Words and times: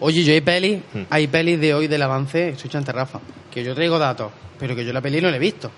Oye, 0.00 0.24
yo 0.24 0.32
hay 0.32 0.40
pelis, 0.40 0.80
Hmm. 0.92 1.02
hay 1.08 1.28
pelis 1.28 1.60
de 1.60 1.72
hoy 1.72 1.86
del 1.86 2.02
avance, 2.02 2.48
escucha 2.48 2.78
ante 2.78 2.90
Rafa, 2.90 3.20
que 3.52 3.62
yo 3.62 3.74
traigo 3.76 3.96
datos, 3.98 4.32
pero 4.58 4.74
que 4.74 4.84
yo 4.84 4.92
la 4.92 5.00
peli 5.00 5.20
no 5.20 5.30
la 5.30 5.36
he 5.36 5.38
visto. 5.38 5.70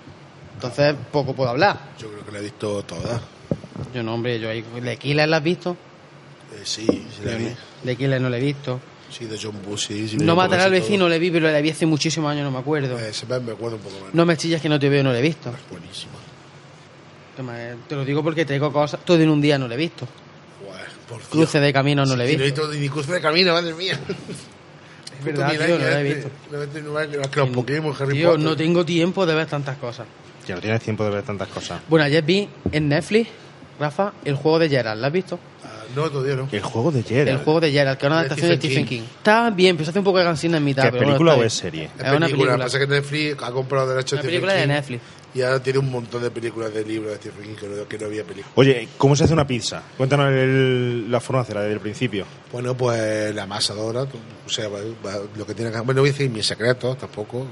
Entonces, 0.55 0.95
poco 1.11 1.35
puedo 1.35 1.51
hablar. 1.51 1.77
Yo 1.99 2.09
creo 2.09 2.25
que 2.25 2.31
la 2.31 2.39
he 2.39 2.41
visto 2.41 2.81
toda. 2.81 3.21
Yo 3.93 4.01
no, 4.01 4.15
hombre, 4.15 4.39
yo 4.39 4.49
ahí, 4.49 4.63
¿de 4.81 4.97
Killer 4.97 5.29
la 5.29 5.37
has 5.37 5.43
visto? 5.43 5.77
Eh, 6.51 6.61
sí, 6.63 6.85
sí 6.87 7.23
la 7.23 7.35
vi. 7.35 7.95
Killer 7.95 8.19
no 8.19 8.29
la 8.29 8.37
he 8.37 8.41
visto. 8.41 8.79
Sí, 9.11 9.25
de 9.25 9.37
John 9.41 9.55
Bush, 9.63 9.87
sí. 9.87 10.07
sí 10.07 10.17
No 10.17 10.35
me 10.35 10.41
matar 10.43 10.61
al 10.61 10.71
vecino 10.71 11.07
la 11.07 11.17
vi, 11.19 11.29
pero 11.29 11.49
la 11.51 11.61
vi 11.61 11.69
hace 11.69 11.85
muchísimos 11.85 12.31
años, 12.31 12.43
no 12.43 12.51
me 12.51 12.57
acuerdo. 12.57 12.97
Eh, 12.99 13.11
me 13.29 13.51
acuerdo 13.51 13.75
un 13.77 13.83
poco 13.83 13.99
más. 14.03 14.13
No 14.15 14.25
me 14.25 14.35
chillas 14.35 14.59
que 14.61 14.67
no 14.67 14.79
te 14.79 14.89
veo, 14.89 15.03
no 15.03 15.11
la 15.13 15.19
he 15.19 15.21
visto. 15.21 15.53
Buenísimo. 15.69 16.13
Toma, 17.37 17.53
eh, 17.61 17.75
Te 17.87 17.95
lo 17.95 18.03
digo 18.03 18.23
porque 18.23 18.45
traigo 18.45 18.73
cosas, 18.73 18.99
todo 19.05 19.21
en 19.21 19.29
un 19.29 19.39
día 19.39 19.59
no 19.59 19.67
la 19.67 19.75
he 19.75 19.77
visto. 19.77 20.07
Por 21.07 21.17
Dios. 21.17 21.29
Cruce 21.29 21.59
de 21.59 21.73
camino 21.73 22.05
no 22.05 22.15
Sí, 22.15 22.35
visto. 22.35 22.37
No 22.37 22.43
he 22.43 22.45
visto 22.47 22.67
ni 22.73 22.89
cruce 22.89 23.13
de 23.13 23.21
camino, 23.21 23.53
madre 23.53 23.73
mía. 23.73 23.99
Es 25.19 25.25
verdad, 25.25 25.49
tío, 25.49 25.59
no 25.67 25.77
la 25.79 25.99
he 25.99 26.03
visto. 26.03 26.29
No 26.51 26.61
he 26.61 26.65
visto 26.65 26.79
Tío, 28.13 28.29
Potter. 28.29 28.39
no 28.39 28.55
tengo 28.55 28.85
tiempo 28.85 29.25
de 29.25 29.33
ver 29.35 29.47
tantas 29.47 29.77
cosas. 29.77 30.05
Ya 30.47 30.55
no 30.55 30.61
tienes 30.61 30.81
tiempo 30.81 31.03
de 31.03 31.09
ver 31.09 31.23
tantas 31.23 31.47
cosas. 31.47 31.81
Bueno, 31.89 32.05
ayer 32.05 32.23
vi 32.23 32.47
en 32.71 32.87
Netflix, 32.87 33.29
Rafa, 33.79 34.13
el 34.23 34.35
juego 34.35 34.59
de 34.59 34.69
Gerald, 34.69 35.01
¿la 35.01 35.07
has 35.07 35.13
visto? 35.13 35.39
Ah, 35.63 35.83
no, 35.95 36.09
todavía 36.09 36.35
no. 36.35 36.47
El 36.51 36.61
juego 36.61 36.91
de 36.91 37.03
Geralt. 37.03 37.29
El 37.29 37.37
juego 37.37 37.59
de 37.59 37.71
Gerald, 37.71 37.97
que 37.97 38.05
es 38.05 38.11
una 38.11 38.19
adaptación 38.19 38.49
de 38.49 38.57
Stephen 38.57 38.85
King. 38.85 39.01
Está 39.17 39.49
bien, 39.49 39.75
pero 39.75 39.85
se 39.85 39.89
hace 39.89 39.99
un 39.99 40.05
poco 40.05 40.19
de 40.19 40.23
cansina 40.25 40.57
en 40.57 40.63
mitad. 40.63 40.83
¿Qué 40.83 40.91
pero 40.91 41.03
bueno, 41.03 41.17
película 41.17 41.35
o 41.35 41.43
es 41.43 41.53
serie? 41.53 41.89
Es 41.97 42.05
Es 42.05 42.13
una 42.13 42.27
película. 42.27 42.57
Pasa 42.57 42.79
que 42.79 42.87
Netflix 42.87 43.43
ha 43.43 43.51
comprado 43.51 43.89
derechos 43.89 44.13
Una 44.13 44.21
de 44.21 44.27
película 44.27 44.53
de 44.53 44.67
Netflix. 44.67 45.01
Y 45.35 45.41
ahora 45.41 45.61
tiene 45.61 45.77
un 45.79 45.91
montón 45.91 46.23
de 46.23 46.31
películas 46.31 46.73
de 46.73 46.83
libros 46.83 47.11
de 47.11 47.17
Stephen 47.17 47.43
King 47.43 47.55
que 47.59 47.67
no, 47.67 47.87
que 47.87 47.97
no 47.99 48.05
había 48.07 48.23
películas. 48.23 48.53
Oye, 48.55 48.87
¿cómo 48.97 49.15
se 49.15 49.25
hace 49.25 49.33
una 49.33 49.45
pizza? 49.45 49.83
Cuéntanos 49.97 50.31
el- 50.31 51.11
la 51.11 51.19
forma 51.19 51.39
de 51.39 51.43
hacerla 51.43 51.61
desde 51.61 51.73
el 51.75 51.79
principio. 51.81 52.25
Bueno, 52.51 52.75
pues 52.75 53.35
la 53.35 53.43
amasadora, 53.43 54.05
tú- 54.05 54.17
o 54.45 54.49
sea, 54.49 54.67
va- 54.69 54.79
va- 55.05 55.21
lo 55.35 55.45
que 55.45 55.53
tiene 55.53 55.69
que... 55.69 55.77
Bueno, 55.79 55.93
no 55.95 56.01
voy 56.01 56.09
a 56.09 56.13
decir 56.13 56.29
mis 56.31 56.45
secretos 56.47 56.97
tampoco. 56.97 57.45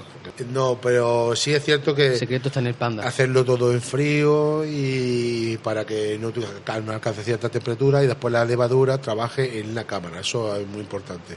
No, 0.51 0.79
pero 0.81 1.35
sí 1.35 1.53
es 1.53 1.63
cierto 1.63 1.93
que... 1.93 2.07
El 2.13 2.17
secreto 2.19 2.47
está 2.47 2.59
en 2.59 2.67
el 2.67 2.73
panda. 2.75 3.05
hacerlo 3.07 3.45
todo 3.45 3.71
en 3.71 3.81
frío 3.81 4.63
y 4.65 5.57
para 5.61 5.85
que 5.85 6.17
no, 6.19 6.31
tu- 6.31 6.41
no 6.41 6.91
alcance 6.91 7.23
cierta 7.23 7.49
temperatura 7.49 8.03
y 8.03 8.07
después 8.07 8.31
la 8.31 8.45
levadura 8.45 8.97
trabaje 8.97 9.59
en 9.59 9.75
la 9.75 9.83
cámara. 9.85 10.21
Eso 10.21 10.55
es 10.55 10.65
muy 10.67 10.79
importante 10.81 11.35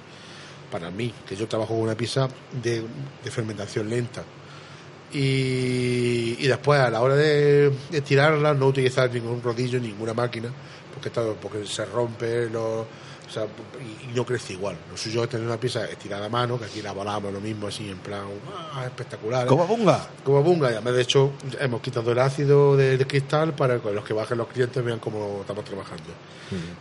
para 0.71 0.91
mí, 0.91 1.12
que 1.27 1.34
yo 1.34 1.47
trabajo 1.49 1.75
con 1.75 1.83
una 1.83 1.95
pizza 1.95 2.29
de, 2.62 2.83
de 3.25 3.31
fermentación 3.31 3.89
lenta. 3.89 4.23
Y, 5.12 6.37
y 6.39 6.47
después 6.47 6.81
a 6.81 6.91
la 6.91 7.01
hora 7.01 7.14
de, 7.17 7.73
de 7.91 8.01
tirarla 8.03 8.55
no 8.55 8.67
utilizar 8.67 9.11
ningún 9.12 9.42
rodillo, 9.42 9.81
ninguna 9.81 10.15
máquina, 10.15 10.48
porque, 10.92 11.09
está- 11.09 11.25
porque 11.41 11.65
se 11.67 11.84
rompe 11.87 12.48
lo, 12.50 12.81
o 12.81 13.31
sea, 13.33 13.45
y, 13.81 14.11
y 14.11 14.15
no 14.15 14.25
crece 14.27 14.53
igual. 14.55 14.77
Lo 14.91 14.97
suyo 14.97 15.25
es 15.25 15.31
tener 15.31 15.47
una 15.47 15.59
pizza 15.59 15.84
estirada 15.87 16.27
a 16.27 16.28
mano, 16.28 16.59
que 16.59 16.67
aquí 16.67 16.83
la 16.83 16.92
volamos 16.92 17.33
lo 17.33 17.41
mismo 17.41 17.69
así 17.69 17.89
en 17.89 17.98
plan 17.98 18.23
ah, 18.75 18.84
espectacular. 18.84 19.47
¿Cómo 19.47 19.67
bunga? 19.67 20.09
Como 20.25 20.42
bunga, 20.42 20.70
y 20.70 20.75
además 20.75 20.95
de 20.95 21.03
hecho 21.03 21.33
hemos 21.61 21.81
quitado 21.81 22.12
el 22.12 22.19
ácido 22.19 22.77
del 22.77 23.06
cristal 23.06 23.55
para 23.55 23.81
que 23.81 23.91
los 23.93 24.05
que 24.05 24.12
bajen 24.15 24.39
los 24.39 24.48
clientes 24.48 24.83
vean 24.84 24.98
cómo 24.98 25.39
estamos 25.41 25.65
trabajando. 25.65 26.05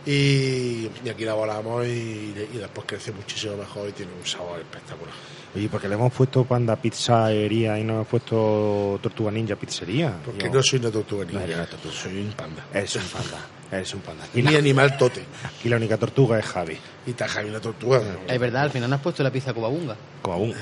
Y, 0.06 0.88
y 1.04 1.08
aquí 1.10 1.24
la 1.26 1.34
volamos 1.34 1.84
y, 1.86 2.34
y 2.54 2.56
después 2.58 2.86
crece 2.86 3.12
muchísimo 3.12 3.56
mejor 3.56 3.88
y 3.88 3.92
tiene 3.92 4.12
un 4.18 4.26
sabor 4.26 4.58
espectacular. 4.60 5.12
Oye, 5.56 5.68
porque 5.68 5.88
le 5.88 5.94
hemos 5.94 6.12
puesto 6.12 6.44
panda 6.44 6.76
pizzería 6.76 7.78
y 7.78 7.84
no 7.84 7.94
hemos 7.94 8.06
puesto 8.08 8.98
tortuga 9.02 9.30
ninja 9.30 9.56
pizzería. 9.56 10.12
Porque 10.24 10.44
Yo- 10.46 10.52
no 10.54 10.62
soy 10.62 10.78
una 10.78 10.90
tortuga 10.90 11.24
No, 11.24 11.40
ninja, 11.40 11.56
no 11.56 11.66
tortuga. 11.66 11.94
soy 11.94 12.20
un 12.20 12.32
panda. 12.32 12.64
Eres 12.72 12.96
un 12.96 13.02
panda. 13.02 13.38
Eres 13.70 13.92
un 13.94 14.00
panda. 14.00 14.24
Aquí 14.24 14.42
Mi 14.42 14.50
la, 14.52 14.58
animal 14.58 14.96
tote. 14.96 15.22
aquí 15.44 15.68
la 15.68 15.76
única 15.76 15.96
tortuga 15.98 16.38
es 16.38 16.46
Javi. 16.46 16.76
Y 17.06 17.12
taja 17.12 17.40
una 17.42 17.60
tortuga. 17.60 18.00
Es 18.26 18.38
verdad, 18.38 18.62
al 18.62 18.70
final 18.70 18.88
no 18.90 18.96
has 18.96 19.02
puesto 19.02 19.22
la 19.22 19.30
pizza 19.30 19.52
cobabunga. 19.52 19.96
Aún. 20.24 20.54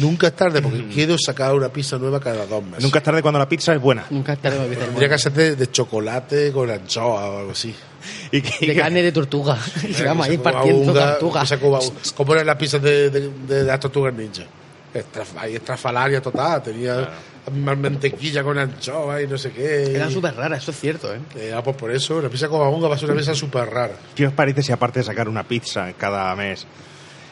Nunca 0.00 0.26
es 0.28 0.36
tarde 0.36 0.60
porque 0.60 0.86
quiero 0.88 1.16
sacar 1.18 1.54
una 1.54 1.70
pizza 1.70 1.96
nueva 1.98 2.20
cada 2.20 2.44
dos 2.46 2.62
meses. 2.62 2.82
Nunca 2.84 2.98
es 2.98 3.04
tarde 3.04 3.22
cuando 3.22 3.38
la 3.38 3.48
pizza 3.48 3.74
es 3.74 3.80
buena. 3.80 4.04
Nunca 4.10 4.34
es 4.34 4.38
tarde 4.40 4.58
para 4.58 4.68
pizza 4.68 4.84
Tendría 4.84 5.08
que 5.08 5.30
de, 5.30 5.56
de 5.56 5.70
chocolate 5.70 6.52
con 6.52 6.70
anchoa 6.70 7.30
o 7.30 7.38
algo 7.38 7.52
así. 7.52 7.74
Y 8.30 8.42
que- 8.42 8.66
De 8.66 8.76
carne 8.76 9.02
de 9.02 9.12
tortuga. 9.12 9.58
Y 9.88 10.02
vamos 10.02 10.26
ahí 10.28 10.38
partiendo 10.38 10.92
tortugas. 10.92 11.54
¿Cómo 12.14 12.34
eran 12.34 12.46
las 12.46 12.56
pizzas 12.56 12.82
de, 12.82 13.10
de, 13.10 13.30
de 13.46 13.64
las 13.64 13.80
tortugas 13.80 14.12
ninja? 14.14 14.42
Estraf- 14.94 15.36
ahí 15.38 15.54
estrafalaria 15.56 16.20
total, 16.22 16.62
tenía 16.62 17.08
más 17.52 17.76
mantequilla 17.78 18.42
con 18.42 18.58
anchoa 18.58 19.20
y 19.22 19.26
no 19.26 19.36
sé 19.38 19.50
qué. 19.52 19.94
Eran 19.94 20.10
súper 20.10 20.34
raras, 20.34 20.62
eso 20.62 20.70
es 20.70 20.80
cierto, 20.80 21.14
¿eh? 21.14 21.18
Eh, 21.36 21.52
ah, 21.56 21.62
pues 21.62 21.76
por 21.76 21.90
eso, 21.90 22.20
la 22.22 22.28
pizza 22.30 22.48
cobabunga 22.48 22.88
va 22.88 22.94
a 22.94 22.98
ser 22.98 23.10
una 23.10 23.18
pizza 23.18 23.34
súper 23.34 23.68
rara. 23.68 23.94
¿Qué 24.14 24.26
os 24.26 24.32
parece 24.32 24.62
si 24.62 24.72
aparte 24.72 25.00
de 25.00 25.04
sacar 25.04 25.28
una 25.28 25.44
pizza 25.44 25.92
cada 25.92 26.34
mes, 26.36 26.66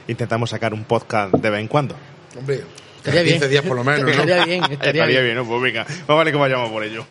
intentamos 0.09 0.51
sacar 0.51 0.73
un 0.75 0.85
podcast 0.85 1.33
de 1.35 1.51
vez 1.51 1.61
en 1.61 1.69
cuando? 1.69 1.97
Hombre, 2.39 2.63
Estaría 2.99 3.23
bien. 3.23 3.35
15 3.37 3.49
días 3.49 3.65
por 3.65 3.77
lo 3.77 3.85
menos, 3.85 4.03
¿no? 4.05 4.09
Estaría 4.11 4.45
bien, 4.45 4.65
estaría 4.71 5.07
bien. 5.07 5.35
¿no? 5.37 5.47
Pues 5.47 5.63
venga, 5.63 5.85
más 5.87 6.07
vale 6.17 6.31
que 6.33 6.39
vayamos 6.39 6.71
por 6.71 6.85
ello. 6.85 7.07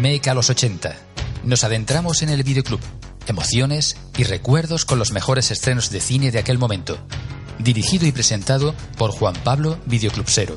Remake 0.00 0.30
a 0.30 0.34
los 0.34 0.48
80. 0.48 0.94
Nos 1.42 1.64
adentramos 1.64 2.22
en 2.22 2.28
el 2.28 2.44
videoclub. 2.44 2.78
Emociones 3.26 3.96
y 4.16 4.22
recuerdos 4.22 4.84
con 4.84 5.00
los 5.00 5.10
mejores 5.10 5.50
estrenos 5.50 5.90
de 5.90 6.00
cine 6.00 6.30
de 6.30 6.38
aquel 6.38 6.56
momento. 6.56 6.96
Dirigido 7.58 8.06
y 8.06 8.12
presentado 8.12 8.76
por 8.96 9.10
Juan 9.10 9.34
Pablo 9.42 9.76
Videoclubsero. 9.86 10.56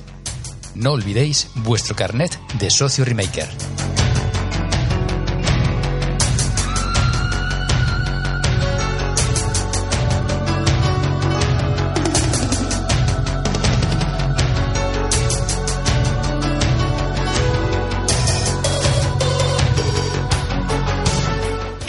No 0.76 0.92
olvidéis 0.92 1.48
vuestro 1.56 1.96
carnet 1.96 2.40
de 2.60 2.70
socio 2.70 3.04
remaker. 3.04 3.50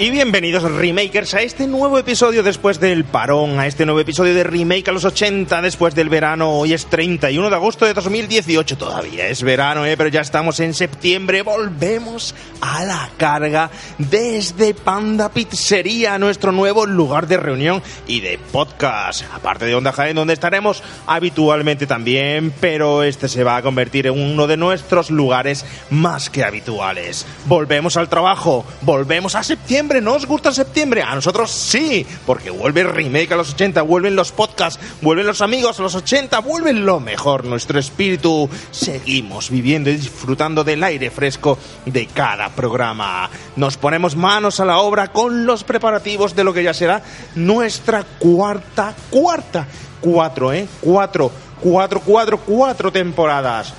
Y 0.03 0.11
bienvenidos 0.11 0.65
remakers 0.65 1.33
a 1.35 1.43
este 1.43 1.69
nuevo 1.69 1.97
episodio 1.97 2.43
después 2.43 2.81
del 2.81 3.05
parón, 3.05 3.61
a 3.61 3.69
este 3.69 3.87
nuevo 3.87 4.01
episodio 4.01 4.35
de 4.35 4.43
remake 4.43 4.89
a 4.89 4.93
los 4.93 5.05
80 5.05 5.63
después 5.63 5.95
del 5.95 6.09
verano. 6.09 6.59
Hoy 6.59 6.73
es 6.73 6.87
31 6.87 7.49
de 7.49 7.55
agosto 7.55 7.87
de 7.87 7.95
2018, 7.95 8.77
todavía 8.77 9.29
es 9.29 9.45
verano, 9.45 9.87
¿eh? 9.87 9.97
pero 9.97 10.09
ya 10.09 10.23
estamos 10.23 10.59
en 10.59 10.75
septiembre. 10.75 11.43
Volvemos 11.43 12.35
a 12.61 12.83
la 12.83 13.11
carga 13.17 13.71
desde 13.99 14.75
Panda 14.75 15.29
Pizzería, 15.29 16.19
nuestro 16.19 16.51
nuevo 16.51 16.85
lugar 16.85 17.29
de 17.29 17.37
reunión 17.37 17.81
y 18.09 18.23
de 18.23 18.41
podcast. 18.51 19.23
Aparte 19.33 19.67
de 19.67 19.77
Onda 19.77 19.93
Jaén, 19.93 20.17
donde 20.17 20.35
estaremos 20.35 20.83
habitualmente 21.07 21.87
también, 21.87 22.53
pero 22.61 23.05
este 23.05 23.29
se 23.29 23.45
va 23.45 23.57
a 23.57 23.63
convertir 23.63 24.09
en 24.09 24.21
uno 24.21 24.49
de 24.49 24.57
nuestros 24.57 25.13
lugares 25.13 25.65
más 25.91 26.29
que 26.29 26.43
habituales. 26.43 27.25
Volvemos 27.47 27.97
al 27.97 28.09
trabajo, 28.09 28.65
volvemos 28.81 29.37
a 29.37 29.45
septiembre. 29.45 29.92
¿No 30.01 30.15
os 30.15 30.27
gusta 30.27 30.53
septiembre? 30.53 31.03
A 31.03 31.15
nosotros 31.15 31.51
sí, 31.51 32.07
porque 32.25 32.51
vuelve 32.51 32.81
el 32.81 32.89
remake 32.89 33.33
a 33.33 33.37
los 33.37 33.53
80, 33.53 33.83
vuelven 33.83 34.17
los 34.17 34.33
podcasts, 34.33 34.81
vuelven 35.03 35.27
los 35.27 35.43
amigos 35.43 35.79
a 35.79 35.83
los 35.83 35.95
80, 35.95 36.39
vuelven 36.41 36.87
lo 36.87 36.99
mejor, 36.99 37.45
nuestro 37.45 37.79
espíritu. 37.79 38.49
Seguimos 38.71 39.51
viviendo 39.51 39.91
y 39.91 39.97
disfrutando 39.97 40.65
del 40.65 40.83
aire 40.83 41.11
fresco 41.11 41.59
de 41.85 42.07
cada 42.07 42.49
programa. 42.51 43.29
Nos 43.57 43.77
ponemos 43.77 44.17
manos 44.17 44.61
a 44.61 44.65
la 44.65 44.79
obra 44.79 45.09
con 45.13 45.45
los 45.45 45.65
preparativos 45.65 46.35
de 46.35 46.45
lo 46.45 46.55
que 46.55 46.63
ya 46.63 46.73
será 46.73 47.03
nuestra 47.35 48.05
cuarta, 48.19 48.95
cuarta, 49.11 49.67
cuatro, 50.01 50.53
¿eh? 50.53 50.67
Cuatro, 50.81 51.31
cuatro, 51.61 52.01
cuatro, 52.01 52.39
cuatro 52.39 52.91
temporadas 52.91 53.75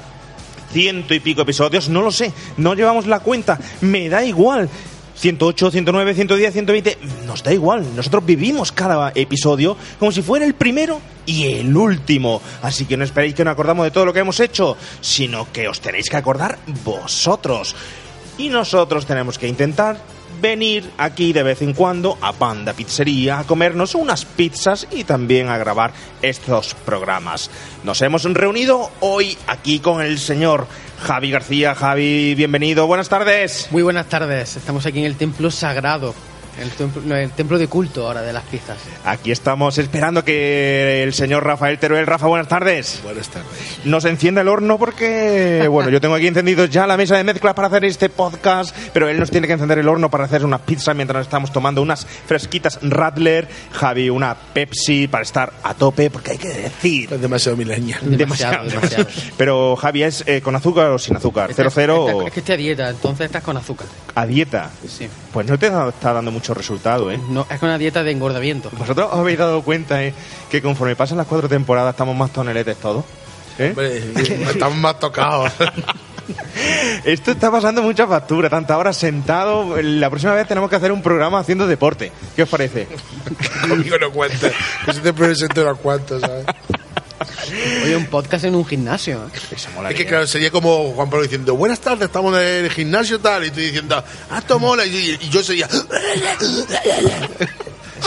ciento 0.71 1.13
y 1.13 1.19
pico 1.19 1.43
episodios, 1.43 1.87
no 1.87 2.01
lo 2.01 2.11
sé, 2.11 2.33
no 2.57 2.73
llevamos 2.73 3.05
la 3.05 3.19
cuenta, 3.19 3.59
me 3.81 4.09
da 4.09 4.25
igual. 4.25 4.67
108, 5.15 5.71
109, 5.71 6.13
110, 6.15 6.53
120, 6.53 6.97
nos 7.25 7.43
da 7.43 7.53
igual. 7.53 7.85
Nosotros 7.95 8.25
vivimos 8.25 8.71
cada 8.71 9.11
episodio 9.15 9.77
como 9.99 10.11
si 10.11 10.21
fuera 10.21 10.45
el 10.45 10.55
primero 10.55 10.99
y 11.25 11.53
el 11.53 11.75
último. 11.75 12.41
Así 12.61 12.85
que 12.85 12.97
no 12.97 13.03
esperéis 13.03 13.35
que 13.35 13.43
nos 13.43 13.53
acordamos 13.53 13.85
de 13.85 13.91
todo 13.91 14.05
lo 14.05 14.13
que 14.13 14.19
hemos 14.19 14.39
hecho, 14.39 14.77
sino 15.01 15.51
que 15.51 15.67
os 15.67 15.79
tenéis 15.79 16.09
que 16.09 16.17
acordar 16.17 16.57
vosotros. 16.83 17.75
Y 18.37 18.49
nosotros 18.49 19.05
tenemos 19.05 19.37
que 19.37 19.47
intentar 19.47 19.97
venir 20.41 20.89
aquí 20.97 21.33
de 21.33 21.43
vez 21.43 21.61
en 21.61 21.73
cuando 21.73 22.17
a 22.21 22.33
Panda 22.33 22.73
Pizzería 22.73 23.39
a 23.39 23.43
comernos 23.43 23.95
unas 23.95 24.25
pizzas 24.25 24.87
y 24.91 25.03
también 25.03 25.49
a 25.49 25.57
grabar 25.57 25.93
estos 26.21 26.73
programas. 26.73 27.49
Nos 27.83 28.01
hemos 28.01 28.23
reunido 28.23 28.91
hoy 28.99 29.37
aquí 29.47 29.79
con 29.79 30.01
el 30.01 30.19
señor 30.19 30.67
Javi 31.01 31.31
García. 31.31 31.75
Javi, 31.75 32.35
bienvenido, 32.35 32.87
buenas 32.87 33.09
tardes. 33.09 33.67
Muy 33.71 33.83
buenas 33.83 34.07
tardes, 34.07 34.55
estamos 34.55 34.85
aquí 34.85 34.99
en 34.99 35.05
el 35.05 35.15
templo 35.15 35.51
sagrado 35.51 36.13
El 36.59 36.69
templo, 36.71 37.01
no, 37.03 37.15
el 37.15 37.31
templo 37.31 37.57
de 37.57 37.67
culto 37.67 38.05
ahora 38.05 38.21
de 38.21 38.31
las 38.31 38.43
pizzas. 38.43 38.77
Aquí 39.05 39.31
estamos 39.31 39.77
esperando 39.77 40.23
que 40.23 41.03
el 41.03 41.13
señor 41.13 41.43
Rafael 41.43 41.79
Teruel, 41.79 42.05
Rafa, 42.05 42.27
buenas 42.27 42.47
tardes. 42.47 42.99
Buenas 43.03 43.29
tardes. 43.29 43.49
Nos 43.85 44.05
encienda 44.05 44.41
el 44.41 44.47
horno 44.47 44.77
porque, 44.77 45.67
bueno, 45.71 45.89
yo 45.89 45.99
tengo 45.99 46.15
aquí 46.15 46.27
encendido 46.27 46.65
ya 46.65 46.85
la 46.85 46.95
mesa 46.95 47.17
de 47.17 47.23
mezcla 47.23 47.55
para 47.55 47.67
hacer 47.67 47.85
este 47.85 48.09
podcast, 48.09 48.75
pero 48.93 49.09
él 49.09 49.19
nos 49.19 49.31
tiene 49.31 49.47
que 49.47 49.53
encender 49.53 49.79
el 49.79 49.87
horno 49.87 50.09
para 50.09 50.25
hacer 50.25 50.45
unas 50.45 50.61
pizzas 50.61 50.95
mientras 50.95 51.19
nos 51.19 51.27
estamos 51.27 51.51
tomando 51.51 51.81
unas 51.81 52.05
fresquitas 52.05 52.79
Radler, 52.81 53.47
Javi 53.71 54.09
una 54.09 54.35
Pepsi 54.35 55.07
para 55.07 55.23
estar 55.23 55.53
a 55.63 55.73
tope, 55.73 56.09
porque 56.11 56.31
hay 56.31 56.37
que 56.37 56.49
decir... 56.49 57.11
Es 57.13 57.21
demasiado 57.21 57.57
milenial. 57.57 57.99
Demasiado, 58.03 58.69
demasiado. 58.69 59.07
Pero 59.37 59.75
Javi, 59.75 60.03
¿es 60.03 60.23
eh, 60.27 60.41
con 60.41 60.55
azúcar 60.55 60.91
o 60.91 60.99
sin 60.99 61.15
azúcar? 61.15 61.51
¿Cero 61.55 61.69
cero 61.73 62.05
o 62.05 62.27
Es 62.27 62.33
que 62.33 62.39
estoy 62.41 62.53
a 62.53 62.57
dieta, 62.57 62.89
entonces 62.89 63.25
estás 63.25 63.43
con 63.43 63.57
azúcar. 63.57 63.87
a 64.15 64.25
dieta? 64.25 64.69
Sí. 64.87 65.07
Pues 65.33 65.47
no 65.47 65.57
te 65.57 65.65
está 65.65 66.13
dando 66.13 66.31
mucho 66.31 66.53
resultado, 66.53 67.11
¿eh? 67.11 67.19
No, 67.29 67.47
es 67.49 67.59
con 67.59 67.67
una 67.67 67.79
dieta 67.79 68.03
de 68.03 68.11
engordamiento. 68.11 68.69
¿Vosotros 68.77 69.09
os 69.11 69.17
habéis 69.17 69.39
dado 69.39 69.63
cuenta 69.63 70.03
eh, 70.03 70.13
que 70.49 70.61
conforme 70.61 70.95
pasan 70.95 71.17
las 71.17 71.25
cuatro 71.25 71.49
temporadas 71.49 71.93
estamos 71.93 72.15
más 72.15 72.31
toneletes 72.31 72.77
todos? 72.77 73.03
¿Eh? 73.57 73.69
Hombre, 73.69 73.97
estamos 74.51 74.77
más 74.77 74.99
tocados. 74.99 75.51
Esto 77.03 77.31
está 77.31 77.51
pasando 77.51 77.81
mucha 77.81 78.05
factura, 78.07 78.47
tanta 78.47 78.77
hora 78.77 78.93
sentado. 78.93 79.81
La 79.81 80.09
próxima 80.11 80.33
vez 80.33 80.47
tenemos 80.47 80.69
que 80.69 80.75
hacer 80.75 80.91
un 80.91 81.01
programa 81.01 81.39
haciendo 81.39 81.65
deporte. 81.65 82.11
¿Qué 82.35 82.43
os 82.43 82.49
parece? 82.49 82.87
Conmigo 83.67 83.97
no 83.97 84.11
cuenta. 84.11 84.51
Que 84.85 84.93
se 84.93 85.01
te 85.01 85.13
presento 85.13 85.63
unos 85.63 85.79
cuantos, 85.79 86.21
¿sabes? 86.21 86.45
Oye, 87.83 87.95
un 87.95 88.05
podcast 88.07 88.45
en 88.45 88.55
un 88.55 88.65
gimnasio. 88.65 89.17
¿eh? 89.25 89.39
Eso 89.55 89.69
Es 89.89 89.95
que 89.95 90.05
claro, 90.05 90.27
sería 90.27 90.51
como 90.51 90.91
Juan 90.93 91.09
Pablo 91.09 91.23
diciendo, 91.23 91.55
buenas 91.55 91.79
tardes, 91.79 92.05
estamos 92.07 92.33
en 92.37 92.65
el 92.65 92.71
gimnasio 92.71 93.19
tal, 93.19 93.45
y 93.45 93.51
tú 93.51 93.59
diciendo, 93.59 94.03
ah, 94.29 94.37
esto 94.39 94.59
mola, 94.59 94.85
y, 94.85 95.17
y 95.21 95.29
yo 95.29 95.43
sería... 95.43 95.67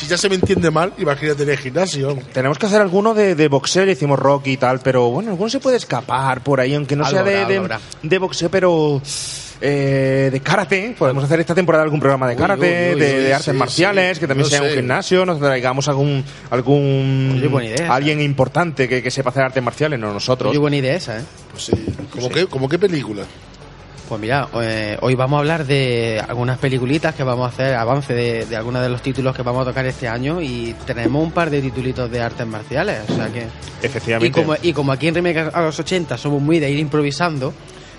si 0.01 0.07
ya 0.07 0.17
se 0.19 0.29
me 0.29 0.35
entiende 0.35 0.71
mal, 0.71 0.93
imagínate 0.99 1.43
en 1.45 1.51
el 1.51 1.59
gimnasio. 1.59 2.19
Tenemos 2.33 2.59
que 2.59 2.67
hacer 2.67 2.81
alguno 2.81 3.15
de, 3.15 3.35
de 3.35 3.49
boxeo, 3.49 3.85
le 3.85 3.95
decimos 3.95 4.19
rock 4.19 4.47
y 4.49 4.57
tal, 4.57 4.81
pero 4.81 5.09
bueno, 5.11 5.31
alguno 5.31 5.49
se 5.51 5.61
puede 5.61 5.77
escapar 5.79 6.43
por 6.43 6.61
ahí, 6.61 6.75
aunque 6.75 6.97
no 6.97 7.05
Algo 7.05 7.17
sea 7.19 7.25
de, 7.25 7.35
habrá, 7.37 7.49
de- 7.49 7.55
algo 7.55 7.65
habrá. 7.65 7.81
de 8.03 8.19
boxeo, 8.19 8.51
pero 8.51 9.01
eh, 9.61 10.29
de 10.33 10.41
karate. 10.41 10.95
Podemos 10.99 11.25
hacer 11.25 11.41
esta 11.41 11.55
temporada 11.55 11.85
algún 11.85 12.01
programa 12.01 12.29
de 12.29 12.37
karate, 12.37 12.91
uy, 12.91 12.95
uy, 12.95 13.01
de, 13.01 13.17
uy, 13.17 13.23
de 13.25 13.35
artes 13.35 13.53
sí, 13.53 13.59
marciales, 13.59 14.17
sí. 14.17 14.21
que 14.21 14.27
también 14.27 14.45
No 14.45 14.51
sea 14.51 14.63
un 14.63 14.69
sé. 14.69 14.75
gimnasio, 14.77 15.27
nos 15.27 15.39
traigamos 15.41 15.89
algún 15.89 16.25
algún 16.51 17.35
Oye, 17.39 17.49
buena 17.49 17.69
idea. 17.69 17.95
alguien 17.95 18.21
importante 18.21 18.89
que, 18.89 19.03
que 19.03 19.11
sepa 19.11 19.31
hacer 19.31 19.45
artes 19.45 19.63
marciales, 19.63 19.99
no 19.99 20.13
nosotros. 20.13 20.51
Oye, 20.51 20.59
buena 20.59 20.77
idea 20.77 20.95
esa, 20.97 21.19
¿eh? 21.19 21.23
Pues 21.51 21.65
sí. 21.65 21.73
¿Cómo, 22.11 22.29
qué, 22.29 22.47
¿Cómo 22.47 22.69
qué 22.69 22.79
película? 22.79 23.23
Pues 24.09 24.21
mira, 24.21 24.47
eh, 24.63 24.97
hoy 25.01 25.17
vamos 25.17 25.37
a 25.39 25.41
hablar 25.41 25.67
de 25.67 26.23
algunas 26.29 26.59
peliculitas 26.59 27.13
que 27.17 27.25
vamos 27.25 27.47
a 27.47 27.49
hacer, 27.49 27.75
avance 27.75 28.15
de, 28.15 28.47
de 28.47 28.55
algunos 28.57 28.81
de 28.83 28.89
los 28.89 29.03
títulos 29.03 29.35
que 29.35 29.43
vamos 29.43 29.63
a 29.63 29.71
tocar 29.71 29.85
este 29.85 30.07
año 30.07 30.41
y 30.41 30.77
tenemos 30.87 31.21
un 31.25 31.33
par 31.33 31.51
de 31.51 31.61
titulitos 31.61 32.09
de 32.09 32.21
artes 32.21 32.47
marciales, 32.47 33.01
o 33.11 33.17
sea 33.17 33.27
que... 33.33 33.47
Efectivamente. 33.83 34.29
Y 34.29 34.43
como, 34.45 34.55
y 34.63 34.73
como 34.73 34.93
aquí 34.93 35.09
en 35.09 35.15
Remake 35.17 35.51
a 35.53 35.61
los 35.61 35.77
80 35.81 36.17
somos 36.19 36.41
muy 36.41 36.61
de 36.61 36.71
ir 36.71 36.79
improvisando, 36.79 37.53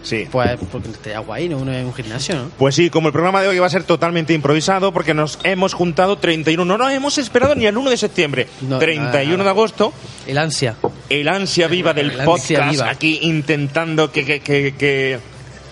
Sí. 0.08 0.28
pues 0.32 0.58
porque 0.72 0.90
estaría 0.90 1.20
guay, 1.20 1.50
¿no? 1.50 1.58
Uno 1.58 1.74
en 1.74 1.86
un 1.86 1.94
gimnasio, 1.94 2.36
¿no? 2.36 2.50
Pues 2.58 2.76
sí, 2.76 2.90
como 2.90 3.08
el 3.10 3.14
programa 3.14 3.42
de 3.42 3.50
hoy 3.50 3.60
va 3.60 3.68
a 3.68 3.70
ser 3.70 3.84
totalmente 3.84 4.34
improvisado 4.34 4.92
porque 4.94 5.14
nos 5.14 5.38
hemos 5.44 5.74
juntado 5.74 6.18
31, 6.18 6.64
no 6.64 6.78
nos 6.78 6.92
hemos 6.92 7.18
esperado 7.18 7.56
ni 7.56 7.66
al 7.68 7.78
1 7.78 7.90
de 7.90 7.98
septiembre, 7.98 8.48
No, 8.62 8.80
31 8.80 9.04
nada, 9.04 9.38
nada. 9.38 9.44
de 9.44 9.50
agosto, 9.50 9.94
El 10.26 10.38
ansia. 10.38 10.76
el 11.10 11.28
ansia 11.28 11.68
viva 11.68 11.94
del 11.94 12.12
El 12.12 12.24
podcast 12.26 12.72
viva. 12.72 12.90
aquí 12.90 13.20
intentando 13.24 14.12
que, 14.12 14.24
que, 14.26 14.40
que, 14.40 14.74
que, 14.78 15.20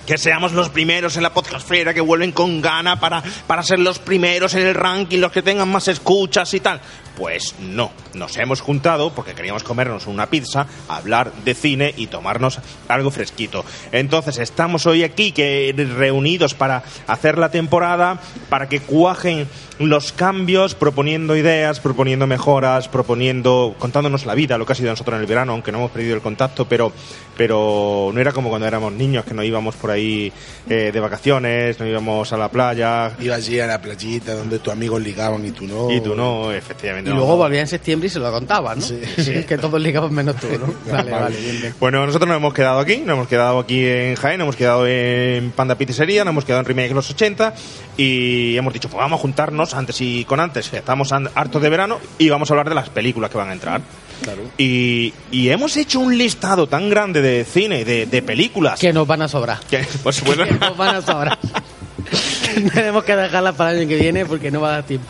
que 0.06 0.18
seamos 0.18 0.54
los 0.54 0.69
primeros 0.69 1.18
en 1.18 1.24
la 1.24 1.34
podcastfera, 1.34 1.94
que 1.94 2.02
vuelven 2.02 2.31
con 2.31 2.62
gana 2.62 3.00
para, 3.00 3.24
para 3.48 3.63
ser 3.63 3.80
los 3.80 4.00
primeros 4.00 4.54
en 4.54 4.68
el 4.68 4.75
ranking, 4.75 5.19
los 5.19 5.31
que 5.31 5.42
tengan 5.42 5.69
más 5.69 5.88
escuchas 5.88 6.54
y 6.54 6.60
tal. 6.60 6.80
Pues 7.18 7.56
no, 7.60 7.92
nos 8.13 8.36
hemos 8.38 8.60
juntado 8.60 9.12
porque 9.12 9.34
queríamos 9.34 9.63
comernos 9.63 10.06
una 10.06 10.30
pizza, 10.30 10.68
hablar 10.90 11.31
de 11.46 11.54
cine 11.54 11.94
y 11.96 12.07
tomarnos 12.07 12.60
algo 12.90 13.10
fresquito. 13.10 13.63
Entonces 13.94 14.38
estamos 14.38 14.86
hoy 14.86 15.04
aquí 15.04 15.31
que 15.31 15.74
reunidos 15.98 16.54
para 16.54 16.84
hacer 17.07 17.38
la 17.38 17.52
temporada, 17.52 18.19
para 18.50 18.68
que 18.68 18.81
cuajen 18.81 19.48
los 19.80 20.12
cambios, 20.12 20.75
proponiendo 20.75 21.38
ideas, 21.38 21.80
proponiendo 21.80 22.28
mejoras, 22.28 22.90
proponiendo, 22.90 23.75
contándonos 23.80 24.25
la 24.25 24.36
vida, 24.36 24.57
lo 24.57 24.66
que 24.66 24.74
ha 24.74 24.75
sido 24.75 24.90
nosotros 24.90 25.16
en 25.16 25.22
el 25.22 25.28
verano, 25.28 25.54
aunque 25.54 25.72
no 25.72 25.80
hemos 25.80 25.92
perdido 25.92 26.16
el 26.16 26.22
contacto, 26.22 26.66
pero, 26.66 26.92
pero 27.38 28.12
no 28.13 28.19
era 28.19 28.34
como 28.34 28.50
cuando 28.50 28.68
éramos 28.68 28.92
niños, 28.92 29.24
que 29.24 29.34
nos 29.34 29.46
íbamos 29.46 29.75
por 29.75 29.92
ahí 29.92 29.94
eh, 29.97 30.92
de 30.92 31.00
vacaciones, 31.00 31.80
nos 31.80 31.89
íbamos 31.89 32.31
a 32.33 32.38
la 32.38 32.50
playa, 32.50 33.12
Ibas 33.19 33.38
allí 33.38 33.59
a 33.59 33.68
la 33.68 33.81
playita 33.81 34.33
donde 34.33 34.59
tus 34.59 34.74
amigos 34.74 35.01
ligaban 35.01 35.45
y 35.45 35.51
tú 35.51 35.65
no. 35.68 35.92
y 35.92 36.01
tú 36.01 36.15
no, 36.15 36.51
efectivamente. 36.51 37.09
Y 37.09 37.13
no. 37.13 37.19
luego 37.19 37.38
volvía 37.38 37.62
en 37.62 37.68
septiembre 37.68 38.07
y 38.07 38.09
se 38.09 38.19
lo 38.19 38.31
contabas, 38.31 38.77
¿no? 38.77 38.83
Sí. 38.83 39.00
Sí, 39.18 39.44
que 39.44 39.57
todos 39.57 39.81
ligamos 39.81 40.12
menos 40.12 40.36
tú, 40.38 40.47
¿no? 40.59 40.74
Vale, 40.92 41.12
Vale. 41.12 41.24
vale, 41.24 41.38
bien, 41.38 41.62
bien. 41.62 41.75
Bueno, 41.80 42.06
nosotros 42.06 42.27
nos 42.27 42.38
hemos 42.38 42.53
quedado 42.53 42.80
aquí, 42.80 42.97
nos 42.97 43.15
hemos 43.15 43.27
quedado 43.27 43.59
aquí 43.59 43.86
en 43.86 44.15
Jaén, 44.15 44.38
nos 44.38 44.45
hemos 44.45 44.56
quedado 44.56 44.88
en 44.88 45.51
Panda 45.51 45.75
Pizzería, 45.75 46.24
nos 46.24 46.31
hemos 46.31 46.45
quedado 46.45 46.62
en 46.62 46.65
Remake 46.65 46.94
los 46.94 47.09
80 47.09 47.53
y 47.97 48.57
hemos 48.57 48.74
dicho, 48.74 48.89
pues 48.89 49.00
vamos 49.00 49.19
a 49.19 49.21
juntarnos 49.21 49.74
antes 49.74 50.01
y 50.01 50.25
con 50.25 50.39
antes, 50.39 50.69
que 50.69 50.77
estamos 50.77 51.12
hartos 51.12 51.62
de 51.62 51.69
verano 51.69 52.00
y 52.18 52.30
vamos 52.30 52.50
a 52.50 52.53
hablar 52.53 52.69
de 52.69 52.75
las 52.75 52.89
películas 52.89 53.30
que 53.30 53.38
van 53.38 53.50
a 53.50 53.53
entrar. 53.53 53.81
Claro. 54.21 54.41
Y, 54.57 55.13
y 55.31 55.50
hemos 55.50 55.75
hecho 55.77 56.00
un 56.00 56.17
listado 56.17 56.67
tan 56.67 56.89
grande 56.89 57.21
de 57.21 57.44
cine, 57.45 57.83
de, 57.85 58.06
de 58.06 58.21
películas, 58.21 58.79
Que 58.79 58.94
nos 58.94 59.06
van 59.07 59.21
a 59.21 59.27
sobrar. 59.27 59.59
que, 59.69 59.85
pues 60.03 60.23
bueno, 60.23 60.44
Que 60.47 60.53
nos 60.53 60.77
van 60.77 60.95
a 60.95 61.01
sobrar. 61.01 61.38
Tenemos 62.73 63.03
que 63.03 63.15
dejarlas 63.15 63.56
para 63.56 63.71
el 63.71 63.79
año 63.79 63.88
que 63.89 63.95
viene 63.97 64.25
porque 64.25 64.51
no 64.51 64.62
va 64.62 64.69
a 64.69 64.71
dar 64.73 64.83
tiempo. 64.83 65.07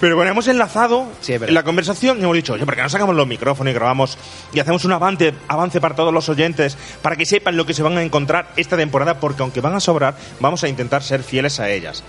Pero 0.00 0.16
bueno, 0.16 0.30
hemos 0.30 0.46
enlazado 0.48 1.06
Sí, 1.20 1.34
la 1.48 1.62
conversación 1.62 2.18
y 2.20 2.22
hemos 2.22 2.36
dicho, 2.36 2.52
oye, 2.54 2.64
¿por 2.64 2.74
qué 2.76 2.82
no 2.82 2.88
sacamos 2.88 3.14
los 3.16 3.26
micrófonos 3.26 3.70
y 3.70 3.74
grabamos 3.74 4.18
y 4.52 4.60
hacemos 4.60 4.84
un 4.84 4.92
avance, 4.92 5.34
avance 5.48 5.80
para 5.80 5.94
todos 5.96 6.12
los 6.14 6.28
oyentes 6.28 6.76
para 7.02 7.16
que 7.16 7.26
sepan 7.26 7.56
lo 7.56 7.66
que 7.66 7.74
se 7.74 7.82
van 7.82 7.98
a 7.98 8.02
encontrar 8.02 8.52
esta 8.56 8.76
temporada? 8.76 9.18
Porque 9.20 9.42
aunque 9.42 9.60
van 9.60 9.74
a 9.74 9.80
sobrar, 9.80 10.16
vamos 10.40 10.62
a 10.64 10.68
intentar 10.68 11.02
ser 11.02 11.22
fieles 11.22 11.58
a 11.60 11.68
ellas. 11.70 12.02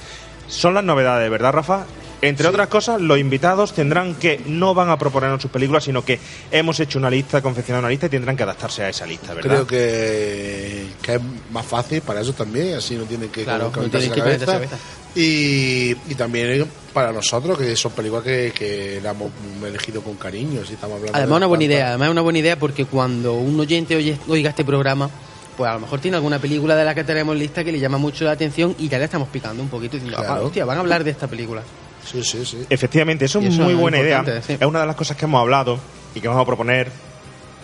Son 0.47 0.73
las 0.73 0.83
novedades, 0.83 1.29
¿verdad, 1.29 1.51
Rafa? 1.51 1.85
Entre 2.21 2.47
otras 2.47 2.67
cosas, 2.67 2.99
los 2.99 3.19
invitados 3.19 3.73
tendrán 3.73 4.15
que, 4.15 4.41
no 4.47 4.73
van 4.73 4.89
a 4.89 4.97
proponernos 4.97 5.39
sus 5.39 5.51
películas, 5.51 5.83
sino 5.83 6.03
que 6.03 6.19
hemos 6.49 6.79
hecho 6.79 6.97
una 6.97 7.11
lista, 7.11 7.43
confeccionado 7.43 7.81
una 7.81 7.89
lista 7.89 8.07
y 8.07 8.09
tendrán 8.09 8.35
que 8.35 8.41
adaptarse 8.41 8.83
a 8.83 8.89
esa 8.89 9.05
lista, 9.05 9.35
¿verdad? 9.35 9.49
Creo 9.49 9.67
que, 9.67 10.87
que 11.01 11.15
es 11.15 11.21
más 11.51 11.65
fácil 11.65 12.01
para 12.01 12.21
eso 12.21 12.33
también, 12.33 12.75
así 12.75 12.95
no 12.95 13.03
tienen 13.03 13.29
que 13.29 13.43
Claro, 13.43 13.65
no 13.65 13.71
calentarse 13.71 14.09
tienen 14.09 14.39
que 14.39 14.45
cabeza. 14.45 14.77
Y, 15.13 15.91
y 15.91 16.15
también 16.15 16.67
para 16.91 17.11
nosotros, 17.11 17.57
que 17.57 17.75
son 17.75 17.91
películas 17.91 18.23
que, 18.23 18.51
que 18.55 18.99
la 19.01 19.11
hemos 19.11 19.31
elegido 19.63 20.01
con 20.01 20.15
cariño, 20.15 20.65
si 20.65 20.73
estamos 20.73 20.95
hablando 20.95 21.15
Además, 21.15 21.29
de 21.29 21.37
una 21.37 21.45
buena 21.45 21.63
idea. 21.65 21.87
Además, 21.89 22.07
es 22.07 22.11
una 22.11 22.21
buena 22.21 22.39
idea 22.39 22.57
porque 22.57 22.85
cuando 22.85 23.35
un 23.35 23.59
oyente 23.59 23.95
oye, 23.95 24.17
oiga 24.27 24.49
este 24.49 24.65
programa, 24.65 25.09
pues 25.57 25.69
a 25.69 25.73
lo 25.73 25.79
mejor 25.81 25.99
tiene 25.99 26.15
alguna 26.17 26.39
película 26.39 26.75
de 26.75 26.85
la 26.85 26.93
que 26.95 27.03
tenemos 27.03 27.35
lista 27.35 27.63
que 27.63 27.71
le 27.71 27.79
llama 27.79 27.97
mucho 27.97 28.23
la 28.25 28.31
atención 28.31 28.75
y 28.77 28.87
ya 28.87 28.97
le 28.99 29.05
estamos 29.05 29.27
picando 29.29 29.61
un 29.63 29.69
poquito 29.69 29.93
diciendo, 29.97 30.17
Claro. 30.17 30.33
"Ah, 30.35 30.41
hostia, 30.45 30.63
van 30.65 30.77
a 30.77 30.81
hablar 30.81 31.03
de 31.03 31.11
esta 31.11 31.27
película. 31.27 31.61
Sí, 32.05 32.23
sí, 32.23 32.45
sí. 32.45 32.59
Efectivamente, 32.69 33.25
eso 33.25 33.41
Y 33.41 33.47
es 33.47 33.53
eso 33.55 33.63
muy 33.63 33.73
es 33.73 33.79
buena 33.79 33.99
idea. 33.99 34.23
sí. 34.45 34.53
Es 34.59 34.61
una 34.65 34.79
de 34.81 34.85
las 34.87 34.95
cosas 34.95 35.17
que 35.17 35.25
hemos 35.25 35.41
hablado 35.41 35.77
y 36.15 36.21
que 36.21 36.27
vamos 36.27 36.41
a 36.43 36.45
proponer 36.45 36.89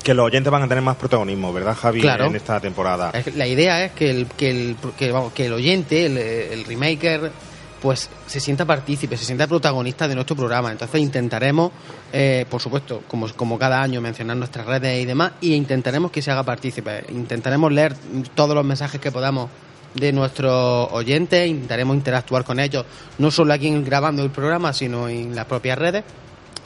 que 0.03 0.13
los 0.13 0.25
oyentes 0.25 0.51
van 0.51 0.63
a 0.63 0.67
tener 0.67 0.83
más 0.83 0.97
protagonismo, 0.97 1.53
¿verdad, 1.53 1.75
Javi? 1.75 2.01
Claro. 2.01 2.25
En 2.25 2.35
esta 2.35 2.59
temporada. 2.59 3.13
La 3.35 3.47
idea 3.47 3.85
es 3.85 3.93
que 3.93 4.09
el, 4.09 4.25
que 4.27 4.49
el, 4.49 4.75
que, 4.97 5.11
vamos, 5.13 5.31
que 5.31 5.45
el 5.45 5.53
oyente, 5.53 6.05
el, 6.07 6.17
el 6.17 6.65
remaker, 6.65 7.31
pues 7.83 8.09
se 8.27 8.39
sienta 8.39 8.63
partícipe, 8.65 9.17
se 9.17 9.25
sienta 9.25 9.45
protagonista 9.45 10.07
de 10.07 10.15
nuestro 10.15 10.35
programa. 10.37 10.71
Entonces 10.71 11.01
intentaremos, 11.01 11.71
eh, 12.13 12.45
por 12.49 12.61
supuesto, 12.61 13.03
como, 13.09 13.27
como 13.33 13.59
cada 13.59 13.81
año, 13.83 13.99
mencionar 13.99 14.37
nuestras 14.37 14.65
redes 14.65 15.03
y 15.03 15.05
demás, 15.05 15.33
y 15.41 15.53
intentaremos 15.53 16.09
que 16.09 16.21
se 16.21 16.31
haga 16.31 16.43
partícipe. 16.43 17.03
Intentaremos 17.09 17.71
leer 17.73 17.93
todos 18.33 18.55
los 18.55 18.63
mensajes 18.65 19.01
que 19.01 19.11
podamos 19.11 19.49
de 19.95 20.13
nuestros 20.13 20.91
oyentes, 20.93 21.47
intentaremos 21.47 21.95
interactuar 21.97 22.43
con 22.45 22.59
ellos, 22.59 22.85
no 23.19 23.29
solo 23.29 23.53
aquí 23.53 23.67
en- 23.67 23.83
grabando 23.83 24.23
el 24.23 24.31
programa, 24.31 24.71
sino 24.73 25.07
en 25.09 25.35
las 25.35 25.45
propias 25.45 25.77
redes 25.77 26.03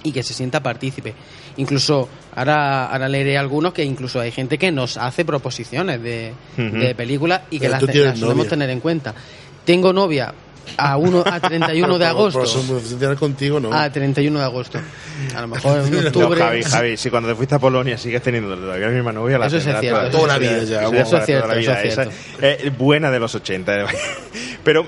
y 0.04 0.12
que 0.12 0.22
se 0.22 0.36
sienta 0.36 0.62
partícipe. 0.62 1.16
Incluso 1.58 2.08
ahora, 2.36 2.86
ahora 2.86 3.10
leeré 3.10 3.38
algunos 3.40 3.74
que 3.74 3.84
incluso 3.84 4.20
hay 4.20 4.32
gente 4.32 4.60
que 4.60 4.72
nos 4.72 4.96
hace 4.98 5.26
proposiciones 5.26 6.02
de, 6.02 6.32
de 6.56 6.94
películas 6.96 7.42
y 7.50 7.60
que 7.60 7.68
las, 7.68 7.82
las 7.82 8.20
solemos 8.20 8.38
novia. 8.46 8.50
tener 8.52 8.70
en 8.70 8.80
cuenta. 8.80 9.14
Tengo 9.66 9.92
novia 9.92 10.32
a, 10.78 10.98
uno, 10.98 11.24
a 11.26 11.40
31 11.40 11.98
de 11.98 12.06
agosto. 12.08 12.40
Por 12.40 12.48
eso 12.48 12.64
me 12.74 12.80
funcionar 12.80 13.16
contigo, 13.18 13.60
¿no? 13.60 13.72
A 13.74 13.90
31 13.92 14.40
de 14.40 14.46
agosto. 14.46 14.80
A 15.36 15.42
lo 15.42 15.48
mejor 15.48 15.80
en 15.80 15.92
No, 16.02 16.08
octubre. 16.08 16.40
Javi, 16.42 16.64
Javi, 16.64 16.98
si 16.98 17.10
cuando 17.10 17.30
te 17.30 17.36
fuiste 17.36 17.56
a 17.56 17.60
Polonia 17.60 17.98
sigues 17.98 18.22
teniendo 18.22 18.56
todavía 18.56 18.88
la 18.88 18.94
misma 18.94 19.12
novia, 19.12 19.38
la 19.38 19.48
Eso 19.48 19.58
es 19.58 19.64
cierto, 19.64 20.10
toda, 20.10 20.28
la 20.28 20.38
vida 20.40 20.64
ya. 20.64 20.82
Eso 20.88 21.18
es 21.18 21.26
cierto, 21.26 21.44
toda 21.48 21.56
la 21.56 21.62
eso 21.62 21.72
vida. 21.72 21.82
es 21.84 21.94
Esa, 21.94 22.04
cierto. 22.12 22.66
eh, 22.68 22.72
buena 22.78 23.12
de 23.12 23.20
los 23.20 23.34
80. 23.36 23.80
eh. 23.82 23.86
Pero 24.64 24.86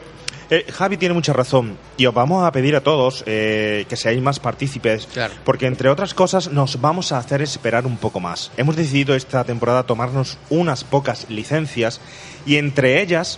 eh, 0.51 0.65
Javi 0.71 0.97
tiene 0.97 1.13
mucha 1.13 1.31
razón 1.31 1.77
y 1.95 2.07
os 2.07 2.13
vamos 2.13 2.43
a 2.43 2.51
pedir 2.51 2.75
a 2.75 2.81
todos 2.81 3.23
eh, 3.27 3.85
que 3.87 3.95
seáis 3.95 4.19
más 4.21 4.39
partícipes 4.39 5.07
Claro. 5.13 5.33
porque 5.43 5.67
entre 5.67 5.89
otras 5.89 6.13
cosas 6.15 6.51
nos 6.51 6.81
vamos 6.81 7.11
a 7.11 7.19
hacer 7.19 7.41
esperar 7.43 7.85
un 7.85 7.97
poco 7.97 8.19
más. 8.19 8.51
Hemos 8.57 8.75
decidido 8.75 9.13
esta 9.15 9.43
temporada 9.43 9.83
tomarnos 9.83 10.37
unas 10.49 10.83
pocas 10.83 11.27
licencias 11.29 12.01
y 12.47 12.55
entre 12.57 12.99
ellas 13.01 13.37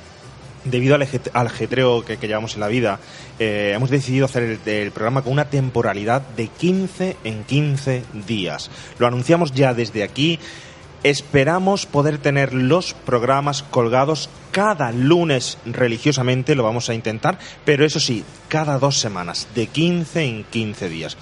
debido 0.63 0.95
al, 0.95 1.01
ajet- 1.01 1.29
al 1.33 1.47
ajetreo 1.47 2.03
que, 2.05 2.17
llevamos 2.17 2.53
en 2.55 2.59
la 2.61 2.67
vida, 2.67 2.99
eh, 3.39 3.73
hemos 3.75 3.89
decidido 3.89 4.25
hacer 4.25 4.43
el, 4.43 4.59
el 4.65 4.91
programa 4.91 5.21
con 5.21 5.33
una 5.33 5.49
temporalidad 5.49 6.21
de 6.21 6.47
15 6.47 7.17
en 7.23 7.43
15 7.43 8.03
días. 8.27 8.69
Lo 8.99 9.07
anunciamos 9.07 9.53
ya 9.53 9.73
desde 9.73 10.03
aquí. 10.03 10.39
Esperamos 11.03 11.87
poder 11.87 12.19
tener 12.19 12.53
los 12.53 12.93
programas 12.93 13.63
colgados 13.63 14.29
cada 14.51 14.91
lunes 14.91 15.57
religiosamente, 15.65 16.53
lo 16.53 16.61
vamos 16.63 16.89
a 16.89 16.93
intentar, 16.93 17.39
pero 17.65 17.83
eso 17.85 17.99
sí, 17.99 18.23
cada 18.49 18.77
dos 18.77 18.99
semanas, 18.99 19.47
de 19.55 19.65
15 19.65 20.23
en 20.23 20.43
15 20.43 20.89
días. 20.89 21.17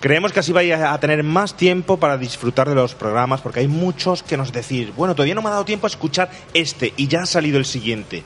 Creemos 0.00 0.32
que 0.32 0.40
así 0.40 0.50
vais 0.52 0.72
a 0.72 0.98
tener 0.98 1.22
más 1.22 1.54
tiempo 1.54 1.98
para 1.98 2.16
disfrutar 2.16 2.66
de 2.66 2.74
los 2.74 2.94
programas, 2.94 3.42
porque 3.42 3.60
hay 3.60 3.68
muchos 3.68 4.22
que 4.22 4.38
nos 4.38 4.50
decís, 4.50 4.88
bueno, 4.96 5.14
todavía 5.14 5.34
no 5.34 5.42
me 5.42 5.48
ha 5.48 5.52
dado 5.52 5.66
tiempo 5.66 5.86
a 5.86 5.90
escuchar 5.90 6.30
este 6.54 6.94
y 6.96 7.06
ya 7.06 7.22
ha 7.22 7.26
salido 7.26 7.58
el 7.58 7.66
siguiente. 7.66 8.22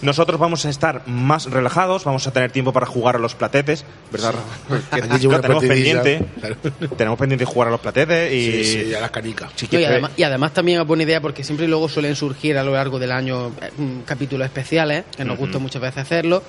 Nosotros 0.00 0.40
vamos 0.40 0.66
a 0.66 0.70
estar 0.70 1.06
más 1.06 1.48
relajados, 1.48 2.02
vamos 2.02 2.26
a 2.26 2.32
tener 2.32 2.50
tiempo 2.50 2.72
para 2.72 2.86
jugar 2.86 3.14
a 3.14 3.18
los 3.20 3.36
platetes, 3.36 3.84
¿verdad? 4.10 4.34
Lo 4.68 5.28
una 5.28 5.40
tenemos 5.40 5.64
pendiente, 5.64 6.24
Claro. 6.40 6.56
tenemos 6.96 7.18
pendiente 7.18 7.44
jugar 7.44 7.68
a 7.68 7.70
los 7.70 7.80
platetes 7.80 8.32
y 8.32 8.64
Sí, 8.64 8.84
sí, 8.86 8.94
a 8.94 9.00
las 9.00 9.12
canicas. 9.12 9.52
Sí, 9.54 9.68
No, 9.70 9.78
y, 9.78 9.84
además, 9.84 10.10
y 10.16 10.22
además 10.24 10.52
también 10.52 10.80
es 10.80 10.86
buena 10.88 11.04
idea 11.04 11.20
porque 11.20 11.44
siempre 11.44 11.68
luego 11.68 11.88
suelen 11.88 12.16
surgir 12.16 12.58
a 12.58 12.64
lo 12.64 12.72
largo 12.72 12.98
del 12.98 13.12
año 13.12 13.52
eh, 13.60 13.70
mm, 13.76 14.00
capítulos 14.00 14.44
especiales, 14.44 15.04
que 15.16 15.24
nos 15.24 15.38
gusta 15.38 15.60
muchas 15.60 15.80
veces 15.80 15.98
hacerlo, 15.98 16.42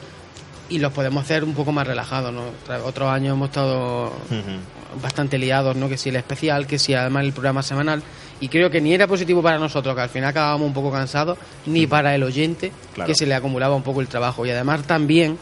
y 0.74 0.80
los 0.80 0.92
podemos 0.92 1.24
hacer 1.24 1.44
un 1.44 1.54
poco 1.54 1.72
más 1.72 1.86
relajados, 1.88 2.34
¿no? 2.34 2.42
Otros 2.86 3.10
años 3.10 3.34
hemos 3.36 3.50
estado 3.50 4.12
bastante 5.02 5.38
liados, 5.38 5.76
¿no? 5.76 5.88
Que 5.90 5.98
si 5.98 6.10
el 6.10 6.16
especial, 6.16 6.68
que 6.68 6.80
si 6.80 6.94
además 6.94 7.24
el 7.26 7.34
programa 7.34 7.64
semanal, 7.64 8.02
y 8.40 8.48
creo 8.50 8.70
que 8.70 8.82
ni 8.82 8.94
era 8.94 9.08
positivo 9.08 9.42
para 9.42 9.58
nosotros, 9.60 9.96
que 9.96 10.02
al 10.02 10.10
final 10.10 10.30
acabábamos 10.30 10.68
un 10.68 10.74
poco 10.74 10.92
cansados, 10.92 11.38
ni 11.66 11.88
para 11.88 12.14
el 12.16 12.24
oyente, 12.24 12.72
Claro. 12.94 13.08
que 13.08 13.16
se 13.16 13.26
le 13.26 13.36
acumulaba 13.36 13.76
un 13.76 13.84
poco 13.84 14.02
el 14.02 14.08
trabajo. 14.08 14.46
Y 14.46 14.52
además 14.52 14.84
también 14.84 15.38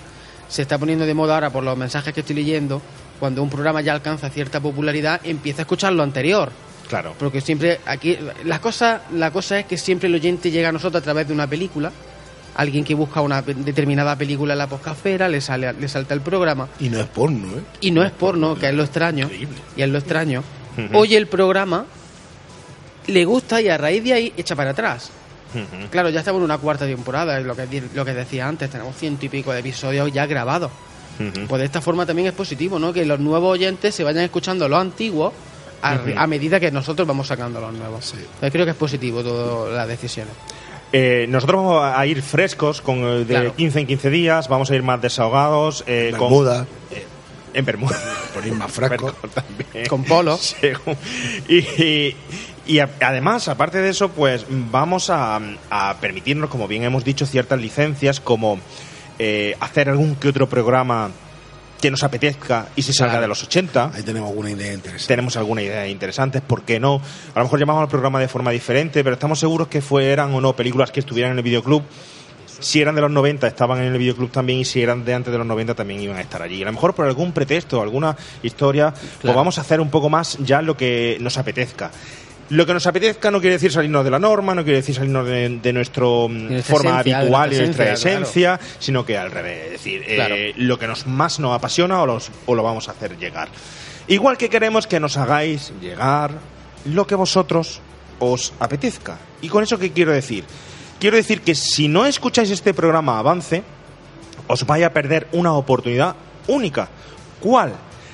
se 0.47 0.61
está 0.63 0.77
poniendo 0.77 1.05
de 1.05 1.13
moda 1.13 1.35
ahora 1.35 1.49
por 1.49 1.63
los 1.63 1.77
mensajes 1.77 2.13
que 2.13 2.19
estoy 2.21 2.35
leyendo, 2.35 2.81
cuando 3.19 3.41
un 3.41 3.49
programa 3.49 3.81
ya 3.81 3.93
alcanza 3.93 4.29
cierta 4.29 4.59
popularidad, 4.59 5.21
empieza 5.23 5.61
a 5.61 5.63
escuchar 5.63 5.93
lo 5.93 6.03
anterior. 6.03 6.51
Claro. 6.89 7.15
Porque 7.17 7.39
siempre 7.39 7.79
aquí 7.85 8.17
la 8.43 8.59
cosa 8.59 9.03
la 9.13 9.31
cosa 9.31 9.59
es 9.59 9.65
que 9.65 9.77
siempre 9.77 10.09
el 10.09 10.15
oyente 10.15 10.51
llega 10.51 10.69
a 10.69 10.71
nosotros 10.73 11.01
a 11.01 11.03
través 11.03 11.25
de 11.27 11.33
una 11.33 11.47
película. 11.47 11.89
Alguien 12.55 12.83
que 12.83 12.93
busca 12.95 13.21
una 13.21 13.41
determinada 13.41 14.15
película 14.17 14.53
en 14.53 14.59
la 14.59 14.67
poscafera, 14.67 15.29
le 15.29 15.39
sale 15.39 15.71
le 15.73 15.87
salta 15.87 16.13
el 16.13 16.21
programa 16.21 16.67
Y 16.79 16.89
no 16.89 16.99
es 16.99 17.05
porno, 17.05 17.47
¿eh? 17.57 17.61
y 17.79 17.91
no 17.91 18.03
es 18.03 18.11
porno, 18.11 18.55
que 18.55 18.67
es 18.67 18.73
lo 18.73 18.83
extraño. 18.83 19.25
Increíble. 19.25 19.57
Y 19.77 19.81
es 19.81 19.89
lo 19.89 19.97
extraño. 19.97 20.43
Oye 20.93 21.17
el 21.17 21.27
programa, 21.27 21.85
le 23.07 23.25
gusta 23.25 23.61
y 23.61 23.69
a 23.69 23.77
raíz 23.77 24.03
de 24.03 24.13
ahí 24.13 24.33
echa 24.37 24.55
para 24.55 24.71
atrás. 24.71 25.11
Claro, 25.89 26.09
ya 26.09 26.19
estamos 26.19 26.39
en 26.39 26.45
una 26.45 26.57
cuarta 26.57 26.85
temporada, 26.85 27.37
es 27.37 27.45
lo 27.45 27.55
que, 27.55 27.83
lo 27.93 28.05
que 28.05 28.13
decía 28.13 28.47
antes, 28.47 28.69
tenemos 28.69 28.95
ciento 28.95 29.25
y 29.25 29.29
pico 29.29 29.51
de 29.51 29.59
episodios 29.59 30.11
ya 30.11 30.25
grabados. 30.25 30.71
Pues 31.47 31.59
de 31.59 31.65
esta 31.65 31.81
forma 31.81 32.05
también 32.05 32.29
es 32.29 32.33
positivo, 32.33 32.79
¿no? 32.79 32.91
Que 32.93 33.05
los 33.05 33.19
nuevos 33.19 33.53
oyentes 33.53 33.93
se 33.93 34.03
vayan 34.03 34.23
escuchando 34.23 34.67
los 34.67 34.79
antiguos 34.79 35.33
a, 35.81 36.27
medida 36.27 36.59
que 36.59 36.71
nosotros 36.71 37.07
vamos 37.07 37.27
sacando 37.27 37.59
los 37.59 37.73
nuevos. 37.73 38.05
Sí. 38.05 38.17
Entonces 38.17 38.51
creo 38.51 38.65
que 38.65 38.71
es 38.71 38.77
positivo 38.77 39.21
todas 39.21 39.73
las 39.73 39.87
decisiones. 39.87 40.33
Eh, 40.93 41.25
nosotros 41.29 41.63
vamos 41.63 41.83
a 41.95 42.05
ir 42.05 42.21
frescos, 42.21 42.81
con 42.81 43.01
de 43.01 43.25
Claro. 43.25 43.55
15 43.55 43.79
en 43.81 43.87
15 43.87 44.09
días, 44.09 44.47
vamos 44.49 44.69
a 44.71 44.75
ir 44.75 44.83
más 44.83 45.01
desahogados. 45.01 45.83
Eh, 45.87 46.11
con- 46.17 46.29
Bermuda, 46.29 46.67
eh, 46.91 47.05
en 47.53 47.65
Bermuda. 47.65 47.97
por 48.33 48.45
ir 48.45 48.53
más 48.53 48.71
fresco. 48.71 49.13
también. 49.33 49.85
Con 49.87 50.03
polo. 50.03 50.37
Según- 50.41 50.97
Y, 51.47 51.59
y- 51.59 52.15
y 52.67 52.79
a- 52.79 52.89
además, 53.01 53.47
aparte 53.47 53.77
de 53.79 53.89
eso, 53.89 54.09
pues 54.09 54.45
vamos 54.49 55.09
a, 55.09 55.39
a 55.69 55.95
permitirnos, 56.01 56.49
como 56.49 56.67
bien 56.67 56.83
hemos 56.83 57.03
dicho, 57.05 57.25
ciertas 57.25 57.59
licencias, 57.61 58.19
como 58.19 58.59
eh, 59.17 59.55
hacer 59.59 59.87
algún 59.89 60.15
que 60.15 60.27
otro 60.29 60.49
programa 60.49 61.11
que 61.81 61.91
nos 61.91 62.03
apetezca 62.03 62.67
y 62.75 62.81
se 62.83 62.93
salga 62.93 63.13
Claro. 63.13 63.21
de 63.23 63.27
los 63.29 63.43
80 63.43 63.91
Ahí 63.93 64.03
tenemos 64.03 64.29
alguna 64.29 64.51
idea 64.51 64.73
interesante. 64.73 65.07
tenemos 65.07 65.35
alguna 65.35 65.61
idea 65.63 65.87
interesante, 65.87 66.39
¿por 66.41 66.61
qué 66.63 66.79
no? 66.79 67.01
A 67.33 67.39
lo 67.39 67.45
mejor 67.45 67.59
llamamos 67.59 67.81
al 67.81 67.89
programa 67.89 68.19
de 68.19 68.27
forma 68.27 68.51
diferente, 68.51 69.03
pero 69.03 69.15
estamos 69.15 69.39
seguros 69.39 69.67
que 69.67 69.81
fueran 69.81 70.33
o 70.33 70.39
no 70.41 70.55
películas 70.55 70.91
que 70.91 70.99
estuvieran 71.01 71.31
en 71.33 71.39
el 71.39 71.43
videoclub. 71.43 71.83
Si 72.59 72.79
eran 72.79 72.93
de 72.93 73.01
los 73.01 73.09
90 73.09 73.47
estaban 73.47 73.79
en 73.81 73.91
el 73.91 73.97
videoclub 73.97 74.29
también 74.29 74.59
y 74.59 74.65
si 74.65 74.83
eran 74.83 75.03
de 75.03 75.15
antes 75.15 75.31
de 75.31 75.37
los 75.39 75.47
90 75.47 75.73
también 75.73 75.99
iban 75.99 76.17
a 76.17 76.21
estar 76.21 76.43
allí. 76.43 76.61
A 76.61 76.65
lo 76.65 76.71
mejor 76.73 76.93
por 76.93 77.07
algún 77.07 77.31
pretexto, 77.31 77.81
alguna 77.81 78.15
historia, 78.43 78.91
pues 78.93 79.03
Claro. 79.21 79.37
vamos 79.37 79.57
a 79.57 79.61
hacer 79.61 79.81
un 79.81 79.89
poco 79.89 80.09
más 80.11 80.37
ya 80.39 80.61
lo 80.61 80.77
que 80.77 81.17
nos 81.21 81.39
apetezca. 81.39 81.89
Lo 82.51 82.65
que 82.65 82.73
nos 82.73 82.85
apetezca 82.85 83.31
no 83.31 83.39
quiere 83.41 83.55
decir 83.55 83.71
salirnos 83.71 84.03
de 84.03 84.11
la 84.11 84.19
norma, 84.19 84.53
no 84.53 84.63
quiere 84.63 84.77
decir 84.79 84.93
salirnos 84.95 85.25
de, 85.25 85.59
de 85.59 85.73
nuestra 85.73 86.03
nuestra 86.03 86.75
forma 86.75 86.91
esencia, 87.01 87.03
de 87.03 87.21
habitual 87.21 87.49
y 87.51 87.55
de 87.55 87.61
nuestra 87.65 87.85
esencia, 87.93 88.59
sino 88.79 89.05
que 89.05 89.17
al 89.17 89.31
revés. 89.31 89.65
Es 89.65 89.71
decir, 89.71 90.03
eh, 90.05 90.53
lo 90.57 90.77
que 90.77 90.87
nos 90.87 91.07
más 91.07 91.39
nos 91.39 91.55
apasiona 91.55 92.01
o, 92.01 92.05
los- 92.05 92.29
o 92.45 92.53
lo 92.55 92.61
vamos 92.63 92.87
a 92.87 92.91
hacer 92.91 93.17
llegar. 93.17 93.47
Igual 94.07 94.37
que 94.37 94.49
queremos 94.49 94.85
que 94.87 94.99
nos 94.99 95.17
hagáis 95.17 95.71
llegar 95.81 96.31
lo 96.85 97.07
que 97.07 97.15
vosotros 97.15 97.79
os 98.19 98.53
apetezca. 98.59 99.17
¿Y 99.41 99.47
con 99.49 99.63
eso 99.63 99.79
qué 99.79 99.91
quiero 99.91 100.11
decir? 100.11 100.43
Quiero 100.99 101.15
decir 101.17 101.41
que 101.41 101.55
si 101.55 101.87
no 101.87 102.05
escucháis 102.05 102.51
este 102.51 102.73
programa 102.73 103.17
avance, 103.17 103.63
os 104.47 104.65
vaya 104.65 104.87
a 104.87 104.93
perder 104.93 105.27
una 105.31 105.53
oportunidad 105.53 106.15
única. 106.47 106.89
¿Cuál? 107.39 107.73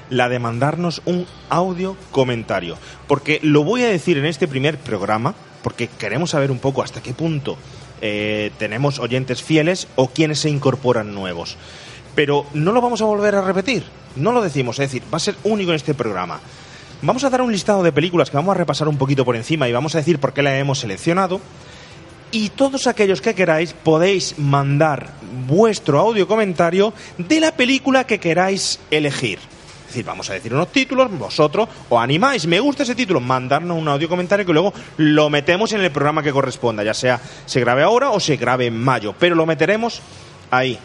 La 0.09 0.29
de 0.29 0.39
mandarnos 0.39 1.01
un 1.05 1.25
audio 1.49 1.97
comentario. 2.11 2.77
Porque 3.07 3.39
lo 3.43 3.63
voy 3.63 3.83
a 3.83 3.89
decir 3.89 4.17
en 4.17 4.25
este 4.25 4.47
primer 4.47 4.77
programa, 4.77 5.35
porque 5.63 5.87
queremos 5.87 6.29
saber 6.29 6.51
un 6.51 6.59
poco 6.59 6.81
hasta 6.81 7.01
qué 7.01 7.13
punto 7.13 7.57
eh, 8.01 8.51
tenemos 8.59 8.99
oyentes 8.99 9.41
fieles 9.41 9.87
o 9.95 10.07
quienes 10.07 10.39
se 10.39 10.49
incorporan 10.49 11.13
nuevos. 11.13 11.57
Pero 12.15 12.45
no 12.53 12.71
lo 12.71 12.81
vamos 12.81 13.01
a 13.01 13.05
volver 13.05 13.35
a 13.35 13.41
repetir, 13.41 13.83
no 14.15 14.31
lo 14.31 14.41
decimos, 14.41 14.79
es 14.79 14.91
decir, 14.91 15.03
va 15.11 15.17
a 15.17 15.19
ser 15.19 15.35
único 15.43 15.71
en 15.71 15.75
este 15.75 15.93
programa. 15.93 16.39
Vamos 17.01 17.23
a 17.23 17.29
dar 17.29 17.41
un 17.41 17.51
listado 17.51 17.83
de 17.83 17.91
películas 17.91 18.29
que 18.29 18.37
vamos 18.37 18.55
a 18.55 18.57
repasar 18.57 18.87
un 18.87 18.97
poquito 18.97 19.23
por 19.23 19.35
encima 19.35 19.67
y 19.67 19.71
vamos 19.71 19.93
a 19.93 19.99
decir 19.99 20.19
por 20.19 20.33
qué 20.33 20.41
la 20.41 20.57
hemos 20.57 20.79
seleccionado. 20.79 21.41
Y 22.31 22.49
todos 22.49 22.87
aquellos 22.87 23.21
que 23.21 23.35
queráis 23.35 23.73
podéis 23.73 24.37
mandar 24.37 25.13
vuestro 25.47 25.99
audio 25.99 26.27
comentario 26.27 26.93
de 27.17 27.39
la 27.39 27.51
película 27.51 28.05
que 28.05 28.19
queráis 28.19 28.79
elegir. 28.91 29.39
Es 29.87 29.93
decir, 29.93 30.05
vamos 30.05 30.29
a 30.29 30.33
decir 30.33 30.53
unos 30.53 30.69
títulos, 30.69 31.09
vosotros 31.17 31.69
os 31.87 32.01
animáis, 32.01 32.45
me 32.45 32.59
gusta 32.59 32.83
ese 32.83 32.93
título, 32.93 33.21
mandarnos 33.21 33.77
un 33.77 33.87
audio 33.87 34.09
comentario 34.09 34.45
que 34.45 34.51
luego 34.51 34.73
lo 34.97 35.29
metemos 35.29 35.71
en 35.71 35.79
el 35.79 35.91
programa 35.91 36.21
que 36.21 36.33
corresponda, 36.33 36.83
ya 36.83 36.93
sea 36.93 37.21
se 37.45 37.61
grabe 37.61 37.83
ahora 37.83 38.09
o 38.09 38.19
se 38.19 38.35
grabe 38.35 38.65
en 38.65 38.77
mayo, 38.77 39.15
pero 39.17 39.33
lo 39.33 39.45
meteremos 39.45 40.01
ahí. 40.51 40.77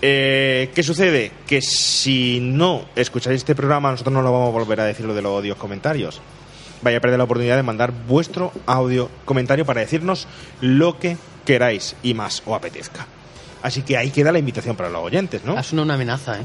Eh, 0.00 0.70
¿Qué 0.74 0.82
sucede? 0.82 1.30
Que 1.46 1.62
si 1.62 2.40
no 2.40 2.86
escucháis 2.96 3.36
este 3.36 3.54
programa, 3.54 3.92
nosotros 3.92 4.12
no 4.12 4.22
lo 4.22 4.32
vamos 4.32 4.48
a 4.48 4.52
volver 4.58 4.80
a 4.80 4.84
decir 4.84 5.06
lo 5.06 5.14
de 5.14 5.22
los 5.22 5.36
audios 5.36 5.56
comentarios. 5.56 6.20
Vaya 6.82 6.98
a 6.98 7.00
perder 7.00 7.18
la 7.18 7.24
oportunidad 7.24 7.56
de 7.56 7.62
mandar 7.62 7.92
vuestro 7.92 8.52
audio 8.66 9.08
comentario 9.24 9.64
para 9.64 9.80
decirnos 9.82 10.26
lo 10.60 10.98
que 10.98 11.16
queráis 11.44 11.94
y 12.02 12.14
más 12.14 12.42
os 12.44 12.56
apetezca. 12.56 13.06
Así 13.62 13.82
que 13.82 13.96
ahí 13.96 14.10
queda 14.10 14.32
la 14.32 14.40
invitación 14.40 14.74
para 14.74 14.90
los 14.90 15.02
oyentes, 15.04 15.44
¿no? 15.44 15.62
Sonado 15.62 15.84
una 15.84 15.94
amenaza, 15.94 16.40
¿eh? 16.40 16.42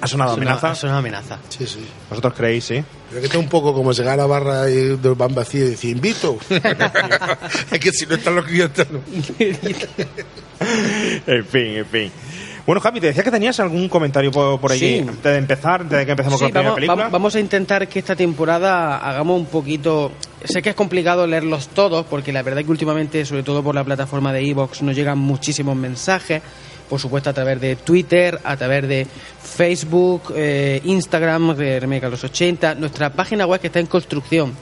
¿Ha 0.00 0.06
sonado 0.06 0.32
amenaza? 0.34 0.70
Ha 0.70 0.74
sonado 0.74 0.98
amenaza. 1.00 1.38
Sí, 1.48 1.66
sí. 1.66 1.84
¿Vosotros 2.08 2.34
creéis, 2.34 2.64
sí? 2.64 2.84
Pero 3.08 3.20
que 3.20 3.26
está 3.26 3.38
un 3.38 3.48
poco 3.48 3.74
como 3.74 3.92
llegar 3.92 4.14
a 4.14 4.16
la 4.22 4.26
barra 4.26 4.70
y 4.70 4.96
del 4.96 5.14
van 5.16 5.34
vacío 5.34 5.66
y 5.66 5.70
decir, 5.70 5.96
invito. 5.96 6.38
es 6.50 7.78
que 7.80 7.90
si 7.92 8.06
no 8.06 8.14
están 8.14 8.36
los 8.36 8.44
clientes, 8.44 8.86
no. 8.90 9.00
en 11.26 11.44
fin, 11.46 11.66
en 11.76 11.86
fin. 11.86 12.12
Bueno, 12.66 12.80
Javi, 12.82 13.00
te 13.00 13.06
decía 13.06 13.22
que 13.22 13.30
tenías 13.30 13.58
algún 13.60 13.88
comentario 13.88 14.30
por, 14.30 14.60
por 14.60 14.72
allí 14.72 14.98
Sí. 14.98 14.98
antes 15.08 15.22
de 15.24 15.36
empezar, 15.38 15.80
antes 15.80 15.98
de 15.98 16.04
que 16.04 16.10
empecemos 16.12 16.38
Sí, 16.38 16.44
con 16.44 16.48
la 16.48 16.52
primera 16.52 16.68
vamos, 16.70 16.74
película. 16.76 16.96
vamos- 16.96 17.12
vamos 17.12 17.34
a 17.34 17.40
intentar 17.40 17.88
que 17.88 17.98
esta 17.98 18.14
temporada 18.14 18.98
hagamos 18.98 19.40
un 19.40 19.46
poquito. 19.46 20.12
Sé 20.44 20.60
que 20.60 20.70
es 20.70 20.74
complicado 20.76 21.26
leerlos 21.26 21.68
todos, 21.68 22.04
porque 22.06 22.30
la 22.32 22.42
verdad 22.42 22.60
es 22.60 22.66
que 22.66 22.70
últimamente, 22.70 23.24
sobre 23.24 23.42
todo 23.42 23.62
por 23.62 23.74
la 23.74 23.84
plataforma 23.84 24.32
de 24.34 24.46
Evox, 24.50 24.82
nos 24.82 24.94
llegan 24.94 25.18
muchísimos 25.18 25.76
mensajes. 25.76 26.42
Por 26.88 27.00
supuesto, 27.00 27.30
a 27.30 27.32
través 27.32 27.60
de 27.60 27.76
Twitter, 27.76 28.38
a 28.44 28.56
través 28.56 28.88
de 28.88 29.06
Facebook, 29.42 30.32
eh, 30.34 30.80
Instagram, 30.84 31.54
de 31.56 31.80
Remake 31.80 32.06
a 32.06 32.08
los 32.08 32.24
80, 32.24 32.74
nuestra 32.76 33.10
página 33.10 33.46
web 33.46 33.60
que 33.60 33.66
está 33.66 33.80
en 33.80 33.86
construcción. 33.86 34.54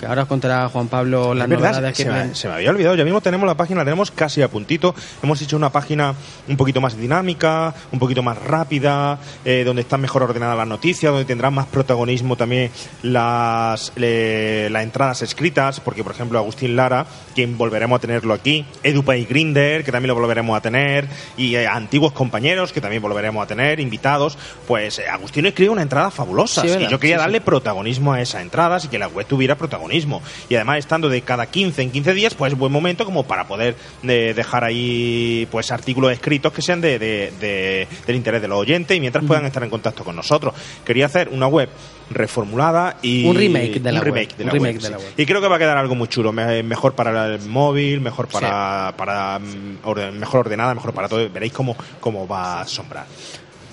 Que 0.00 0.06
ahora 0.06 0.22
os 0.22 0.28
contará 0.28 0.68
Juan 0.68 0.88
Pablo 0.88 1.34
las 1.34 1.48
verdad, 1.48 1.70
novedades 1.70 1.96
que 1.96 2.02
se, 2.02 2.10
me, 2.10 2.34
se 2.34 2.48
me 2.48 2.54
había 2.54 2.70
olvidado. 2.70 2.94
Ya 2.96 3.04
mismo 3.04 3.20
tenemos 3.20 3.46
la 3.46 3.54
página, 3.56 3.78
la 3.80 3.84
tenemos 3.84 4.10
casi 4.10 4.42
a 4.42 4.48
puntito. 4.48 4.94
Hemos 5.22 5.40
hecho 5.40 5.56
una 5.56 5.70
página 5.70 6.14
un 6.48 6.56
poquito 6.56 6.80
más 6.80 6.96
dinámica, 6.96 7.72
un 7.92 7.98
poquito 7.98 8.22
más 8.22 8.36
rápida, 8.42 9.18
eh, 9.44 9.62
donde 9.64 9.82
están 9.82 10.00
mejor 10.00 10.22
ordenadas 10.24 10.56
las 10.56 10.66
noticias, 10.66 11.12
donde 11.12 11.24
tendrán 11.24 11.54
más 11.54 11.66
protagonismo 11.66 12.36
también 12.36 12.70
las, 13.02 13.92
las 13.96 14.82
entradas 14.82 15.22
escritas, 15.22 15.80
porque 15.80 16.02
por 16.02 16.12
ejemplo 16.12 16.38
Agustín 16.38 16.74
Lara, 16.76 17.06
quien 17.34 17.56
volveremos 17.56 17.98
a 17.98 18.00
tenerlo 18.00 18.34
aquí, 18.34 18.64
Edupay 18.82 19.24
Grinder, 19.24 19.84
que 19.84 19.92
también 19.92 20.08
lo 20.08 20.14
volveremos 20.20 20.56
a 20.56 20.60
tener, 20.60 21.06
y 21.36 21.54
eh, 21.54 21.66
antiguos 21.66 22.12
compañeros 22.12 22.72
que 22.72 22.80
también 22.80 23.00
volveremos 23.02 23.42
a 23.42 23.46
tener, 23.46 23.80
invitados, 23.80 24.36
pues 24.66 24.98
eh, 24.98 25.08
Agustín 25.08 25.46
escribe 25.46 25.70
una 25.70 25.82
entrada 25.82 26.10
fabulosa 26.10 26.62
Sí, 26.62 26.68
y 26.68 26.88
yo 26.88 26.98
quería 26.98 27.16
Sí, 27.16 27.20
sí. 27.20 27.24
darle 27.26 27.40
protagonismo 27.40 28.12
a 28.12 28.20
esas 28.20 28.42
entradas 28.42 28.84
y 28.84 28.88
que 28.88 28.98
la 28.98 29.06
web 29.08 29.26
tuviera 29.26 29.54
protagonismo 29.56 29.83
protagonismo. 29.84 30.22
Y 30.48 30.54
además, 30.56 30.78
estando 30.78 31.08
de 31.08 31.20
cada 31.22 31.46
15 31.46 31.82
en 31.82 31.90
15 31.90 32.14
días, 32.14 32.34
pues 32.34 32.54
buen 32.54 32.72
momento 32.72 33.04
como 33.04 33.24
para 33.24 33.46
poder 33.46 33.76
eh, 34.02 34.32
dejar 34.34 34.64
ahí 34.64 35.46
pues 35.50 35.70
artículos 35.70 36.12
escritos 36.12 36.52
que 36.52 36.62
sean 36.62 36.80
de, 36.80 36.98
de- 36.98 37.32
de- 37.40 37.88
del 38.06 38.16
interés 38.16 38.40
de 38.42 38.48
los 38.48 38.58
oyentes 38.58 38.96
y 38.96 39.00
mientras 39.00 39.24
puedan 39.24 39.44
estar 39.46 39.62
en 39.62 39.70
contacto 39.70 40.04
con 40.04 40.16
nosotros. 40.16 40.54
Quería 40.84 41.06
hacer 41.06 41.28
una 41.30 41.46
web 41.46 41.68
reformulada 42.10 42.96
y 43.02 43.26
Un 43.26 43.36
remake 43.36 43.80
de 43.80 43.92
la 43.92 44.00
un 44.00 44.04
web, 44.06 44.14
remake 44.14 44.36
de 44.36 44.42
un 44.44 44.46
la 44.48 44.52
remake 44.52 44.72
web, 44.74 44.80
de 44.80 44.86
sí. 44.86 44.92
la 44.92 44.98
web. 44.98 45.12
Y 45.16 45.26
creo 45.26 45.40
que 45.40 45.48
va 45.48 45.56
a 45.56 45.58
quedar 45.58 45.76
algo 45.78 45.94
muy 45.94 46.08
chulo, 46.08 46.32
me- 46.32 46.62
mejor 46.62 46.94
para 46.94 47.26
el 47.34 47.40
móvil, 47.42 48.00
mejor 48.00 48.28
para, 48.28 48.94
para 48.96 49.38
mm, 49.38 49.78
orden- 49.84 50.18
mejor 50.18 50.40
ordenada, 50.40 50.74
mejor 50.74 50.92
para 50.92 51.08
todo. 51.08 51.28
Veréis 51.30 51.52
cómo, 51.52 51.76
cómo 52.00 52.26
va 52.28 52.54
a 52.58 52.60
asombrar. 52.62 53.06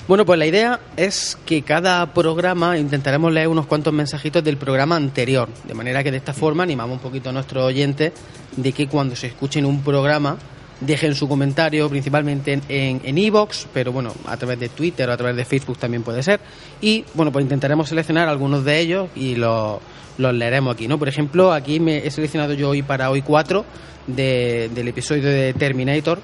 Bueno, 0.08 0.26
pues 0.26 0.38
la 0.40 0.46
idea 0.46 0.80
es 0.98 1.38
que 1.46 1.62
cada 1.62 2.14
programa 2.14 2.78
intentaremos 2.78 3.32
leer 3.32 3.48
unos 3.48 3.66
cuantos 3.68 3.94
mensajitos 3.94 4.44
del 4.44 4.58
programa 4.58 4.96
anterior, 4.96 5.48
de 5.66 5.74
manera 5.74 6.04
que 6.04 6.12
de 6.12 6.18
esta 6.18 6.34
forma 6.34 6.64
animamos 6.64 6.98
un 6.98 7.02
poquito 7.02 7.30
a 7.30 7.34
nuestros 7.34 7.64
oyentes 7.64 8.12
de 8.58 8.72
que 8.74 8.88
cuando 8.88 9.16
se 9.16 9.28
escuchen 9.28 9.66
un 9.66 9.82
programa 9.84 10.38
dejen 10.82 11.14
su 11.14 11.30
comentario 11.30 11.88
principalmente 11.90 12.54
en 12.54 12.62
en 12.68 13.02
en 13.18 13.34
pero 13.72 13.92
bueno, 13.92 14.12
a 14.26 14.36
través 14.36 14.60
de 14.60 14.70
Twitter 14.70 15.08
o 15.08 15.14
a 15.14 15.18
través 15.18 15.36
de 15.36 15.46
Facebook 15.46 15.78
también 15.78 16.02
puede 16.04 16.24
ser. 16.24 16.40
Y 16.82 17.06
bueno, 17.14 17.32
pues 17.32 17.44
intentaremos 17.44 17.88
seleccionar 17.88 18.28
algunos 18.28 18.66
de 18.66 18.80
ellos 18.80 19.08
y 19.16 19.36
los, 19.36 19.80
los 20.18 20.34
leeremos 20.34 20.74
aquí, 20.74 20.88
¿no? 20.88 20.98
Por 20.98 21.08
ejemplo, 21.08 21.54
aquí 21.54 21.80
me 21.80 22.00
he 22.06 22.12
seleccionado 22.12 22.54
yo 22.54 22.70
hoy 22.70 22.82
para 22.82 23.12
hoy 23.12 23.22
4 23.22 23.64
de- 24.08 24.70
del 24.74 24.88
episodio 24.90 25.24
de 25.30 25.54
Terminator. 25.54 26.20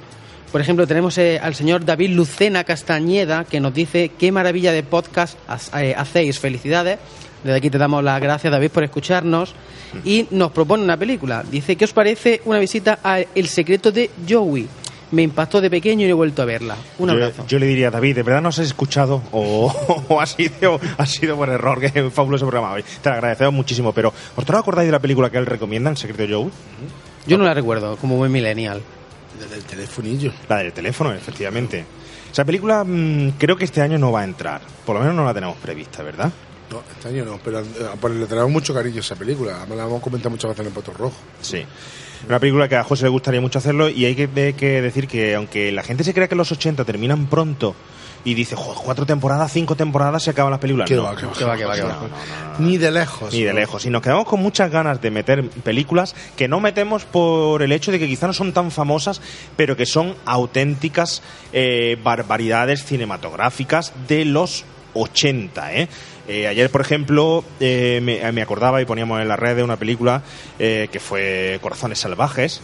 Por 0.51 0.61
ejemplo, 0.61 0.87
tenemos 0.87 1.17
eh, 1.17 1.39
al 1.41 1.55
señor 1.55 1.83
David 1.83 2.11
Lucena 2.11 2.63
Castañeda 2.63 3.43
que 3.43 3.59
nos 3.59 3.73
dice 3.73 4.11
qué 4.17 4.31
maravilla 4.31 4.71
de 4.71 4.83
podcast 4.83 5.37
eh, 5.77 5.93
hacéis. 5.95 6.39
Felicidades. 6.39 6.99
Desde 7.43 7.57
aquí 7.57 7.69
te 7.69 7.77
damos 7.77 8.03
las 8.03 8.21
gracias, 8.21 8.51
David, 8.51 8.71
por 8.71 8.83
escucharnos. 8.83 9.53
Y 10.03 10.27
nos 10.31 10.51
propone 10.51 10.83
una 10.83 10.97
película. 10.97 11.43
Dice, 11.49 11.75
¿qué 11.75 11.85
os 11.85 11.93
parece 11.93 12.41
una 12.45 12.59
visita 12.59 12.99
a 13.03 13.19
El 13.19 13.47
secreto 13.47 13.91
de 13.91 14.09
Joey? 14.27 14.67
Me 15.11 15.21
impactó 15.21 15.61
de 15.61 15.69
pequeño 15.69 16.05
y 16.05 16.09
he 16.09 16.13
vuelto 16.13 16.41
a 16.41 16.45
verla. 16.45 16.75
Un 16.97 17.09
abrazo. 17.09 17.45
yo 17.47 17.59
le 17.59 17.65
diría, 17.65 17.89
David, 17.89 18.15
¿de 18.15 18.23
verdad 18.23 18.41
no 18.41 18.49
has 18.49 18.59
escuchado 18.59 19.21
o, 19.31 20.03
o 20.09 20.19
ha, 20.19 20.25
sido, 20.25 20.81
ha 20.97 21.05
sido 21.05 21.37
por 21.37 21.49
error 21.49 21.79
que 21.79 22.09
fabuloso 22.09 22.45
programa 22.45 22.73
hoy? 22.73 22.83
Te 23.01 23.09
lo 23.09 23.15
agradecemos 23.15 23.53
muchísimo, 23.53 23.93
pero 23.93 24.13
¿vosotros 24.35 24.59
acordáis 24.59 24.87
de 24.87 24.91
la 24.91 24.99
película 24.99 25.29
que 25.29 25.37
él 25.37 25.45
recomienda, 25.45 25.89
El 25.89 25.97
secreto 25.97 26.23
de 26.23 26.33
Joe? 26.33 26.51
Yo 27.25 27.37
no 27.37 27.45
la 27.45 27.53
recuerdo 27.53 27.95
como 27.97 28.17
buen 28.17 28.31
millennial. 28.31 28.81
Desde 29.39 29.55
el 29.55 29.63
telefonillo. 29.63 30.31
La 30.49 30.57
del 30.57 30.73
teléfono, 30.73 31.13
efectivamente. 31.13 31.85
Esa 32.31 32.43
película 32.45 32.83
mm, 32.83 33.31
creo 33.37 33.55
que 33.55 33.65
este 33.65 33.81
año 33.81 33.97
no 33.97 34.11
va 34.11 34.21
a 34.21 34.23
entrar. 34.23 34.61
Por 34.85 34.95
lo 34.95 35.01
menos 35.01 35.15
no 35.15 35.23
la 35.25 35.33
tenemos 35.33 35.57
prevista, 35.57 36.03
¿verdad? 36.03 36.31
No, 36.71 36.81
este 36.91 37.07
año 37.09 37.23
no, 37.23 37.39
pero 37.43 37.59
eh, 37.61 37.65
pues 37.99 38.13
le 38.15 38.25
tenemos 38.25 38.49
mucho 38.51 38.73
cariño 38.73 38.97
a 38.97 38.99
esa 38.99 39.15
película. 39.15 39.57
Además, 39.57 39.77
la 39.77 39.83
hemos 39.85 40.01
comentado 40.01 40.31
muchas 40.31 40.49
veces 40.49 40.61
en 40.61 40.67
el 40.67 40.73
Pato 40.73 40.91
Rojo. 40.93 41.15
Sí. 41.41 41.63
Una 42.27 42.39
película 42.39 42.67
que 42.67 42.75
a 42.75 42.83
José 42.83 43.03
le 43.03 43.09
gustaría 43.09 43.39
mucho 43.39 43.59
hacerlo 43.59 43.89
y 43.89 44.03
hay 44.05 44.15
que, 44.15 44.27
de- 44.27 44.53
que 44.53 44.81
decir 44.81 45.07
que 45.07 45.35
aunque 45.35 45.71
la 45.71 45.83
gente 45.83 46.03
se 46.03 46.13
crea 46.13 46.27
que 46.27 46.35
los 46.35 46.51
80 46.51 46.83
terminan 46.83 47.27
pronto 47.27 47.75
y 48.23 48.33
dice, 48.33 48.55
"Joder, 48.55 48.79
cuatro 48.83 49.05
temporadas, 49.05 49.51
cinco 49.51 49.75
temporadas 49.75 50.23
se 50.23 50.31
acaban 50.31 50.51
las 50.51 50.59
películas. 50.59 50.87
Qué 50.87 50.95
No, 50.95 51.03
va, 51.03 51.15
qué 51.15 51.25
va, 51.25 51.33
Que 51.33 51.45
va, 51.45 51.57
que 51.57 51.65
va, 51.65 51.75
que 51.75 51.83
va. 51.83 51.97
Ni 52.59 52.77
de 52.77 52.91
lejos. 52.91 53.33
Ni 53.33 53.43
de 53.43 53.53
lejos. 53.53 53.85
Y 53.85 53.89
nos 53.89 54.01
quedamos 54.01 54.25
con 54.25 54.41
muchas 54.41 54.71
ganas 54.71 55.01
de 55.01 55.11
meter 55.11 55.47
películas 55.49 56.15
que 56.35 56.47
no 56.47 56.59
metemos 56.59 57.05
por 57.05 57.61
el 57.61 57.71
hecho 57.71 57.91
de 57.91 57.99
que 57.99 58.07
quizá 58.07 58.27
no 58.27 58.33
son 58.33 58.53
tan 58.53 58.71
famosas, 58.71 59.21
pero 59.55 59.75
que 59.77 59.85
son 59.85 60.15
auténticas 60.25 61.21
eh, 61.53 61.97
barbaridades 62.03 62.83
cinematográficas 62.83 63.93
de 64.07 64.25
los 64.25 64.65
80, 64.93 65.73
¿eh? 65.73 65.87
Eh, 66.27 66.45
ayer, 66.47 66.69
por 66.69 66.81
ejemplo, 66.81 67.45
eh, 67.59 68.01
me, 68.03 68.29
me 68.33 68.41
acordaba 68.41 68.81
y 68.81 68.85
poníamos 68.85 69.21
en 69.21 69.29
la 69.29 69.37
red 69.37 69.55
de 69.55 69.63
una 69.63 69.77
película 69.77 70.23
eh, 70.59 70.89
que 70.91 70.99
fue 70.99 71.57
Corazones 71.61 71.99
Salvajes, 71.99 72.61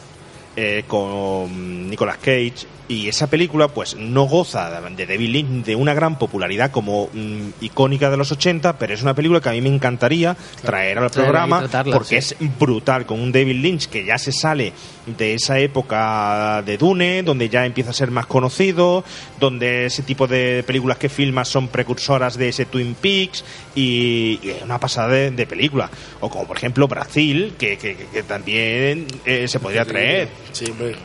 con 0.87 1.89
Nicolas 1.89 2.17
Cage 2.17 2.67
y 2.87 3.07
esa 3.07 3.27
película 3.27 3.69
pues 3.69 3.95
no 3.95 4.23
goza 4.23 4.81
de 4.81 5.05
David 5.05 5.29
Lynch 5.29 5.65
de 5.65 5.75
una 5.75 5.93
gran 5.93 6.17
popularidad 6.19 6.69
como 6.71 7.09
mm, 7.13 7.49
icónica 7.61 8.09
de 8.09 8.17
los 8.17 8.31
80 8.31 8.77
pero 8.77 8.93
es 8.93 9.01
una 9.01 9.13
película 9.13 9.39
que 9.39 9.49
a 9.49 9.51
mí 9.53 9.61
me 9.61 9.69
encantaría 9.69 10.35
traer 10.61 10.97
al 10.97 11.09
programa 11.09 11.59
tratarla, 11.59 11.93
porque 11.95 12.21
sí. 12.21 12.35
es 12.41 12.57
brutal 12.59 13.05
con 13.05 13.21
un 13.21 13.31
David 13.31 13.61
Lynch 13.61 13.87
que 13.87 14.05
ya 14.05 14.17
se 14.17 14.31
sale 14.31 14.73
de 15.05 15.33
esa 15.33 15.59
época 15.59 16.61
de 16.65 16.77
Dune 16.77 17.23
donde 17.23 17.49
ya 17.49 17.65
empieza 17.65 17.91
a 17.91 17.93
ser 17.93 18.11
más 18.11 18.25
conocido 18.25 19.03
donde 19.39 19.85
ese 19.85 20.03
tipo 20.03 20.27
de 20.27 20.63
películas 20.65 20.97
que 20.97 21.09
filma 21.09 21.45
son 21.45 21.67
precursoras 21.69 22.37
de 22.37 22.49
ese 22.49 22.65
Twin 22.65 22.95
Peaks 22.95 23.43
y, 23.75 24.39
y 24.43 24.49
es 24.57 24.61
una 24.63 24.79
pasada 24.79 25.07
de, 25.09 25.31
de 25.31 25.45
película 25.47 25.89
o 26.19 26.29
como 26.29 26.45
por 26.47 26.57
ejemplo 26.57 26.87
Brasil 26.87 27.53
que, 27.57 27.77
que- 27.77 27.95
que- 27.95 28.07
que 28.07 28.23
también 28.23 29.07
eh, 29.25 29.47
se 29.47 29.59
podría 29.59 29.85
traer 29.85 30.27
Sí, 30.51 30.65
hombre. 30.69 30.95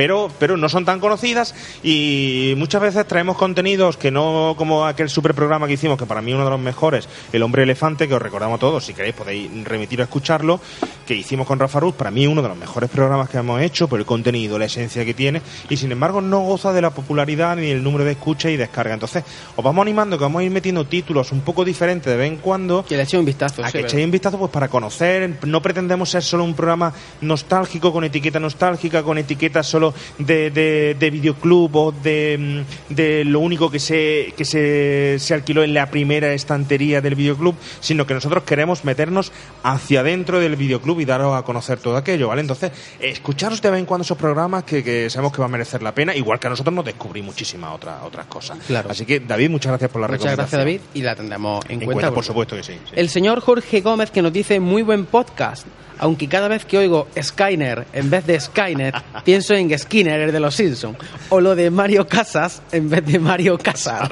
Pero, 0.00 0.30
pero 0.38 0.56
no 0.56 0.70
son 0.70 0.86
tan 0.86 0.98
conocidas 0.98 1.54
y 1.82 2.54
muchas 2.56 2.80
veces 2.80 3.06
traemos 3.06 3.36
contenidos 3.36 3.98
que 3.98 4.10
no 4.10 4.54
como 4.56 4.86
aquel 4.86 5.10
super 5.10 5.34
programa 5.34 5.66
que 5.66 5.74
hicimos, 5.74 5.98
que 5.98 6.06
para 6.06 6.22
mí 6.22 6.32
uno 6.32 6.44
de 6.44 6.48
los 6.48 6.58
mejores, 6.58 7.06
El 7.34 7.42
Hombre 7.42 7.64
Elefante, 7.64 8.08
que 8.08 8.14
os 8.14 8.22
recordamos 8.22 8.56
a 8.56 8.60
todos, 8.60 8.82
si 8.82 8.94
queréis 8.94 9.14
podéis 9.14 9.50
remitir 9.62 10.00
a 10.00 10.04
escucharlo, 10.04 10.58
que 11.06 11.12
hicimos 11.12 11.46
con 11.46 11.58
Rafa 11.58 11.80
Ruz, 11.80 11.96
para 11.96 12.10
mí 12.10 12.26
uno 12.26 12.40
de 12.40 12.48
los 12.48 12.56
mejores 12.56 12.88
programas 12.88 13.28
que 13.28 13.36
hemos 13.36 13.60
hecho 13.60 13.88
por 13.88 14.00
el 14.00 14.06
contenido, 14.06 14.58
la 14.58 14.64
esencia 14.64 15.04
que 15.04 15.12
tiene 15.12 15.42
y 15.68 15.76
sin 15.76 15.92
embargo 15.92 16.22
no 16.22 16.40
goza 16.40 16.72
de 16.72 16.80
la 16.80 16.88
popularidad 16.88 17.56
ni 17.56 17.66
el 17.66 17.82
número 17.82 18.04
de 18.04 18.12
escucha 18.12 18.48
y 18.48 18.56
descarga. 18.56 18.94
Entonces 18.94 19.22
os 19.54 19.62
vamos 19.62 19.82
animando 19.82 20.16
que 20.16 20.24
vamos 20.24 20.40
a 20.40 20.44
ir 20.44 20.50
metiendo 20.50 20.86
títulos 20.86 21.30
un 21.30 21.42
poco 21.42 21.62
diferentes 21.62 22.10
de 22.10 22.16
vez 22.16 22.32
en 22.32 22.38
cuando 22.38 22.86
Que 22.86 22.96
le 22.96 23.02
eche 23.02 23.18
un 23.18 23.26
vistazo. 23.26 23.62
a 23.62 23.66
sí, 23.66 23.72
que 23.72 23.80
echéis 23.84 24.06
un 24.06 24.12
vistazo 24.12 24.38
pues 24.38 24.50
para 24.50 24.68
conocer, 24.68 25.40
no 25.44 25.60
pretendemos 25.60 26.08
ser 26.08 26.22
solo 26.22 26.44
un 26.44 26.54
programa 26.54 26.94
nostálgico 27.20 27.92
con 27.92 28.04
etiqueta 28.04 28.40
nostálgica, 28.40 29.02
con 29.02 29.18
etiqueta 29.18 29.62
solo 29.62 29.89
de, 30.18 30.50
de, 30.50 30.96
de 30.98 31.10
videoclub 31.10 31.74
o 31.76 31.92
de, 31.92 32.64
mm, 32.90 32.94
de 32.94 33.24
lo 33.24 33.40
único 33.40 33.70
que 33.70 33.78
se 33.78 34.32
que 34.36 34.44
se, 34.44 35.16
se 35.18 35.34
alquiló 35.34 35.62
en 35.62 35.74
la 35.74 35.90
primera 35.90 36.32
estantería 36.32 37.00
del 37.00 37.14
videoclub, 37.14 37.54
sino 37.80 38.06
que 38.06 38.14
nosotros 38.14 38.44
queremos 38.44 38.84
meternos 38.84 39.32
hacia 39.62 40.02
dentro 40.02 40.40
del 40.40 40.56
videoclub 40.56 41.00
y 41.00 41.04
daros 41.04 41.36
a 41.36 41.42
conocer 41.42 41.78
todo 41.78 41.96
aquello, 41.96 42.28
¿vale? 42.28 42.40
Entonces, 42.40 42.72
escucharos 43.00 43.60
de 43.62 43.70
vez 43.70 43.80
en 43.80 43.86
cuando 43.86 44.02
esos 44.04 44.16
programas 44.18 44.64
que, 44.64 44.82
que 44.82 45.10
sabemos 45.10 45.32
que 45.32 45.38
va 45.40 45.46
a 45.46 45.48
merecer 45.48 45.82
la 45.82 45.94
pena, 45.94 46.14
igual 46.14 46.38
que 46.38 46.46
a 46.46 46.50
nosotros 46.50 46.74
nos 46.74 46.84
descubrí 46.84 47.22
muchísimas 47.22 47.74
otras 47.74 48.02
otras 48.02 48.26
cosas. 48.26 48.58
Claro. 48.66 48.90
Así 48.90 49.04
que 49.04 49.20
David, 49.20 49.50
muchas 49.50 49.70
gracias 49.70 49.90
por 49.90 50.00
la 50.00 50.08
Muchas 50.08 50.24
gracias, 50.36 50.50
recomendación. 50.52 50.80
David, 50.80 50.80
y 50.94 51.02
la 51.02 51.14
tendremos 51.16 51.64
en, 51.66 51.72
En 51.72 51.78
cuenta. 51.80 51.92
cuenta, 51.94 52.14
por 52.14 52.24
supuesto 52.24 52.56
que 52.56 52.62
sí. 52.62 52.72
sí. 52.84 52.92
El 52.94 53.08
señor 53.08 53.40
Jorge 53.40 53.80
Gómez 53.80 54.10
que 54.10 54.22
nos 54.22 54.32
dice 54.32 54.60
muy 54.60 54.82
buen 54.82 55.06
podcast. 55.06 55.66
Aunque 56.02 56.28
cada 56.28 56.48
vez 56.48 56.64
que 56.64 56.78
oigo 56.78 57.06
Skyner 57.20 57.86
en 57.92 58.08
vez 58.10 58.26
de 58.26 58.40
Skynet, 58.40 58.94
pienso 59.24 59.54
en 59.54 59.78
Skinner, 59.78 60.18
el 60.20 60.32
de 60.32 60.40
los 60.40 60.54
Simpsons. 60.54 60.96
O 61.28 61.40
lo 61.40 61.54
de 61.54 61.70
Mario 61.70 62.08
Casas 62.08 62.62
en 62.72 62.88
vez 62.90 63.04
de 63.04 63.18
Mario 63.18 63.58
Casar. 63.58 64.10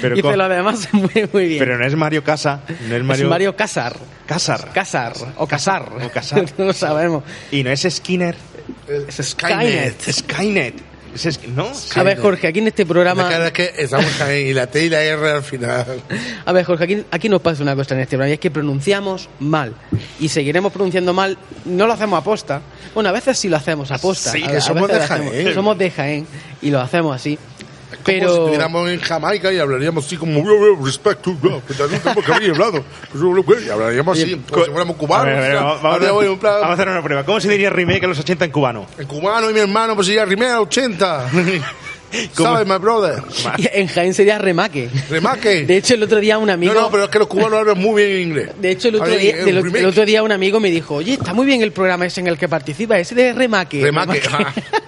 Pero 0.00 0.14
Dice 0.14 0.28
co- 0.28 0.36
lo 0.36 0.48
demás 0.48 0.88
muy, 0.92 1.28
muy 1.32 1.46
bien. 1.46 1.58
Pero 1.58 1.78
no 1.78 1.86
es 1.86 1.96
Mario 1.96 2.22
Casa, 2.22 2.60
no 2.88 2.94
es 2.96 3.02
Mario, 3.02 3.24
Es 3.24 3.30
Mario 3.30 3.56
Casar. 3.56 3.96
Casar. 4.26 4.70
Casar. 4.72 5.14
O 5.38 5.46
Casar. 5.46 5.90
O 6.04 6.08
Casar. 6.10 6.44
no 6.58 6.66
lo 6.66 6.72
sabemos. 6.72 7.24
Y 7.50 7.62
no 7.64 7.70
es 7.70 7.80
Skinner, 7.90 8.36
Es 9.08 9.16
Skynet. 9.26 10.00
Skynet. 10.12 10.91
Es 11.14 11.26
Sk- 11.26 11.46
¿No? 11.48 11.70
A 11.96 12.02
ver, 12.02 12.18
Jorge, 12.18 12.46
aquí 12.46 12.60
en 12.60 12.68
este 12.68 12.86
programa. 12.86 13.24
La 13.24 13.28
cara 13.28 13.46
es 13.48 13.52
que 13.52 13.72
estamos 13.78 14.20
ahí, 14.22 14.48
y 14.48 14.52
la 14.54 14.66
T 14.66 14.84
y 14.86 14.88
la 14.88 15.02
R 15.02 15.30
al 15.30 15.42
final. 15.42 15.86
A 16.46 16.52
ver, 16.52 16.64
Jorge, 16.64 16.84
aquí, 16.84 17.04
aquí 17.10 17.28
nos 17.28 17.40
pasa 17.42 17.62
una 17.62 17.76
cosa 17.76 17.94
en 17.94 18.00
este 18.00 18.16
programa 18.16 18.30
y 18.30 18.34
es 18.34 18.40
que 18.40 18.50
pronunciamos 18.50 19.28
mal. 19.38 19.74
Y 20.20 20.28
seguiremos 20.28 20.72
pronunciando 20.72 21.12
mal. 21.12 21.36
No 21.64 21.86
lo 21.86 21.92
hacemos 21.92 22.18
a 22.18 22.24
posta. 22.24 22.62
Bueno, 22.94 23.10
a 23.10 23.12
veces 23.12 23.38
sí 23.38 23.48
lo 23.48 23.56
hacemos 23.56 23.90
a 23.90 23.98
posta. 23.98 24.32
Sí, 24.32 24.42
a, 24.42 24.50
que 24.50 24.56
a 24.56 24.60
somos 24.60 24.88
veces 24.88 25.02
de 25.02 25.08
lo 25.08 25.14
hacemos. 25.14 25.32
Jaén. 25.34 25.54
Somos 25.54 25.78
de 25.78 25.90
Jaén 25.90 26.26
y 26.62 26.70
lo 26.70 26.80
hacemos 26.80 27.14
así. 27.16 27.38
Como 27.92 28.04
Pero. 28.04 28.28
si 28.28 28.38
estuviéramos 28.38 28.90
en 28.90 29.00
Jamaica 29.00 29.52
y 29.52 29.58
hablaríamos 29.58 30.06
así 30.06 30.16
como 30.16 30.42
respecto, 30.84 31.36
que 31.66 31.74
tenemos 31.74 32.24
que 32.24 32.32
haber 32.32 32.50
hablado. 32.50 32.84
Y 33.14 33.68
hablaríamos 33.68 34.18
así, 34.18 34.36
como 34.50 34.64
si 34.64 34.70
fuéramos 34.70 34.96
A 34.96 34.98
cubanos. 34.98 35.26
ver, 35.26 35.36
a 35.36 35.40
ver, 35.40 35.56
o 35.56 35.60
sea, 35.60 35.64
vamos, 35.64 35.82
vamos 35.82 36.44
a 36.44 36.48
vamos 36.48 36.62
a 36.62 36.72
hacer 36.72 36.88
una 36.88 37.02
prueba. 37.02 37.24
¿Cómo 37.24 37.40
se 37.40 37.48
diría 37.50 37.70
remake 37.70 38.04
a 38.04 38.08
los 38.08 38.18
80 38.18 38.44
en 38.46 38.50
cubano? 38.50 38.86
En 38.98 39.06
cubano 39.06 39.50
y 39.50 39.54
mi 39.54 39.60
hermano, 39.60 39.94
pues 39.94 40.06
sería 40.06 40.24
Rimera 40.24 40.60
80. 40.60 41.30
¿Cómo? 42.36 42.50
¿Sabes, 42.50 42.66
my 42.66 42.76
brother? 42.78 43.22
En 43.72 43.88
Jaén 43.88 44.12
sería 44.12 44.38
remaque. 44.38 44.90
Remaque. 45.08 45.64
De 45.64 45.78
hecho, 45.78 45.94
el 45.94 46.02
otro 46.02 46.20
día 46.20 46.38
un 46.38 46.50
amigo. 46.50 46.74
No, 46.74 46.82
no, 46.82 46.90
pero 46.90 47.04
es 47.04 47.10
que 47.10 47.18
los 47.18 47.28
cubanos 47.28 47.60
hablan 47.60 47.78
muy 47.78 48.04
bien 48.04 48.28
inglés. 48.28 48.50
De 48.60 48.70
hecho, 48.70 48.88
el 48.88 48.96
otro, 48.96 49.16
día, 49.16 49.38
en 49.38 49.46
remake. 49.46 49.78
el 49.78 49.86
otro 49.86 50.04
día 50.04 50.22
un 50.22 50.32
amigo 50.32 50.60
me 50.60 50.70
dijo, 50.70 50.96
oye, 50.96 51.14
está 51.14 51.32
muy 51.32 51.46
bien 51.46 51.62
el 51.62 51.72
programa 51.72 52.06
ese 52.06 52.20
en 52.20 52.26
el 52.26 52.36
que 52.36 52.48
participa, 52.48 52.98
ese 52.98 53.14
de 53.14 53.32
remaque. 53.32 53.82
Remaque. 53.82 54.20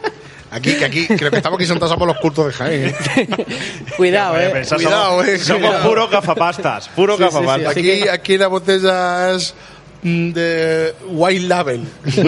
Aquí, 0.55 0.75
que 0.77 0.85
aquí, 0.85 1.07
creo 1.09 1.31
que 1.33 1.39
estamos 1.39 1.59
aquí 1.59 1.67
sentados 1.67 1.97
por 1.97 2.07
los 2.07 2.17
cultos 2.19 2.47
de 2.47 2.53
Jaén. 2.53 2.85
¿eh? 3.17 3.29
Cuidado, 3.97 4.37
eh. 4.39 4.49
pero 4.53 4.61
esas 4.61 4.81
Cuidado, 4.81 5.11
somos, 5.11 5.27
eh, 5.29 5.39
Somos 5.39 5.63
cuidado. 5.69 5.89
puros 5.89 6.11
gafapastas, 6.11 6.89
puro 6.91 7.17
Sí, 7.17 7.23
sí, 7.25 7.29
sí, 7.29 7.35
gafapastas. 7.35 7.71
así 7.73 7.81
Aquí, 7.81 8.03
que- 8.05 8.11
aquí 8.11 8.39
la 8.39 8.47
botella 8.47 9.33
es 9.33 9.55
mm, 10.03 10.31
de 10.31 10.95
White 11.09 11.47
Label. 11.49 11.85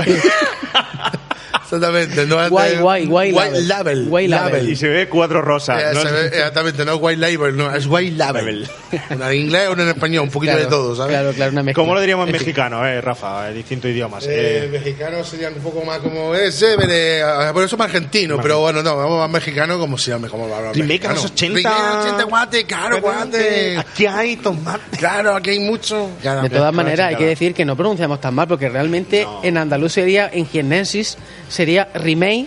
Exactamente, 1.67 2.27
no 2.27 2.43
es 2.43 2.51
guay, 2.51 2.77
guay 2.77 3.07
white 3.07 3.33
label. 3.63 3.69
label. 4.09 4.31
Label. 4.31 4.69
Y 4.71 4.77
se 4.77 4.89
ve 4.89 5.09
cuatro 5.09 5.43
rosas. 5.43 5.83
Eh, 5.83 5.87
¿no? 5.95 6.01
se 6.03 6.11
ve- 6.13 6.27
exactamente, 6.27 6.85
no 6.85 6.95
es 6.95 6.99
white 7.01 7.21
label, 7.21 7.57
no, 7.57 7.75
es 7.75 7.87
white 7.87 8.17
label. 8.17 8.69
Una 9.11 9.31
en 9.33 9.39
inglés, 9.41 9.69
una 9.71 9.83
en 9.83 9.89
español, 9.91 10.25
un 10.25 10.31
poquito 10.31 10.53
Claro, 10.53 10.65
de 10.65 10.71
todo, 10.71 10.97
¿sabes? 10.97 11.13
Claro, 11.13 11.33
claro, 11.33 11.53
una 11.53 11.63
mezcla. 11.63 11.83
¿Cómo 11.83 11.95
lo 11.95 12.01
diríamos 12.01 12.27
en 12.27 12.33
mexicano, 12.33 12.87
eh, 12.87 13.01
Rafa? 13.01 13.49
En 13.49 13.55
distintos 13.57 13.91
idiomas. 13.91 14.25
Eh, 14.27 14.65
Eh, 14.65 14.69
mexicanos 14.71 15.29
serían 15.29 15.55
un 15.55 15.61
poco 15.61 15.85
más 15.85 15.99
como 15.99 16.35
ese, 16.35 16.77
pero, 16.79 17.53
por 17.53 17.65
eso 17.65 17.77
más 17.77 17.87
argentino, 17.87 18.39
pero 18.41 18.61
bueno, 18.61 18.83
no, 18.83 18.97
vamos 18.97 19.19
más 19.19 19.31
mexicano 19.31 19.79
como 19.79 19.99
si 19.99 20.11
llame, 20.11 20.29
como 20.29 20.45
hablar 20.45 20.75
Remake 20.75 21.07
a 21.07 21.13
los 21.13 21.25
mexicano. 21.25 21.55
80. 21.55 21.57
Remake 21.57 21.67
a 21.67 21.95
los 21.97 22.05
80, 22.07 22.25
guate, 22.25 22.65
claro, 22.65 23.01
guate. 23.01 23.77
Aquí 23.79 24.07
hay 24.07 24.37
tomate. 24.37 24.97
Claro, 24.97 25.35
aquí 25.37 25.51
hay 25.51 25.59
mucho. 25.61 26.11
Claro, 26.23 26.43
De 26.43 26.51
todas 26.51 26.73
maneras, 26.73 27.09
hay 27.11 27.17
que 27.17 27.27
decir 27.27 27.55
que 27.55 27.65
no 27.65 27.77
pronunciamos 27.77 28.21
tan 28.21 28.35
mal, 28.35 28.47
porque 28.49 28.69
realmente 28.69 29.27
en 29.43 29.57
andaluz 29.57 29.93
sería, 29.93 30.31
en 30.33 30.47
jiennensis, 30.47 31.17
sería 31.57 31.88
remake, 31.95 32.47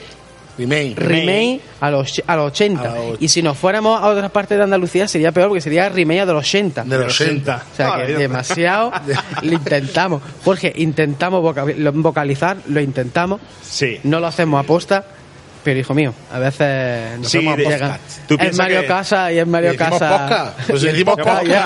Remake. 0.57 0.93
remake 0.97 1.61
a 1.79 1.89
los, 1.89 2.21
a 2.27 2.35
los 2.35 2.47
80. 2.51 2.81
A 2.81 2.95
los- 2.95 3.21
Y 3.21 3.29
si 3.29 3.41
nos 3.41 3.57
fuéramos 3.57 4.01
a 4.01 4.07
otras 4.07 4.29
partes 4.29 4.57
de 4.57 4.63
Andalucía 4.65 5.07
sería 5.07 5.31
peor, 5.31 5.47
porque 5.47 5.61
sería 5.61 5.87
remake 5.89 6.19
a 6.21 6.25
de 6.25 6.33
los 6.33 6.43
80. 6.45 6.83
De 6.83 6.97
los 6.97 7.19
80. 7.21 7.63
O 7.71 7.75
sea, 7.75 8.05
que 8.05 8.13
demasiado 8.13 8.91
lo 9.41 9.53
intentamos. 9.53 10.21
Jorge, 10.43 10.73
intentamos 10.75 11.41
vocalizar, 11.93 12.57
lo 12.67 12.81
intentamos, 12.81 13.39
Sí. 13.61 13.99
no 14.03 14.19
lo 14.19 14.27
hacemos 14.27 14.61
a 14.63 14.67
posta, 14.67 15.05
pero 15.63 15.79
hijo 15.79 15.93
mío, 15.93 16.13
a 16.31 16.39
veces 16.39 17.19
nos 17.19 17.29
Sí, 17.29 17.37
Es 17.39 18.57
Mario 18.57 18.81
que- 18.81 18.87
Casa 18.87 19.31
y 19.31 19.39
es 19.39 19.47
Mario 19.47 19.75
Casa. 19.75 20.55
Pues 20.67 20.81
decimos 20.83 21.15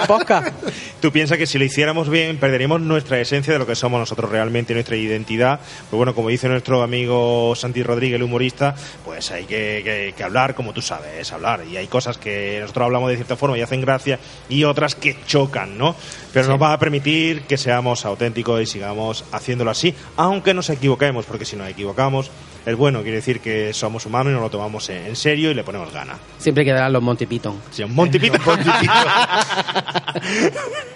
posca. 0.07 0.51
Tú 1.01 1.11
piensas 1.11 1.37
que 1.37 1.45
si 1.45 1.57
lo 1.57 1.65
hiciéramos 1.65 2.09
bien 2.09 2.37
perderíamos 2.37 2.79
nuestra 2.81 3.19
esencia 3.19 3.53
de 3.53 3.59
lo 3.59 3.67
que 3.67 3.75
somos 3.75 3.99
nosotros 3.99 4.31
realmente, 4.31 4.73
nuestra 4.73 4.95
identidad. 4.95 5.59
Pues 5.89 5.97
bueno, 5.97 6.15
como 6.15 6.29
dice 6.29 6.47
nuestro 6.47 6.81
amigo 6.81 7.53
Santi 7.55 7.83
Rodríguez, 7.83 8.15
el 8.15 8.23
humorista, 8.23 8.73
pues 9.05 9.31
hay 9.31 9.45
que, 9.45 9.81
que- 9.83 10.13
que 10.15 10.23
hablar 10.23 10.55
como 10.55 10.73
tú 10.73 10.81
sabes 10.81 11.31
hablar. 11.31 11.61
Y 11.69 11.77
hay 11.77 11.87
cosas 11.87 12.17
que 12.17 12.59
nosotros 12.61 12.85
hablamos 12.85 13.09
de 13.09 13.15
cierta 13.17 13.35
forma 13.35 13.57
y 13.57 13.61
hacen 13.61 13.81
gracia 13.81 14.19
y 14.49 14.63
otras 14.63 14.95
que 14.95 15.17
chocan, 15.25 15.77
¿no? 15.77 15.95
Pero 16.31 16.47
nos 16.47 16.61
va 16.61 16.73
a 16.73 16.79
permitir 16.79 17.41
que 17.43 17.57
seamos 17.57 18.05
auténticos 18.05 18.61
y 18.61 18.65
sigamos 18.65 19.25
haciéndolo 19.31 19.71
así, 19.71 19.93
aunque 20.17 20.53
nos 20.53 20.69
equivoquemos, 20.69 21.25
porque 21.25 21.45
si 21.45 21.55
nos 21.55 21.69
equivocamos, 21.69 22.31
es 22.65 22.75
bueno, 22.75 23.01
quiere 23.01 23.17
decir 23.17 23.39
que 23.41 23.73
somos 23.73 24.05
humanos 24.05 24.31
y 24.31 24.33
nos 24.33 24.41
lo 24.41 24.49
tomamos 24.49 24.89
en 24.89 25.15
serio 25.15 25.51
y 25.51 25.53
le 25.53 25.63
ponemos 25.63 25.91
ganas. 25.91 26.17
Siempre 26.37 26.63
quedarán 26.63 26.93
los 26.93 27.01
Monty 27.03 27.25
Python. 27.25 27.61
Sí, 27.71 27.83
un 27.83 27.93
Monty 27.95 28.19
Python. 28.19 28.59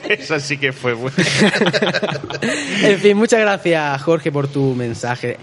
Esa 0.07 0.39
sí 0.39 0.57
que 0.57 0.71
fue 0.71 0.93
buena. 0.93 1.17
en 2.81 2.97
fin, 2.99 3.17
muchas 3.17 3.41
gracias, 3.41 4.01
Jorge, 4.01 4.31
por 4.31 4.47
tu 4.47 4.75
mensaje. 4.75 5.37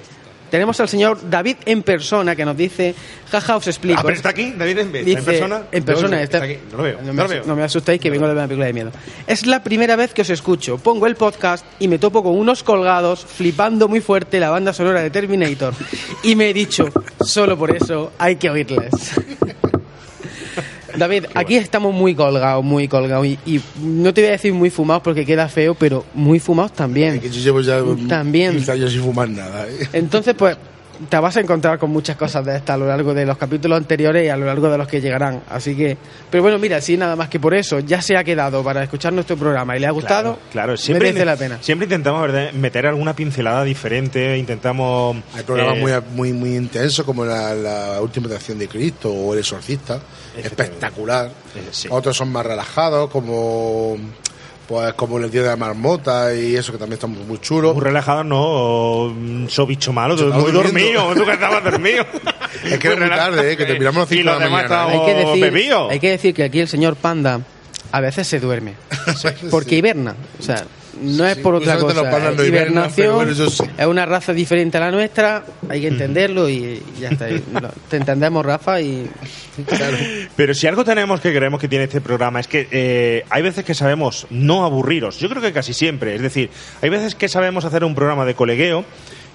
Tenemos 0.55 0.79
al 0.79 0.89
señor 0.89 1.19
David 1.29 1.57
en 1.67 1.83
persona 1.83 2.37
que 2.37 2.45
nos 2.45 2.57
dice, 2.57 2.95
jaja, 3.29 3.57
os 3.57 3.67
explico. 3.67 3.99
Ah, 3.99 4.03
pero 4.05 4.15
está 4.15 4.29
aquí, 4.29 4.53
David, 4.57 4.79
en, 4.79 4.93
Dice, 4.93 5.19
en 5.19 5.25
persona. 5.25 5.63
En 5.73 5.83
persona, 5.83 6.17
No, 6.17 6.23
está- 6.23 6.39
está 6.39 6.45
aquí. 6.45 6.59
No 6.71 6.77
lo 6.77 6.83
veo. 6.85 6.99
No 7.01 7.07
No, 7.09 7.13
me, 7.13 7.23
lo 7.25 7.29
veo. 7.29 7.43
no 7.45 7.57
me 7.57 7.65
asustéis 7.65 8.01
que 8.01 8.09
vengo 8.09 8.29
de 8.29 8.35
una 8.35 8.45
película 8.45 8.67
de 8.67 8.73
miedo. 8.73 8.93
Es 9.27 9.47
la 9.47 9.65
primera 9.65 9.97
vez 9.97 10.15
que 10.15 10.23
os 10.23 10.31
escucho. 10.31 10.79
Pongo 10.79 11.09
el 11.09 11.17
podcast 11.17 11.67
y 11.81 11.89
me 11.89 11.99
topo 11.99 12.23
con 12.23 12.39
unos 12.39 12.63
colgados 12.63 13.27
flipando 13.27 13.89
muy 13.89 14.01
fuerte 14.01 14.39
la 14.39 14.51
banda 14.51 14.73
sonora 14.73 15.03
de 15.03 15.11
Terminator. 15.11 15.75
Y 16.23 16.37
me 16.37 16.51
he 16.51 16.55
dicho, 16.55 16.89
solo 17.21 17.59
por 17.59 17.75
eso 17.75 18.13
hay 18.17 18.37
que 18.37 18.49
oírles. 18.49 18.93
David, 20.97 21.27
aquí 21.35 21.57
estamos 21.57 21.95
muy 21.95 22.15
colgados, 22.15 22.65
muy 22.65 22.89
colgados. 22.89 23.27
Y, 23.27 23.39
y 23.47 23.61
no 23.81 24.13
te 24.15 24.21
voy 24.23 24.29
a 24.29 24.33
decir 24.33 24.53
muy 24.53 24.71
fumados 24.71 25.03
porque 25.03 25.25
queda 25.27 25.49
feo, 25.49 25.75
pero 25.75 26.05
muy 26.15 26.39
fumados 26.41 26.73
también. 26.73 27.21
Que 27.21 27.31
yo 27.31 27.41
llevo 27.41 27.61
ya 27.61 27.83
También. 28.09 28.53
15 28.53 28.73
años 28.73 28.93
sin 28.93 29.03
fumar 29.03 29.29
nada. 29.29 29.67
¿eh? 29.69 29.89
Entonces, 29.93 30.35
pues, 30.35 30.57
te 31.09 31.19
vas 31.19 31.37
a 31.37 31.41
encontrar 31.41 31.79
con 31.79 31.91
muchas 31.91 32.17
cosas 32.17 32.45
de 32.45 32.57
estas 32.57 32.75
a 32.75 32.77
lo 32.77 32.87
largo 32.87 33.15
de 33.15 33.27
los 33.27 33.37
capítulos 33.37 33.79
anteriores 33.79 34.27
y 34.27 34.29
a 34.29 34.37
lo 34.37 34.47
largo 34.47 34.69
de 34.69 34.79
los 34.79 34.89
que 34.89 35.01
llegarán. 35.01 35.43
Así 35.49 35.75
que, 35.77 35.97
pero 36.31 36.43
bueno, 36.43 36.59
mira, 36.59 36.81
sí, 36.81 36.97
nada 36.97 37.17
más 37.17 37.29
que 37.29 37.41
por 37.41 37.55
eso, 37.55 37.81
ya 37.81 38.01
se 38.03 38.17
ha 38.17 38.25
quedado 38.25 38.63
para 38.63 38.83
escuchar 38.83 39.13
nuestro 39.13 39.37
programa 39.37 39.77
y 39.77 39.81
le 39.81 39.87
ha 39.87 39.91
gustado, 39.91 40.35
Claro, 40.35 40.51
claro. 40.53 40.77
Siempre, 40.77 41.09
merece 41.09 41.25
la 41.25 41.37
pena. 41.37 41.59
Siempre 41.61 41.85
intentamos 41.85 42.23
¿verdad? 42.23 42.53
meter 42.53 42.87
alguna 42.87 43.15
pincelada 43.15 43.65
diferente, 43.65 44.37
intentamos... 44.39 45.17
Hay 45.35 45.43
programas 45.43 45.77
eh, 45.77 45.81
muy, 45.81 45.93
muy, 46.15 46.33
muy 46.33 46.57
intensos 46.57 47.05
como 47.05 47.25
la, 47.25 47.55
la 47.55 48.01
última 48.01 48.33
acción 48.35 48.59
de 48.59 48.69
Cristo 48.69 49.13
o 49.13 49.33
El 49.33 49.41
Exorcista. 49.41 50.01
Espectacular. 50.37 51.31
Sí. 51.71 51.89
Otros 51.91 52.17
son 52.17 52.33
más 52.33 52.45
relajados 52.45 53.11
como 53.11 53.97
pues 54.69 54.95
como 54.95 55.19
el 55.19 55.31
día 55.31 55.43
de 55.43 55.49
la 55.49 55.57
marmota 55.57 56.35
y 56.35 56.57
eso 56.57 56.73
que 56.73 56.79
también 56.79 56.95
está 56.95 57.07
muy, 57.07 57.23
muy 57.25 57.39
chulo. 57.39 57.75
Muy 57.75 57.83
relajado, 57.83 58.25
no, 58.25 59.13
mm, 59.15 59.49
so 59.49 59.67
bicho 59.67 59.93
malo, 59.93 60.17
muy 60.17 60.53
dormido, 60.53 61.13
tú 61.15 61.25
que 61.25 61.33
estabas 61.33 61.63
dormido. 61.65 62.05
Es 62.65 62.79
que 62.79 62.89
era 62.89 63.01
muy 63.07 63.09
tarde, 63.11 63.53
¿eh? 63.53 63.57
que 63.59 63.67
terminamos 63.67 64.09
las 64.09 64.13
Y 64.13 64.17
cinco 64.19 64.31
de 64.31 64.35
los 64.41 64.43
la 64.45 64.49
mañana, 64.51 64.87
¿eh? 64.95 64.99
Hay 64.99 65.05
que, 65.07 65.15
decir, 65.27 65.41
bebidos. 65.43 65.91
hay 65.91 66.01
que 66.01 66.11
decir 66.11 66.35
que 66.35 66.45
aquí 66.45 66.61
el 66.61 66.69
señor 66.69 66.97
Panda 66.97 67.41
a 67.93 68.01
veces 68.01 68.27
se 68.27 68.41
duerme, 68.41 68.75
porque 69.51 69.71
Sí. 69.71 69.77
hiberna. 69.77 70.15
O 70.39 70.43
sea, 70.43 70.65
no 71.01 71.27
es 71.27 71.37
por 71.39 71.55
otra 71.55 71.79
cosa. 71.79 72.03
hibernación 72.47 73.15
bueno, 73.15 73.35
sí. 73.35 73.65
es 73.77 73.87
una 73.87 74.07
raza 74.07 74.33
diferente 74.33 74.77
a 74.77 74.81
la 74.81 74.91
nuestra, 74.91 75.45
hay 75.69 75.81
que 75.81 75.89
entenderlo 75.89 76.49
y 76.49 76.83
ya 77.01 77.11
está. 77.11 77.29
Te 77.89 77.97
entendemos, 77.97 78.45
Rafa, 78.45 78.81
y 78.81 79.09
Pero 80.37 80.55
si 80.55 80.67
algo 80.67 80.85
tenemos 80.85 81.21
que 81.21 81.35
creemos 81.35 81.61
que 81.61 81.69
tiene 81.69 81.85
este 81.85 82.01
programa 82.01 82.41
es 82.41 82.49
que 82.49 82.69
eh, 82.71 83.25
hay 83.31 83.43
veces 83.43 83.65
que 83.65 83.75
sabemos 83.75 84.27
no 84.31 84.65
aburriros. 84.65 85.19
Yo 85.19 85.29
creo 85.29 85.43
que 85.43 85.53
casi 85.53 85.73
siempre. 85.73 86.15
Es 86.15 86.23
decir, 86.23 86.51
hay 86.83 86.91
veces 86.91 87.15
que 87.15 87.29
sabemos 87.29 87.65
hacer 87.65 87.85
un 87.85 87.95
programa 87.95 88.25
de 88.25 88.35
colegueo 88.35 88.85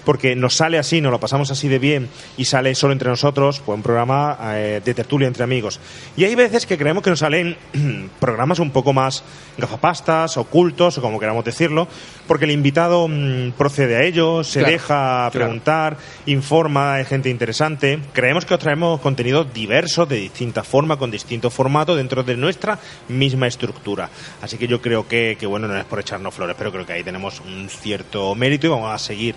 porque 0.06 0.36
nos 0.36 0.56
sale 0.56 0.78
así, 0.78 1.02
nos 1.02 1.12
lo 1.12 1.20
pasamos 1.20 1.52
así 1.52 1.68
de 1.68 1.80
bien 1.80 2.10
y 2.38 2.46
sale 2.46 2.74
solo 2.76 2.94
entre 2.94 3.10
nosotros, 3.10 3.62
pues 3.66 3.76
un 3.76 3.84
programa 3.84 4.38
eh, 4.56 4.82
de 4.84 4.94
tertulia 4.94 5.28
entre 5.28 5.44
amigos. 5.44 5.80
Y 6.16 6.26
hay 6.26 6.36
veces 6.36 6.66
que 6.66 6.78
creemos 6.78 7.04
que 7.04 7.10
nos 7.10 7.20
salen 7.20 7.58
programas 8.20 8.60
un 8.60 8.72
poco 8.72 8.94
más 8.94 9.24
gafapastas, 9.58 10.38
ocultos, 10.38 10.98
o 10.98 11.02
como 11.02 11.20
queramos 11.20 11.44
decirlo, 11.46 11.88
porque 12.28 12.46
el 12.46 12.52
invitado 12.52 13.08
mm, 13.08 13.52
procede 13.58 13.98
a 13.98 14.04
ello, 14.04 14.44
se 14.44 14.60
Claro, 14.60 14.74
deja 14.74 15.30
preguntar, 15.32 15.98
informa, 16.26 16.96
hay 16.96 17.06
gente 17.06 17.30
interesante. 17.30 18.00
Creemos 18.14 18.46
que 18.46 18.54
os 18.54 18.60
traemos 18.60 19.00
contenidos 19.02 19.54
diversos, 19.54 20.08
de 20.08 20.18
distinta 20.18 20.64
forma, 20.64 20.98
con 20.98 21.12
distinto 21.12 21.50
formato, 21.50 21.96
dentro 21.96 22.24
de 22.24 22.38
nuestra 22.38 22.80
misma 23.08 23.48
estructura. 23.48 24.10
Así 24.42 24.58
que 24.58 24.68
yo 24.68 24.82
creo 24.82 25.08
que, 25.08 25.38
que, 25.40 25.46
bueno, 25.46 25.68
no 25.68 25.78
es 25.78 25.86
por 25.86 26.00
echarnos 26.00 26.34
flores, 26.34 26.56
pero 26.58 26.72
creo 26.72 26.86
que 26.86 26.94
ahí 26.94 27.04
tenemos 27.04 27.42
un 27.42 27.70
cierto 27.70 28.36
mérito 28.36 28.68
y 28.68 28.70
vamos 28.70 28.94
a 28.94 28.98
seguir 28.98 29.36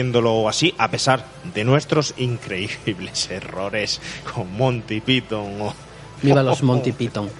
haciéndolo 0.00 0.46
así, 0.46 0.74
a 0.76 0.90
pesar 0.90 1.24
de 1.54 1.64
nuestros 1.64 2.12
increíbles 2.18 3.30
errores 3.30 3.98
con 4.34 4.52
Monty 4.52 5.00
Python 5.00 5.54
Viva 6.22 6.42
los 6.42 6.62
Monty 6.62 6.92
Python. 6.92 7.30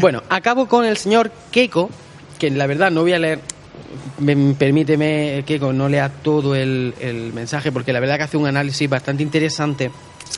Bueno, 0.00 0.22
acabo 0.30 0.66
con 0.66 0.84
el 0.86 0.96
señor 0.96 1.30
Keiko, 1.50 1.90
que 2.38 2.50
la 2.50 2.66
verdad 2.66 2.90
no 2.90 3.02
voy 3.02 3.12
a 3.12 3.18
leer, 3.18 3.40
me- 4.18 4.54
permíteme, 4.54 5.42
Keiko, 5.46 5.72
no 5.74 5.86
lea 5.88 6.08
todo 6.08 6.54
el, 6.54 6.94
mensaje, 7.34 7.70
porque 7.72 7.92
la 7.92 8.00
verdad 8.00 8.16
que 8.16 8.22
hace 8.24 8.36
un 8.38 8.46
análisis 8.46 8.88
bastante 8.88 9.22
interesante 9.22 9.90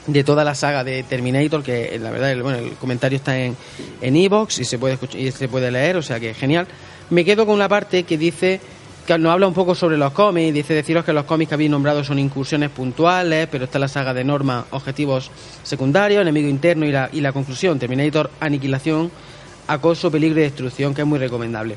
de 0.08 0.24
toda 0.24 0.42
la 0.42 0.56
saga 0.56 0.82
de 0.82 1.04
Terminator, 1.04 1.62
que 1.62 1.96
la 2.00 2.10
verdad, 2.10 2.32
el, 2.32 2.42
bueno, 2.42 2.58
el 2.58 2.72
comentario 2.72 3.16
está 3.16 3.38
en 3.38 3.56
en 4.00 4.16
Evox 4.16 4.58
y 4.58 4.64
se 4.64 4.78
puede 4.78 4.94
escuchar, 4.94 5.20
y 5.20 5.30
se 5.30 5.46
puede 5.48 5.70
leer, 5.70 5.96
o 5.96 6.02
sea 6.02 6.18
que 6.18 6.34
genial. 6.34 6.66
Me 7.10 7.24
quedo 7.24 7.46
con 7.46 7.54
una 7.54 7.68
parte 7.68 8.02
que 8.02 8.18
dice 8.18 8.60
que 9.06 9.18
nos 9.18 9.32
habla 9.32 9.48
un 9.48 9.54
poco 9.54 9.74
sobre 9.74 9.96
los 9.98 10.12
cómics, 10.12 10.54
dice 10.54 10.74
deciros 10.74 11.04
que 11.04 11.12
los 11.12 11.24
cómics 11.24 11.48
que 11.48 11.54
habéis 11.54 11.70
nombrado 11.70 12.04
son 12.04 12.18
incursiones 12.18 12.70
puntuales, 12.70 13.48
pero 13.50 13.64
está 13.64 13.78
la 13.78 13.88
saga 13.88 14.14
de 14.14 14.22
normas, 14.22 14.64
objetivos 14.70 15.30
secundarios, 15.62 16.22
enemigo 16.22 16.48
interno 16.48 16.86
y 16.86 16.92
la, 16.92 17.10
y 17.12 17.20
la 17.20 17.32
conclusión, 17.32 17.78
Terminator, 17.78 18.30
aniquilación, 18.38 19.10
acoso, 19.66 20.10
peligro 20.10 20.40
y 20.40 20.44
destrucción, 20.44 20.94
que 20.94 21.02
es 21.02 21.06
muy 21.06 21.18
recomendable. 21.18 21.76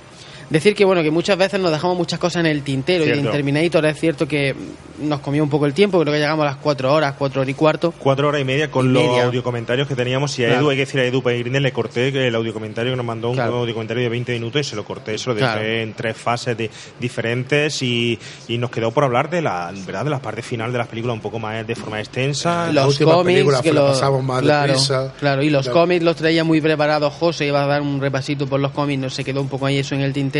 Decir 0.49 0.75
que 0.75 0.85
bueno, 0.85 1.01
que 1.01 1.11
muchas 1.11 1.37
veces 1.37 1.59
nos 1.59 1.71
dejamos 1.71 1.97
muchas 1.97 2.19
cosas 2.19 2.41
en 2.41 2.45
el 2.47 2.61
tintero 2.63 3.05
y 3.05 3.09
en. 3.09 3.31
Terminator 3.31 3.85
es 3.85 3.99
cierto 3.99 4.27
que 4.27 4.55
nos 5.01 5.19
comió 5.19 5.43
un 5.43 5.49
poco 5.49 5.65
el 5.65 5.73
tiempo, 5.73 5.99
creo 5.99 6.13
que 6.13 6.19
llegamos 6.19 6.43
a 6.43 6.51
las 6.51 6.55
cuatro 6.57 6.93
horas, 6.93 7.15
cuatro 7.17 7.41
horas 7.41 7.49
y 7.49 7.53
cuarto. 7.55 7.93
cuatro 7.97 8.27
horas 8.29 8.39
y 8.41 8.45
media 8.45 8.69
con 8.71 8.89
Y 8.89 8.93
los 8.93 9.03
media. 9.03 9.25
audiocomentarios 9.25 9.87
que 9.87 9.95
teníamos. 9.95 10.37
Y 10.39 10.43
a 10.45 10.47
Claro. 10.47 10.61
Edu, 10.61 10.69
hay 10.69 10.75
que 10.77 10.85
decir 10.85 10.99
a 11.01 11.05
Edu 11.05 11.21
Peregrine, 11.21 11.59
le 11.59 11.71
corté 11.73 12.27
el 12.27 12.35
audiocomentario 12.35 12.93
que 12.93 12.95
nos 12.97 13.05
mandó 13.05 13.29
un 13.29 13.35
Claro. 13.35 13.57
audiocomentario 13.57 14.03
de 14.03 14.09
20 14.09 14.33
minutos 14.33 14.61
y 14.61 14.63
se 14.69 14.75
lo 14.75 14.85
corté, 14.85 15.17
se 15.17 15.27
lo 15.29 15.35
dejé 15.35 15.45
Claro. 15.47 15.65
en 15.65 15.93
tres 15.93 16.15
fases 16.15 16.55
de, 16.57 16.69
diferentes 16.99 17.81
y, 17.81 18.17
y 18.47 18.57
nos 18.57 18.69
quedó 18.71 18.91
por 18.91 19.03
hablar 19.03 19.29
de 19.29 19.41
la 19.41 19.71
verdad 19.85 20.03
de 20.03 20.09
la 20.11 20.19
parte 20.19 20.41
final 20.41 20.71
de 20.71 20.77
las 20.77 20.87
películas 20.87 21.15
un 21.15 21.21
poco 21.21 21.39
más 21.39 21.65
de 21.65 21.75
forma 21.75 21.99
extensa. 21.99 22.67
La 22.71 22.83
los 22.83 22.93
última 22.99 23.13
cómics 23.15 23.61
que 23.61 23.73
la 23.73 23.81
lo- 23.81 23.87
pasamos 23.87 24.23
más 24.23 24.41
claro, 24.41 24.67
deprisa. 24.73 25.13
claro 25.19 25.41
y 25.43 25.49
los 25.49 25.67
cómics 25.69 26.03
los 26.03 26.15
traía 26.15 26.43
muy 26.43 26.61
preparados 26.61 27.13
José 27.13 27.47
iba 27.47 27.63
a 27.63 27.67
dar 27.67 27.81
un 27.81 27.99
repasito 28.01 28.47
por 28.47 28.59
los 28.59 28.71
cómics 28.71 29.01
no 29.01 29.09
se 29.09 29.23
quedó 29.23 29.41
un 29.41 29.47
poco 29.49 29.65
ahí 29.65 29.77
eso 29.79 29.95
en 29.95 30.01
el 30.01 30.13
tintero 30.13 30.34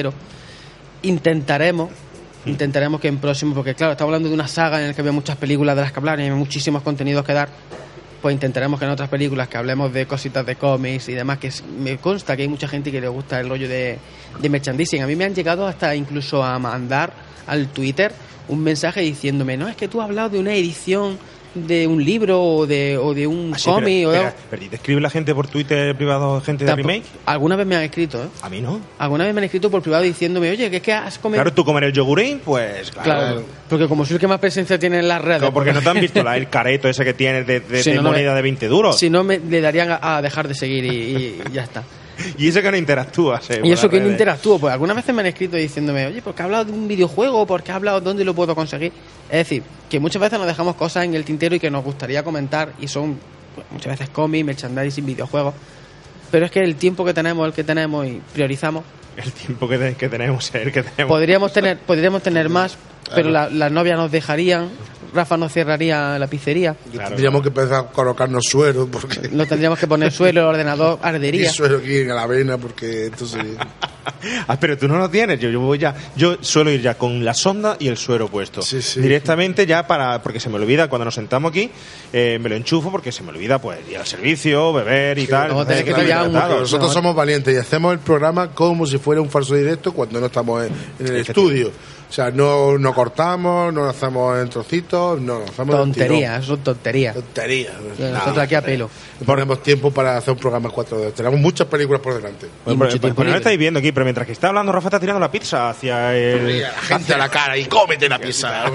intentaremos 1.04 1.90
intentaremos 2.46 3.02
que 3.02 3.08
en 3.08 3.18
próximo 3.18 3.56
porque 3.56 3.74
claro 3.74 3.94
estamos 3.94 4.10
hablando 4.10 4.30
de 4.30 4.36
una 4.36 4.48
saga 4.48 4.80
en 4.80 4.88
la 4.90 4.94
que 4.94 5.02
había 5.02 5.12
muchas 5.12 5.36
películas 5.38 5.76
de 5.76 5.82
las 5.82 5.92
que 5.92 6.00
hablar 6.00 6.20
y 6.20 6.24
hay 6.24 6.32
muchísimos 6.32 6.84
contenidos 6.84 7.26
que 7.26 7.34
dar 7.34 7.50
pues 8.26 8.34
intentaremos 8.34 8.80
que 8.80 8.86
en 8.86 8.92
otras 8.92 9.08
películas 9.08 9.48
que 9.48 9.58
hablemos 9.58 9.94
de 9.94 10.08
cositas 10.08 10.44
de 10.44 10.56
cómics 10.56 11.10
y 11.10 11.14
demás, 11.14 11.38
que 11.38 11.52
me 11.80 11.98
consta 11.98 12.36
que 12.36 12.42
hay 12.42 12.48
mucha 12.48 12.68
gente 12.68 12.92
que 12.92 13.00
le 13.00 13.08
gusta 13.08 13.40
el 13.40 13.48
rollo 13.48 13.70
de, 13.70 14.00
de 14.40 14.50
merchandising. 14.50 15.04
A 15.04 15.06
mí 15.06 15.16
me 15.16 15.26
han 15.26 15.36
llegado 15.36 15.68
hasta 15.68 15.96
incluso 15.96 16.44
a 16.44 16.58
mandar 16.58 17.14
al 17.46 17.68
Twitter 17.68 18.12
un 18.48 18.64
mensaje 18.64 19.02
diciéndome, 19.02 19.58
no, 19.58 19.68
es 19.68 19.76
que 19.76 19.88
tú 19.88 20.02
has 20.02 20.06
hablado 20.06 20.30
de 20.30 20.40
una 20.40 20.56
edición 20.56 21.20
de 21.56 21.88
un 21.88 22.04
libro 22.04 22.42
o 22.44 22.68
de, 22.68 22.98
o 22.98 23.14
de 23.14 23.26
un 23.26 23.52
Ah, 23.56 23.58
sí, 23.58 23.66
cómic. 23.70 24.08
pero, 24.12 24.28
o 24.28 24.32
pero 24.50 24.64
¿y 24.64 24.68
te 24.70 24.76
escribe 24.76 25.02
la 25.02 25.10
gente 25.10 25.34
por 25.34 25.48
Twitter 25.48 25.96
privado, 25.96 26.42
gente 26.42 26.66
de 26.66 26.76
remake? 26.76 27.04
Alguna 27.26 27.56
vez 27.56 27.66
me 27.66 27.76
han 27.76 27.84
escrito, 27.84 28.22
¿eh? 28.24 28.28
A 28.42 28.50
mí 28.50 28.62
no. 28.62 28.80
Alguna 29.00 29.24
vez 29.24 29.34
me 29.34 29.40
han 29.40 29.46
escrito 29.46 29.72
por 29.72 29.82
privado 29.82 30.04
diciéndome, 30.04 30.50
oye, 30.52 30.70
que 30.70 30.78
es 30.78 30.82
que 30.84 30.94
has 30.94 31.18
comido... 31.18 31.42
Claro, 31.42 31.54
tú 31.56 31.64
comer 31.66 31.86
el 31.86 31.94
yogurín, 31.94 32.40
pues 32.44 32.92
claro. 32.92 33.04
Claro, 33.06 33.44
porque 33.70 33.88
como 33.88 34.06
soy 34.06 34.16
el 34.16 34.20
que 34.20 34.28
más 34.28 34.40
presencia 34.40 34.78
tiene 34.78 35.00
en 35.00 35.08
las 35.08 35.22
redes... 35.22 35.40
Como 35.40 35.54
porque 35.54 35.72
no 35.74 35.82
te 35.82 35.90
han 35.90 36.00
visto 36.00 36.22
la- 36.24 36.36
el 36.38 36.50
careto 36.50 36.90
ese 36.90 37.04
que 37.06 37.14
tienes 37.14 37.48
de, 37.48 37.62
de- 37.62 37.82
Si 37.84 37.90
de 37.92 37.96
no, 37.98 38.04
no 38.04 38.10
moneda 38.10 38.32
me- 38.32 38.36
de 38.38 38.42
20 38.42 38.68
duros. 38.68 38.98
Si 39.00 39.10
no, 39.10 39.24
me, 39.24 39.40
le 39.40 39.62
darían 39.62 39.92
a, 39.92 40.18
a 40.18 40.22
dejar 40.22 40.48
de 40.48 40.54
seguir 40.56 40.86
y, 40.86 40.90
y 40.90 41.42
ya 41.54 41.64
está. 41.64 41.84
Y 42.38 42.48
eso 42.48 42.62
que 42.62 42.72
no 42.72 42.78
interactúas. 42.78 43.50
eh, 43.50 43.58
por 43.58 43.66
Y 43.68 43.72
eso 43.72 43.90
que 43.90 44.00
no 44.00 44.08
interactúo, 44.08 44.60
pues 44.60 44.74
algunas 44.74 44.96
veces 44.96 45.14
me 45.14 45.22
han 45.22 45.28
escrito 45.28 45.58
diciéndome, 45.58 46.08
oye, 46.08 46.22
porque 46.22 46.42
has 46.42 46.46
hablado 46.46 46.66
de 46.66 46.72
un 46.72 46.88
videojuego, 46.88 47.46
porque 47.46 47.72
has 47.72 47.76
hablado 47.78 48.02
dónde 48.02 48.24
lo 48.26 48.34
puedo 48.34 48.56
conseguir. 48.56 48.92
Es 49.30 49.38
decir, 49.40 49.64
que 49.90 50.00
muchas 50.00 50.22
veces 50.22 50.38
nos 50.40 50.48
dejamos 50.48 50.76
cosas 50.76 51.06
en 51.06 51.14
el 51.16 51.24
tintero 51.26 51.56
y 51.56 51.60
que 51.60 51.70
nos 51.72 51.84
gustaría 51.84 52.24
comentar 52.24 52.74
y 52.80 52.88
son 52.88 53.18
pues, 53.56 53.68
muchas 53.72 53.92
veces 53.94 54.10
cómics, 54.10 54.46
merchandising, 54.46 55.06
videojuegos. 55.06 55.54
Pero 56.32 56.46
es 56.46 56.52
que 56.52 56.60
el 56.62 56.76
tiempo 56.76 57.06
que 57.06 57.14
tenemos, 57.14 57.46
el 57.48 57.54
que 57.54 57.64
tenemos 57.64 58.06
y 58.08 58.22
priorizamos, 58.34 58.84
El 59.16 59.32
tiempo 59.32 59.68
que, 59.68 59.96
que 59.98 60.10
tenemos, 60.10 60.54
el 60.56 60.72
que 60.72 60.84
tenemos. 60.84 61.08
podríamos 61.08 61.54
tener, 61.54 61.78
podríamos 61.86 62.22
tener 62.24 62.50
más, 62.50 62.78
pero 63.14 63.30
la- 63.30 63.50
las 63.50 63.72
novias 63.72 63.98
nos 63.98 64.12
dejarían, 64.12 64.70
Rafa 65.16 65.38
nos 65.38 65.52
cerraría 65.52 66.20
la 66.20 66.28
pizzería, 66.28 66.76
Claro, 66.92 67.10
Tendríamos 67.10 67.42
que 67.42 67.48
empezar 67.48 67.74
a 67.74 67.84
colocarnos 67.88 68.44
suero, 68.46 68.88
porque. 68.92 69.30
no 69.32 69.46
tendríamos 69.48 69.80
que 69.80 69.88
poner 69.88 70.12
suelo, 70.12 70.42
el 70.42 70.48
ordenador 70.48 71.00
Y 71.04 71.08
ardería. 71.08 71.50
suero 71.52 71.78
aquí 71.78 71.98
en 72.00 72.10
la 72.10 72.28
vena, 72.28 72.58
porque 72.58 73.06
entonces. 73.06 73.42
Ah, 74.48 74.60
pero 74.60 74.78
tú 74.78 74.88
no 74.88 75.00
lo 75.00 75.10
tienes. 75.10 75.40
Yo, 75.40 75.50
yo 75.50 75.60
voy 75.60 75.80
ya. 75.80 75.96
Yo 76.16 76.38
suelo 76.40 76.70
ir 76.70 76.80
ya 76.80 76.96
con 76.96 77.26
la 77.26 77.34
sonda 77.34 77.76
y 77.80 77.88
el 77.88 77.98
suero 77.98 78.28
puesto. 78.28 78.62
Sí, 78.62 78.80
sí. 78.82 79.02
Directamente 79.02 79.66
ya 79.66 79.88
para. 79.88 80.22
Porque 80.22 80.40
se 80.40 80.48
me 80.48 80.58
olvida 80.58 80.88
cuando 80.88 81.06
nos 81.06 81.16
sentamos 81.16 81.50
aquí. 81.50 81.72
eh, 82.14 82.38
me 82.40 82.48
lo 82.50 82.56
enchufo 82.56 82.92
porque 82.92 83.12
se 83.12 83.24
me 83.24 83.30
olvida 83.30 83.60
pues 83.60 83.80
ir 83.90 83.98
al 83.98 84.06
servicio, 84.06 84.72
beber 84.74 85.18
y 85.18 85.26
tal. 85.26 85.66
que 85.84 85.94
pillar 85.96 86.28
un- 86.28 86.34
nosotros 86.34 86.90
no. 86.90 86.94
somos 86.94 87.16
valientes 87.16 87.56
y 87.56 87.58
hacemos 87.58 87.94
el 87.94 88.00
programa 88.00 88.52
como 88.52 88.86
si 88.86 89.00
fuera 89.00 89.22
un 89.22 89.30
falso 89.32 89.56
directo 89.56 89.92
cuando 89.92 90.20
no 90.20 90.28
estamos 90.28 90.66
en, 90.68 90.72
en 91.00 91.08
el 91.08 91.16
estudio. 91.22 91.72
O 92.10 92.14
sea, 92.16 92.32
no, 92.32 92.78
no 92.78 92.94
cortamos, 92.94 93.74
no 93.74 93.84
lo 93.84 93.90
hacemos 93.90 94.40
en 94.40 94.50
trocitos, 94.50 95.20
no, 95.20 95.40
lo 95.40 95.46
hacemos 95.46 95.76
en 95.76 95.82
Tonterías, 95.94 96.46
son 96.46 96.60
tonterías. 96.60 97.16
Tonterías. 97.16 97.74
Nosotros 98.00 98.38
aquí 98.38 98.56
a 98.56 98.62
pelo. 98.62 98.90
Ponemos 99.26 99.62
tiempo 99.64 99.92
para 99.92 100.18
hacer 100.18 100.34
un 100.34 100.40
programa 100.40 100.70
4D. 100.70 101.14
Tenemos 101.14 101.40
muchas 101.40 101.68
películas 101.68 102.02
por 102.02 102.14
delante. 102.16 102.48
Bueno, 102.64 102.80
pero- 103.02 103.14
no 103.32 103.36
estáis 103.38 103.58
viendo 103.60 103.80
aquí, 103.80 103.92
pero 103.92 104.06
mientras 104.06 104.26
que 104.28 104.34
está 104.34 104.50
hablando, 104.50 104.72
Rafa 104.72 104.88
está 104.88 105.00
tirando 105.00 105.20
la 105.20 105.32
pizza 105.32 105.70
hacia 105.70 106.16
el. 106.16 106.62
La 106.62 106.72
gente 106.72 107.14
a 107.14 107.18
la 107.18 107.30
cara 107.30 107.58
y 107.58 107.66
cómete 107.66 108.08
la 108.08 108.20
pizza. 108.20 108.66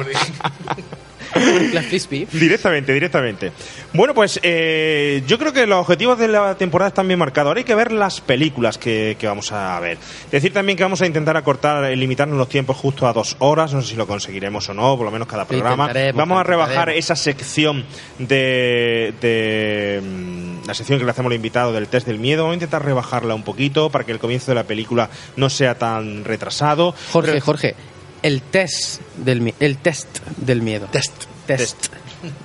frisbee. 1.88 2.26
Directamente, 2.32 2.92
directamente. 2.92 3.52
Bueno, 3.92 4.14
pues 4.14 4.38
eh, 4.42 5.22
yo 5.26 5.38
creo 5.38 5.52
que 5.52 5.66
los 5.66 5.78
objetivos 5.80 6.18
de 6.18 6.28
la 6.28 6.54
temporada 6.56 6.88
están 6.88 7.06
bien 7.06 7.18
marcados. 7.18 7.48
Ahora 7.48 7.58
hay 7.58 7.64
que 7.64 7.74
ver 7.74 7.92
las 7.92 8.20
películas 8.20 8.78
que, 8.78 9.16
que 9.18 9.26
vamos 9.26 9.52
a 9.52 9.78
ver. 9.80 9.98
Decir 10.30 10.52
también 10.52 10.76
que 10.76 10.82
vamos 10.84 11.00
a 11.02 11.06
intentar 11.06 11.36
acortar, 11.36 11.84
eh, 11.84 11.96
limitarnos 11.96 12.36
los 12.38 12.48
tiempos 12.48 12.76
justo 12.76 13.06
a 13.06 13.12
dos 13.12 13.36
horas. 13.40 13.72
No 13.72 13.82
sé 13.82 13.88
si 13.90 13.96
lo 13.96 14.06
conseguiremos 14.06 14.68
o 14.68 14.74
no, 14.74 14.96
por 14.96 15.04
lo 15.06 15.10
menos 15.10 15.28
cada 15.28 15.44
programa. 15.46 15.84
intentaremos, 15.84 16.18
Vamos 16.18 16.40
a 16.40 16.42
rebajar 16.44 16.90
esa 16.90 17.16
sección 17.16 17.84
de, 18.18 19.14
de, 19.20 20.00
mm, 20.02 20.66
la 20.66 20.74
sección 20.74 20.98
que 20.98 21.04
le 21.04 21.10
hacemos 21.10 21.30
al 21.30 21.36
invitado 21.36 21.72
del 21.72 21.88
test 21.88 22.06
del 22.06 22.18
miedo. 22.18 22.42
Vamos 22.42 22.52
a 22.52 22.54
intentar 22.54 22.84
rebajarla 22.84 23.34
un 23.34 23.42
poquito 23.42 23.90
para 23.90 24.04
que 24.04 24.12
el 24.12 24.18
comienzo 24.18 24.50
de 24.50 24.54
la 24.56 24.64
película 24.64 25.10
no 25.36 25.50
sea 25.50 25.76
tan 25.76 26.24
retrasado. 26.24 26.94
Jorge, 27.12 27.32
Pero- 27.32 27.44
Jorge, 27.44 27.74
el 28.22 28.42
test 28.42 29.00
del 29.16 29.40
mi- 29.40 29.54
el 29.61 29.78
test 29.78 30.18
del 30.37 30.62
miedo. 30.62 30.87
Test. 30.90 31.12
Test 31.46 31.87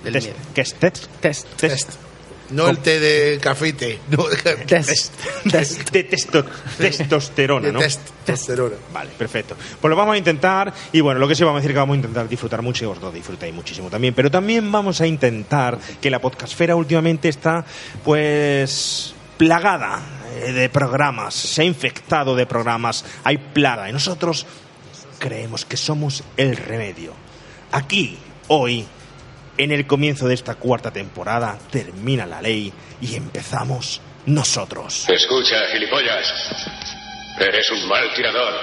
del 0.03 0.13
Test- 0.13 0.23
miedo. 0.25 0.37
¿Qué 0.53 0.61
es 0.61 0.73
test? 0.75 1.05
Test. 1.19 1.47
Test. 1.57 1.89
No 2.51 2.69
el 2.69 2.77
té 2.77 2.99
de 2.99 3.39
café 3.41 3.73
té. 3.73 3.99
No, 4.11 4.23
Test. 4.67 5.13
Test. 5.51 5.89
De 5.91 6.03
testo- 6.09 6.45
testosterona, 6.77 7.71
¿no? 7.71 7.79
test. 7.79 7.99
Testosterona. 8.23 8.75
Vale, 8.93 9.09
perfecto. 9.17 9.55
Pues 9.81 9.89
lo 9.89 9.95
vamos 9.95 10.13
a 10.13 10.17
intentar 10.17 10.71
y 10.91 11.01
bueno, 11.01 11.19
lo 11.19 11.27
que 11.27 11.33
sí 11.35 11.43
vamos 11.43 11.57
a 11.57 11.61
decir 11.61 11.71
es 11.71 11.75
que 11.75 11.79
vamos 11.79 11.95
a 11.95 11.97
intentar 11.97 12.29
disfrutar 12.29 12.61
mucho 12.61 12.83
y 12.83 12.87
vosotros 12.87 13.13
disfrutáis 13.15 13.53
muchísimo 13.53 13.89
también, 13.89 14.13
pero 14.13 14.29
también 14.29 14.71
vamos 14.71 15.01
a 15.01 15.07
intentar 15.07 15.79
que 15.99 16.09
la 16.11 16.19
podcastfera 16.21 16.75
últimamente 16.75 17.29
está 17.29 17.65
pues 18.03 19.13
plagada 19.37 20.01
eh, 20.45 20.51
de 20.53 20.69
programas, 20.69 21.33
se 21.33 21.61
ha 21.63 21.65
infectado 21.65 22.35
de 22.35 22.45
programas, 22.45 23.03
hay 23.23 23.37
plaga 23.37 23.89
y 23.89 23.93
nosotros 23.93 24.45
creemos 25.19 25.65
que 25.65 25.77
somos 25.77 26.23
el 26.37 26.57
remedio. 26.57 27.13
Aquí, 27.71 28.17
hoy, 28.47 28.85
en 29.57 29.71
el 29.71 29.87
comienzo 29.87 30.27
de 30.27 30.33
esta 30.33 30.55
cuarta 30.55 30.91
temporada, 30.91 31.57
termina 31.71 32.25
la 32.25 32.41
ley 32.41 32.71
y 33.01 33.15
empezamos 33.15 34.01
nosotros. 34.25 35.07
Escucha, 35.09 35.57
gilipollas. 35.71 36.27
Eres 37.39 37.69
un 37.71 37.87
mal 37.87 38.13
tirador. 38.13 38.53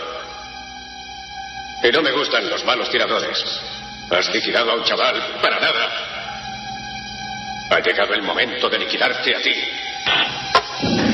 Y 1.84 1.90
no 1.90 2.02
me 2.02 2.12
gustan 2.12 2.48
los 2.48 2.64
malos 2.64 2.90
tiradores. 2.90 3.38
Has 4.10 4.32
liquidado 4.32 4.70
a 4.70 4.74
un 4.76 4.84
chaval 4.84 5.40
para 5.42 5.60
nada. 5.60 5.90
Ha 7.70 7.80
llegado 7.80 8.14
el 8.14 8.22
momento 8.22 8.68
de 8.68 8.78
liquidarte 8.78 9.34
a 9.34 9.42
ti. 9.42 11.11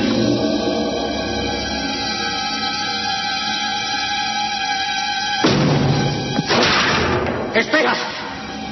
¡Espera! 7.59 7.93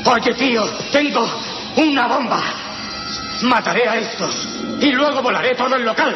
Oye, 0.06 0.34
tío, 0.34 0.64
tengo 0.94 1.28
una 1.76 2.08
bomba. 2.08 2.42
Mataré 3.44 3.88
a 3.88 3.98
estos 3.98 4.64
y 4.80 4.92
luego 4.92 5.22
volaré 5.22 5.56
todo 5.56 5.76
el 5.76 5.84
local. 5.84 6.16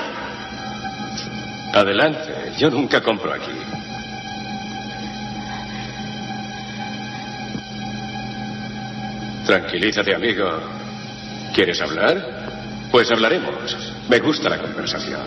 Adelante, 1.73 2.53
yo 2.57 2.69
nunca 2.69 3.01
compro 3.01 3.33
aquí. 3.33 3.51
Tranquilízate, 9.45 10.15
amigo. 10.15 10.49
¿Quieres 11.53 11.81
hablar? 11.81 12.25
Pues 12.89 13.11
hablaremos. 13.11 13.77
Me 14.07 14.19
gusta 14.19 14.47
la 14.47 14.57
conversación. 14.59 15.19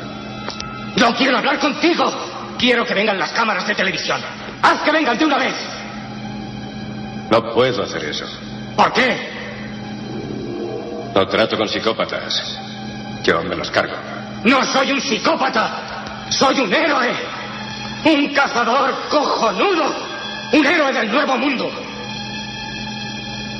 No 0.96 1.14
quiero 1.14 1.37
hablar 1.37 1.59
contigo. 1.59 2.11
Quiero 2.59 2.87
que 2.87 2.94
vengan 2.94 3.18
las 3.18 3.33
cámaras 3.33 3.66
de 3.66 3.74
televisión. 3.74 4.20
Haz 4.62 4.80
que 4.80 4.92
vengan 4.92 5.18
de 5.18 5.26
una 5.26 5.37
vez. 5.37 5.84
No 7.30 7.52
puedo 7.52 7.82
hacer 7.82 8.04
eso. 8.04 8.26
¿Por 8.76 8.92
qué? 8.92 9.16
No 11.14 11.26
trato 11.28 11.56
con 11.56 11.68
psicópatas. 11.68 12.58
Yo 13.22 13.42
me 13.42 13.54
los 13.56 13.70
cargo. 13.70 13.96
No 14.44 14.64
soy 14.64 14.92
un 14.92 15.00
psicópata. 15.00 16.26
Soy 16.30 16.60
un 16.60 16.72
héroe. 16.72 17.14
Un 18.04 18.34
cazador 18.34 18.94
cojonudo. 19.08 19.84
Un 20.52 20.66
héroe 20.66 20.92
del 20.92 21.10
nuevo 21.10 21.37
mundo. 21.38 21.70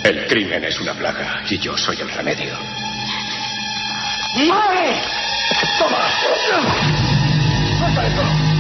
El 0.05 0.27
crimen 0.27 0.63
es 0.65 0.79
una 0.81 0.93
plaga 0.93 1.43
y 1.49 1.59
yo 1.59 1.77
soy 1.79 1.99
el 2.01 2.11
remedio. 2.11 2.55
¡Muere! 4.35 5.01
¡Toma! 5.79 5.99
¡Suelta 7.79 8.54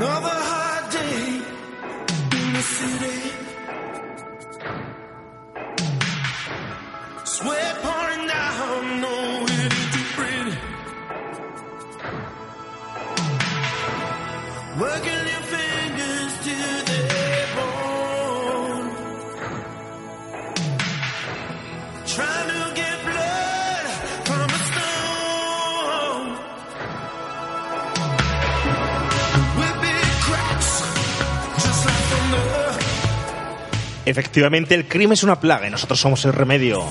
Another 0.00 0.38
hard 0.50 0.92
day 0.92 1.42
in 2.38 2.52
the 2.52 2.62
city. 2.62 3.18
Sweat 7.24 7.74
pouring 7.82 8.24
down, 8.28 9.00
no 9.00 9.14
it 9.42 9.72
ain't 9.76 9.92
too 9.94 10.06
pretty. 10.14 10.56
Working 14.78 15.37
Efectivamente, 34.08 34.74
el 34.74 34.88
crimen 34.88 35.12
es 35.12 35.22
una 35.22 35.38
plaga 35.38 35.68
y 35.68 35.70
nosotros 35.70 36.00
somos 36.00 36.24
el 36.24 36.32
remedio. 36.32 36.82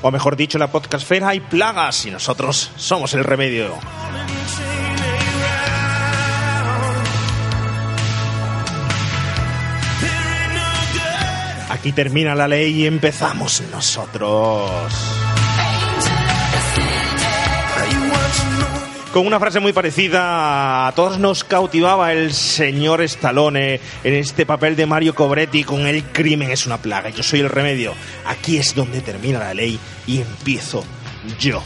O 0.00 0.10
mejor 0.12 0.36
dicho, 0.36 0.58
en 0.58 0.60
la 0.60 0.70
podcastfera 0.70 1.30
hay 1.30 1.40
plagas 1.40 2.06
y 2.06 2.12
nosotros 2.12 2.70
somos 2.76 3.14
el 3.14 3.24
remedio. 3.24 3.74
Aquí 11.68 11.90
termina 11.90 12.36
la 12.36 12.46
ley 12.46 12.82
y 12.82 12.86
empezamos 12.86 13.60
nosotros. 13.72 15.31
Con 19.12 19.26
una 19.26 19.38
frase 19.38 19.60
muy 19.60 19.74
parecida, 19.74 20.86
a 20.86 20.92
todos 20.92 21.18
nos 21.18 21.44
cautivaba 21.44 22.14
el 22.14 22.32
señor 22.32 23.02
Stallone 23.02 23.78
en 24.04 24.14
este 24.14 24.46
papel 24.46 24.74
de 24.74 24.86
Mario 24.86 25.14
Cobretti 25.14 25.64
con 25.64 25.86
el 25.86 26.02
crimen 26.02 26.50
es 26.50 26.64
una 26.64 26.78
plaga, 26.78 27.10
yo 27.10 27.22
soy 27.22 27.40
el 27.40 27.50
remedio. 27.50 27.92
Aquí 28.24 28.56
es 28.56 28.74
donde 28.74 29.02
termina 29.02 29.38
la 29.38 29.52
ley 29.52 29.78
y 30.06 30.22
empiezo 30.22 30.82
yo. 31.38 31.62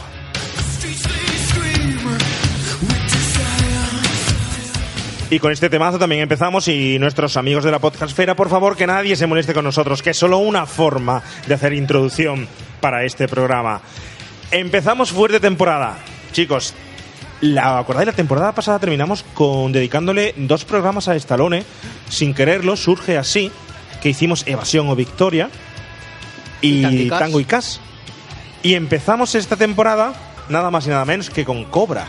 Y 5.29 5.39
con 5.39 5.53
este 5.53 5.69
temazo 5.69 5.97
también 5.97 6.23
empezamos 6.23 6.67
y 6.67 6.99
nuestros 6.99 7.37
amigos 7.37 7.63
de 7.63 7.71
la 7.71 7.79
podcastfera, 7.79 8.35
por 8.35 8.49
favor 8.49 8.75
que 8.75 8.87
nadie 8.87 9.15
se 9.15 9.25
moleste 9.25 9.53
con 9.53 9.63
nosotros, 9.63 10.01
que 10.01 10.09
es 10.09 10.17
solo 10.17 10.39
una 10.39 10.65
forma 10.65 11.23
de 11.47 11.53
hacer 11.53 11.71
introducción 11.71 12.45
para 12.81 13.05
este 13.05 13.29
programa. 13.29 13.79
Empezamos 14.51 15.11
fuerte 15.11 15.39
temporada. 15.39 15.97
Chicos, 16.33 16.73
la, 17.41 17.79
¿acordáis? 17.79 18.07
La 18.07 18.13
temporada 18.13 18.53
pasada 18.53 18.79
terminamos 18.79 19.23
con 19.33 19.71
dedicándole 19.71 20.33
dos 20.37 20.65
programas 20.65 21.07
a 21.07 21.15
Stallone. 21.15 21.63
Sin 22.09 22.33
quererlo, 22.33 22.75
surge 22.75 23.17
así, 23.17 23.51
que 24.01 24.09
hicimos 24.09 24.43
Evasión 24.47 24.89
o 24.89 24.95
Victoria 24.95 25.49
y, 26.61 26.85
Y 26.85 27.09
Tango 27.09 27.39
y 27.39 27.45
Cash. 27.45 27.77
Y 28.63 28.73
empezamos 28.73 29.35
esta 29.35 29.55
temporada 29.55 30.13
nada 30.49 30.71
más 30.71 30.85
y 30.87 30.89
nada 30.89 31.05
menos 31.05 31.29
que 31.29 31.45
con 31.45 31.65
Cobra. 31.65 32.07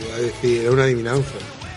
Iba 0.00 0.16
a 0.16 0.20
decir, 0.20 0.62
era 0.62 0.70
una 0.70 0.84
adivinanza. 0.84 1.32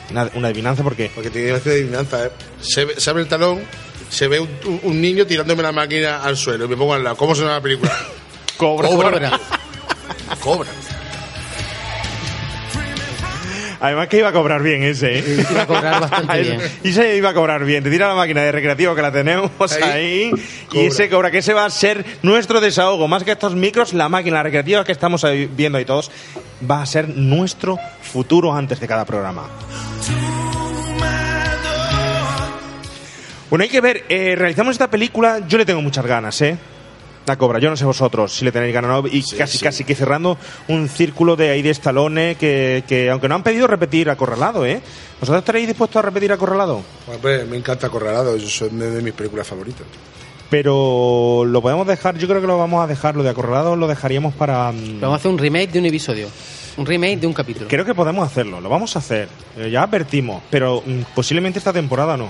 Una, 0.10 0.29
una 0.36 0.47
adivinanza 0.47 0.83
porque 0.83 1.12
Porque 1.13 1.29
tenía 1.29 1.49
que 1.49 1.55
hacer 1.55 1.73
adivinanza. 1.73 2.27
¿eh? 2.27 2.31
Se, 2.62 3.10
abre 3.10 3.23
el 3.23 3.27
talón, 3.27 3.62
se 4.10 4.27
ve 4.27 4.39
un, 4.39 5.01
niño 5.01 5.27
tirándome 5.27 5.63
la 5.63 5.71
máquina 5.71 6.23
al 6.23 6.38
suelo 6.38 6.65
y 6.65 6.67
me 6.69 6.77
pongo 6.77 6.93
al 6.93 7.03
lado. 7.03 7.17
¿Cómo 7.17 7.36
se 7.36 7.41
llama 7.41 7.55
la 7.55 7.62
película? 7.62 7.91
Cobra. 8.57 8.88
Cobra. 8.88 9.39
Cobra. 10.41 10.69
Además 13.79 14.07
que 14.07 14.17
iba 14.17 14.29
a 14.29 14.33
cobrar 14.33 14.61
bien 14.63 14.83
ese, 14.83 15.19
¿eh? 15.19 15.45
Iba 15.51 15.61
a 15.63 15.67
cobrar 15.67 16.01
bastante 16.01 16.41
bien. 16.41 16.61
Y 16.83 16.91
se 16.93 17.15
iba 17.15 17.29
a 17.29 17.33
cobrar 17.33 17.63
bien. 17.63 17.83
Te 17.83 17.89
tira 17.89 18.07
la 18.07 18.15
máquina 18.15 18.41
de 18.41 18.51
recreativo 18.51 18.95
que 18.95 19.01
la 19.01 19.11
tenemos 19.11 19.51
ahí. 19.71 19.83
Ahí. 19.83 20.31
y 20.71 20.79
ese 20.85 21.09
cobra, 21.09 21.31
que 21.31 21.39
ese 21.39 21.53
va 21.53 21.65
a 21.65 21.69
ser 21.69 22.05
nuestro 22.23 22.59
desahogo. 22.59 23.07
Más 23.07 23.23
que 23.23 23.31
estos 23.31 23.55
micros, 23.55 23.93
la 23.93 24.09
máquina 24.09 24.41
recreativa 24.43 24.83
que 24.83 24.91
estamos 24.91 25.25
viendo 25.55 25.77
ahí 25.77 25.85
todos, 25.85 26.11
va 26.69 26.81
a 26.81 26.85
ser 26.85 27.09
nuestro 27.09 27.77
futuro 28.01 28.53
antes 28.53 28.79
de 28.79 28.87
cada 28.87 29.05
programa. 29.05 29.43
Bueno, 33.49 33.63
hay 33.63 33.69
que 33.69 33.79
ver, 33.79 34.03
eh, 34.09 34.35
realizamos 34.35 34.73
esta 34.73 34.89
película, 34.89 35.39
yo 35.47 35.57
le 35.57 35.65
tengo 35.65 35.81
muchas 35.81 36.05
ganas, 36.05 36.41
¿eh? 36.41 36.57
La 37.27 37.35
cobra, 37.37 37.59
yo 37.59 37.69
no 37.69 37.75
sé 37.75 37.83
vosotros 37.83 38.33
si 38.33 38.45
le 38.45 38.53
tenéis 38.53 38.73
ganas 38.73 38.89
o 38.89 39.01
no, 39.01 39.07
y 39.09 39.21
casi, 39.21 39.57
sí. 39.57 39.63
casi 39.63 39.83
que 39.83 39.95
cerrando 39.95 40.37
un 40.69 40.87
círculo 40.87 41.35
de 41.35 41.49
ahí 41.49 41.61
de 41.61 41.71
Stallone 41.71 42.35
que, 42.35 42.85
que, 42.87 43.09
aunque 43.09 43.27
no 43.27 43.35
han 43.35 43.43
pedido 43.43 43.67
repetir 43.67 44.09
Acorralado, 44.09 44.65
¿eh? 44.65 44.79
¿Vosotros 45.19 45.39
estaréis 45.41 45.67
dispuestos 45.67 45.97
a 45.97 46.03
repetir 46.03 46.31
Acorralado? 46.31 46.81
Hombre, 47.13 47.43
me 47.43 47.57
encanta 47.57 47.89
Corralado, 47.89 48.33
eso 48.35 48.47
son 48.47 48.79
de, 48.79 48.89
de 48.91 49.01
mis 49.01 49.11
películas 49.13 49.45
favoritas. 49.45 49.85
Pero 50.49 51.43
lo 51.45 51.61
podemos 51.61 51.85
dejar, 51.85 52.17
yo 52.17 52.27
creo 52.29 52.39
que 52.39 52.47
lo 52.47 52.57
vamos 52.57 52.81
a 52.81 52.87
dejar, 52.87 53.17
lo 53.17 53.23
de 53.23 53.29
Acorralado 53.31 53.75
lo 53.75 53.87
dejaríamos 53.87 54.33
para... 54.33 54.71
mm, 54.71 55.01
Vamos 55.01 55.15
a 55.15 55.19
hacer 55.19 55.29
un 55.31 55.37
remake 55.37 55.71
de 55.73 55.79
un 55.79 55.85
episodio. 55.87 56.29
Un 56.77 56.85
remake 56.85 57.17
de 57.19 57.27
un 57.27 57.33
capítulo. 57.33 57.67
Creo 57.67 57.83
que 57.83 57.93
podemos 57.93 58.25
hacerlo, 58.25 58.61
lo 58.61 58.69
vamos 58.69 58.95
a 58.95 58.99
hacer. 58.99 59.27
Eh, 59.57 59.69
ya 59.69 59.83
advertimos, 59.83 60.43
pero 60.49 60.81
mm, 60.85 61.01
posiblemente 61.13 61.59
esta 61.59 61.73
temporada 61.73 62.15
no. 62.15 62.29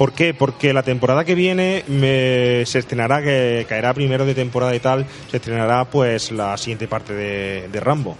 ¿Por 0.00 0.14
qué? 0.14 0.32
Porque 0.32 0.72
la 0.72 0.82
temporada 0.82 1.26
que 1.26 1.34
viene 1.34 1.84
me- 1.86 2.64
se 2.64 2.78
estrenará, 2.78 3.20
que 3.22 3.66
caerá 3.68 3.92
primero 3.92 4.24
de 4.24 4.34
temporada 4.34 4.74
y 4.74 4.80
tal, 4.80 5.04
se 5.30 5.36
estrenará 5.36 5.84
pues 5.84 6.32
la 6.32 6.56
siguiente 6.56 6.88
parte 6.88 7.12
de, 7.12 7.68
de 7.70 7.80
Rambo. 7.80 8.16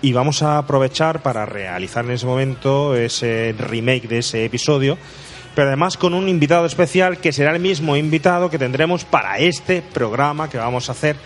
Y 0.00 0.14
vamos 0.14 0.42
a 0.42 0.56
aprovechar 0.56 1.20
para 1.20 1.44
realizar 1.44 2.06
en 2.06 2.12
ese 2.12 2.24
momento 2.24 2.96
ese 2.96 3.54
remake 3.58 4.08
de 4.08 4.20
ese 4.20 4.46
episodio, 4.46 4.96
pero 5.54 5.68
además 5.68 5.98
con 5.98 6.14
un 6.14 6.30
invitado 6.30 6.64
especial 6.64 7.18
que 7.18 7.30
será 7.32 7.54
el 7.54 7.60
mismo 7.60 7.94
invitado 7.94 8.48
que 8.48 8.58
tendremos 8.58 9.04
para 9.04 9.36
este 9.36 9.82
programa 9.82 10.48
que 10.48 10.56
vamos 10.56 10.88
a 10.88 10.92
hacer 10.92 11.16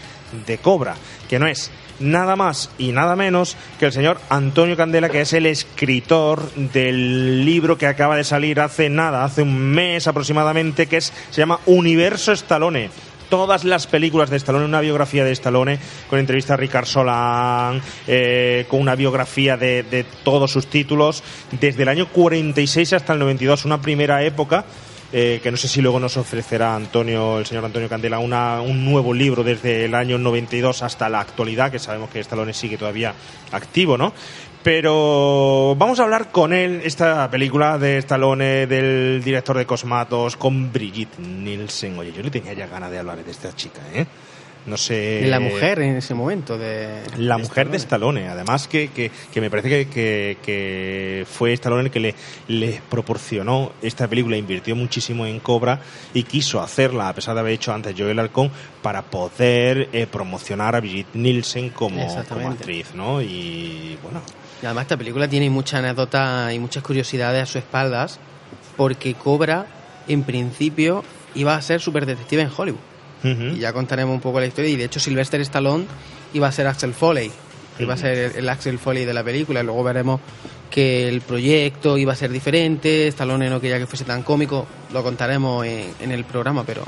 de 0.47 0.59
Cobra, 0.59 0.97
que 1.29 1.39
no 1.39 1.47
es 1.47 1.71
nada 2.01 2.37
más 2.37 2.71
y 2.79 2.93
nada 2.93 3.17
menos 3.17 3.57
que 3.79 3.87
el 3.87 3.93
señor 3.93 4.19
Antonio 4.29 4.77
Candela, 4.77 5.09
que 5.09 5.21
es 5.21 5.33
el 5.33 5.47
escritor 5.47 6.53
del 6.55 7.45
libro 7.45 7.79
que 7.79 7.87
acaba 7.87 8.17
de 8.17 8.25
salir 8.25 8.61
hace 8.61 8.89
nada, 8.91 9.25
hace 9.25 9.43
un 9.43 9.57
mes 9.57 10.07
aproximadamente, 10.07 10.87
que 10.87 10.99
es, 10.99 11.13
se 11.31 11.41
llama 11.41 11.61
Universo 11.67 12.33
Stallone. 12.33 12.91
Todas 13.29 13.65
las 13.65 13.87
películas 13.87 14.29
de 14.29 14.37
Stallone, 14.37 14.67
una 14.67 14.83
biografía 14.83 15.25
de 15.25 15.33
Stallone, 15.33 15.79
con 16.11 16.19
entrevista 16.19 16.53
a 16.53 16.57
Ricard 16.59 16.85
Solán, 16.85 17.81
eh, 18.07 18.67
con 18.69 18.79
una 18.81 18.95
biografía 18.95 19.57
de, 19.57 19.85
de 19.85 20.05
todos 20.23 20.51
sus 20.51 20.67
títulos, 20.67 21.25
desde 21.59 21.85
el 21.85 21.89
año 21.89 22.09
46 22.09 22.93
hasta 22.93 23.15
el 23.15 23.21
92, 23.21 23.65
una 23.65 23.81
primera 23.81 24.23
época 24.23 24.67
eh, 25.13 25.41
que 25.43 25.51
no 25.51 25.57
sé 25.57 25.69
si 25.69 25.83
luego 25.83 26.01
nos 26.01 26.17
ofrecerá 26.17 26.75
Antonio, 26.75 27.39
el 27.39 27.47
señor 27.47 27.65
Antonio 27.65 27.89
Candela, 27.89 28.19
una, 28.19 28.63
un 28.63 28.85
nuevo 28.85 29.13
libro 29.13 29.45
desde 29.45 29.85
el 29.85 29.95
año 29.95 30.17
92 30.17 30.83
hasta 30.83 31.09
la 31.09 31.21
actualidad, 31.21 31.71
que 31.71 31.79
sabemos 31.79 32.09
que 32.09 32.21
Stallone 32.21 32.55
sigue 32.55 32.79
todavía 32.79 33.15
activo, 33.51 33.99
¿no? 33.99 34.13
Pero 34.63 35.75
vamos 35.77 36.01
a 36.01 36.05
hablar 36.05 36.31
con 36.31 36.53
él, 36.53 36.81
esta 36.85 37.29
película 37.31 37.79
de 37.79 37.99
Stallone, 37.99 38.67
del 38.67 39.21
director 39.23 39.59
de 39.59 39.67
Cosmatos, 39.67 40.37
con 40.37 40.73
Brigitte 40.73 41.19
Nielsen. 41.19 41.99
Oye, 41.99 42.13
yo 42.13 42.23
le 42.23 42.31
tenía 42.31 42.53
ya 42.53 42.67
ganas 42.69 42.91
de 42.91 42.99
hablar 42.99 43.25
de 43.25 43.31
esta 43.31 43.55
chica, 43.55 43.81
¿eh? 43.93 44.07
No 44.65 44.77
sé. 44.77 45.27
La 45.27 45.41
mujer 45.41 45.81
en 45.81 45.97
ese 45.97 46.15
momento 46.15 46.57
de. 46.57 47.03
La 47.17 47.37
de 47.37 47.43
mujer 47.43 47.69
de 47.69 47.77
Stallone. 47.79 48.29
Además 48.29 48.69
que, 48.69 48.89
que, 48.89 49.11
que 49.33 49.41
me 49.41 49.51
parece 49.51 49.69
que, 49.69 49.89
que, 49.89 50.39
que 50.43 51.27
fue 51.29 51.53
Stallone 51.53 51.85
el 51.85 51.91
que 51.91 52.15
le, 52.49 52.81
proporcionó 52.89 53.73
esta 53.83 54.07
película, 54.07 54.37
invirtió 54.37 54.77
muchísimo 54.77 55.27
en 55.27 55.41
Cobra 55.41 55.81
y 56.15 56.23
quiso 56.23 56.61
hacerla, 56.61 57.09
a 57.09 57.15
pesar 57.15 57.35
de 57.35 57.41
haber 57.41 57.55
hecho 57.55 57.73
antes 57.73 57.95
Joel 57.97 58.19
Halcón, 58.19 58.51
para 58.83 59.03
poder 59.03 59.89
eh, 59.93 60.07
promocionar 60.07 60.77
a 60.77 60.81
Brigitte 60.81 61.15
Nielsen 61.15 61.71
como, 61.71 62.07
como 62.29 62.51
actriz, 62.51 62.95
¿no? 62.95 63.21
Y 63.21 63.99
bueno, 64.03 64.23
Y 64.63 64.67
además 64.67 64.83
esta 64.83 64.97
película 64.97 65.27
tiene 65.29 65.51
muchas 65.51 65.81
anécdotas 65.81 66.53
y 66.55 66.59
muchas 66.59 66.83
curiosidades 66.83 67.43
a 67.43 67.47
sus 67.47 67.57
espaldas 67.57 68.21
porque 68.77 69.15
Cobra 69.15 69.67
en 70.09 70.23
principio 70.23 71.05
iba 71.35 71.55
a 71.55 71.63
ser 71.63 71.81
super 71.81 72.07
detective 72.07 72.43
en 72.43 72.51
Hollywood. 72.57 72.92
Y 73.25 73.59
ya 73.59 73.73
contaremos 73.73 74.15
un 74.15 74.21
poco 74.21 74.41
la 74.41 74.47
historia. 74.47 74.71
Y 74.71 74.77
de 74.77 74.85
hecho 74.85 75.01
Sylvester 75.01 75.41
Stallone 75.41 75.87
iba 76.35 76.49
a 76.49 76.53
ser 76.53 76.67
Axel 76.67 76.95
Foley. 76.95 77.31
Iba 77.79 77.95
a 77.95 77.97
ser 77.97 78.19
el, 78.19 78.37
el 78.37 78.49
Axel 78.49 78.79
Foley 78.79 79.05
de 79.05 79.15
la 79.15 79.25
película. 79.25 79.61
Y 79.61 79.65
luego 79.65 79.83
veremos 79.83 80.21
que 80.73 81.09
el 81.09 81.21
proyecto 81.21 81.99
iba 81.99 82.15
a 82.15 82.17
ser 82.17 82.33
diferente, 82.33 83.07
Stallone 83.09 83.51
no 83.51 83.61
quería 83.61 83.79
que 83.79 83.87
fuese 83.87 84.05
tan 84.05 84.23
cómico, 84.23 84.67
lo 84.93 85.03
contaremos 85.03 85.67
en, 85.67 85.93
en 86.01 86.11
el 86.11 86.25
programa, 86.25 86.65
pero. 86.65 86.83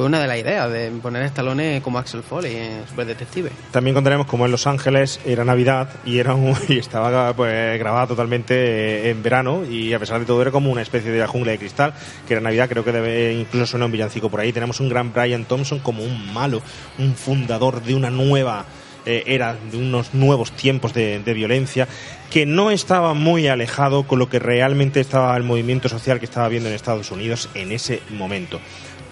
Fue 0.00 0.06
una 0.06 0.18
de 0.18 0.26
las 0.28 0.38
ideas 0.38 0.72
de 0.72 0.90
poner 1.02 1.22
a 1.24 1.26
Stallone 1.26 1.82
como 1.82 1.98
Axel 1.98 2.22
Foley 2.22 2.56
en 2.56 2.88
Super 2.88 3.04
Detective. 3.04 3.50
También 3.70 3.92
contaremos 3.92 4.26
como 4.26 4.46
en 4.46 4.50
Los 4.50 4.66
Ángeles 4.66 5.20
era 5.26 5.44
Navidad 5.44 5.90
y 6.06 6.16
era 6.20 6.34
un- 6.34 6.56
y 6.68 6.78
estaba 6.78 7.34
pues 7.34 7.78
grabada 7.78 8.06
totalmente 8.06 8.54
eh, 8.54 9.10
en 9.10 9.22
verano 9.22 9.62
y 9.70 9.92
a 9.92 9.98
pesar 9.98 10.18
de 10.20 10.24
todo 10.24 10.40
era 10.40 10.50
como 10.50 10.70
una 10.72 10.80
especie 10.80 11.10
de 11.10 11.18
la 11.18 11.26
jungla 11.26 11.52
de 11.52 11.58
cristal 11.58 11.92
que 12.26 12.32
era 12.32 12.40
Navidad 12.40 12.70
creo 12.70 12.82
que 12.82 12.92
debe, 12.92 13.34
incluso 13.34 13.66
suena 13.66 13.84
un 13.84 13.92
villancico 13.92 14.30
por 14.30 14.40
ahí 14.40 14.54
tenemos 14.54 14.80
un 14.80 14.88
gran 14.88 15.12
Brian 15.12 15.44
Thompson 15.44 15.80
como 15.80 16.02
un 16.02 16.32
malo 16.32 16.62
un 16.98 17.14
fundador 17.14 17.82
de 17.82 17.94
una 17.94 18.08
nueva 18.08 18.64
eh, 19.04 19.24
era 19.26 19.54
de 19.70 19.76
unos 19.76 20.14
nuevos 20.14 20.52
tiempos 20.52 20.94
de, 20.94 21.18
de 21.20 21.34
violencia 21.34 21.88
que 22.30 22.46
no 22.46 22.70
estaba 22.70 23.12
muy 23.14 23.48
alejado 23.48 24.04
con 24.06 24.18
lo 24.18 24.28
que 24.30 24.38
realmente 24.38 25.00
estaba 25.00 25.36
el 25.36 25.42
movimiento 25.42 25.88
social 25.90 26.18
que 26.20 26.24
estaba 26.26 26.48
viendo 26.48 26.68
en 26.70 26.74
Estados 26.74 27.10
Unidos 27.10 27.48
en 27.54 27.72
ese 27.72 28.00
momento 28.10 28.60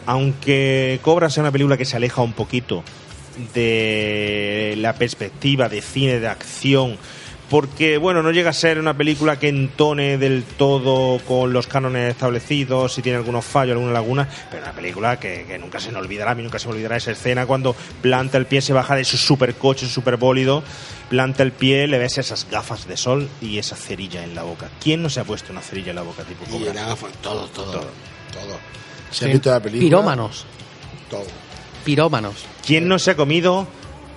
aunque 0.09 1.01
Cobra 1.03 1.29
sea 1.29 1.42
una 1.42 1.53
película 1.53 1.77
que 1.77 1.85
se 1.85 1.94
aleja 1.94 2.23
un 2.23 2.33
poquito 2.33 2.83
de 3.53 4.75
la 4.79 4.94
perspectiva 4.94 5.68
de 5.68 5.83
cine 5.83 6.18
de 6.18 6.27
acción 6.27 6.97
porque 7.51 7.99
bueno, 7.99 8.23
no 8.23 8.31
llega 8.31 8.49
a 8.49 8.55
ser 8.55 8.79
una 8.79 8.97
película 8.97 9.38
que 9.38 9.49
entone 9.49 10.16
del 10.16 10.44
todo 10.44 11.18
con 11.27 11.53
los 11.53 11.66
cánones 11.66 12.11
establecidos, 12.11 12.94
si 12.94 13.02
tiene 13.02 13.19
algunos 13.19 13.44
fallos, 13.44 13.73
alguna 13.73 13.92
laguna, 13.92 14.27
pero 14.50 14.63
una 14.63 14.73
película 14.73 15.21
que, 15.21 15.44
que 15.46 15.59
nunca 15.59 15.79
se 15.79 15.92
me 15.92 15.98
olvidará, 15.98 16.31
a 16.31 16.35
mí 16.35 16.42
nunca 16.42 16.59
se 16.59 16.69
me 16.69 16.75
olvidará 16.75 16.96
esa 16.96 17.13
escena 17.13 17.44
cuando 17.44 17.77
planta 18.00 18.38
el 18.38 18.46
pie, 18.46 18.63
se 18.63 18.73
baja 18.73 18.96
de 18.96 19.04
su 19.04 19.19
supercoche, 19.19 19.87
su 19.87 19.92
superbólido, 19.92 20.63
planta 21.11 21.42
el 21.42 21.52
pie, 21.52 21.87
le 21.87 21.98
ves 21.98 22.17
esas 22.17 22.46
gafas 22.50 22.88
de 22.88 22.96
sol 22.96 23.29
y 23.42 23.59
esa 23.59 23.77
cerilla 23.77 24.25
en 24.25 24.35
la 24.35 24.42
boca. 24.42 24.71
¿Quién 24.83 25.02
no 25.02 25.11
se 25.11 25.21
ha 25.21 25.25
puesto 25.25 25.52
una 25.52 25.61
cerilla 25.61 25.90
en 25.90 25.96
la 25.96 26.02
boca 26.02 26.23
tipo 26.25 26.44
Y 26.46 26.65
todo, 27.23 27.46
Todo. 27.48 27.73
todo. 27.73 28.59
Se 29.11 29.25
ha 29.25 29.29
visto 29.29 29.50
la 29.50 29.61
película. 29.61 29.87
Pirómanos. 29.88 30.44
Todo. 31.11 31.25
Pirómanos. 31.85 32.35
¿Quién 32.67 32.87
no 32.88 32.98
se 32.98 33.13
ha 33.13 33.17
comido 33.17 33.67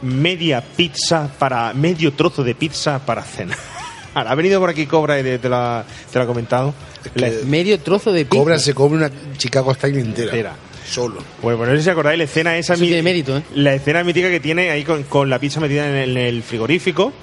media 0.02 0.62
pizza 0.62 1.30
para 1.40 1.74
medio 1.74 2.14
trozo 2.14 2.44
de 2.44 2.56
pizza 2.56 3.00
para 3.06 3.24
cenar? 3.24 3.58
Ha 4.14 4.36
venido 4.36 4.60
por 4.60 4.70
aquí 4.70 4.88
Cobra 4.88 5.18
y 5.22 5.24
te, 5.24 5.40
te 5.40 5.48
lo 5.48 5.56
ha, 5.56 5.86
te 6.12 6.20
lo 6.20 6.24
ha 6.26 6.28
comentado. 6.28 6.74
que- 7.14 7.18
La- 7.22 7.30
Medio 7.46 7.80
trozo 7.80 8.12
de 8.12 8.26
pizza. 8.26 8.38
Cobra 8.42 8.60
se 8.60 8.74
come 8.74 8.98
una 8.98 9.10
Chicago 9.38 9.74
Style 9.74 9.98
entera. 10.02 10.26
Entera. 10.32 10.56
Solo. 10.86 11.24
Bueno, 11.42 11.58
pues 11.58 11.70
no 11.70 11.76
sé 11.78 11.82
si 11.84 11.88
os 11.90 11.94
acordáis 11.94 12.18
la 12.18 12.26
escena 12.26 12.58
esa 12.58 12.74
Eso 12.74 12.82
mi- 12.82 12.88
tiene 12.88 13.04
mérito, 13.04 13.38
¿eh? 13.38 13.44
La 13.56 13.74
escena 13.74 14.04
mítica 14.04 14.30
que 14.30 14.42
tiene 14.42 14.70
ahí 14.70 14.84
con, 14.84 15.04
con 15.04 15.30
la 15.30 15.40
pizza 15.40 15.62
metida 15.62 15.88
en 15.88 15.96
el, 15.96 16.18
en 16.18 16.24
el 16.26 16.44
frigorífico 16.44 17.14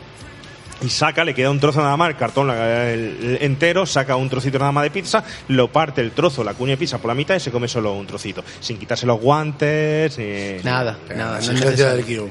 y 0.83 0.89
saca, 0.89 1.25
le 1.25 1.35
queda 1.35 1.51
un 1.51 1.59
trozo 1.61 1.81
nada 1.81 1.97
más, 1.97 2.11
el 2.11 2.17
cartón 2.17 2.47
la- 2.47 2.91
el- 2.93 3.17
el 3.23 3.39
entero, 3.41 3.85
saca 3.87 4.17
un 4.17 4.29
trocito 4.29 4.59
nada 4.59 4.73
más 4.73 4.85
de 4.85 4.91
pizza, 4.91 5.25
lo 5.49 5.69
parte 5.73 6.01
el 6.01 6.13
trozo, 6.13 6.45
la 6.45 6.55
cuña 6.55 6.73
de 6.73 6.77
pizza 6.79 6.99
por 6.99 7.09
la 7.09 7.15
mitad 7.15 7.35
y 7.35 7.41
se 7.41 7.51
come 7.51 7.67
solo 7.69 7.93
un 7.95 8.07
trocito, 8.07 8.45
sin 8.61 8.79
quitarse 8.79 9.07
los 9.07 9.21
guantes. 9.21 10.17
ni- 10.19 10.63
Nada, 10.63 10.97
nada, 11.17 11.41
no 11.41 11.53
del. 11.53 12.31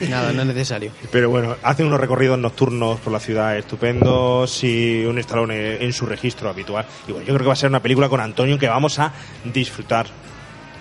Nada, 0.00 0.32
no 0.32 0.42
es 0.42 0.46
necesario. 0.48 0.92
Pero 1.10 1.28
bueno, 1.28 1.56
hacen 1.64 1.86
unos 1.86 1.98
recorridos 1.98 2.38
nocturnos 2.38 3.00
por 3.00 3.12
la 3.12 3.18
ciudad 3.18 3.56
estupendos 3.56 4.62
y 4.62 5.04
un 5.04 5.18
estalón 5.18 5.50
en 5.50 5.92
su 5.92 6.06
registro 6.06 6.48
habitual. 6.48 6.86
Y 7.08 7.12
bueno, 7.12 7.26
yo 7.26 7.34
creo 7.34 7.44
que 7.44 7.48
va 7.48 7.52
a 7.54 7.56
ser 7.56 7.68
una 7.70 7.82
película 7.82 8.08
con 8.08 8.20
Antonio 8.20 8.56
que 8.58 8.68
vamos 8.68 8.98
a 9.00 9.12
disfrutar 9.44 10.06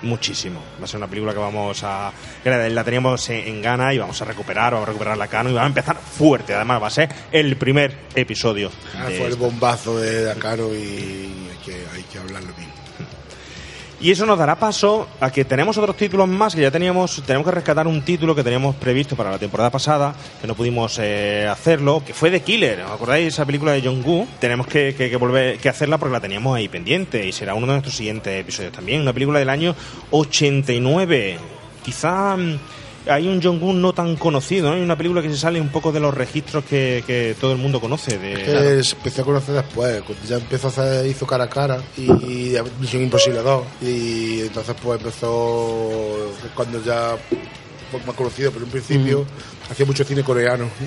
muchísimo. 0.01 0.61
Va 0.79 0.85
a 0.85 0.87
ser 0.87 0.97
una 0.97 1.07
película 1.07 1.33
que 1.33 1.39
vamos 1.39 1.83
a. 1.83 2.11
la, 2.43 2.83
teníamos 2.83 3.29
en, 3.29 3.61
gana 3.61 3.93
y 3.93 3.97
vamos 3.97 4.21
a 4.21 4.25
recuperar, 4.25 4.73
vamos 4.73 4.87
a 4.87 4.91
recuperar 4.91 5.17
la 5.17 5.27
cano 5.27 5.49
y 5.49 5.53
va 5.53 5.63
a 5.63 5.67
empezar 5.67 5.97
fuerte. 5.97 6.53
Además, 6.53 6.81
va 6.81 6.87
a 6.87 6.91
ser 6.91 7.09
el 7.31 7.55
primer 7.57 7.95
episodio. 8.15 8.71
Ah, 8.95 9.05
fue 9.05 9.27
el 9.27 9.35
bombazo 9.35 9.99
de 9.99 10.23
Dakaro 10.23 10.75
y 10.75 11.49
hay 11.49 11.57
que, 11.65 11.85
hay 11.93 12.03
que 12.03 12.19
hablarlo 12.19 12.53
bien. 12.55 12.76
Y 13.99 14.11
eso 14.11 14.27
nos 14.27 14.37
dará 14.37 14.59
paso 14.59 15.07
a 15.19 15.31
que 15.31 15.43
tenemos 15.43 15.75
otros 15.77 15.97
títulos 15.97 16.27
más 16.27 16.53
que 16.53 16.61
ya 16.61 16.69
teníamos, 16.69 17.23
tenemos 17.25 17.47
que 17.47 17.51
rescatar 17.51 17.87
un 17.87 18.03
título 18.03 18.35
que 18.35 18.43
teníamos 18.43 18.75
previsto 18.75 19.15
para 19.15 19.31
la 19.31 19.39
temporada 19.39 19.71
pasada, 19.71 20.13
que 20.39 20.45
no 20.45 20.53
pudimos 20.53 20.99
eh, 21.01 21.47
hacerlo, 21.49 22.03
que 22.05 22.13
fue 22.13 22.29
The 22.29 22.41
Killer. 22.41 22.81
¿Os 22.81 22.91
acordáis 22.91 23.33
esa 23.33 23.43
película 23.43 23.71
de 23.71 23.81
John 23.81 24.03
Woo? 24.05 24.27
Tenemos 24.39 24.67
que, 24.67 25.17
volver 25.19 25.57
que 25.57 25.69
hacerla 25.69 25.97
porque 25.97 26.13
la 26.13 26.19
teníamos 26.19 26.55
ahí 26.55 26.67
pendiente 26.67 27.25
y 27.25 27.31
será 27.31 27.55
uno 27.55 27.65
de 27.65 27.73
nuestros 27.73 27.95
siguientes 27.95 28.39
episodios 28.39 28.71
también. 28.71 29.01
Una 29.01 29.13
película 29.13 29.39
del 29.39 29.49
año 29.49 29.75
89. 30.11 31.39
Quizá 31.83 32.37
mm, 32.37 32.59
hay 33.09 33.27
un 33.27 33.39
Woo 33.61 33.73
no 33.73 33.93
tan 33.93 34.15
conocido, 34.15 34.69
¿no? 34.69 34.75
Hay 34.75 34.81
una 34.81 34.97
película 34.97 35.21
que 35.21 35.29
se 35.29 35.37
sale 35.37 35.59
un 35.61 35.69
poco 35.69 35.91
de 35.91 35.99
los 35.99 36.13
registros 36.13 36.63
que, 36.65 37.03
que 37.05 37.35
todo 37.39 37.51
el 37.53 37.57
mundo 37.57 37.79
conoce. 37.79 38.17
De, 38.17 38.33
Que 38.33 38.83
se 38.83 38.95
empezó 38.95 39.21
a 39.21 39.25
conocer 39.25 39.55
después, 39.55 40.01
ya 40.27 40.35
empezó 40.37 40.67
a 40.67 40.69
hacer, 40.69 41.05
hizo 41.07 41.25
cara 41.25 41.45
a 41.45 41.49
cara 41.49 41.81
y, 41.97 42.03
y 42.11 42.57
Misión 42.79 43.03
Imposible 43.03 43.39
2 43.41 43.63
y 43.81 44.41
entonces 44.41 44.75
pues 44.81 44.99
empezó 44.99 46.31
cuando 46.55 46.83
ya 46.83 47.15
fue 47.91 47.99
más 48.05 48.15
conocido, 48.15 48.51
pero 48.51 48.65
en 48.65 48.65
un 48.65 48.71
principio 48.71 49.25
hacía 49.69 49.85
mucho 49.85 50.03
cine 50.03 50.23
coreano. 50.23 50.69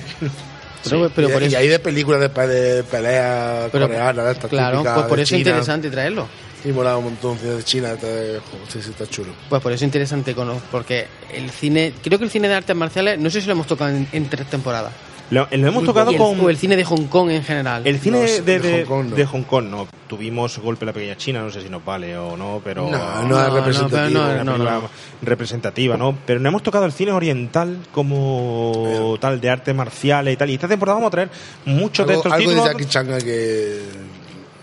Pero, 0.83 1.11
pero 1.15 1.29
y, 1.29 1.31
por 1.31 1.43
y 1.43 1.45
eso, 1.45 1.57
ahí 1.59 1.67
de 1.67 1.77
películas 1.77 2.19
de, 2.21 2.47
de 2.47 2.83
peleas 2.83 3.69
pero- 3.71 3.85
coreanas, 3.87 4.25
de 4.25 4.31
estas 4.31 4.49
claro, 4.49 4.81
pues 4.81 5.05
por 5.05 5.19
eso 5.19 5.35
es 5.35 5.41
interesante 5.41 5.91
traerlo. 5.91 6.27
Y 6.63 6.69
molaba 6.71 6.97
un 6.97 7.05
montón 7.05 7.37
cine 7.39 7.51
de 7.53 7.63
China, 7.63 7.91
está, 7.93 8.07
joder, 8.07 8.41
sí, 8.67 8.81
sí, 8.81 8.89
está 8.91 9.07
chulo. 9.07 9.31
Pues 9.49 9.61
por 9.61 9.71
eso 9.71 9.77
es 9.83 9.87
interesante, 9.87 10.35
cono- 10.35 10.61
porque 10.71 11.07
el 11.33 11.49
cine, 11.49 11.93
creo 12.03 12.19
que 12.19 12.25
el 12.25 12.31
cine 12.31 12.47
de 12.47 12.53
artes 12.55 12.75
marciales, 12.75 13.19
no 13.19 13.29
sé 13.29 13.41
si 13.41 13.47
lo 13.47 13.53
hemos 13.53 13.65
tocado 13.67 13.89
en, 13.89 14.07
en 14.11 14.29
tres 14.29 14.47
temporadas. 14.47 14.91
Lo, 15.31 15.47
lo 15.49 15.67
hemos 15.69 15.85
tocado 15.85 16.11
el- 16.11 16.17
con... 16.17 16.37
o 16.41 16.49
el 16.49 16.57
cine 16.57 16.75
de 16.75 16.83
Hong 16.83 17.05
Kong 17.07 17.29
en 17.31 17.41
general. 17.43 17.81
El 17.87 17.99
cine 17.99 18.17
No, 18.19 18.23
de, 18.25 18.41
de 18.41 18.59
de- 18.59 18.83
Hong 18.83 18.85
Kong 18.85 19.09
no. 19.11 19.15
de 19.15 19.25
Hong 19.25 19.43
Kong 19.43 19.65
no. 19.69 19.87
Tuvimos 20.09 20.57
Golpe 20.59 20.83
en 20.83 20.87
la 20.87 20.93
Pequeña 20.93 21.15
China, 21.15 21.41
no 21.41 21.49
sé 21.49 21.61
si 21.61 21.69
nos 21.69 21.85
vale 21.85 22.17
o 22.17 22.35
no, 22.35 22.59
pero. 22.61 22.89
No, 22.91 22.97
no, 23.23 23.27
no, 23.29 23.39
es 23.39 23.63
pero 23.63 24.43
no, 24.43 24.89
representativa, 25.21 25.95
¿no? 25.95 26.17
Pero 26.25 26.39
no 26.41 26.49
hemos 26.49 26.63
tocado 26.63 26.85
el 26.85 26.91
cine 26.91 27.13
oriental 27.13 27.77
como 27.93 29.17
tal, 29.21 29.39
de 29.39 29.49
artes 29.49 29.73
marciales 29.73 30.33
y 30.33 30.37
tal. 30.37 30.49
Y 30.49 30.55
esta 30.55 30.67
temporada 30.67 30.95
vamos 30.95 31.07
a 31.07 31.11
traer 31.11 31.29
muchos 31.65 32.05
de 32.05 32.13
estos 32.15 32.31
algo 32.31 32.49
de 32.49 32.55
títulos. 32.57 32.71
Jackie 32.73 32.85
Chan 32.85 33.07
que 33.23 33.79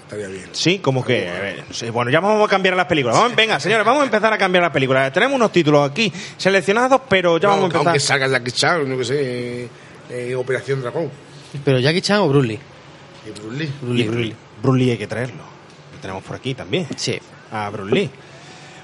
estaría 0.08 0.28
bien. 0.28 0.48
Sí, 0.52 0.78
como 0.78 1.04
que. 1.04 1.28
a 1.28 1.40
ver, 1.40 1.64
sí, 1.70 1.90
bueno, 1.90 2.10
ya 2.10 2.20
vamos 2.20 2.46
a 2.46 2.50
cambiar 2.50 2.74
las 2.74 2.86
películas. 2.86 3.16
Vamos, 3.18 3.36
venga, 3.36 3.60
señores, 3.60 3.84
vamos 3.84 4.02
a 4.02 4.04
empezar 4.06 4.32
a 4.32 4.38
cambiar 4.38 4.62
las 4.62 4.72
películas. 4.72 5.12
Tenemos 5.12 5.36
unos 5.36 5.52
títulos 5.52 5.88
aquí 5.88 6.12
seleccionados, 6.36 7.02
pero 7.08 7.38
ya 7.38 7.48
No, 7.48 7.54
vamos 7.54 7.64
a 7.64 7.66
empezar. 7.66 7.86
Aunque 7.88 8.00
salga 8.00 8.28
Jackie 8.28 8.52
Chan, 8.52 8.88
no 8.88 8.96
que 8.96 9.04
sé, 9.04 9.68
eh, 10.10 10.34
Operación 10.34 10.80
Dragón. 10.80 11.10
Pero 11.64 11.78
Jackie 11.78 12.00
Chan 12.00 12.20
o 12.20 12.28
Bruce 12.28 12.48
Lee. 12.48 12.58
Y 13.26 13.30
Bruce 13.38 13.56
Lee. 13.58 13.72
Y 14.02 14.02
Bruce 14.04 14.20
Lee. 14.20 14.34
Bruce 14.62 14.78
Lee 14.78 14.90
hay 14.92 14.98
que 14.98 15.06
traerlo. 15.06 15.42
Lo 15.94 16.00
tenemos 16.00 16.22
por 16.24 16.36
aquí 16.36 16.54
también. 16.54 16.86
Sí. 16.96 17.18
A 17.52 17.68
Bruce 17.70 17.94
Lee. 17.94 18.10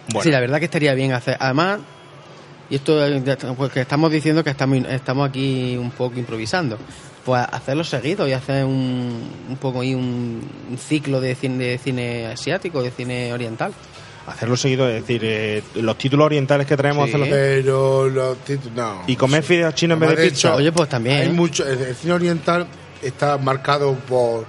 Bueno, 0.08 0.22
Sí, 0.22 0.30
la 0.30 0.40
verdad 0.40 0.58
que 0.58 0.66
estaría 0.66 0.92
bien 0.94 1.12
hacer. 1.12 1.36
Además, 1.40 1.80
y 2.68 2.76
esto 2.76 2.98
pues 3.56 3.72
que 3.72 3.80
estamos 3.80 4.10
diciendo 4.10 4.44
que 4.44 4.50
estamos, 4.50 4.78
estamos 4.88 5.28
aquí 5.28 5.76
un 5.76 5.90
poco 5.90 6.18
improvisando. 6.18 6.78
Pues 7.24 7.42
hacerlo 7.50 7.84
seguido 7.84 8.28
y 8.28 8.32
hacer 8.32 8.64
un, 8.64 9.30
un 9.48 9.56
poco 9.56 9.80
ahí 9.80 9.94
un, 9.94 10.42
un 10.70 10.78
ciclo 10.78 11.20
de 11.20 11.34
cine, 11.34 11.64
de 11.64 11.78
cine 11.78 12.26
asiático, 12.26 12.82
de 12.82 12.90
cine 12.90 13.32
oriental. 13.32 13.72
hacerlo 14.26 14.56
seguido, 14.56 14.88
es 14.88 15.00
decir, 15.02 15.20
eh, 15.24 15.62
los 15.76 15.96
títulos 15.98 16.26
orientales 16.26 16.66
que 16.66 16.76
traemos, 16.76 17.04
Sí. 17.08 17.10
hacerlos- 17.14 17.28
Pero 17.30 18.08
los 18.10 18.38
títulos, 18.38 18.74
no. 18.76 19.02
y 19.06 19.16
comer 19.16 19.42
fideos 19.42 19.74
chinos 19.74 19.96
en 19.96 20.00
vez 20.00 20.16
de 20.18 20.28
pizza. 20.30 20.54
Oye, 20.54 20.70
pues 20.72 20.88
también, 20.88 21.16
Hay 21.18 21.26
¿eh? 21.28 21.32
mucho. 21.32 21.66
El, 21.66 21.80
el 21.80 21.94
cine 21.94 22.12
oriental 22.14 22.66
está 23.02 23.38
marcado 23.38 23.94
por. 23.94 24.44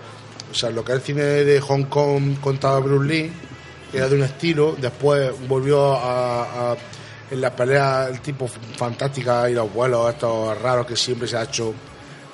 O 0.51 0.53
sea, 0.57 0.69
lo 0.69 0.84
que 0.86 0.93
es 0.93 0.97
el 0.99 1.03
cine 1.03 1.21
de 1.23 1.59
Hong 1.61 1.84
Kong 1.86 2.39
contaba 2.39 2.80
Bruce 2.80 3.05
Lee, 3.07 3.32
que 3.91 3.97
era 3.97 4.07
de 4.09 4.15
un 4.15 4.23
estilo. 4.23 4.76
Después 4.80 5.32
volvió 5.47 5.93
a. 5.93 6.71
a- 6.73 6.78
en 7.32 7.41
la 7.41 7.55
pelea, 7.55 8.07
el 8.09 8.21
tipo 8.21 8.47
fantástica 8.78 9.49
y 9.49 9.53
los 9.55 9.73
vuelos 9.73 10.13
estos 10.13 10.61
raros 10.61 10.86
que 10.86 10.95
siempre 10.95 11.28
se 11.28 11.36
ha 11.38 11.43
hecho. 11.43 11.73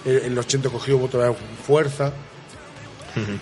En 0.05 0.25
en 0.25 0.35
los 0.35 0.45
80 0.45 0.69
cogió 0.69 1.01
otra 1.01 1.29
vez 1.29 1.37
fuerza. 1.65 2.11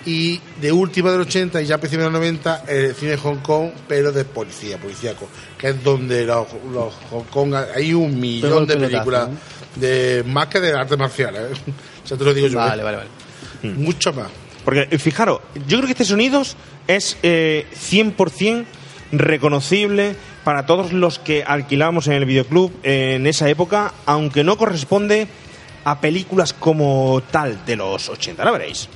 Y 0.05 0.41
de 0.59 0.71
última 0.71 1.11
del 1.11 1.21
80 1.21 1.61
y 1.61 1.65
ya 1.67 1.75
a 1.75 1.77
principios 1.77 2.07
de 2.07 2.11
los 2.11 2.19
90, 2.19 2.63
el 2.67 2.95
cine 2.95 3.11
de 3.11 3.17
Hong 3.17 3.37
Kong, 3.37 3.69
pero 3.87 4.11
de 4.11 4.25
policía, 4.25 4.79
policíaco, 4.79 5.27
que 5.59 5.69
es 5.69 5.83
donde 5.83 6.25
los, 6.25 6.47
los 6.73 6.93
Hong 7.11 7.25
Kong 7.25 7.53
hay 7.75 7.93
un 7.93 8.19
millón 8.19 8.63
el 8.63 8.67
de 8.67 8.87
películas 8.87 9.29
de 9.75 10.23
más 10.25 10.47
que 10.47 10.59
de 10.59 10.73
artes 10.73 10.97
marciales. 10.97 11.41
¿eh? 11.41 11.71
O 12.03 12.07
sea, 12.09 12.17
te 12.17 12.23
lo 12.23 12.33
digo 12.33 12.47
yo. 12.47 12.57
Vale, 12.57 12.81
¿eh? 12.81 12.85
vale, 12.85 12.97
vale. 12.97 13.73
Mucho 13.75 14.11
más. 14.13 14.29
Porque, 14.65 14.87
eh, 14.89 14.97
fijaros, 14.97 15.41
yo 15.67 15.77
creo 15.77 15.85
que 15.85 15.91
este 15.91 16.05
sonidos 16.05 16.57
es 16.87 17.17
eh, 17.21 17.67
100% 17.75 18.65
reconocible 19.11 20.15
para 20.43 20.65
todos 20.65 20.91
los 20.91 21.19
que 21.19 21.43
alquilamos 21.43 22.07
en 22.07 22.13
el 22.13 22.25
videoclub 22.25 22.71
en 22.81 23.27
esa 23.27 23.47
época, 23.49 23.93
aunque 24.07 24.43
no 24.43 24.57
corresponde 24.57 25.27
a 25.83 25.99
películas 25.99 26.53
como 26.53 27.21
tal 27.31 27.65
de 27.65 27.75
los 27.75 28.09
80. 28.09 28.45
La 28.45 28.51
veréis. 28.51 28.89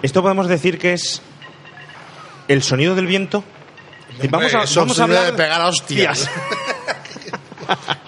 Esto 0.00 0.22
podemos 0.22 0.48
decir 0.48 0.78
que 0.78 0.94
es 0.94 1.20
el 2.48 2.62
sonido 2.62 2.94
del 2.94 3.06
viento. 3.06 3.44
Vamos 4.30 4.52
a, 4.54 4.62
Eso 4.64 4.80
vamos 4.80 4.98
a 4.98 5.04
hablar 5.04 5.26
de 5.26 5.32
pegar 5.34 5.60
a 5.60 5.68
hostias. 5.68 6.28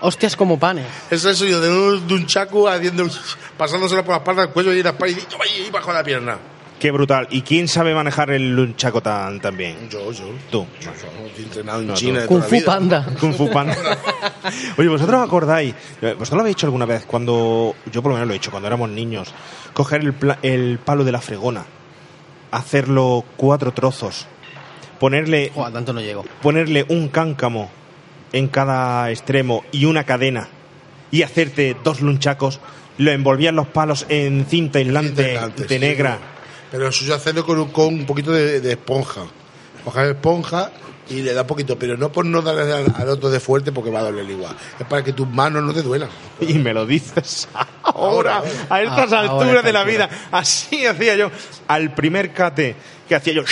Hostias 0.01 0.36
como 0.36 0.59
panes. 0.59 0.86
Es 1.11 1.24
el 1.26 1.36
sonido 1.36 1.61
de 1.61 1.68
un, 1.68 2.09
de 2.09 2.14
un 2.14 2.26
chaco 2.26 2.66
haciendo, 2.68 3.07
pasándoselo 3.59 4.03
por 4.03 4.12
la 4.12 4.18
espalda 4.18 4.43
del 4.43 4.51
cuello 4.53 4.72
y 4.72 4.82
la 4.82 4.91
espalda 4.91 5.18
y 5.18 5.61
ahí 5.62 5.70
bajo 5.70 5.93
la 5.93 6.03
pierna. 6.03 6.38
Qué 6.78 6.91
brutal. 6.91 7.28
¿Y 7.30 7.43
quién 7.43 7.68
sabe 7.68 7.95
manejar 7.95 8.30
el 8.30 8.57
lunchaco 8.57 9.03
tan, 9.03 9.38
tan 9.38 9.55
bien? 9.55 9.91
Yo, 9.91 10.11
yo. 10.12 10.24
Tú. 10.51 10.66
Estoy 10.80 11.45
entrenado 11.45 11.80
en 11.82 11.88
No, 11.88 11.95
China. 11.95 12.20
de 12.22 12.26
Kung 12.26 12.38
toda 12.41 12.45
la 12.45 12.49
Fu 12.49 12.55
vida. 12.57 12.64
Panda. 12.66 13.07
Kung 13.20 13.34
Fu 13.34 13.51
Panda. 13.51 13.76
Oye, 14.78 14.88
¿vosotros 14.88 15.20
os 15.20 15.26
acordáis? 15.26 15.74
eh, 16.01 16.14
¿Vosotros 16.18 16.36
lo 16.36 16.41
habéis 16.41 16.57
hecho 16.57 16.66
alguna 16.66 16.86
vez 16.86 17.05
cuando, 17.05 17.74
yo 17.93 18.03
por 18.03 18.12
lo 18.12 18.14
menos 18.16 18.28
lo 18.28 18.32
he 18.32 18.38
hecho, 18.38 18.51
cuando 18.51 18.66
éramos 18.66 18.88
niños, 18.88 19.28
coger 19.74 20.01
el, 20.01 20.14
el 20.41 20.78
palo 20.78 21.05
de 21.05 21.12
la 21.12 21.20
fregona, 21.20 21.66
hacerlo 22.51 23.24
cuatro 23.36 23.72
trozos, 23.72 24.26
ponerle, 24.98 25.51
Joder, 25.55 25.72
tanto 25.72 25.92
no 25.92 26.01
llego. 26.01 26.24
ponerle 26.42 26.84
un 26.88 27.09
cáncamo 27.09 27.70
en 28.32 28.48
cada 28.48 29.11
extremo 29.11 29.64
y 29.72 29.84
una 29.86 30.05
cadena 30.05 30.48
y 31.11 31.22
hacerte 31.22 31.76
dos 31.82 32.01
lunchacos, 32.01 32.61
lo 32.98 33.11
envolvían 33.11 33.57
los 33.57 33.66
palos 33.68 34.07
en 34.09 34.44
cinta 34.46 34.78
aislante 34.78 35.22
de 35.57 35.68
sí. 35.68 35.78
negra. 35.78 36.18
Pero 36.70 36.84
lo 36.84 36.92
suyo 36.92 37.14
hacerlo 37.14 37.44
con, 37.44 37.59
un- 37.59 37.70
con 37.70 37.86
un 37.86 38.07
poquito 38.07 38.30
de, 38.32 38.61
de 38.61 38.70
esponja. 38.72 39.22
Coger 39.84 40.11
esponja 40.11 40.70
y 41.11 41.22
le 41.22 41.34
da 41.34 41.46
poquito, 41.46 41.78
pero 41.78 41.96
no 41.96 42.11
por 42.11 42.24
no 42.24 42.40
darle 42.40 42.72
al, 42.72 42.94
al 42.96 43.08
otro 43.08 43.30
de 43.30 43.40
fuerte 43.40 43.72
porque 43.72 43.90
va 43.90 44.00
a 44.00 44.04
doler 44.04 44.28
igual. 44.30 44.54
Es 44.78 44.86
para 44.86 45.02
que 45.04 45.12
tus 45.12 45.28
manos 45.28 45.62
no 45.62 45.74
te 45.74 45.82
duelan. 45.82 46.08
Y 46.40 46.54
me 46.54 46.72
lo 46.72 46.86
dices 46.86 47.48
ahora, 47.82 48.42
a 48.70 48.82
estas 48.82 49.12
Ah, 49.12 49.20
ahora, 49.26 49.40
alturas 49.42 49.64
de 49.64 49.72
la 49.72 49.84
vida. 49.84 50.08
Así 50.30 50.86
hacía 50.86 51.16
yo. 51.16 51.30
Al 51.68 51.92
primer 51.94 52.32
cate 52.32 52.76
que 53.11 53.16
hacía 53.16 53.32
yo, 53.32 53.42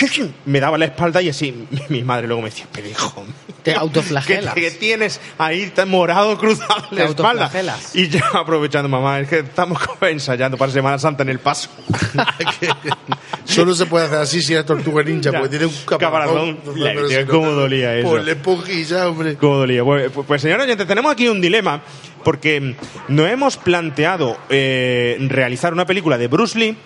me 0.45 0.61
daba 0.61 0.77
la 0.77 0.85
espalda 0.85 1.21
y 1.21 1.27
así 1.27 1.53
mi- 1.89 2.01
madre 2.01 2.27
luego 2.27 2.41
me 2.41 2.49
decía, 2.49 2.65
pero 2.71 2.87
hijo, 2.87 3.25
Te 3.61 3.73
¿qué, 3.73 3.77
autoflagelas. 3.77 4.53
qué 4.53 4.71
tienes 4.71 5.19
ahí 5.37 5.67
tan 5.75 5.89
morado 5.89 6.37
cruzado 6.37 6.87
Te 6.89 6.95
la 6.95 7.03
espalda? 7.03 7.51
Y 7.93 8.07
yo 8.07 8.19
aprovechando, 8.35 8.87
mamá, 8.87 9.19
es 9.19 9.27
que 9.27 9.39
estamos 9.39 9.77
como 9.85 10.09
ensayando 10.09 10.55
para 10.57 10.71
Semana 10.71 10.97
Santa 10.97 11.23
en 11.23 11.29
el 11.29 11.39
paso. 11.39 11.69
Solo 13.43 13.75
se 13.75 13.85
puede 13.85 14.05
hacer 14.05 14.19
así 14.19 14.41
si 14.41 14.53
es 14.53 14.65
tortuga 14.65 15.03
ninja, 15.03 15.31
Ya. 15.31 15.39
porque 15.39 15.49
tiene 15.49 15.65
un 15.65 15.73
Caparazón. 15.85 16.57
caparazón. 16.57 17.27
Cómo 17.27 17.51
dolía 17.51 17.95
eso. 17.97 18.09
Ponle 18.09 18.31
esponjilla, 18.31 19.09
hombre. 19.09 19.35
¿Cómo 19.35 19.57
dolía? 19.57 19.83
Pues, 19.83 20.09
pues 20.25 20.41
señores 20.41 20.65
oyentes, 20.65 20.87
tenemos 20.87 21.11
aquí 21.11 21.27
un 21.27 21.41
dilema 21.41 21.81
porque 22.23 22.75
no 23.09 23.27
hemos 23.27 23.57
planteado 23.57 24.37
eh, 24.49 25.17
realizar 25.27 25.73
una 25.73 25.85
película 25.85 26.17
de 26.17 26.27
Bruce 26.27 26.57
Lee 26.57 26.77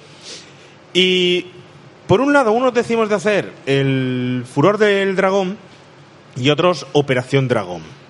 y 0.93 1.45
por 2.08 2.22
un 2.22 2.34
lado 2.34 2.51
unos 2.51 2.74
decimos 2.74 3.10
de 3.10 3.16
hacer 3.16 3.54
el 3.66 4.45
furor 4.51 4.78
del 4.78 5.16
dragón 5.16 5.58
y 6.36 6.49
otros 6.49 6.88
Operación 6.93 7.47
Dragón. 7.47 8.03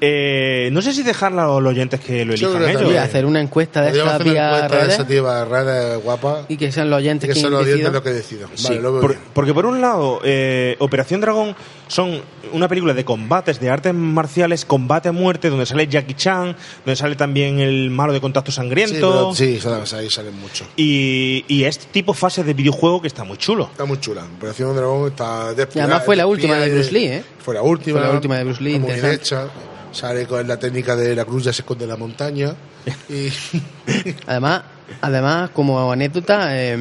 Eh, 0.00 0.68
no 0.72 0.80
sé 0.80 0.92
si 0.92 1.02
dejarla 1.02 1.44
a 1.44 1.60
los 1.60 1.70
oyentes 1.70 1.98
que 2.00 2.24
lo 2.24 2.34
Yo 2.34 2.48
elijan 2.48 2.64
que 2.66 2.70
ellos. 2.72 2.84
Voy 2.84 2.96
a 2.96 3.02
hacer 3.02 3.26
una 3.26 3.40
encuesta 3.40 3.82
de 3.82 3.98
esta 3.98 4.18
vía 4.18 4.68
redes 4.68 4.94
esa 4.94 5.06
tía 5.06 5.44
rara, 5.44 5.96
guapa, 5.96 6.44
y 6.48 6.56
que 6.56 6.70
sean 6.70 6.88
los 6.90 6.98
oyentes 6.98 7.28
que 7.28 7.32
quienes 7.34 7.42
son 7.42 7.50
los 7.52 7.66
dientes 7.66 7.84
decidan. 7.84 7.92
lo 7.94 8.02
que 8.02 8.10
decidan. 8.10 8.48
Sí, 8.54 8.64
Vale, 8.68 8.80
lo 8.80 9.00
por- 9.00 9.16
porque 9.34 9.52
por 9.54 9.66
un 9.66 9.80
lado, 9.80 10.20
eh, 10.24 10.76
Operación 10.78 11.20
Dragón 11.20 11.56
son 11.88 12.20
una 12.52 12.68
película 12.68 12.94
de 12.94 13.04
combates, 13.04 13.58
de 13.60 13.70
artes 13.70 13.92
marciales, 13.94 14.64
combate 14.64 15.08
a 15.08 15.12
muerte, 15.12 15.50
donde 15.50 15.66
sale 15.66 15.86
Jackie 15.88 16.14
Chan, 16.14 16.54
donde 16.84 16.96
sale 16.96 17.16
también 17.16 17.58
el 17.58 17.90
malo 17.90 18.12
de 18.12 18.20
contacto 18.20 18.52
Sí, 18.52 18.56
sangriento. 18.56 19.34
pero- 19.34 19.34
sí, 19.34 19.58
ahí 19.96 20.10
salen 20.10 20.38
mucho. 20.38 20.64
Y, 20.76 21.44
y 21.48 21.64
este 21.64 21.86
tipo 21.90 22.12
de 22.12 22.18
fase 22.18 22.44
de 22.44 22.54
videojuego 22.54 23.00
que 23.02 23.08
está 23.08 23.24
muy 23.24 23.36
chulo. 23.36 23.68
Está 23.72 23.84
muy 23.84 23.98
chula. 23.98 24.24
Operación 24.36 24.76
Dragón 24.76 25.08
está 25.08 25.52
Y 25.74 25.78
además 25.80 26.04
fue 26.04 26.14
la 26.16 26.26
última 26.26 26.56
de 26.56 26.70
Bruce 26.72 26.92
Lee, 26.92 27.06
¿eh? 27.06 27.24
Fue 27.38 27.54
la 27.54 27.62
última. 27.62 27.98
Fue 27.98 28.08
la 28.08 28.14
última 28.14 28.36
de 28.36 28.44
Bruce 28.44 28.62
Lee, 28.62 28.78
Muy 28.78 28.92
bien 28.92 29.06
hecha. 29.06 29.48
Sale 29.92 30.26
con 30.26 30.46
la 30.46 30.58
técnica 30.58 30.94
de 30.96 31.14
la 31.16 31.24
cruz 31.24 31.44
ya 31.44 31.52
se 31.52 31.62
esconde 31.62 31.84
en 31.84 31.90
la 31.90 31.96
montaña. 31.96 32.54
Y 33.08 33.28
Además, 34.26 34.62
además 35.00 35.50
como 35.50 35.90
anécdota, 35.92 36.48
eh, 36.56 36.78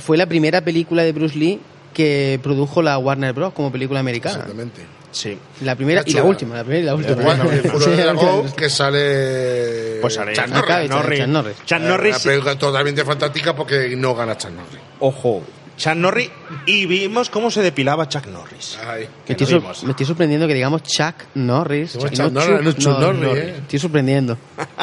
fue 0.00 0.16
la 0.16 0.26
primera 0.26 0.60
película 0.62 1.02
de 1.02 1.12
Bruce 1.12 1.36
Lee 1.38 1.60
que 1.94 2.38
produjo 2.42 2.82
la 2.82 2.98
Warner 2.98 3.32
Bros. 3.32 3.52
como 3.52 3.70
película 3.70 4.00
americana. 4.00 4.36
exactamente. 4.36 4.82
Sí. 5.12 5.36
La 5.62 5.74
primera 5.74 6.02
y 6.06 6.12
la 6.12 6.22
última, 6.22 6.54
la 6.54 6.62
primera 6.62 6.82
y 6.82 6.86
la 6.86 6.94
última. 6.94 7.22
Bueno, 7.22 7.50
el 7.50 7.68
última. 7.74 7.96
dragón 7.96 8.52
que 8.52 8.70
sale. 8.70 9.98
Pues 10.00 10.14
sale 10.14 10.32
Chuck 10.34 10.46
Norris. 10.48 10.88
Norris. 10.90 11.28
Norris. 11.28 11.56
Chuck 11.66 11.80
Norris. 11.80 12.14
Una 12.16 12.24
película 12.24 12.56
totalmente 12.58 13.04
fantástica 13.04 13.54
porque 13.56 13.94
no 13.96 14.14
gana 14.14 14.36
Chuck 14.38 14.52
Norris. 14.52 14.80
ojo, 15.00 15.42
Chuck 15.80 15.94
Norris, 15.94 16.30
y 16.66 16.84
vimos 16.84 17.30
cómo 17.30 17.50
se 17.50 17.62
depilaba 17.62 18.06
Chuck 18.06 18.26
Norris. 18.26 18.78
Ay. 18.86 19.08
Me 19.26 19.34
estoy, 19.34 19.54
vimos. 19.54 19.82
me 19.82 19.92
estoy 19.92 20.04
sorprendiendo 20.04 20.46
que 20.46 20.52
digamos 20.52 20.82
Chuck 20.82 21.14
Norris. 21.36 21.96
Chuck 21.96 22.30
Norris, 22.30 22.62
no 22.62 22.72
Chuck 22.72 22.98
Norris, 22.98 23.38
¿eh? 23.38 23.54
Estoy 23.62 23.78
sorprendiendo. 23.78 24.36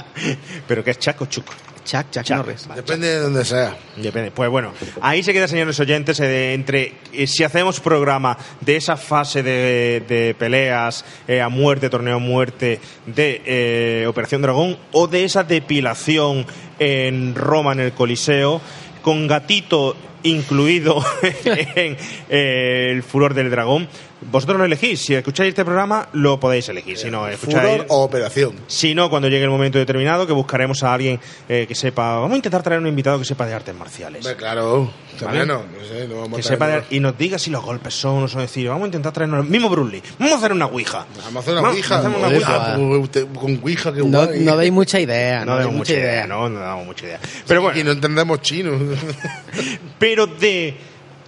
Pero 0.68 0.84
que 0.84 0.90
es 0.90 0.98
Chuck 0.98 1.22
o 1.22 1.26
Chuck. 1.28 1.46
Chuck, 1.86 2.10
Chuck, 2.10 2.24
Chuck. 2.24 2.38
Norris. 2.38 2.68
Depende 2.76 3.08
de 3.10 3.20
donde 3.20 3.46
sea. 3.46 3.78
Depende. 3.96 4.32
Pues 4.32 4.50
bueno, 4.50 4.74
ahí 5.00 5.22
se 5.22 5.34
queda, 5.34 5.48
señores 5.48 5.80
oyentes, 5.80 6.20
eh, 6.20 6.56
entre 6.56 6.96
eh, 7.14 7.28
si 7.28 7.44
hacemos 7.44 7.80
programa 7.80 8.36
de 8.62 8.78
esa 8.78 8.98
fase 8.98 9.44
de, 9.44 10.04
de 10.08 10.34
peleas 10.34 11.06
eh, 11.28 11.42
a 11.42 11.50
muerte, 11.50 11.92
torneo 11.92 12.16
a 12.16 12.20
muerte, 12.20 12.80
de 13.06 13.44
eh, 13.46 14.08
Operación 14.08 14.42
Dragón, 14.42 14.80
o 14.94 15.08
de 15.08 15.26
esa 15.26 15.44
depilación 15.44 16.48
en 16.80 17.36
Roma, 17.36 17.74
en 17.74 17.82
el 17.82 17.92
Coliseo, 17.92 18.62
con 19.04 19.28
gatito 19.28 19.96
incluido 20.28 21.04
en 21.76 21.98
eh, 22.30 22.90
el 22.92 23.04
furor 23.04 23.34
del 23.34 23.50
dragón. 23.50 23.88
Vosotros 24.20 24.58
lo 24.58 24.66
elegís. 24.66 25.00
Si 25.00 25.14
escucháis 25.14 25.50
este 25.50 25.64
programa, 25.64 26.08
lo 26.14 26.40
podéis 26.40 26.68
elegir. 26.70 26.98
Si 26.98 27.10
no, 27.12 27.28
escucháis. 27.28 27.62
Furor 27.74 27.86
o 27.90 28.04
operación. 28.04 28.54
Si 28.66 28.96
no, 28.96 29.10
cuando 29.12 29.28
llegue 29.30 29.44
el 29.44 29.50
momento 29.52 29.78
determinado, 29.78 30.26
que 30.26 30.34
buscaremos 30.34 30.82
a 30.84 30.94
alguien 30.94 31.20
eh, 31.48 31.66
que 31.68 31.76
sepa. 31.76 32.16
Vamos 32.16 32.32
a 32.34 32.36
intentar 32.38 32.64
traer 32.64 32.82
un 32.82 32.88
invitado 32.88 33.20
que 33.20 33.26
sepa 33.26 33.46
de 33.46 33.54
artes 33.54 33.76
marciales. 33.76 34.26
Hombre, 34.26 34.36
claro. 34.36 34.92
¿Vale? 35.22 35.46
No, 35.46 35.60
no 35.64 35.86
sé, 35.88 36.08
no 36.08 36.16
vamos 36.22 36.40
Que 36.40 36.42
a 36.42 36.50
sepa 36.50 36.68
de- 36.68 36.84
y 36.90 37.00
nos 37.00 37.16
diga 37.18 37.38
si 37.38 37.52
los 37.52 37.64
golpes 37.64 37.94
son 37.94 38.18
o 38.18 38.22
no 38.22 38.28
son. 38.28 38.42
Decir, 38.42 38.68
vamos 38.70 38.84
a 38.84 38.86
intentar 38.88 39.14
traernos. 39.14 39.48
Mismo 39.48 39.70
Bruce 39.70 39.92
Lee. 39.98 40.04
Vamos 40.18 40.34
a 40.34 40.38
hacer 40.38 40.52
una 40.54 40.66
ouija. 40.66 41.06
Vamos 41.24 41.36
a 41.36 41.40
hacer 41.40 41.54
una 41.54 41.62
Vamos- 41.62 41.76
ouija. 41.78 42.00
hacemos 42.00 42.18
una 42.18 42.28
ouija. 42.28 42.76
pues, 43.12 43.26
Con 43.38 43.60
ouija, 43.64 43.94
que 43.94 44.00
No, 44.04 44.26
guay. 44.26 44.40
no 44.44 44.58
deis 44.58 44.72
mucha 44.72 45.00
idea. 45.00 45.46
No 45.46 45.54
deis 45.56 45.66
damos 45.66 45.78
mucha 45.78 45.94
idea, 45.94 46.26
no, 46.28 46.50
no 46.50 46.60
damos 46.60 46.86
mucha 46.88 47.06
idea. 47.06 47.20
Pero 47.48 47.60
Y 47.60 47.64
bueno, 47.64 47.84
no 47.84 47.92
entendemos 47.92 48.42
chino. 48.42 48.72
pero 50.00 50.28
de 50.28 50.76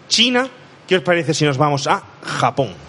China, 0.07 0.49
¿qué 0.89 0.95
os 0.97 1.03
parece 1.03 1.35
si 1.35 1.45
nos 1.45 1.59
vamos 1.59 1.85
a 1.85 2.01
Japón? 2.23 2.88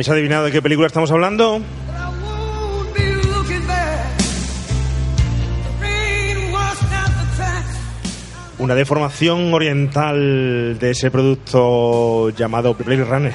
¿Habéis 0.00 0.12
adivinado 0.12 0.46
de 0.46 0.50
qué 0.50 0.62
película 0.62 0.86
estamos 0.86 1.10
hablando? 1.10 1.60
Una 8.56 8.74
deformación 8.74 9.52
oriental 9.52 10.78
de 10.78 10.90
ese 10.90 11.10
producto 11.10 12.30
llamado 12.30 12.72
Blade 12.72 13.04
Runner. 13.04 13.34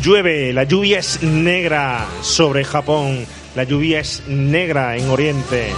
Llueve, 0.00 0.52
la 0.52 0.62
lluvia 0.62 1.00
es 1.00 1.20
negra 1.20 2.06
sobre 2.20 2.62
Japón, 2.62 3.26
la 3.56 3.64
lluvia 3.64 3.98
es 3.98 4.22
negra 4.28 4.96
en 4.96 5.10
Oriente. 5.10 5.72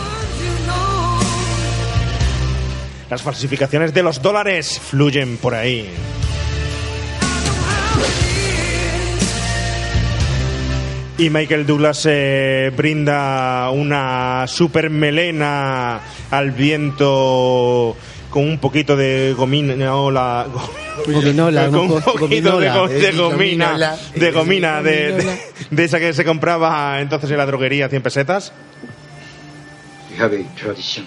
You 3.05 3.11
Las 3.11 3.23
falsificaciones 3.23 3.93
de 3.95 4.03
los 4.03 4.21
dólares 4.23 4.81
fluyen 4.81 5.37
por 5.37 5.55
ahí. 5.55 5.89
Y 11.17 11.31
Michael 11.31 11.65
Douglas 11.65 12.05
eh, 12.11 12.73
brinda 12.77 13.71
una 13.71 14.47
super 14.49 14.91
melena 14.91 16.01
al 16.31 16.51
viento 16.51 17.97
con 18.31 18.43
un 18.49 18.59
poquito 18.59 18.97
de 18.97 19.33
gominola. 19.37 20.47
Gominola, 21.07 21.67
con 21.69 21.79
un 21.93 22.01
poquito 22.03 22.59
de, 22.61 22.69
gominola. 22.71 22.75
go- 22.77 22.89
de 22.89 23.13
gomina, 23.13 23.67
gominola. 23.73 23.99
de 24.15 24.31
gomina, 24.33 24.83
de, 24.83 25.13
de, 25.13 25.39
de 25.71 25.85
esa 25.85 25.99
que 25.99 26.13
se 26.13 26.25
compraba 26.25 27.01
entonces 27.01 27.31
en 27.33 27.37
la 27.37 27.47
droguería 27.47 27.87
a 27.87 27.89
100 27.89 28.03
pesetas. 28.03 28.53
We 30.11 30.23
have 30.25 30.37
a 30.37 30.55
tradition. 30.57 31.05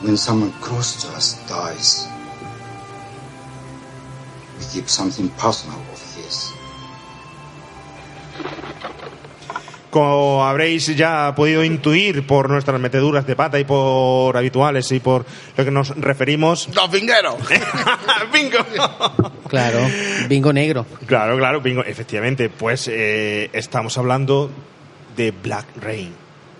When 0.00 0.16
someone 0.16 0.52
close 0.60 1.02
to 1.02 1.08
us 1.16 1.36
dies, 1.48 2.06
we 4.58 4.64
keep 4.72 4.88
something 4.88 5.28
personal 5.30 5.80
of 5.92 6.00
his. 6.16 6.52
Como 9.90 10.46
habréis 10.46 10.86
ya 10.94 11.32
podido 11.34 11.64
intuir 11.64 12.26
por 12.26 12.50
nuestras 12.50 12.78
meteduras 12.78 13.26
de 13.26 13.34
pata 13.34 13.58
y 13.58 13.64
por 13.64 14.36
habituales 14.36 14.92
y 14.92 15.00
por 15.00 15.24
lo 15.56 15.64
que 15.64 15.70
nos 15.70 15.88
referimos. 15.96 16.68
¡Los 16.74 16.90
vingueros! 16.90 17.34
¡Bingo! 18.32 18.58
Claro, 19.48 19.80
bingo 20.28 20.52
negro. 20.52 20.86
Claro, 21.06 21.36
claro, 21.38 21.60
bingo. 21.60 21.82
Efectivamente, 21.82 22.50
pues 22.50 22.86
eh, 22.86 23.50
estamos 23.52 23.98
hablando 23.98 24.50
de 25.16 25.32
Black 25.32 25.66
Rain. 25.80 26.12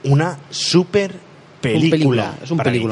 Una 0.05 0.39
super 0.51 1.15
película. 1.61 1.91
película, 1.91 2.35
es 2.43 2.51
un 2.51 2.57
para 2.57 2.71
mí. 2.71 2.85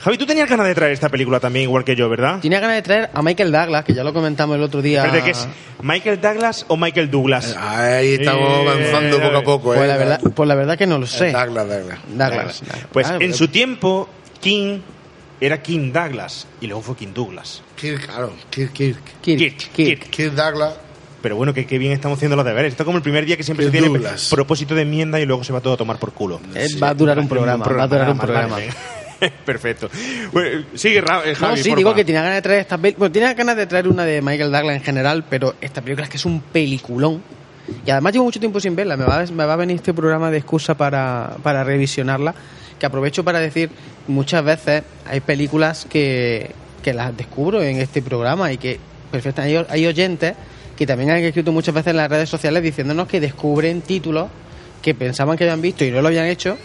Javi, 0.00 0.16
tú 0.16 0.24
tenías 0.24 0.48
ganas 0.48 0.66
de 0.66 0.74
traer 0.74 0.92
esta 0.92 1.10
película 1.10 1.40
también, 1.40 1.64
igual 1.64 1.84
que 1.84 1.94
yo, 1.94 2.08
¿verdad? 2.08 2.40
Tenía 2.40 2.58
ganas 2.58 2.76
de 2.76 2.82
traer 2.82 3.10
a 3.12 3.20
Michael 3.20 3.52
Douglas, 3.52 3.84
que 3.84 3.92
ya 3.92 4.02
lo 4.02 4.14
comentamos 4.14 4.56
el 4.56 4.62
otro 4.62 4.80
día. 4.80 5.02
¿Pero 5.02 5.14
de 5.14 5.22
qué 5.24 5.30
es? 5.32 5.46
¿Michael 5.82 6.20
Douglas 6.20 6.64
o 6.68 6.76
Michael 6.78 7.10
Douglas? 7.10 7.54
Ahí 7.58 8.14
estamos 8.14 8.50
Eh, 8.50 8.60
avanzando 8.68 9.20
poco 9.20 9.36
a 9.36 9.42
poco, 9.42 9.64
Pues 9.74 9.80
¿eh? 9.82 9.86
la 9.86 9.96
verdad, 9.98 10.20
pues 10.34 10.48
la 10.48 10.54
verdad 10.54 10.78
que 10.78 10.86
no 10.86 10.98
lo 10.98 11.06
sé. 11.06 11.32
Douglas, 11.32 11.68
Douglas. 11.68 11.98
Douglas. 12.08 12.62
Pues 12.92 13.06
Ah, 13.08 13.12
en 13.14 13.18
pero- 13.18 13.34
su 13.34 13.48
tiempo, 13.48 14.08
King 14.40 14.80
era 15.38 15.60
King 15.62 15.92
Douglas 15.92 16.46
y 16.62 16.66
luego 16.66 16.80
fue 16.82 16.96
King 16.96 17.12
Douglas. 17.14 17.62
Kirk, 17.76 18.06
claro, 18.06 18.32
Kirk, 18.48 18.72
Kirk. 18.72 18.98
Kirk, 19.20 19.38
Kirk, 19.38 19.72
Kirk. 19.74 20.10
Kirk 20.10 20.32
Douglas. 20.34 20.74
Pero 21.20 21.36
bueno, 21.36 21.52
que, 21.52 21.66
que 21.66 21.76
bien 21.76 21.92
estamos 21.92 22.16
haciendo 22.18 22.36
los 22.36 22.46
deberes. 22.46 22.72
Esto 22.72 22.84
es 22.84 22.86
como 22.86 22.96
el 22.96 23.02
primer 23.02 23.26
día 23.26 23.36
que 23.36 23.42
siempre 23.42 23.66
se 23.66 23.70
Kirk 23.70 23.82
tiene 23.84 23.98
Douglas. 23.98 24.28
propósito 24.30 24.74
de 24.74 24.80
enmienda 24.82 25.20
y 25.20 25.26
luego 25.26 25.44
se 25.44 25.52
va 25.52 25.60
todo 25.60 25.74
a 25.74 25.76
tomar 25.76 25.98
por 25.98 26.12
culo. 26.14 26.40
Eh, 26.54 26.66
va 26.82 26.88
a 26.88 26.94
durar 26.94 27.18
un 27.18 27.28
programa, 27.28 27.66
va 27.66 27.82
a 27.82 27.86
durar 27.86 28.10
un 28.10 28.18
programa. 28.18 28.56
Perfecto. 29.44 29.88
Bueno, 30.32 30.64
sigue, 30.74 31.00
Ra- 31.00 31.22
eh, 31.24 31.34
No, 31.40 31.56
sí, 31.56 31.64
porfa. 31.64 31.76
digo 31.76 31.94
que 31.94 32.04
tenía 32.04 32.22
ganas 32.22 32.36
de 32.36 32.42
traer. 32.42 32.66
Bueno, 32.96 33.12
tenía 33.12 33.34
ganas 33.34 33.56
de 33.56 33.66
traer 33.66 33.88
una 33.88 34.04
de 34.04 34.22
Michael 34.22 34.50
Douglas 34.50 34.76
en 34.76 34.82
general, 34.82 35.24
pero 35.28 35.54
esta 35.60 35.82
película 35.82 36.04
es 36.04 36.10
que 36.10 36.16
es 36.16 36.24
un 36.24 36.40
peliculón. 36.40 37.22
Y 37.86 37.90
además 37.90 38.12
llevo 38.12 38.24
mucho 38.24 38.40
tiempo 38.40 38.58
sin 38.60 38.74
verla. 38.74 38.96
Me 38.96 39.04
va, 39.04 39.20
a- 39.20 39.26
me 39.26 39.44
va 39.44 39.52
a 39.52 39.56
venir 39.56 39.76
este 39.76 39.92
programa 39.94 40.30
de 40.30 40.38
excusa 40.38 40.74
para, 40.76 41.36
para 41.42 41.62
revisionarla. 41.64 42.34
Que 42.78 42.86
aprovecho 42.86 43.22
para 43.24 43.40
decir, 43.40 43.70
muchas 44.08 44.42
veces 44.42 44.82
hay 45.06 45.20
películas 45.20 45.86
que, 45.88 46.50
que 46.82 46.94
las 46.94 47.14
descubro 47.16 47.62
en 47.62 47.76
este 47.76 48.00
programa 48.00 48.50
y 48.52 48.56
que 48.58 48.80
perfectamente 49.10 49.58
hay, 49.58 49.66
hay 49.68 49.86
oyentes 49.86 50.34
que 50.76 50.86
también 50.86 51.10
han 51.10 51.18
escrito 51.18 51.52
muchas 51.52 51.74
veces 51.74 51.90
en 51.90 51.98
las 51.98 52.08
redes 52.08 52.30
sociales 52.30 52.62
diciéndonos 52.62 53.06
que 53.06 53.20
descubren 53.20 53.82
títulos 53.82 54.28
que 54.80 54.94
pensaban 54.94 55.36
que 55.36 55.44
habían 55.44 55.60
visto 55.60 55.84
y 55.84 55.90
no 55.90 56.00
lo 56.00 56.08
habían 56.08 56.24
hecho 56.24 56.56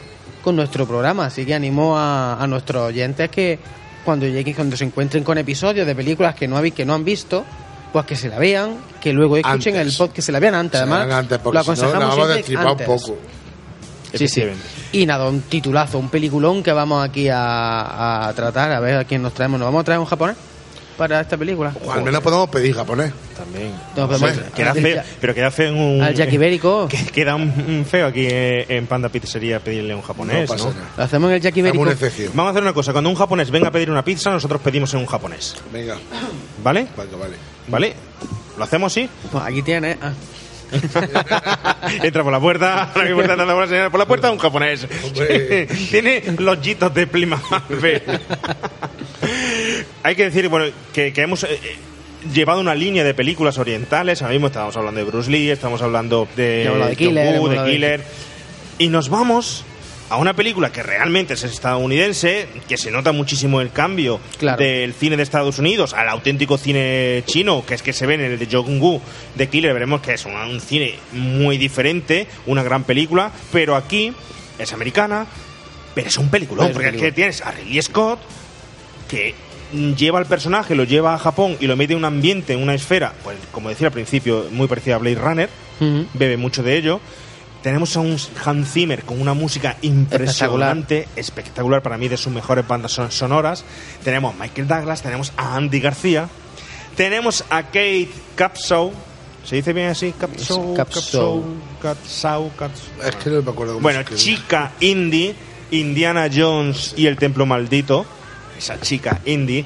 con 0.46 0.56
nuestro 0.56 0.86
programa. 0.88 1.26
Así 1.26 1.46
que 1.46 1.54
animo 1.54 1.98
a, 1.98 2.42
a 2.42 2.48
nuestros 2.48 2.84
oyentes 2.88 3.30
que 3.30 3.60
cuando 4.06 4.26
lleguen, 4.28 4.54
cuando 4.54 4.78
se 4.78 4.86
encuentren 4.86 5.24
con 5.26 5.38
episodios 5.38 5.86
de 5.86 5.94
películas 5.96 6.36
que 6.36 6.48
no, 6.48 6.56
habéis- 6.58 6.74
que 6.76 6.86
no 6.86 6.94
han 6.94 7.04
visto, 7.04 7.44
pues 7.92 8.06
que 8.06 8.16
se 8.16 8.30
la 8.30 8.38
vean, 8.40 8.78
que 9.02 9.12
luego 9.12 9.36
escuchen 9.36 9.76
Antes. 9.76 9.94
el 9.94 9.98
podcast, 9.98 10.16
que 10.16 10.22
se 10.22 10.32
la 10.32 10.40
vean 10.40 10.56
antes. 10.56 10.80
Se 10.80 10.84
Además, 10.90 11.12
antes, 11.12 11.40
porque 11.40 11.58
lo 11.58 11.64
si 11.64 11.70
no, 11.70 11.74
aconsejamos 11.88 12.16
siempre 12.46 12.58
un 12.58 12.68
antes. 12.72 12.88
poco. 12.88 13.18
Sí, 14.14 14.28
sí. 14.30 14.44
Y 14.94 15.06
nada, 15.06 15.28
un 15.28 15.42
titulazo, 15.42 15.98
un 16.00 16.08
peliculón 16.10 16.64
que 16.64 16.72
vamos 16.72 17.04
aquí 17.04 17.28
a, 17.28 18.28
a 18.28 18.34
tratar, 18.34 18.72
a 18.72 18.80
ver 18.80 18.98
a 19.00 19.04
quién 19.04 19.22
nos 19.22 19.34
traemos. 19.34 19.60
¿Nos 19.60 19.68
vamos 19.68 19.82
a 19.82 19.84
traer 19.84 20.00
un 20.00 20.06
japonés 20.06 20.38
para 20.98 21.22
esta 21.22 21.38
película? 21.38 21.74
O 21.86 21.92
al 21.92 22.04
menos 22.04 22.22
podemos 22.22 22.50
pedir 22.50 22.74
japonés. 22.76 23.12
También. 23.38 23.72
No, 23.96 24.08
No 24.08 24.18
pero 24.20 24.34
queda 24.56 24.74
feo, 24.74 25.04
pero 25.22 25.34
queda 25.36 25.52
feo 25.52 25.70
en 25.70 25.78
un... 25.78 26.02
Al 26.02 26.14
Jackie 26.16 26.36
Ibérico. 26.36 26.88
que- 26.90 27.06
Queda 27.06 27.36
un, 27.36 27.44
un 27.44 27.86
feo 27.90 28.08
aquí 28.08 28.28
en 28.30 28.88
Panda 28.88 29.10
Pizzería 29.10 29.60
pedirle 29.60 29.94
un 29.96 30.02
japonés, 30.02 30.50
no 30.50 30.56
¿no? 30.56 30.64
pasa 30.64 30.70
nada. 30.78 30.90
Lo 30.98 31.04
hacemos 31.04 31.30
en 31.30 31.36
el 31.36 31.42
Jackie 31.42 31.62
Hagamos 31.62 32.02
Ibérico. 32.02 32.32
Vamos 32.34 32.48
a 32.48 32.52
hacer 32.52 32.62
una 32.64 32.74
cosa. 32.74 32.92
Cuando 32.92 33.10
un 33.10 33.16
japonés 33.16 33.52
venga 33.52 33.68
a 33.68 33.72
pedir 33.72 33.92
una 33.92 34.04
pizza, 34.04 34.32
nosotros 34.32 34.62
pedimos 34.62 34.94
en 34.94 35.00
un 35.02 35.06
japonés. 35.06 35.56
Venga, 35.72 35.96
¿Vale? 36.64 36.88
venga, 36.98 37.18
vale. 37.18 37.36
¿Vale? 37.68 37.94
¿Lo 38.58 38.64
hacemos 38.64 38.92
así? 38.94 39.10
Pues 39.32 39.44
aquí 39.44 39.62
tienes. 39.62 39.98
ah. 40.02 40.14
Entra 42.04 42.24
por 42.24 42.32
la 42.32 42.40
puerta, 42.40 42.92
la 42.96 43.14
puerta 43.14 43.34
entra 43.34 43.46
por 43.46 43.62
la 43.62 43.68
señora, 43.68 43.90
por 43.92 44.00
la 44.00 44.06
puerta 44.08 44.32
un 44.32 44.40
japonés. 44.40 44.88
Tiene 45.92 46.24
los 46.40 46.60
yitos 46.60 46.92
de 46.94 47.06
Plymouth. 47.06 47.42
Hay 50.04 50.16
que 50.16 50.24
decir, 50.26 50.48
bueno, 50.50 50.72
que, 50.94 51.12
que 51.14 51.22
hemos 51.22 51.44
eh, 51.44 51.48
eh, 51.64 51.76
llevado 52.34 52.60
una 52.60 52.76
línea 52.76 53.04
de 53.04 53.14
películas 53.14 53.58
orientales. 53.58 54.22
Ahora 54.22 54.34
mismo 54.34 54.48
estamos 54.48 54.76
hablando 54.78 55.00
de 55.00 55.06
Bruce 55.06 55.30
Lee, 55.30 55.50
estamos 55.50 55.82
hablando 55.82 56.28
de, 56.36 56.68
hablado 56.68 56.90
de 56.92 56.96
Killer, 56.96 57.40
de 57.42 57.72
Killer. 57.72 58.04
Y 58.78 58.88
nos 58.90 59.10
vamos 59.10 59.64
a 60.10 60.18
una 60.18 60.36
película 60.36 60.72
que 60.72 60.84
realmente 60.84 61.34
es 61.34 61.44
estadounidense, 61.44 62.48
que 62.68 62.78
se 62.78 62.92
nota 62.92 63.12
muchísimo 63.12 63.60
el 63.62 63.72
cambio 63.72 64.20
Claro. 64.38 64.58
del 64.62 64.94
cine 64.94 65.18
de 65.18 65.24
Estados 65.24 65.58
Unidos 65.58 65.94
al 65.96 66.10
auténtico 66.10 66.58
cine 66.60 67.24
chino, 67.26 67.66
que 67.66 67.74
es 67.74 67.82
que 67.82 67.92
se 67.92 68.06
ve 68.06 68.14
en 68.14 68.22
el 68.22 68.38
de 68.38 68.46
Jong 68.52 68.80
Woo 68.82 69.02
de 69.34 69.50
Killer, 69.50 69.74
veremos 69.74 70.02
que 70.02 70.14
es 70.14 70.26
un, 70.26 70.36
un 70.36 70.62
cine 70.62 70.94
muy 71.12 71.58
diferente, 71.58 72.28
una 72.46 72.62
gran 72.62 72.84
película, 72.84 73.32
pero 73.52 73.76
aquí 73.76 74.14
es 74.60 74.74
americana, 74.74 75.26
pero 75.96 76.08
es 76.08 76.18
un 76.20 76.30
peliculón, 76.30 76.68
Es 76.68 76.74
porque 76.74 76.88
es 76.90 76.92
película. 76.92 77.10
que 77.10 77.16
tienes 77.16 77.42
a 77.42 77.52
Ridley 77.52 77.82
Scott, 77.82 78.20
que 79.10 79.34
lleva 79.74 80.20
al 80.20 80.26
personaje, 80.26 80.76
lo 80.76 80.84
lleva 80.84 81.14
a 81.14 81.18
Japón 81.18 81.58
y 81.60 81.68
lo 81.68 81.76
mete 81.76 81.94
en 81.94 82.00
un 82.00 82.06
ambiente, 82.06 82.54
en 82.54 82.62
una 82.62 82.74
esfera, 82.74 83.14
pues 83.24 83.38
como 83.52 83.70
decía 83.70 83.88
al 83.88 83.94
principio, 83.94 84.46
muy 84.52 84.68
parecida 84.68 84.96
a 84.96 84.98
Blade 85.00 85.16
Runner, 85.16 85.50
bebe 86.14 86.38
mucho 86.38 86.64
de 86.64 86.78
ello. 86.78 87.00
Tenemos 87.62 87.96
a 87.98 88.00
un 88.00 88.16
Hans 88.46 88.72
Zimmer 88.72 89.04
con 89.04 89.20
una 89.20 89.34
música 89.34 89.76
impresionante, 89.82 91.08
espectacular, 91.16 91.82
para 91.82 91.98
mí 91.98 92.08
de 92.08 92.16
sus 92.18 92.32
mejores 92.32 92.68
bandas 92.68 92.92
son- 92.92 93.12
sonoras. 93.12 93.64
Tenemos 94.04 94.36
a 94.36 94.38
Michael 94.44 94.68
Douglas, 94.68 95.02
tenemos 95.02 95.34
a 95.36 95.56
Andy 95.56 95.80
García, 95.80 96.30
tenemos 96.96 97.44
a 97.50 97.64
Kate 97.64 98.10
Capshaw. 98.36 98.92
¿Se 99.44 99.56
dice 99.58 99.74
bien 99.74 99.88
así? 99.90 100.12
Capshaw, 100.20 100.74
Capshaw. 100.76 101.44
Capshaw, 101.82 102.52
Capshaw. 102.56 103.08
Es 103.08 103.16
que 103.16 103.30
no 103.32 103.42
me 103.42 103.52
acuerdo 103.52 103.74
cómo 103.74 103.84
Bueno, 103.84 104.02
chica 104.16 104.72
indie, 104.80 105.36
Indiana 105.72 106.28
Jones 106.34 106.94
y 106.98 107.08
el 107.08 107.18
Templo 107.18 107.46
Maldito. 107.46 108.06
Esa 108.58 108.80
chica 108.80 109.20
indie. 109.26 109.66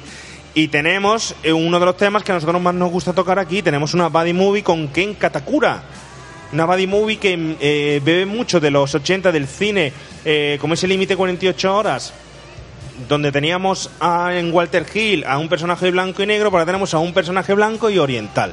Y 0.54 0.68
tenemos 0.68 1.34
eh, 1.42 1.52
uno 1.52 1.78
de 1.78 1.86
los 1.86 1.96
temas 1.96 2.22
que 2.24 2.32
a 2.32 2.34
nosotros 2.34 2.60
más 2.60 2.74
nos 2.74 2.90
gusta 2.90 3.12
tocar 3.12 3.38
aquí. 3.38 3.62
Tenemos 3.62 3.94
una 3.94 4.08
buddy 4.08 4.32
movie 4.32 4.62
con 4.64 4.88
Ken 4.88 5.14
Katakura. 5.14 5.82
Una 6.52 6.66
buddy 6.66 6.86
movie 6.88 7.16
que 7.18 7.56
eh, 7.60 8.00
bebe 8.04 8.26
mucho 8.26 8.58
de 8.58 8.72
los 8.72 8.92
80 8.94 9.30
del 9.30 9.46
cine, 9.46 9.92
eh, 10.24 10.58
como 10.60 10.74
ese 10.74 10.88
límite 10.88 11.16
48 11.16 11.76
horas, 11.76 12.12
donde 13.08 13.30
teníamos 13.30 13.88
a- 14.00 14.34
en 14.34 14.52
Walter 14.52 14.84
Hill 14.92 15.22
a 15.24 15.38
un 15.38 15.48
personaje 15.48 15.88
blanco 15.92 16.22
y 16.22 16.26
negro, 16.26 16.50
ahora 16.50 16.66
tenemos 16.66 16.92
a 16.92 16.98
un 16.98 17.12
personaje 17.14 17.54
blanco 17.54 17.88
y 17.88 17.98
oriental. 17.98 18.52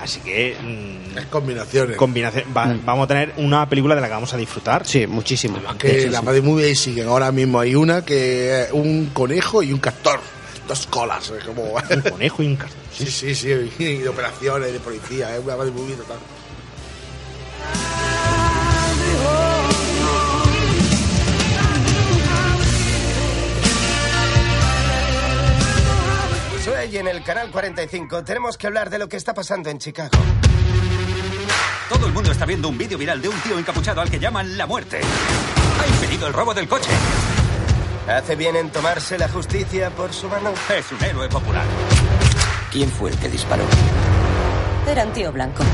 Así 0.00 0.20
que 0.20 0.56
mm, 0.58 1.07
Es 1.18 1.26
combinaciones. 1.26 1.96
combinación, 1.96 2.44
va- 2.56 2.76
vamos 2.84 3.04
a 3.04 3.08
tener 3.08 3.34
una 3.36 3.68
película 3.68 3.94
de 3.94 4.00
la 4.00 4.06
que 4.08 4.14
vamos 4.14 4.32
a 4.34 4.36
disfrutar. 4.36 4.86
Sí, 4.86 5.06
muchísimo. 5.06 5.58
que 5.78 6.02
Sí, 6.02 6.08
la 6.08 6.20
sí. 6.20 6.40
Movie 6.42 6.66
ahí 6.66 6.74
siguen. 6.74 7.08
Ahora 7.08 7.30
mismo 7.32 7.60
hay 7.60 7.74
una 7.74 8.04
que 8.04 8.62
es 8.62 8.72
un 8.72 9.10
conejo 9.12 9.62
y 9.62 9.72
un 9.72 9.80
castor. 9.80 10.20
Dos 10.66 10.86
colas. 10.86 11.30
Es 11.30 11.44
como... 11.44 11.62
Un 11.90 12.00
conejo 12.02 12.42
y 12.42 12.46
un 12.46 12.56
cartón. 12.56 12.78
sí, 12.92 13.06
sí, 13.06 13.34
sí. 13.34 13.48
Y 13.78 13.84
de 13.98 14.08
operaciones, 14.08 14.72
de 14.72 14.80
policía. 14.80 15.34
Es 15.36 15.42
una 15.44 15.54
Buddy 15.54 15.70
Movie 15.70 15.94
total. 15.96 16.18
Soy 26.64 26.96
en 26.98 27.08
el 27.08 27.22
canal 27.22 27.50
45. 27.50 28.24
Tenemos 28.24 28.58
que 28.58 28.66
hablar 28.66 28.90
de 28.90 28.98
lo 28.98 29.08
que 29.08 29.16
está 29.16 29.32
pasando 29.34 29.70
en 29.70 29.78
Chicago. 29.78 30.10
Todo 31.88 32.06
el 32.06 32.12
mundo 32.12 32.30
está 32.30 32.44
viendo 32.44 32.68
un 32.68 32.76
vídeo 32.76 32.98
viral 32.98 33.22
de 33.22 33.28
un 33.28 33.36
tío 33.40 33.58
encapuchado 33.58 34.02
al 34.02 34.10
que 34.10 34.18
llaman 34.18 34.58
la 34.58 34.66
muerte. 34.66 35.00
Ha 35.00 35.86
impedido 35.88 36.26
el 36.26 36.34
robo 36.34 36.52
del 36.52 36.68
coche. 36.68 36.90
¿Hace 38.06 38.36
bien 38.36 38.56
en 38.56 38.70
tomarse 38.70 39.18
la 39.18 39.28
justicia 39.28 39.88
por 39.90 40.12
su 40.12 40.28
mano? 40.28 40.52
Es 40.76 40.92
un 40.92 41.02
héroe 41.02 41.28
popular. 41.28 41.64
¿Quién 42.70 42.90
fue 42.90 43.10
el 43.10 43.16
que 43.16 43.28
disparó? 43.28 43.64
Era 44.86 45.04
un 45.04 45.12
tío 45.12 45.32
blanco. 45.32 45.64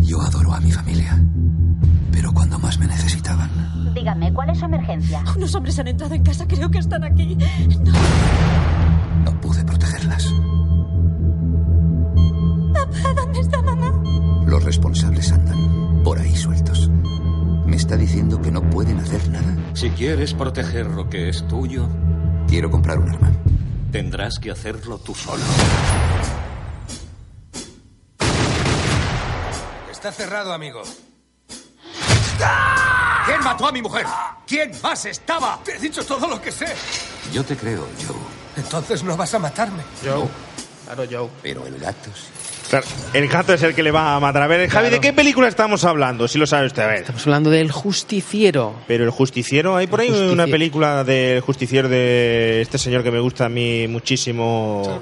Yo 0.00 0.20
adoro 0.22 0.54
a 0.54 0.60
mi 0.60 0.72
familia, 0.72 1.18
pero 2.12 2.32
cuando 2.32 2.58
más 2.58 2.78
me 2.78 2.86
necesitaban, 2.86 3.50
Dígame, 3.94 4.32
¿cuál 4.32 4.50
es 4.50 4.58
su 4.58 4.64
emergencia? 4.64 5.22
Unos 5.36 5.54
hombres 5.54 5.78
han 5.78 5.88
entrado 5.88 6.14
en 6.14 6.24
casa, 6.24 6.46
creo 6.48 6.70
que 6.70 6.78
están 6.78 7.04
aquí. 7.04 7.36
no 9.24 9.40
pude 9.40 9.64
protegerlas. 9.64 10.32
¿Dónde 13.34 13.40
está 13.40 13.62
mamá? 13.62 14.44
Los 14.46 14.62
responsables 14.64 15.32
andan 15.32 16.02
por 16.04 16.18
ahí 16.18 16.34
sueltos. 16.36 16.88
¿Me 17.66 17.76
está 17.76 17.96
diciendo 17.96 18.40
que 18.40 18.50
no 18.52 18.62
pueden 18.70 18.98
hacer 19.00 19.28
nada? 19.28 19.56
Si 19.74 19.90
quieres 19.90 20.34
proteger 20.34 20.86
lo 20.86 21.08
que 21.08 21.28
es 21.28 21.46
tuyo, 21.48 21.88
Quiero 22.46 22.70
comprar 22.70 22.98
un 22.98 23.08
arma. 23.08 23.32
tendrás 23.90 24.38
que 24.38 24.50
hacerlo 24.50 24.98
tú 24.98 25.14
solo. 25.14 25.42
Está 29.90 30.12
cerrado, 30.12 30.52
amigo. 30.52 30.82
¿Quién 33.26 33.40
mató 33.42 33.66
a 33.66 33.72
mi 33.72 33.80
mujer? 33.80 34.04
¿Quién 34.46 34.70
más 34.82 35.06
estaba? 35.06 35.58
Te 35.64 35.76
he 35.76 35.78
dicho 35.78 36.04
todo 36.04 36.28
lo 36.28 36.40
que 36.40 36.52
sé. 36.52 36.66
Yo 37.32 37.42
te 37.44 37.56
creo, 37.56 37.88
Joe. 38.06 38.16
Entonces 38.56 39.02
no 39.02 39.16
vas 39.16 39.32
a 39.34 39.38
matarme. 39.38 39.82
Joe. 40.04 40.28
Claro, 40.84 41.04
Joe. 41.10 41.28
Pero 41.42 41.66
el 41.66 41.78
gato 41.78 42.10
sí. 42.14 42.28
Claro, 42.70 42.86
el 43.12 43.28
gato 43.28 43.52
es 43.52 43.62
el 43.62 43.74
que 43.74 43.82
le 43.82 43.90
va 43.90 44.16
a 44.16 44.20
matar. 44.20 44.42
A 44.42 44.46
ver, 44.46 44.68
Javi, 44.70 44.88
¿de 44.88 44.98
qué 44.98 45.12
película 45.12 45.48
estamos 45.48 45.84
hablando? 45.84 46.26
Si 46.26 46.38
lo 46.38 46.46
sabe 46.46 46.66
usted, 46.66 46.82
a 46.82 46.86
ver. 46.86 47.00
Estamos 47.00 47.26
hablando 47.26 47.50
del 47.50 47.70
justiciero. 47.70 48.74
Pero 48.88 49.04
el 49.04 49.10
justiciero, 49.10 49.76
hay 49.76 49.86
por 49.86 50.00
ahí 50.00 50.08
Justiciero. 50.08 50.32
una 50.32 50.46
película 50.46 51.04
del 51.04 51.40
justiciero 51.42 51.88
de 51.90 52.62
este 52.62 52.78
señor 52.78 53.02
que 53.02 53.10
me 53.10 53.20
gusta 53.20 53.44
a 53.44 53.48
mí 53.50 53.86
muchísimo. 53.86 55.00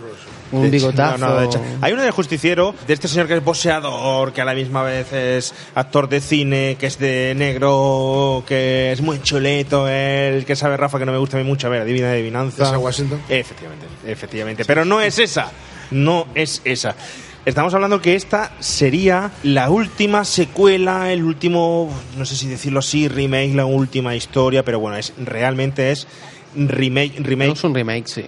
Un 0.51 0.71
bigotazo. 0.71 1.17
no, 1.19 1.29
no, 1.29 1.41
de 1.41 1.47
hecho, 1.47 1.63
hay 1.81 1.95
uno 1.95 2.03
del 2.03 2.11
justiciero, 2.11 2.75
de 2.87 2.93
este 2.93 3.09
señor 3.09 3.27
que 3.27 3.37
es 3.37 3.43
boxeador, 3.45 4.35
que 4.35 4.43
a 4.43 4.45
la 4.45 4.53
misma 4.53 4.83
vez 4.83 5.11
es 5.13 5.55
actor 5.75 6.11
de 6.11 6.21
cine, 6.21 6.77
que 6.79 6.87
es 6.89 6.99
de 6.99 7.33
negro, 7.35 8.45
que 8.47 8.93
es 8.93 9.01
muy 9.01 9.23
chuleto, 9.23 9.89
él, 9.89 10.45
que 10.45 10.55
sabe 10.55 10.77
Rafa 10.77 10.99
que 10.99 11.07
no 11.07 11.13
me 11.13 11.17
gusta 11.19 11.39
a 11.39 11.41
mí 11.41 11.47
mucho. 11.47 11.69
A 11.69 11.71
ver, 11.71 11.81
adivina 11.83 12.11
adivinanza. 12.11 12.65
¿Esa 12.65 12.77
Washington? 12.77 13.23
Efectivamente, 13.31 13.87
efectivamente. 14.07 14.65
Pero 14.67 14.85
no 14.85 15.01
es 15.01 15.19
esa. 15.19 15.51
No 15.93 16.27
es 16.35 16.63
esa. 16.65 16.97
Estamos 17.45 17.75
hablando 17.75 18.01
que 18.01 18.15
esta 18.15 18.53
sería 18.61 19.33
la 19.43 19.69
última 19.69 20.25
secuela, 20.25 21.13
el 21.13 21.25
último, 21.25 21.93
no 22.17 22.25
sé 22.25 22.37
si 22.37 22.47
decirlo 22.47 22.79
así, 22.79 23.09
remake, 23.09 23.55
la 23.55 23.65
última 23.65 24.15
historia, 24.15 24.65
pero 24.65 24.79
bueno, 24.79 24.97
es 24.97 25.13
realmente 25.19 25.91
es 25.91 26.07
remake, 26.55 27.19
remake 27.19 27.53
Es 27.53 27.65
un 27.65 27.75
remake, 27.75 28.07
sí. 28.07 28.25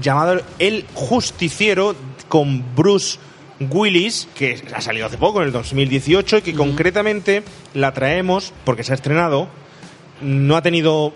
llamado 0.00 0.40
El 0.58 0.86
Justiciero 0.94 1.94
con 2.28 2.64
Bruce 2.74 3.18
Willis, 3.60 4.28
que 4.34 4.62
ha 4.74 4.80
salido 4.80 5.06
hace 5.06 5.18
poco, 5.18 5.42
en 5.42 5.48
el 5.48 5.52
2018, 5.52 6.38
y 6.38 6.42
que 6.42 6.54
concretamente 6.54 7.42
la 7.74 7.92
traemos 7.92 8.54
porque 8.64 8.82
se 8.82 8.92
ha 8.92 8.94
estrenado, 8.94 9.48
no 10.22 10.56
ha 10.56 10.62
tenido 10.62 11.12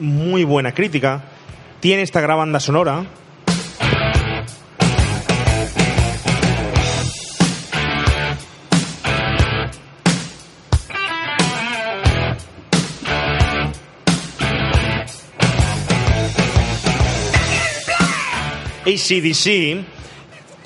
muy 0.00 0.42
buena 0.42 0.74
crítica, 0.74 1.24
tiene 1.78 2.02
esta 2.02 2.20
gran 2.20 2.38
banda 2.38 2.60
sonora. 2.60 3.06
ACDC, 18.88 19.84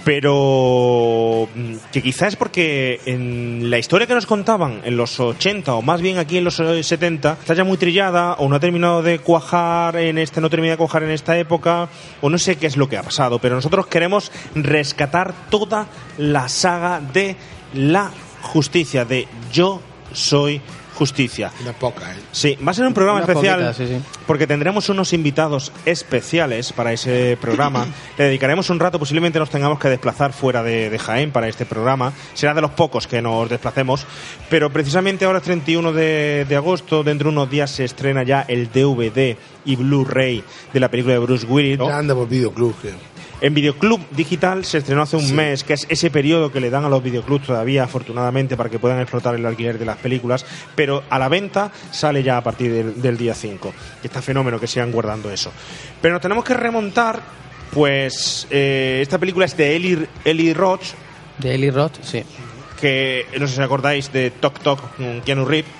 pero 0.04 1.48
mm, 1.54 1.74
que 1.92 2.02
quizás 2.02 2.28
es 2.28 2.36
porque 2.36 3.00
en 3.06 3.68
la 3.68 3.78
historia 3.78 4.06
que 4.06 4.14
nos 4.14 4.26
contaban 4.26 4.80
en 4.84 4.96
los 4.96 5.18
80 5.18 5.74
o 5.74 5.82
más 5.82 6.00
bien 6.00 6.18
aquí 6.18 6.38
en 6.38 6.44
los 6.44 6.60
eh, 6.60 6.82
70 6.82 7.38
está 7.40 7.54
ya 7.54 7.64
muy 7.64 7.76
trillada 7.76 8.34
o 8.34 8.48
no 8.48 8.56
ha 8.56 8.60
terminado 8.60 9.02
de 9.02 9.18
cuajar 9.18 9.96
en 9.96 10.18
este 10.18 10.40
no 10.40 10.50
termina 10.50 10.72
de 10.72 10.78
cuajar 10.78 11.02
en 11.02 11.10
esta 11.10 11.36
época 11.36 11.88
o 12.20 12.30
no 12.30 12.38
sé 12.38 12.56
qué 12.56 12.66
es 12.66 12.76
lo 12.76 12.88
que 12.88 12.96
ha 12.96 13.02
pasado, 13.02 13.38
pero 13.38 13.56
nosotros 13.56 13.86
queremos 13.86 14.30
rescatar 14.54 15.34
toda 15.50 15.88
la 16.18 16.48
saga 16.48 17.00
de 17.00 17.36
la 17.74 18.10
justicia 18.40 19.04
de 19.04 19.26
Yo 19.52 19.80
soy 20.12 20.60
justicia. 21.02 21.50
Una 21.60 21.72
poca, 21.72 22.12
¿eh? 22.12 22.16
Sí, 22.30 22.56
va 22.64 22.70
a 22.70 22.74
ser 22.74 22.86
un 22.86 22.94
programa 22.94 23.18
especial 23.18 23.58
poquitas, 23.58 23.76
sí, 23.76 23.88
sí. 23.88 24.00
porque 24.24 24.46
tendremos 24.46 24.88
unos 24.88 25.12
invitados 25.12 25.72
especiales 25.84 26.72
para 26.72 26.92
ese 26.92 27.36
programa. 27.40 27.88
Le 28.18 28.26
dedicaremos 28.26 28.70
un 28.70 28.78
rato, 28.78 29.00
posiblemente 29.00 29.40
nos 29.40 29.50
tengamos 29.50 29.80
que 29.80 29.88
desplazar 29.88 30.32
fuera 30.32 30.62
de, 30.62 30.90
de 30.90 30.98
Jaén 31.00 31.32
para 31.32 31.48
este 31.48 31.66
programa. 31.66 32.12
Será 32.34 32.54
de 32.54 32.60
los 32.60 32.70
pocos 32.70 33.08
que 33.08 33.20
nos 33.20 33.50
desplacemos, 33.50 34.06
pero 34.48 34.70
precisamente 34.72 35.24
ahora 35.24 35.38
es 35.38 35.44
31 35.44 35.92
de, 35.92 36.46
de 36.48 36.54
agosto, 36.56 37.02
dentro 37.02 37.30
de 37.30 37.36
unos 37.36 37.50
días 37.50 37.68
se 37.72 37.84
estrena 37.84 38.22
ya 38.22 38.44
el 38.46 38.70
DVD 38.70 39.36
y 39.64 39.74
Blu-ray 39.74 40.44
de 40.72 40.80
la 40.80 40.88
película 40.88 41.14
de 41.14 41.18
Bruce 41.18 41.46
Willis. 41.46 41.78
Ya 41.78 41.98
anda 41.98 42.14
por 42.14 42.28
videoclub, 42.28 42.76
creo. 42.80 43.11
En 43.42 43.54
Videoclub 43.54 44.00
Digital 44.12 44.64
se 44.64 44.78
estrenó 44.78 45.02
hace 45.02 45.16
un 45.16 45.34
mes, 45.34 45.64
que 45.64 45.72
es 45.72 45.84
ese 45.88 46.10
periodo 46.12 46.52
que 46.52 46.60
le 46.60 46.70
dan 46.70 46.84
a 46.84 46.88
los 46.88 47.02
videoclubs 47.02 47.48
todavía, 47.48 47.82
afortunadamente, 47.82 48.56
para 48.56 48.70
que 48.70 48.78
puedan 48.78 49.00
explotar 49.00 49.34
el 49.34 49.44
alquiler 49.44 49.80
de 49.80 49.84
las 49.84 49.96
películas, 49.96 50.46
pero 50.76 51.02
a 51.10 51.18
la 51.18 51.28
venta 51.28 51.72
sale 51.90 52.22
ya 52.22 52.36
a 52.36 52.40
partir 52.44 52.72
del, 52.72 53.02
del 53.02 53.18
día 53.18 53.34
5. 53.34 53.74
Y 54.04 54.06
está 54.06 54.22
fenómeno 54.22 54.60
que 54.60 54.68
sigan 54.68 54.92
guardando 54.92 55.28
eso. 55.28 55.50
Pero 56.00 56.14
nos 56.14 56.22
tenemos 56.22 56.44
que 56.44 56.54
remontar, 56.54 57.20
pues 57.72 58.46
eh, 58.48 59.00
esta 59.02 59.18
película 59.18 59.44
es 59.44 59.56
de 59.56 59.74
Eli, 59.74 60.06
Eli 60.24 60.54
Roth, 60.54 60.84
De 61.38 61.56
Eli 61.56 61.70
Roth, 61.70 61.96
sí. 62.00 62.22
que 62.80 63.26
no 63.40 63.48
sé 63.48 63.56
si 63.56 63.60
acordáis 63.62 64.12
de 64.12 64.30
Tok 64.30 64.60
Tok, 64.60 64.80
Keanu 65.24 65.44
Reeves, 65.44 65.70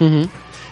Ujú. 0.00 0.28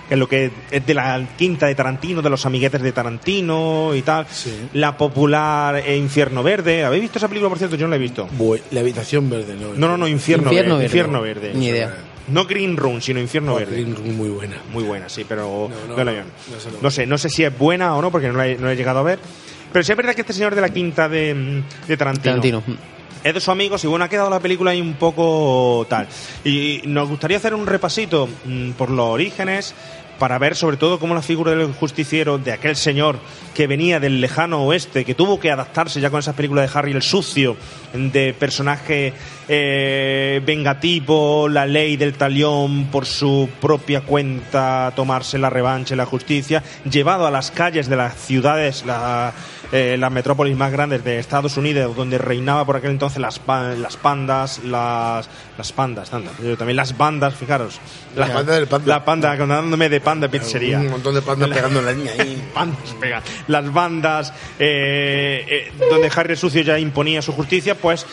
Que 0.09 0.15
es 0.15 0.19
lo 0.21 0.29
que 0.29 0.51
es 0.71 0.87
de 0.87 0.95
la 0.95 1.23
quinta 1.37 1.67
de 1.67 1.75
Tarantino, 1.75 2.21
de 2.23 2.31
los 2.31 2.45
amiguetes 2.47 2.81
de 2.83 2.93
Tarantino 2.93 3.95
y 3.95 4.03
tal. 4.03 4.27
La 4.75 4.97
popular 4.97 5.77
eh, 5.77 5.97
Infierno 5.97 6.43
Verde. 6.43 6.85
¿Habéis 6.85 7.03
visto 7.03 7.19
esa 7.19 7.29
película, 7.29 7.49
por 7.49 7.59
cierto? 7.59 7.77
Yo 7.77 7.87
no 7.87 7.91
la 7.91 7.97
he 7.97 8.01
visto. 8.01 8.29
Bu- 8.39 8.61
La 8.71 8.81
habitación 8.81 9.29
verde, 9.31 9.55
¿no? 9.55 9.69
No, 9.75 9.89
no, 9.89 9.97
no, 9.97 10.09
Infierno, 10.09 10.45
Infierno 10.51 10.77
Verde. 10.79 10.83
Verde. 10.83 10.85
Infierno 10.87 11.21
Verde. 11.23 11.53
Ni 11.55 11.67
idea. 11.69 11.95
No 12.29 12.47
Green 12.47 12.77
Room, 12.77 13.01
sino 13.03 13.21
Infierno 13.21 13.55
Verde. 13.55 13.73
Green 13.73 13.95
Room 13.95 14.17
muy 14.17 14.31
buena. 14.31 14.57
Muy 14.73 14.83
buena, 14.85 15.09
sí, 15.11 15.27
pero 15.29 15.69
No, 15.71 15.95
no, 15.95 15.97
no, 15.97 16.05
la 16.05 16.13
no, 16.13 16.13
vi. 16.13 16.19
no 16.53 16.61
sé 16.61 16.69
no 16.83 16.91
sé, 16.91 17.07
no 17.07 17.19
sé 17.19 17.29
si 17.29 17.45
es 17.45 17.57
buena 17.59 17.95
o 17.97 18.01
no, 18.03 18.11
porque 18.11 18.29
no 18.29 18.35
la 18.35 18.47
he, 18.49 18.57
no 18.57 18.67
la 18.67 18.73
he 18.73 18.77
llegado 18.77 19.01
a 19.01 19.03
ver. 19.03 19.19
Pero 19.73 19.83
sí 19.85 19.91
es 19.93 19.97
verdad 19.99 20.15
que 20.15 20.21
este 20.23 20.33
señor 20.33 20.55
de 20.55 20.61
la 20.61 20.69
quinta 20.71 21.09
de, 21.09 21.35
mm, 21.35 21.87
de 21.89 21.97
Tarantino, 21.97 22.41
Tarantino. 22.41 22.63
Es 23.25 23.33
de 23.33 23.41
sus 23.41 23.49
amigos 23.49 23.83
y 23.83 23.87
bueno, 23.87 24.05
ha 24.05 24.09
quedado 24.09 24.29
la 24.29 24.39
película 24.39 24.73
ahí 24.73 24.81
un 24.83 24.95
poco 24.95 25.87
tal. 25.89 26.07
Y 26.45 26.83
nos 26.85 27.09
gustaría 27.09 27.39
hacer 27.39 27.55
un 27.55 27.67
repasito 27.67 28.29
mm, 28.45 28.73
por 28.73 28.91
los 28.91 29.07
orígenes 29.09 29.75
para 30.19 30.39
ver 30.39 30.55
sobre 30.55 30.77
todo 30.77 30.99
cómo 30.99 31.15
la 31.15 31.23
figura 31.23 31.53
del 31.53 31.73
justiciero, 31.73 32.39
de 32.39 32.53
aquel 32.53 32.77
señor 32.77 33.19
que 33.55 33.67
venía 33.67 33.99
del 33.99 34.21
lejano 34.21 34.65
oeste, 34.65 35.05
que 35.05 35.15
tuvo 35.15 35.41
que 35.41 35.51
adaptarse 35.51 36.01
ya 36.01 36.11
con 36.11 36.21
esas 36.21 36.37
películas 36.37 36.71
de 36.71 36.79
Harry 36.79 36.93
el 36.93 37.03
Sucio, 37.03 37.57
de 37.93 38.35
personaje 38.35 39.15
eh, 39.49 40.41
vengativo, 40.45 41.49
la 41.49 41.67
ley 41.67 41.97
del 41.97 42.15
talión 42.15 42.87
por 42.87 43.07
su 43.07 43.49
propia 43.61 44.01
cuenta, 44.03 44.93
tomarse 44.97 45.39
la 45.39 45.51
revancha 45.51 45.95
y 45.95 45.97
la 45.97 46.07
justicia, 46.07 46.63
llevado 46.91 47.27
a 47.27 47.31
las 47.31 47.51
calles 47.51 47.89
de 47.89 47.97
las 47.97 48.15
ciudades, 48.17 48.85
la- 48.87 49.33
eh, 49.73 49.97
las 49.99 50.13
metrópolis 50.13 50.57
más 50.57 50.71
grandes 50.71 51.03
de 51.03 51.19
Estados 51.19 51.57
Unidos, 51.57 51.97
donde 51.97 52.17
reinaba 52.19 52.65
por 52.65 52.77
aquel 52.77 52.91
entonces 52.93 53.19
las, 53.19 53.41
las 53.47 53.97
pandas, 53.97 54.61
las, 54.63 55.29
las 55.59 55.73
pandas, 55.73 56.13
anda, 56.13 56.31
yo 56.43 56.57
también 56.57 56.77
las 56.77 56.97
bandas, 56.97 57.35
fijaros. 57.35 57.81
La 58.15 58.33
panda 58.33 58.53
del 58.55 58.67
panda. 58.69 58.87
La 58.87 59.05
panda, 59.05 59.37
dándome 59.37 59.89
de 59.89 60.01
panda 60.01 60.29
pizzería. 60.29 60.79
Un 60.79 60.91
montón 60.91 61.15
de 61.15 61.23
pandas 61.23 61.49
pegando 61.49 61.81
en 61.81 61.87
la 61.87 61.93
línea 61.93 62.13
ahí. 62.19 62.41
Bandas 62.55 62.95
pega. 63.01 63.23
Las 63.49 63.73
bandas 63.73 64.33
eh, 64.61 65.45
eh, 65.49 65.73
donde 65.91 66.11
Harry 66.15 66.37
Sucio 66.37 66.63
ya 66.63 66.79
imponía 66.79 67.21
su 67.23 67.33
justicia, 67.33 67.75
pues 67.75 68.07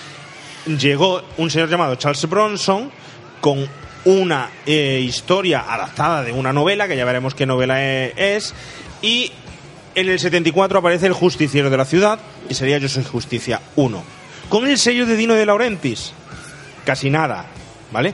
llegó 0.66 1.22
un 1.38 1.50
señor 1.50 1.70
llamado 1.70 1.96
Charles 1.96 2.28
Bronson 2.30 2.92
con 3.40 3.68
una 4.06 4.50
eh, 4.66 5.02
historia 5.04 5.66
adaptada 5.68 6.24
de 6.24 6.32
una 6.32 6.54
novela, 6.54 6.88
que 6.88 6.98
ya 6.98 7.06
veremos 7.06 7.36
qué 7.36 7.46
novela 7.46 7.84
e- 7.84 8.14
es, 8.36 8.54
y 9.02 9.32
en 9.96 10.10
el 10.10 10.20
74 10.20 10.80
aparece 10.80 11.08
el 11.08 11.14
justiciero 11.14 11.70
de 11.70 11.78
la 11.78 11.86
ciudad, 11.86 12.20
y 12.50 12.54
sería 12.54 12.78
Yo 12.78 12.90
soy 12.90 13.04
justicia 13.04 13.62
1, 13.76 14.04
con 14.50 14.68
el 14.68 14.78
sello 14.78 15.06
de 15.06 15.16
Dino 15.16 15.34
de 15.34 15.46
Laurentiis. 15.46 16.14
Casi 16.86 17.10
nada, 17.10 17.46
¿vale? 17.92 18.14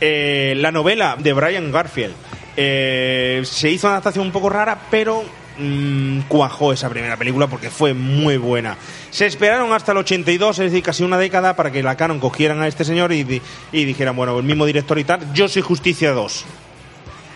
Eh, 0.00 0.54
la 0.56 0.72
novela 0.72 1.16
de 1.18 1.32
Brian 1.32 1.70
Garfield 1.70 2.14
eh, 2.56 3.42
se 3.44 3.70
hizo 3.70 3.86
una 3.86 3.94
adaptación 3.94 4.26
un 4.26 4.32
poco 4.32 4.48
rara, 4.48 4.76
pero 4.90 5.22
mm, 5.58 6.20
cuajó 6.22 6.72
esa 6.72 6.88
primera 6.88 7.16
película 7.16 7.46
porque 7.46 7.70
fue 7.70 7.94
muy 7.94 8.36
buena. 8.36 8.76
Se 9.10 9.26
esperaron 9.26 9.72
hasta 9.72 9.92
el 9.92 9.98
82, 9.98 10.58
es 10.58 10.70
decir, 10.70 10.82
casi 10.84 11.02
una 11.02 11.16
década, 11.18 11.56
para 11.56 11.70
que 11.70 11.82
la 11.82 11.96
Canon 11.96 12.20
cogieran 12.20 12.60
a 12.60 12.68
este 12.68 12.84
señor 12.84 13.12
y, 13.12 13.24
di- 13.24 13.42
y 13.72 13.84
dijeran, 13.84 14.14
bueno, 14.16 14.36
el 14.38 14.44
mismo 14.44 14.66
director 14.66 14.98
y 14.98 15.04
tal, 15.04 15.32
Yo 15.32 15.48
soy 15.48 15.62
Justicia 15.62 16.12
2. 16.12 16.44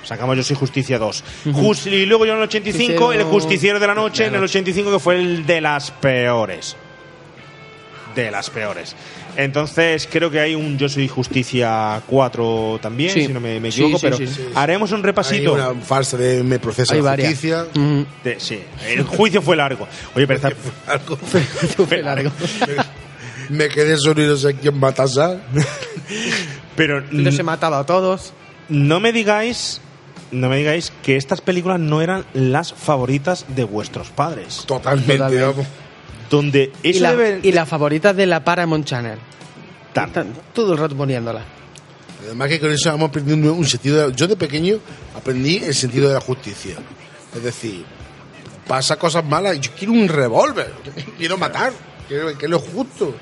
Sacamos 0.04 0.36
Yo 0.36 0.42
soy 0.42 0.56
Justicia 0.56 0.98
2. 0.98 1.24
Jus- 1.46 1.86
y 1.86 2.04
luego 2.06 2.26
yo 2.26 2.32
en 2.32 2.38
el 2.38 2.44
85, 2.44 3.12
el 3.12 3.20
Justiciero- 3.22 3.30
Justiciero 3.30 3.80
de 3.80 3.86
la 3.86 3.94
Noche, 3.94 4.26
en 4.26 4.34
el 4.34 4.42
85, 4.42 4.90
que 4.92 4.98
fue 4.98 5.14
el 5.18 5.46
de 5.46 5.60
las 5.60 5.90
peores. 5.92 6.76
De 8.14 8.30
las 8.30 8.50
peores. 8.50 8.94
Entonces, 9.36 10.08
creo 10.10 10.30
que 10.30 10.40
hay 10.40 10.54
un 10.54 10.76
Yo 10.78 10.88
soy 10.88 11.08
Justicia 11.08 12.02
4 12.06 12.78
también, 12.82 13.10
Sí. 13.10 13.26
si 13.26 13.32
no 13.32 13.40
me, 13.40 13.56
equivoco, 13.56 13.98
sí, 13.98 14.02
pero 14.06 14.16
sí, 14.16 14.26
sí. 14.26 14.44
haremos 14.54 14.92
un 14.92 15.02
repasito. 15.02 15.54
Hay 15.54 15.60
una 15.60 15.80
farsa 15.80 16.16
de 16.16 16.42
me 16.42 16.58
procesa 16.58 16.94
Hay 16.94 17.00
justicia. 17.00 17.66
De- 18.24 18.38
sí, 18.38 18.60
el 18.88 19.04
juicio 19.04 19.40
fue 19.42 19.56
largo. 19.56 19.86
Oye, 20.14 20.26
pero 20.26 20.36
está... 20.36 20.50
Fue 21.86 22.02
largo. 22.02 22.30
Me 23.48 23.68
quedé 23.68 23.96
solo 23.98 24.22
y 24.22 24.26
no 24.26 24.36
sé 24.36 24.54
quién 24.54 24.78
matas 24.78 25.18
a. 25.18 25.36
Pero 26.76 26.98
Entonces 26.98 27.36
se 27.36 27.42
mataba 27.42 27.80
a 27.80 27.86
todos. 27.86 28.32
no 28.68 29.00
me 29.00 29.12
digáis 29.12 29.80
no 30.30 30.48
me 30.48 30.56
digáis 30.56 30.92
que 31.02 31.16
estas 31.16 31.42
películas 31.42 31.78
no 31.78 32.00
eran 32.00 32.24
las 32.32 32.72
favoritas 32.72 33.44
de 33.48 33.64
vuestros 33.64 34.08
padres. 34.08 34.64
Totalmente, 34.66 35.18
Totalmente. 35.18 35.66
Donde 36.32 36.72
Y, 36.82 36.90
eso 36.90 37.02
la- 37.02 37.12
debe- 37.14 37.40
y 37.42 37.52
las 37.52 37.68
favoritas 37.68 38.16
de 38.16 38.24
la 38.24 38.42
Paramount 38.42 38.86
Channel. 38.86 39.18
Están 39.94 40.32
todo 40.54 40.72
el 40.72 40.78
rato 40.78 40.96
poniéndolas. 40.96 41.44
Además 42.24 42.48
que 42.48 42.58
con 42.58 42.72
eso 42.72 42.88
vamos 42.90 43.10
aprendiendo 43.10 43.52
un 43.52 43.66
sentido. 43.66 44.08
de- 44.08 44.16
yo 44.16 44.26
de 44.26 44.36
pequeño 44.36 44.78
aprendí 45.14 45.58
el 45.58 45.74
sentido 45.74 46.08
de 46.08 46.14
la 46.14 46.20
justicia. 46.22 46.76
Es 47.36 47.42
decir, 47.42 47.84
pasa 48.66 48.96
cosas 48.96 49.24
malas. 49.26 49.60
Yo 49.60 49.72
quiero 49.78 49.92
un 49.92 50.08
revólver. 50.08 50.72
Quiero 51.18 51.36
matar. 51.36 51.72
Quiero, 52.08 52.36
que 52.38 52.46
es 52.46 52.50
lo 52.50 52.58
justo. 52.60 53.14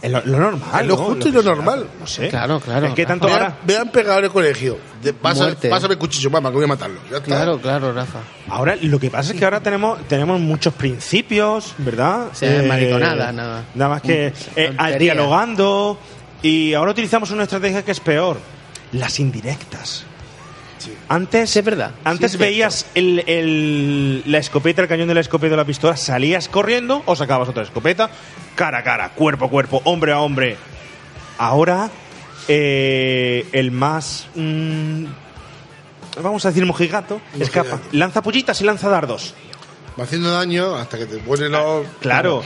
Es 0.00 0.10
lo, 0.12 0.20
lo 0.24 0.38
normal. 0.38 0.80
es 0.80 0.86
lo 0.86 0.96
¿no? 0.96 1.02
justo 1.04 1.28
y 1.28 1.32
lo 1.32 1.42
normal. 1.42 1.86
No 1.98 2.06
sé. 2.06 2.28
Claro, 2.28 2.60
claro. 2.60 2.86
Es 2.86 2.94
que 2.94 3.04
tanto 3.04 3.26
Me 3.26 3.32
han, 3.34 3.42
ahora, 3.42 3.56
me 3.66 3.76
han 3.76 3.90
pegado 3.90 4.18
en 4.20 4.24
el 4.26 4.30
colegio. 4.30 4.78
De, 5.02 5.12
pasa, 5.12 5.42
Muerte. 5.44 5.68
pásame 5.68 5.94
el 5.94 5.98
cuchillo, 5.98 6.30
mamá, 6.30 6.50
que 6.50 6.54
voy 6.56 6.64
a 6.64 6.68
matarlo. 6.68 7.00
Ya 7.10 7.16
está. 7.16 7.26
Claro, 7.26 7.60
claro, 7.60 7.92
Rafa. 7.92 8.20
ahora 8.48 8.76
lo 8.80 8.98
que 9.00 9.10
pasa 9.10 9.32
es 9.32 9.38
que 9.38 9.44
ahora 9.44 9.60
tenemos 9.60 9.98
tenemos 10.08 10.40
muchos 10.40 10.74
principios, 10.74 11.74
¿verdad? 11.78 12.26
Sí, 12.32 12.46
mariconada, 12.66 13.32
nada. 13.32 13.64
Nada 13.74 13.90
más 13.90 14.02
que 14.02 14.26
eh, 14.56 14.66
a- 14.76 14.84
Tontería. 14.86 14.98
dialogando 15.14 15.98
y 16.42 16.74
ahora 16.74 16.92
utilizamos 16.92 17.30
una 17.32 17.42
estrategia 17.44 17.84
que 17.84 17.90
es 17.92 18.00
peor, 18.00 18.38
las 18.92 19.18
indirectas. 19.20 20.04
Antes, 21.08 21.56
es 21.56 21.64
verdad. 21.64 21.92
Antes 22.04 22.32
Sí, 22.32 22.36
es 22.36 22.40
veías 22.40 22.86
el, 22.94 23.24
el- 23.26 24.22
la 24.26 24.38
escopeta, 24.38 24.82
el 24.82 24.88
cañón 24.88 25.08
de 25.08 25.14
la 25.14 25.20
escopeta 25.20 25.50
de 25.52 25.56
la 25.56 25.64
pistola, 25.64 25.96
salías 25.96 26.48
corriendo 26.48 27.02
o 27.06 27.14
sacabas 27.16 27.48
otra 27.48 27.62
escopeta, 27.62 28.10
cara 28.54 28.78
a 28.78 28.82
cara, 28.84 29.10
cuerpo 29.10 29.46
a 29.46 29.50
cuerpo, 29.50 29.80
hombre 29.84 30.12
a 30.12 30.20
hombre. 30.20 30.56
Ahora, 31.38 31.90
eh, 32.48 33.46
el 33.52 33.70
más. 33.70 34.26
mm, 34.34 35.04
vamos 36.22 36.44
a 36.44 36.48
decir 36.48 36.64
mojigato, 36.66 37.20
escapa, 37.38 37.78
lanza 37.92 38.22
pullitas 38.22 38.60
y 38.60 38.64
lanza 38.64 38.88
dardos. 38.88 39.34
Va 39.98 40.04
haciendo 40.04 40.30
daño 40.30 40.76
hasta 40.76 40.96
que 40.96 41.06
te 41.06 41.18
pone 41.18 41.48
los. 41.48 41.84
Claro, 42.00 42.44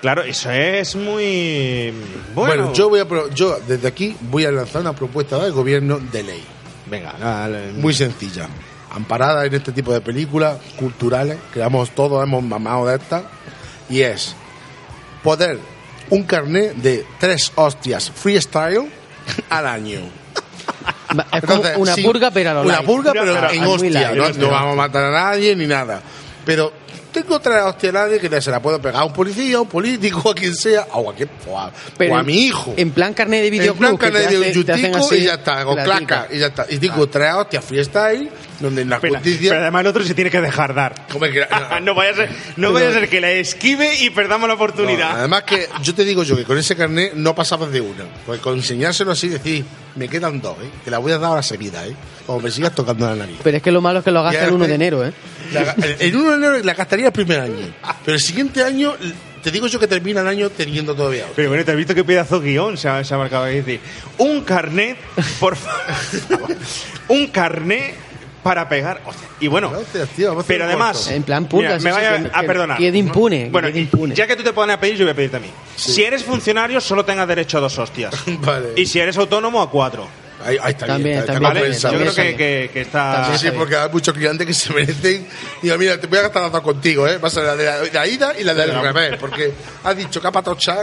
claro, 0.00 0.22
eso 0.22 0.50
es 0.50 0.96
muy. 0.96 1.92
Bueno, 2.34 2.62
Bueno, 2.64 2.72
yo 2.72 2.88
voy 2.88 3.00
a 3.00 3.06
pro- 3.08 3.28
yo 3.30 3.58
desde 3.68 3.86
aquí 3.88 4.16
voy 4.22 4.46
a 4.46 4.50
lanzar 4.50 4.80
una 4.80 4.94
propuesta 4.94 5.38
del 5.42 5.52
gobierno 5.52 5.98
de 5.98 6.22
ley. 6.22 6.44
Venga, 6.86 7.14
dale. 7.18 7.72
Muy 7.72 7.94
sencilla. 7.94 8.48
Amparada 8.90 9.44
en 9.46 9.54
este 9.54 9.72
tipo 9.72 9.92
de 9.92 10.00
películas 10.00 10.58
culturales, 10.78 11.38
que 11.52 11.60
vamos, 11.60 11.90
todos 11.90 12.22
hemos 12.22 12.42
mamado 12.42 12.86
de 12.86 12.96
estas, 12.96 13.24
y 13.88 14.02
es 14.02 14.34
poder 15.22 15.58
un 16.10 16.22
carnet 16.24 16.74
de 16.76 17.04
tres 17.18 17.50
hostias 17.56 18.10
freestyle 18.10 18.88
al 19.50 19.66
año. 19.66 20.00
Es 21.32 21.42
como 21.42 21.54
Entonces, 21.54 21.76
una 21.76 21.94
sí, 21.94 22.02
purga, 22.02 22.30
pero 22.32 22.50
a 22.50 22.54
lo 22.54 22.62
Una 22.62 22.72
light. 22.74 22.86
purga, 22.86 23.12
pero 23.12 23.24
Claro, 23.32 23.50
en 23.50 23.64
hostia. 23.64 24.12
No, 24.14 24.28
no 24.30 24.50
vamos 24.50 24.72
a 24.72 24.76
matar 24.76 25.04
a 25.04 25.10
nadie 25.12 25.54
ni 25.54 25.66
nada. 25.66 26.02
Pero 26.44 26.72
tengo 27.14 27.40
tres 27.40 27.62
hostias 27.62 27.94
a 27.94 27.98
nadie 28.00 28.20
que 28.20 28.40
se 28.42 28.50
la 28.50 28.60
puedo 28.60 28.78
pegar 28.82 29.00
a 29.00 29.04
un 29.04 29.12
policía, 29.14 29.56
a 29.56 29.60
un 29.62 29.68
político, 29.68 30.30
a 30.30 30.34
quien 30.34 30.54
sea, 30.54 30.86
o 30.92 31.10
a, 31.10 31.14
quien- 31.14 31.30
o 31.48 31.58
a, 31.58 31.72
Pero 31.96 32.12
o 32.12 32.16
a 32.16 32.20
en- 32.20 32.26
mi 32.26 32.44
hijo. 32.44 32.74
En 32.76 32.90
plan 32.90 33.14
carnet 33.14 33.40
de 33.40 33.46
En 33.46 33.52
videoclub. 33.52 33.78
plan 33.78 33.96
que 33.98 34.06
te 34.06 34.12
carnet 34.12 34.30
de 34.30 34.98
así 34.98 35.14
y 35.16 35.22
ya 35.22 35.34
está, 35.34 35.66
o 35.66 35.74
la 35.74 35.84
claca, 35.84 36.28
y 36.30 36.38
ya 36.40 36.48
está. 36.48 36.66
Y 36.68 36.76
digo, 36.76 37.08
tres 37.08 37.32
hostias 37.32 37.64
freestyle, 37.64 38.28
donde 38.60 38.82
en 38.82 38.90
la 38.90 39.00
Pero, 39.00 39.14
justicia... 39.14 39.50
pero 39.52 39.62
además 39.62 39.80
el 39.80 39.86
otro 39.86 40.04
se 40.04 40.14
tiene 40.14 40.30
que 40.30 40.40
dejar 40.40 40.74
dar. 40.74 40.94
No 41.82 41.94
vaya 41.94 42.12
a 42.12 42.14
ser, 42.16 42.28
no 42.56 42.72
vaya 42.72 42.88
a 42.88 42.92
ser 42.92 43.08
que 43.08 43.20
la 43.20 43.30
esquive 43.30 43.94
y 44.00 44.10
perdamos 44.10 44.48
la 44.48 44.54
No, 44.54 44.62
oportunidad. 44.62 45.18
además 45.18 45.44
que 45.44 45.68
yo 45.82 45.94
te 45.94 46.04
digo 46.04 46.22
yo 46.24 46.36
que 46.36 46.44
con 46.44 46.58
ese 46.58 46.74
carnet 46.76 47.14
no 47.14 47.34
pasabas 47.34 47.70
de 47.70 47.80
una. 47.80 48.04
Porque 48.26 48.40
con 48.42 48.54
enseñárselo 48.56 49.12
así 49.12 49.28
decir, 49.28 49.64
me 49.96 50.08
quedan 50.08 50.40
dos, 50.40 50.56
¿eh? 50.62 50.70
Que 50.84 50.90
la 50.90 50.98
voy 50.98 51.12
a 51.12 51.18
dar 51.18 51.32
a 51.32 51.36
la 51.36 51.42
semida, 51.42 51.86
¿eh? 51.86 51.94
Como 52.26 52.40
me 52.40 52.50
sigas 52.50 52.74
tocando 52.74 53.06
la 53.06 53.14
nariz. 53.14 53.36
Pero 53.42 53.56
es 53.58 53.62
que 53.62 53.70
lo 53.70 53.80
malo 53.80 53.98
es 54.00 54.04
que 54.04 54.10
lo 54.10 54.22
gasta 54.22 54.44
el 54.46 54.52
1 54.52 54.66
de 54.66 54.74
enero, 54.74 55.04
¿eh? 55.06 55.12
La- 55.52 55.72
el- 55.72 55.96
el 56.00 56.16
1 56.16 56.30
de 56.30 56.36
enero 56.36 56.58
la 56.64 56.74
gastaría 56.74 57.03
el 57.06 57.12
primer 57.12 57.40
año. 57.40 57.74
Pero 58.04 58.14
el 58.16 58.20
siguiente 58.20 58.62
año, 58.62 58.94
te 59.42 59.50
digo 59.50 59.66
yo 59.66 59.78
que 59.78 59.86
termina 59.86 60.20
el 60.22 60.28
año 60.28 60.50
teniendo 60.50 60.94
todavía. 60.94 61.26
Pero 61.36 61.48
bueno, 61.48 61.64
¿te 61.64 61.70
has 61.70 61.76
visto 61.76 61.94
qué 61.94 62.04
pedazo 62.04 62.40
guion 62.40 62.76
se 62.76 62.88
ha, 62.88 63.02
se 63.04 63.14
ha 63.14 63.18
marcado 63.18 63.44
ahí? 63.44 63.58
Es 63.58 63.66
decir, 63.66 63.80
un 64.18 64.42
carnet, 64.42 64.96
por 65.40 65.56
favor. 65.56 66.56
un 67.08 67.26
carnet 67.28 67.94
para 68.42 68.68
pegar. 68.68 69.00
Hostia, 69.06 69.26
Y 69.40 69.46
bueno, 69.48 69.72
tío, 70.14 70.36
pero 70.46 70.64
además. 70.66 71.08
En 71.10 71.22
plan 71.22 71.48
sí, 71.50 71.56
me 71.56 71.92
vaya 71.92 72.22
que- 72.22 72.30
a 72.32 72.42
perdonar. 72.42 72.76
quede 72.78 72.98
impune, 72.98 73.48
Bueno, 73.50 73.68
quede 73.68 73.80
impune. 73.80 74.14
ya 74.14 74.26
que 74.26 74.36
tú 74.36 74.42
te 74.42 74.52
pones 74.52 74.76
a 74.76 74.80
pedir, 74.80 74.96
yo 74.96 75.04
voy 75.04 75.12
a 75.12 75.16
pedirte 75.16 75.38
a 75.38 75.40
mí. 75.40 75.48
Si 75.76 76.04
eres 76.04 76.22
funcionario, 76.24 76.80
solo 76.80 77.04
tengas 77.04 77.26
derecho 77.26 77.56
a 77.58 77.60
dos 77.62 77.78
hostias. 77.78 78.14
Vale. 78.40 78.72
Y 78.76 78.84
si 78.86 78.98
eres 79.00 79.16
autónomo, 79.16 79.62
a 79.62 79.70
cuatro. 79.70 80.06
Ahí, 80.44 80.58
ahí 80.62 80.72
está 80.72 80.86
También, 80.86 81.02
bien, 81.04 81.18
está, 81.20 81.32
está 81.32 81.32
también, 81.32 81.42
¿Vale? 81.42 81.60
compensado. 81.60 81.94
Yo 81.94 82.00
creo 82.00 82.14
que, 82.14 82.36
que- 82.36 82.70
que 82.72 82.80
está. 82.82 83.32
Sí, 83.38 83.46
sí, 83.46 83.52
porque 83.56 83.76
hay 83.76 83.88
muchos 83.90 84.14
clientes 84.14 84.46
que 84.46 84.54
se 84.54 84.72
merecen. 84.72 85.26
Digo, 85.62 85.78
mira, 85.78 85.98
te 86.00 86.06
voy 86.06 86.18
a 86.18 86.22
gastar 86.22 86.42
las 86.42 86.52
dos 86.52 86.60
contigo, 86.60 87.08
¿eh? 87.08 87.18
Va 87.18 87.28
a 87.28 87.30
ser 87.30 87.44
la 87.44 87.56
de 87.56 87.64
la, 87.64 87.78
de 87.80 87.92
la 87.92 88.06
ida 88.06 88.34
y 88.38 88.44
la 88.44 88.54
del 88.54 88.80
revés, 88.80 89.16
porque 89.18 89.52
has 89.82 89.96
dicho 89.96 90.20
capa 90.20 90.42
tocha. 90.42 90.76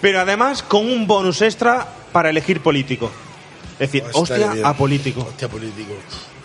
Pero 0.00 0.20
además 0.20 0.62
con 0.62 0.84
un 0.86 1.06
bonus 1.06 1.42
extra 1.42 1.86
para 2.12 2.30
elegir 2.30 2.60
político. 2.60 3.10
Es 3.74 3.90
decir, 3.90 4.02
Hostia, 4.12 4.20
hostia 4.36 4.52
bien. 4.52 4.66
a 4.66 4.72
político. 4.76 5.26
Hostia, 5.28 5.48
político. 5.48 5.94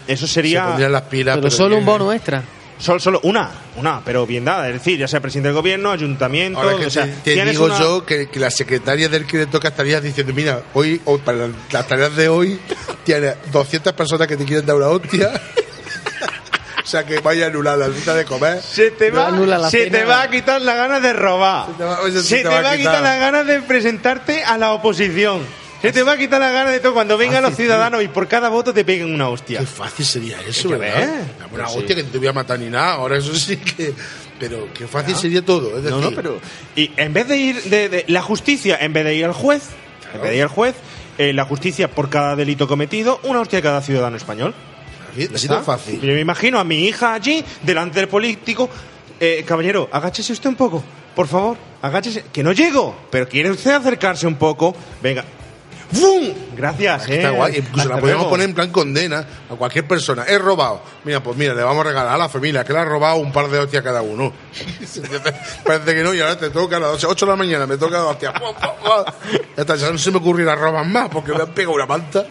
Eso 0.07 0.25
Se 0.27 0.33
sería. 0.35 0.65
pondrían 0.65 0.91
las 0.91 1.01
pilas. 1.03 1.37
Pero 1.37 1.51
solo 1.51 1.77
un 1.77 1.85
bono 1.85 2.11
extra. 2.13 2.43
Solo, 2.79 2.99
solo 2.99 3.19
una, 3.23 3.49
una, 3.77 4.01
pero 4.05 4.25
bien 4.27 4.45
dada. 4.45 4.67
Es 4.67 4.73
decir, 4.75 4.99
ya 4.99 5.07
sea 5.07 5.19
presidente 5.19 5.47
del 5.47 5.55
gobierno, 5.55 5.91
ayuntamiento. 5.91 6.59
Ahora 6.59 6.77
que 6.77 6.85
o 6.85 6.89
sea, 6.91 7.05
te, 7.23 7.43
digo 7.45 7.65
una- 7.65 7.79
yo 7.79 8.05
que, 8.05 8.29
que 8.29 8.39
la 8.39 8.51
secretaria 8.51 9.09
del 9.09 9.25
que 9.25 9.37
le 9.37 9.45
toca 9.47 9.69
estaría 9.69 9.99
diciendo, 9.99 10.31
mira, 10.33 10.61
hoy, 10.75 11.01
hoy 11.05 11.17
para 11.19 11.47
las 11.71 11.87
tareas 11.87 12.15
de 12.15 12.29
hoy, 12.29 12.59
tienes 13.03 13.35
200 13.51 13.93
personas 13.93 14.27
que 14.27 14.37
te 14.37 14.45
quieren 14.45 14.65
dar 14.65 14.75
una 14.75 14.89
hostia. 14.89 15.31
o 16.83 16.87
sea 16.87 17.03
que 17.03 17.19
vaya 17.19 17.45
a 17.45 17.47
anular 17.49 17.77
la 17.77 17.89
cita 17.89 18.13
de 18.13 18.25
comer. 18.25 18.61
Se 18.61 18.91
te, 18.91 19.09
va, 19.11 19.29
se 19.69 19.87
te 19.89 20.05
va 20.05 20.21
a 20.21 20.29
quitar 20.29 20.61
la 20.61 20.75
ganas 20.75 21.01
de 21.01 21.13
robar. 21.13 21.65
Se 21.67 21.73
te 21.73 21.83
va- 21.83 22.01
oye, 22.01 22.21
Se 22.21 22.37
te 22.43 22.47
va 22.47 22.69
a 22.71 22.77
quitar 22.77 23.01
las 23.01 23.19
ganas 23.19 23.47
de 23.47 23.61
presentarte 23.61 24.43
a 24.43 24.57
la 24.57 24.71
oposición. 24.73 25.41
Se 25.81 25.91
te 25.91 26.01
va 26.03 26.13
a 26.13 26.17
quitar 26.17 26.39
las 26.39 26.51
ganas 26.53 26.73
de 26.73 26.79
todo 26.79 26.93
cuando 26.93 27.17
vengan 27.17 27.43
los 27.43 27.55
ciudadanos 27.55 28.03
y 28.03 28.07
por 28.07 28.27
cada 28.27 28.49
voto 28.49 28.73
te 28.73 28.83
peguen 28.83 29.13
una 29.13 29.29
hostia. 29.29 29.59
Qué 29.59 29.65
fácil 29.65 30.05
sería 30.05 30.37
eso, 30.41 30.69
¿verdad? 30.69 30.95
ver. 30.95 31.49
Una 31.53 31.67
sí. 31.69 31.77
hostia 31.77 31.95
que 31.95 32.03
no 32.03 32.09
te 32.09 32.17
voy 32.17 32.27
a 32.27 32.33
matar 32.33 32.59
ni 32.59 32.69
nada. 32.69 32.93
Ahora 32.93 33.17
eso 33.17 33.35
sí 33.35 33.57
que... 33.57 33.93
Pero 34.39 34.67
qué 34.73 34.87
fácil 34.87 35.15
sería 35.15 35.43
todo. 35.43 35.77
Es 35.77 35.83
decir, 35.83 35.99
No, 35.99 36.09
no, 36.09 36.15
pero. 36.15 36.39
Y 36.75 36.91
en 36.97 37.11
vez 37.13 37.27
de 37.27 37.37
ir. 37.37 37.63
De, 37.63 37.89
de- 37.89 38.05
la 38.07 38.21
justicia, 38.21 38.77
en 38.79 38.93
vez 38.93 39.03
de 39.05 39.15
ir 39.15 39.25
al 39.25 39.33
juez, 39.33 39.63
en 40.13 40.21
vez 40.21 40.29
de 40.29 40.37
ir 40.37 40.43
al 40.43 40.49
juez, 40.49 40.75
eh, 41.17 41.33
la 41.33 41.45
justicia 41.45 41.89
por 41.89 42.09
cada 42.11 42.35
delito 42.35 42.67
cometido, 42.67 43.19
una 43.23 43.39
hostia 43.41 43.59
a 43.59 43.61
cada 43.63 43.81
ciudadano 43.81 44.15
español. 44.15 44.53
así- 45.33 45.47
de 45.47 45.59
fácil. 45.61 46.01
Yo 46.01 46.13
me 46.13 46.19
imagino 46.19 46.59
a 46.59 46.63
mi 46.63 46.85
hija 46.85 47.13
allí, 47.15 47.43
delante 47.63 47.99
del 47.99 48.07
político. 48.07 48.69
Eh, 49.19 49.43
caballero, 49.47 49.89
agáchese 49.91 50.33
usted 50.33 50.49
un 50.49 50.55
poco, 50.55 50.83
por 51.15 51.27
favor, 51.27 51.57
agáchese. 51.81 52.25
Que 52.31 52.43
no 52.43 52.51
llego, 52.51 52.95
pero 53.09 53.27
quiere 53.27 53.49
usted 53.49 53.71
acercarse 53.71 54.27
un 54.27 54.35
poco. 54.35 54.75
Venga. 55.01 55.25
¡Bum! 55.91 56.33
Gracias, 56.55 57.07
eh. 57.09 57.17
Está 57.17 57.29
guay. 57.31 57.57
Incluso 57.57 57.79
Hasta 57.81 57.95
la 57.95 57.99
podemos 57.99 58.21
luego. 58.21 58.29
poner 58.29 58.49
en 58.49 58.55
plan 58.55 58.71
condena 58.71 59.25
a 59.49 59.55
cualquier 59.55 59.87
persona. 59.87 60.25
He 60.27 60.37
robado. 60.37 60.81
Mira, 61.03 61.21
pues 61.21 61.37
mira, 61.37 61.53
le 61.53 61.63
vamos 61.63 61.85
a 61.85 61.89
regalar 61.89 62.13
a 62.13 62.17
la 62.17 62.29
familia 62.29 62.63
que 62.63 62.73
le 62.73 62.79
ha 62.79 62.85
robado 62.85 63.17
un 63.17 63.31
par 63.31 63.47
de 63.49 63.59
hostias 63.59 63.83
cada 63.83 64.01
uno. 64.01 64.33
Parece 65.63 65.95
que 65.95 66.03
no, 66.03 66.13
y 66.13 66.19
ahora 66.19 66.37
te 66.37 66.49
toca 66.49 66.77
a 66.77 66.79
las 66.79 67.03
8 67.03 67.25
de 67.25 67.31
la 67.31 67.35
mañana, 67.35 67.65
me 67.65 67.77
toca 67.77 67.97
dos 67.99 68.11
hostias. 68.11 68.33
Ya 69.79 69.91
no 69.91 69.97
se 69.97 70.11
me 70.11 70.17
ocurrirá 70.17 70.55
robar 70.55 70.85
más 70.85 71.09
porque 71.09 71.31
me 71.33 71.43
han 71.43 71.53
pegado 71.53 71.75
una 71.75 71.85
manta. 71.85 72.25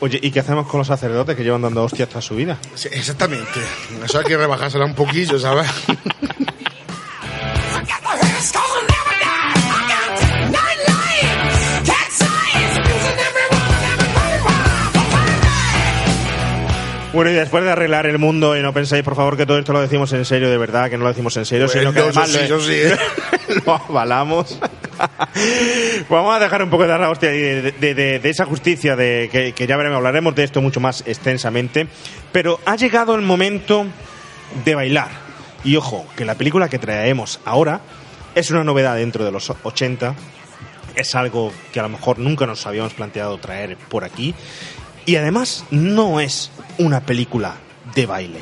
Oye, 0.00 0.18
¿y 0.22 0.30
qué 0.30 0.40
hacemos 0.40 0.66
con 0.68 0.78
los 0.78 0.86
sacerdotes 0.86 1.34
que 1.36 1.42
llevan 1.42 1.62
dando 1.62 1.82
hostias 1.82 2.08
toda 2.08 2.20
su 2.20 2.36
vida? 2.36 2.58
Sí, 2.74 2.88
exactamente. 2.92 3.60
Eso 4.04 4.18
hay 4.18 4.24
que 4.24 4.36
rebajársela 4.36 4.84
un 4.84 4.94
poquillo, 4.94 5.38
¿sabes? 5.38 5.66
Bueno, 17.16 17.30
y 17.30 17.34
después 17.34 17.64
de 17.64 17.70
arreglar 17.70 18.04
el 18.04 18.18
mundo, 18.18 18.54
y 18.58 18.60
no 18.62 18.74
pensáis, 18.74 19.02
por 19.02 19.16
favor, 19.16 19.38
que 19.38 19.46
todo 19.46 19.58
esto 19.58 19.72
lo 19.72 19.80
decimos 19.80 20.12
en 20.12 20.26
serio, 20.26 20.50
de 20.50 20.58
verdad, 20.58 20.90
que 20.90 20.98
no 20.98 21.04
lo 21.04 21.08
decimos 21.08 21.34
en 21.38 21.46
serio, 21.46 21.66
sino 21.66 21.90
que 21.94 22.02
Bueno, 22.02 22.20
además 22.20 22.30
sí, 22.30 22.46
lo, 22.46 22.60
sí, 22.60 22.72
¿eh? 22.74 22.96
lo 23.64 23.72
avalamos. 23.74 24.58
Vamos 26.10 26.36
a 26.36 26.38
dejar 26.38 26.62
un 26.62 26.68
poco 26.68 26.86
de 26.86 26.98
la 26.98 27.08
hostia 27.08 27.30
de, 27.30 27.72
de- 27.72 27.94
de- 27.94 28.18
de 28.18 28.28
esa 28.30 28.44
justicia, 28.44 28.96
de 28.96 29.30
que, 29.32 29.52
que 29.54 29.66
ya 29.66 29.78
veremos, 29.78 29.96
hablaremos 29.96 30.34
de 30.34 30.44
esto 30.44 30.60
mucho 30.60 30.78
más 30.78 31.04
extensamente. 31.06 31.88
Pero 32.32 32.60
ha 32.66 32.76
llegado 32.76 33.14
el 33.14 33.22
momento 33.22 33.86
de 34.66 34.74
bailar. 34.74 35.08
Y 35.64 35.76
ojo, 35.76 36.06
que 36.16 36.26
la 36.26 36.34
película 36.34 36.68
que 36.68 36.78
traemos 36.78 37.40
ahora 37.46 37.80
es 38.34 38.50
una 38.50 38.62
novedad 38.62 38.94
dentro 38.96 39.24
de 39.24 39.32
los 39.32 39.50
80. 39.62 40.14
Es 40.94 41.14
algo 41.14 41.50
que 41.72 41.80
a 41.80 41.82
lo 41.82 41.88
mejor 41.88 42.18
nunca 42.18 42.44
nos 42.46 42.66
habíamos 42.66 42.92
planteado 42.92 43.38
traer 43.38 43.76
por 43.76 44.04
aquí. 44.04 44.34
Y 45.06 45.14
además 45.14 45.64
no 45.70 46.18
es 46.18 46.50
una 46.78 47.00
película 47.00 47.54
de 47.94 48.06
baile. 48.06 48.40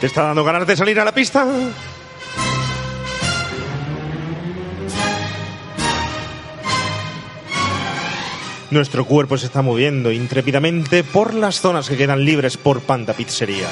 ¿Te 0.00 0.06
está 0.06 0.22
dando 0.22 0.44
ganas 0.44 0.66
de 0.66 0.76
salir 0.76 1.00
a 1.00 1.04
la 1.04 1.12
pista? 1.12 1.46
Nuestro 8.70 9.04
cuerpo 9.04 9.36
se 9.36 9.46
está 9.46 9.62
moviendo 9.62 10.12
intrépidamente 10.12 11.02
por 11.02 11.34
las 11.34 11.60
zonas 11.60 11.88
que 11.88 11.96
quedan 11.96 12.24
libres 12.24 12.56
por 12.56 12.80
Panda 12.80 13.14
Pizzería. 13.14 13.66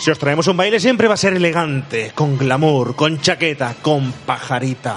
Si 0.00 0.10
os 0.10 0.18
traemos 0.18 0.48
un 0.48 0.56
baile 0.56 0.80
siempre 0.80 1.06
va 1.06 1.14
a 1.14 1.16
ser 1.16 1.34
elegante, 1.34 2.10
con 2.16 2.36
glamour, 2.36 2.96
con 2.96 3.20
chaqueta, 3.20 3.76
con 3.80 4.12
pajarita. 4.12 4.96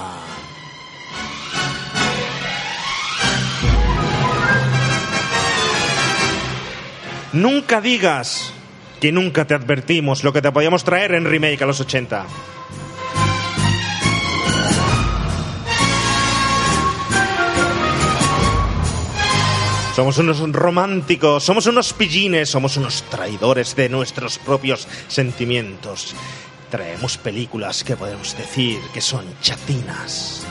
Nunca 7.32 7.80
digas 7.80 8.54
que 9.00 9.12
nunca 9.12 9.46
te 9.46 9.54
advertimos 9.54 10.24
lo 10.24 10.34
que 10.34 10.42
te 10.42 10.52
podíamos 10.52 10.84
traer 10.84 11.14
en 11.14 11.26
remake 11.26 11.62
a 11.62 11.68
los 11.68 11.80
80. 11.80 12.26
Somos 19.98 20.20
unos 20.20 20.40
románticos, 20.52 21.44
somos 21.44 21.66
unos 21.66 21.92
pillines, 21.92 22.52
somos 22.52 22.78
unos 22.78 23.02
traidores 23.10 23.76
de 23.76 23.90
nuestros 23.90 24.38
propios 24.38 24.88
sentimientos. 25.08 26.14
Traemos 26.70 27.18
películas 27.18 27.84
que 27.84 27.98
podemos 27.98 28.38
decir 28.38 28.78
que 28.94 29.02
son 29.02 29.26
chatinas. 29.42 30.46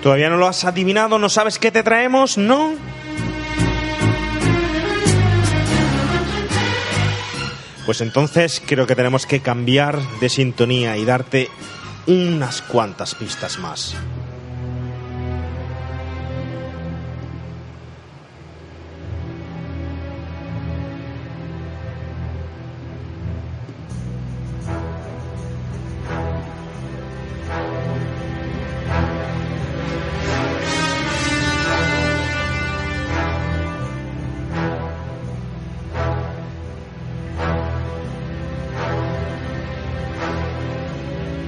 ¿Todavía 0.00 0.30
no 0.30 0.36
lo 0.36 0.46
has 0.46 0.62
adivinado? 0.64 1.18
¿No 1.18 1.28
sabes 1.28 1.58
qué 1.58 1.72
te 1.72 1.82
traemos? 1.82 2.38
¿No? 2.38 2.76
Pues 7.86 8.00
entonces 8.00 8.62
creo 8.64 8.86
que 8.86 8.96
tenemos 8.96 9.26
que 9.26 9.40
cambiar 9.40 10.00
de 10.20 10.28
sintonía 10.28 10.96
y 10.96 11.04
darte 11.04 11.48
unas 12.06 12.62
cuantas 12.62 13.14
pistas 13.14 13.58
más. 13.58 13.94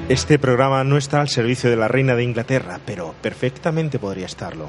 Este 0.08 0.38
programa 0.38 0.84
no 0.84 0.96
está 0.98 1.20
al 1.20 1.28
servicio 1.28 1.68
de 1.68 1.74
la 1.74 1.88
reina 1.88 2.14
de 2.14 2.22
Inglaterra, 2.22 2.78
pero 2.86 3.12
perfectamente 3.22 3.98
podría 3.98 4.26
estarlo. 4.26 4.68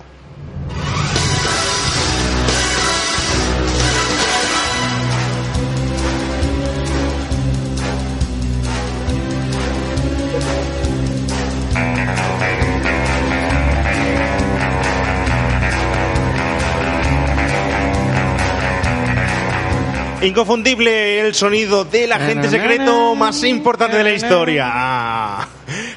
Inconfundible 20.27 21.21
el 21.21 21.33
sonido 21.33 21.85
del 21.85 22.11
agente 22.11 22.49
secreto 22.49 23.15
más 23.15 23.43
importante 23.43 23.97
de 23.97 24.03
la 24.03 24.13
historia. 24.13 24.65
Ah. 24.69 25.47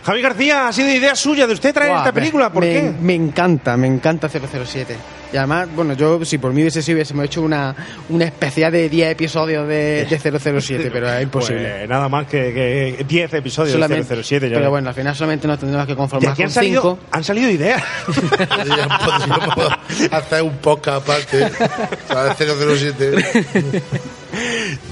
Javi 0.04 0.22
García, 0.22 0.68
ha 0.68 0.72
sido 0.72 0.88
idea 0.90 1.14
suya 1.14 1.46
de 1.46 1.54
usted 1.54 1.74
traer 1.74 1.92
esta 1.96 2.12
película. 2.12 2.52
¿Por 2.52 2.64
me, 2.64 2.72
qué? 2.72 2.92
Me 3.00 3.14
encanta, 3.14 3.76
me 3.76 3.86
encanta 3.86 4.28
007. 4.28 4.96
Y 5.32 5.36
además, 5.36 5.68
bueno, 5.76 5.92
yo 5.94 6.24
si 6.24 6.38
por 6.38 6.52
mí 6.52 6.62
hubiese 6.62 6.82
sido, 6.82 6.96
hubiésemos 6.96 7.24
hecho 7.24 7.42
una, 7.42 7.74
una 8.08 8.24
especial 8.24 8.72
de 8.72 8.88
10 8.88 9.12
episodios 9.12 9.68
de, 9.68 10.04
de 10.06 10.40
007, 10.60 10.90
pero 10.92 11.08
es 11.12 11.22
imposible. 11.22 11.72
Pues 11.78 11.88
nada 11.88 12.08
más 12.08 12.26
que 12.26 12.52
que 12.98 13.04
10 13.06 13.34
episodios 13.34 13.74
Solamente- 13.74 14.16
de 14.16 14.22
007. 14.24 14.48
ya 14.50 14.56
pero 14.56 14.70
bueno, 14.70 14.88
al 14.88 14.94
final 14.94 15.14
solamente 15.14 15.46
nos 15.46 15.58
tendremos 15.60 15.86
que 15.86 15.94
conformar 15.94 16.30
han 16.30 16.36
con 16.36 16.50
salido, 16.50 16.82
5. 16.82 16.98
han 17.12 17.24
salido 17.24 17.48
ideas. 17.50 17.80
Hacer 20.10 20.42
un 20.42 20.56
podcast 20.58 21.08
aparte. 21.08 21.48
¿sabes? 22.08 22.36
007. 22.36 23.82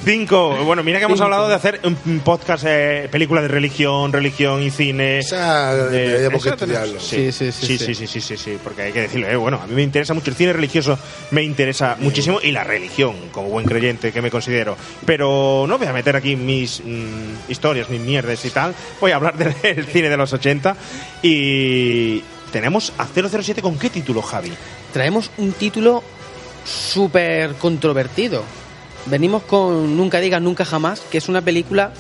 Cinco. 0.05 0.57
Bueno, 0.65 0.83
mira 0.83 0.99
que 0.99 1.05
hemos 1.05 1.17
Cinco. 1.19 1.25
hablado 1.25 1.49
de 1.49 1.55
hacer 1.55 1.81
un 1.85 2.21
podcast, 2.21 2.65
eh, 2.67 3.09
película 3.11 3.41
de 3.43 3.49
religión, 3.49 4.13
religión 4.13 4.63
y 4.63 4.71
cine. 4.71 5.19
Esa 5.19 5.75
deberíamos 5.75 6.43
que 6.43 6.49
estudiarlo. 6.51 7.01
Sí, 7.01 7.31
sí, 7.33 7.53
sí, 7.53 7.79
sí, 7.79 7.95
sí, 7.95 8.07
sí, 8.07 8.21
sí, 8.21 8.37
sí, 8.37 8.59
porque 8.63 8.83
hay 8.83 8.93
que 8.93 9.03
decirlo. 9.03 9.29
eh, 9.29 9.37
bueno, 9.37 9.61
a 9.63 9.67
mí 9.67 9.75
me 9.75 9.83
interesa 9.83 10.15
mucho 10.15 10.31
el 10.31 10.37
cine 10.37 10.53
religioso, 10.53 10.99
me 11.31 11.43
interesa 11.43 11.97
muchísimo 12.01 12.41
y 12.43 12.51
la 12.53 12.65
religión, 12.65 13.15
como 13.33 13.49
buen 13.49 13.67
creyente 13.67 14.13
que 14.13 14.23
me 14.23 14.31
considero. 14.31 14.77
Pero 15.07 15.67
no 15.69 15.79
voy 15.79 15.87
a 15.87 15.93
meter 15.93 16.17
aquí 16.17 16.37
mis 16.37 16.81
mm, 16.85 17.51
historias, 17.51 17.89
mis 17.91 18.01
mierdes 18.01 18.45
y 18.45 18.51
tal. 18.51 18.75
Voy 19.01 19.13
a 19.13 19.17
hablar 19.17 19.37
del 19.63 19.85
cine 19.87 20.09
de 20.09 20.17
los 20.17 20.33
80 20.33 20.77
y 21.23 22.23
tenemos 22.53 22.93
a 22.99 23.07
007 23.07 23.63
con 23.63 23.79
qué 23.79 23.91
título, 23.91 24.23
Javi. 24.23 24.53
Traemos 24.93 25.31
un 25.39 25.53
título 25.53 26.03
súper 26.65 27.55
controvertido. 27.55 28.43
Venimos 29.07 29.43
con 29.43 29.97
Nunca 29.97 30.21
digas 30.21 30.43
nunca 30.43 30.65
jamás, 30.65 31.01
que 31.01 31.19
es 31.19 31.29
una 31.29 31.41
película 31.43 31.93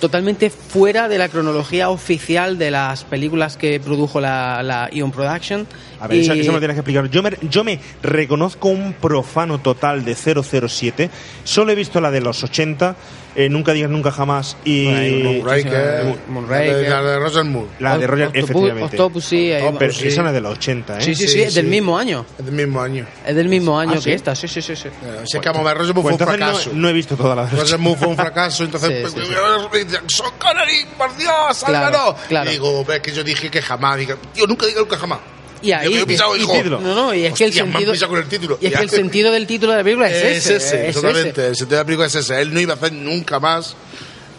totalmente 0.00 0.50
fuera 0.50 1.08
de 1.08 1.16
la 1.16 1.28
cronología 1.30 1.88
oficial 1.88 2.58
de 2.58 2.70
las 2.70 3.04
películas 3.04 3.56
que 3.56 3.80
produjo 3.80 4.20
la, 4.20 4.62
la 4.62 4.90
Ion 4.92 5.10
Production. 5.10 5.66
A 6.00 6.06
ver, 6.06 6.18
eso, 6.20 6.34
Y- 6.34 6.40
eso 6.40 6.48
me 6.50 6.54
lo 6.56 6.60
tienes 6.60 6.74
que 6.74 6.80
explicar. 6.80 7.08
Yo 7.10 7.22
me, 7.22 7.30
yo 7.48 7.64
me 7.64 7.80
reconozco 8.02 8.68
un 8.68 8.92
profano 8.92 9.58
total 9.58 10.04
de 10.04 10.14
007. 10.14 11.08
Solo 11.44 11.72
he 11.72 11.74
visto 11.74 12.00
la 12.02 12.10
de 12.10 12.20
los 12.20 12.42
80, 12.44 12.94
eh, 13.36 13.48
Nunca 13.48 13.72
digas 13.72 13.90
nunca 13.90 14.10
jamás. 14.10 14.56
Y. 14.64 15.20
Moonraker. 15.22 16.16
Moonraker. 16.28 16.88
La 16.88 17.02
de 17.02 17.18
Roger 17.18 17.44
Moore. 17.44 17.68
La 17.78 17.98
de 17.98 18.06
Roger, 18.06 18.28
Octopus- 18.28 18.38
efectivamente. 18.44 18.84
Octopus, 18.96 19.24
sí, 19.24 19.52
hay- 19.52 19.74
Pero 19.78 19.92
sí. 19.92 20.08
esa 20.08 20.22
no 20.22 20.28
es 20.28 20.34
de 20.34 20.40
los 20.40 20.52
80, 20.58 20.98
¿eh? 20.98 21.02
Sí, 21.02 21.14
sí, 21.14 21.28
sí, 21.28 21.42
es 21.42 21.54
del 21.54 21.66
mismo 21.66 21.98
año. 21.98 22.24
Es 22.38 22.44
del 22.44 22.54
mismo 22.54 22.80
año. 22.80 23.06
Es 23.26 23.34
del 23.36 23.48
mismo 23.48 23.78
año 23.78 23.92
Ah, 23.92 23.96
que 23.96 24.00
¿sí? 24.02 24.12
esta, 24.12 24.34
sí, 24.34 24.48
sí, 24.48 24.62
sí. 24.62 24.74
sí. 24.74 24.88
Si 25.26 25.36
es 25.36 25.42
que 25.42 25.48
vamos 25.48 25.60
a 25.62 25.68
ver, 25.68 25.78
Roger 25.78 25.94
Moore 25.94 26.02
Pues 26.02 26.16
fue 26.16 26.26
un 26.26 26.38
fracaso. 26.38 26.70
no, 26.72 26.80
no 26.80 26.88
he 26.88 26.92
visto 26.92 27.16
toda 27.16 27.34
la 27.36 27.46
de 27.46 27.56
Roger 27.56 27.78
Moore 27.78 27.98
fue 27.98 28.08
un 28.08 28.16
fracaso, 28.16 28.64
entonces 28.64 29.10
Sí, 29.12 29.20
sí, 29.20 29.26
pues, 29.70 29.86
son 30.06 30.30
Connery, 30.38 30.86
por 30.96 31.14
Dios, 31.16 31.30
Claro, 31.30 31.54
sálvalo. 31.54 32.16
claro. 32.28 32.48
Y 32.50 32.52
digo, 32.54 32.84
es 32.90 33.00
que 33.00 33.12
yo 33.12 33.22
dije 33.22 33.50
que 33.50 33.60
jamás, 33.62 33.98
digo, 33.98 34.14
tío, 34.32 34.46
nunca 34.46 34.66
diga 34.66 34.80
nunca 34.80 34.96
jamás. 34.96 35.18
Y 35.66 35.72
ahí, 35.72 35.84
Yo 35.86 35.90
me 35.96 36.00
he 36.02 36.06
pisado, 36.06 36.36
y- 36.36 36.40
hijo. 36.42 36.62
no, 36.80 36.94
no, 36.94 37.14
y 37.14 37.24
es 37.24 37.34
que 37.34 37.44
el 37.46 37.52
sentido, 37.52 37.92
con 38.08 38.18
el 38.18 38.28
título. 38.28 38.58
y 38.60 38.66
es 38.66 38.72
que 38.76 38.82
el 38.82 38.90
sentido 38.90 39.32
del 39.32 39.46
título 39.46 39.72
de 39.72 39.78
la 39.78 39.84
película 39.84 40.08
es, 40.08 40.16
Es 40.22 40.46
ese, 40.46 40.56
ese, 40.56 40.88
es 40.90 40.94
totalmente. 40.94 41.30
ese. 41.40 41.48
El 41.48 41.56
sentido 41.56 41.76
de 41.78 41.82
la 41.82 41.86
película 41.86 42.06
es 42.06 42.14
ese. 42.14 42.40
Él 42.40 42.54
no 42.54 42.60
iba 42.60 42.74
a 42.74 42.76
hacer 42.76 42.92
nunca 42.92 43.40
más, 43.40 43.74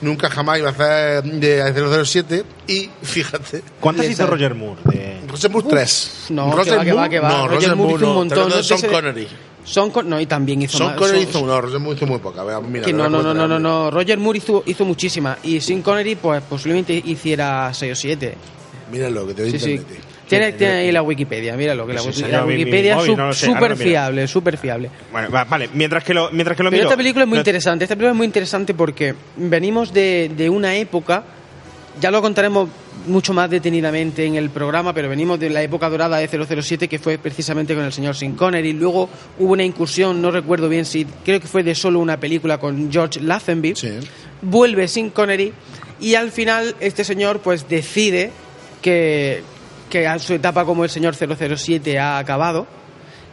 nunca 0.01 0.30
jamás 0.30 0.59
iba 0.59 0.69
a 0.69 0.71
hacer 0.71 1.23
de 1.23 1.73
007. 2.05 2.45
Y 2.67 2.89
fíjate. 3.03 3.61
¿Cuántas 3.80 4.05
hizo 4.05 4.25
Roger 4.25 4.55
Moore? 4.55 4.80
De... 4.86 5.17
Roger 5.28 5.51
Moore 5.51 5.67
3. 5.69 6.11
No, 6.30 6.55
que 6.63 6.71
va, 6.71 6.84
que 6.86 6.93
va, 6.93 7.09
que 7.09 7.19
va. 7.19 7.30
No, 7.30 7.47
Roger 7.49 7.75
Moore 7.75 7.93
hizo 7.95 8.07
un 8.09 8.15
montón. 8.15 8.49
No, 8.49 8.63
Son 8.63 8.82
Connery. 8.82 9.28
Son 9.65 9.91
Con- 9.91 10.07
no, 10.09 10.17
y 10.21 10.25
también 10.25 10.61
hizo 10.61 10.78
Son 10.78 10.88
más. 10.88 10.95
Connery 10.97 11.23
hizo 11.23 11.41
uno, 11.41 11.59
Roger 11.59 11.80
Moore 11.80 11.97
hizo 11.97 12.05
muy 12.07 12.19
poca. 12.19 12.41
Mira, 12.61 12.86
que 12.86 12.93
no, 12.93 13.09
no, 13.09 13.21
no, 13.21 13.34
no, 13.34 13.47
no, 13.49 13.59
no. 13.59 13.91
Roger 13.91 14.17
Moore 14.17 14.38
hizo, 14.38 14.63
hizo 14.65 14.86
muchísimas. 14.86 15.39
Y 15.43 15.59
Sin 15.59 15.82
Connery, 15.82 16.15
pues 16.15 16.41
posiblemente 16.43 16.93
hiciera 16.93 17.73
6 17.73 17.91
o 17.91 17.95
7. 17.95 18.36
Míralo, 18.89 19.28
que 19.28 19.34
te 19.34 19.41
doy 19.41 19.51
Sí, 19.51 19.59
sí. 19.59 19.82
Tiene, 20.28 20.51
tiene 20.53 20.73
ahí 20.73 20.91
la 20.91 21.01
Wikipedia, 21.01 21.55
míralo, 21.55 21.88
que 21.88 21.93
la, 21.93 22.01
Sí, 22.01 22.11
sí, 22.13 22.23
Wikipedia 22.45 22.97
es 23.01 23.17
no 23.17 23.32
sé, 23.34 23.45
súper 23.45 23.75
fiable, 23.78 24.28
súper 24.28 24.57
fiable. 24.57 24.89
Bueno, 25.11 25.30
va- 25.32 25.45
vale, 25.45 25.69
mientras 25.73 26.03
que 26.03 26.13
lo, 26.13 26.30
mientras 26.32 26.57
que 26.57 26.63
lo 26.63 26.69
Pero 26.69 26.82
miro. 26.82 26.89
esta 26.89 26.97
película 26.97 27.23
es 27.23 27.30
muy 27.30 27.38
no- 27.38 27.41
interesante. 27.41 27.86
Esta 27.86 27.95
película 27.95 28.11
es 28.11 28.17
muy 28.17 28.25
interesante 28.25 28.73
porque 28.73 29.15
venimos 29.38 29.93
de, 29.93 30.30
de 30.36 30.49
una 30.49 30.75
época, 30.75 31.23
ya 32.01 32.11
lo 32.11 32.21
contaremos 32.21 32.69
mucho 33.07 33.34
más 33.34 33.49
detenidamente 33.49 34.25
en 34.25 34.36
el 34.36 34.49
programa, 34.49 34.93
pero 34.93 35.07
venimos 35.07 35.39
de 35.39 35.49
la 35.49 35.61
época 35.61 35.89
dorada 35.89 36.17
de 36.17 36.28
007 36.28 36.89
que 36.89 36.99
fue 36.99 37.17
precisamente 37.17 37.73
con 37.73 37.86
el 37.86 37.93
señor 37.93 38.15
Sin 38.15 38.36
Connery. 38.36 38.73
Luego 38.73 39.09
hubo 39.39 39.53
una 39.53 39.63
incursión, 39.63 40.21
no 40.21 40.30
recuerdo 40.30 40.67
bien 40.67 40.84
si, 40.84 41.05
creo 41.23 41.39
que 41.39 41.47
fue 41.47 41.63
de 41.63 41.73
solo 41.73 41.99
una 41.99 42.19
película 42.19 42.57
con 42.59 42.91
George 42.91 43.21
Lazenby. 43.21 43.75
Vuelve 44.41 44.88
Sin 44.89 45.09
Connery 45.09 45.53
y 46.01 46.15
al 46.15 46.32
final 46.32 46.75
este 46.82 47.03
señor 47.05 47.39
pues 47.39 47.67
decide 47.69 48.32
que, 48.82 49.41
que 49.89 50.07
a 50.07 50.19
su 50.19 50.33
etapa 50.33 50.65
como 50.65 50.83
el 50.83 50.89
señor 50.89 51.15
007 51.15 51.97
ha 51.99 52.17
acabado 52.17 52.67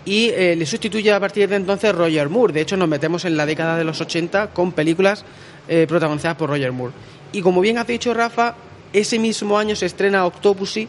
y 0.04 0.28
eh, 0.30 0.54
le 0.56 0.66
sustituye 0.66 1.12
a 1.12 1.20
partir 1.20 1.48
de 1.48 1.56
entonces 1.56 1.94
Roger 1.94 2.28
Moore. 2.28 2.52
De 2.52 2.60
hecho, 2.60 2.76
nos 2.76 2.88
metemos 2.88 3.24
en 3.24 3.36
la 3.36 3.46
década 3.46 3.76
de 3.76 3.84
los 3.84 4.00
80 4.00 4.48
con 4.48 4.72
películas 4.72 5.24
eh, 5.66 5.86
protagonizadas 5.88 6.36
por 6.36 6.50
Roger 6.50 6.72
Moore. 6.72 6.92
Y 7.32 7.40
como 7.40 7.60
bien 7.60 7.78
has 7.78 7.86
dicho, 7.86 8.12
Rafa, 8.12 8.54
ese 8.92 9.18
mismo 9.18 9.58
año 9.58 9.74
se 9.74 9.86
estrena 9.86 10.26
Octopussy. 10.26 10.88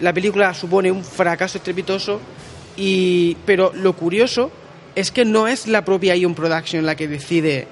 La 0.00 0.12
película 0.12 0.52
supone 0.52 0.90
un 0.90 1.04
fracaso 1.04 1.58
estrepitoso, 1.58 2.20
y, 2.76 3.36
pero 3.46 3.72
lo 3.74 3.94
curioso 3.94 4.50
es 4.94 5.10
que 5.10 5.24
no 5.24 5.48
es 5.48 5.66
la 5.66 5.84
propia 5.84 6.16
Ion 6.16 6.34
Production 6.34 6.84
la 6.84 6.96
que 6.96 7.08
decide 7.08 7.68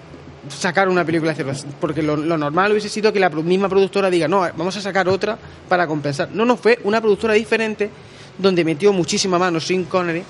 sacar 0.48 0.88
una 0.88 1.04
película 1.04 1.32
de 1.32 1.44
porque 1.80 2.02
lo, 2.02 2.16
lo 2.16 2.36
normal 2.36 2.72
hubiese 2.72 2.88
sido 2.88 3.12
que 3.12 3.20
la 3.20 3.30
misma 3.30 3.68
productora 3.68 4.10
diga, 4.10 4.28
no, 4.28 4.40
vamos 4.40 4.76
a 4.76 4.80
sacar 4.80 5.08
otra 5.08 5.38
para 5.68 5.86
compensar. 5.86 6.30
No, 6.32 6.44
no, 6.44 6.56
fue 6.56 6.78
una 6.84 7.00
productora 7.00 7.34
diferente 7.34 7.90
donde 8.38 8.64
metió 8.64 8.92
muchísima 8.92 9.38
mano 9.38 9.60
Sin 9.60 9.84
Connery 9.84 10.22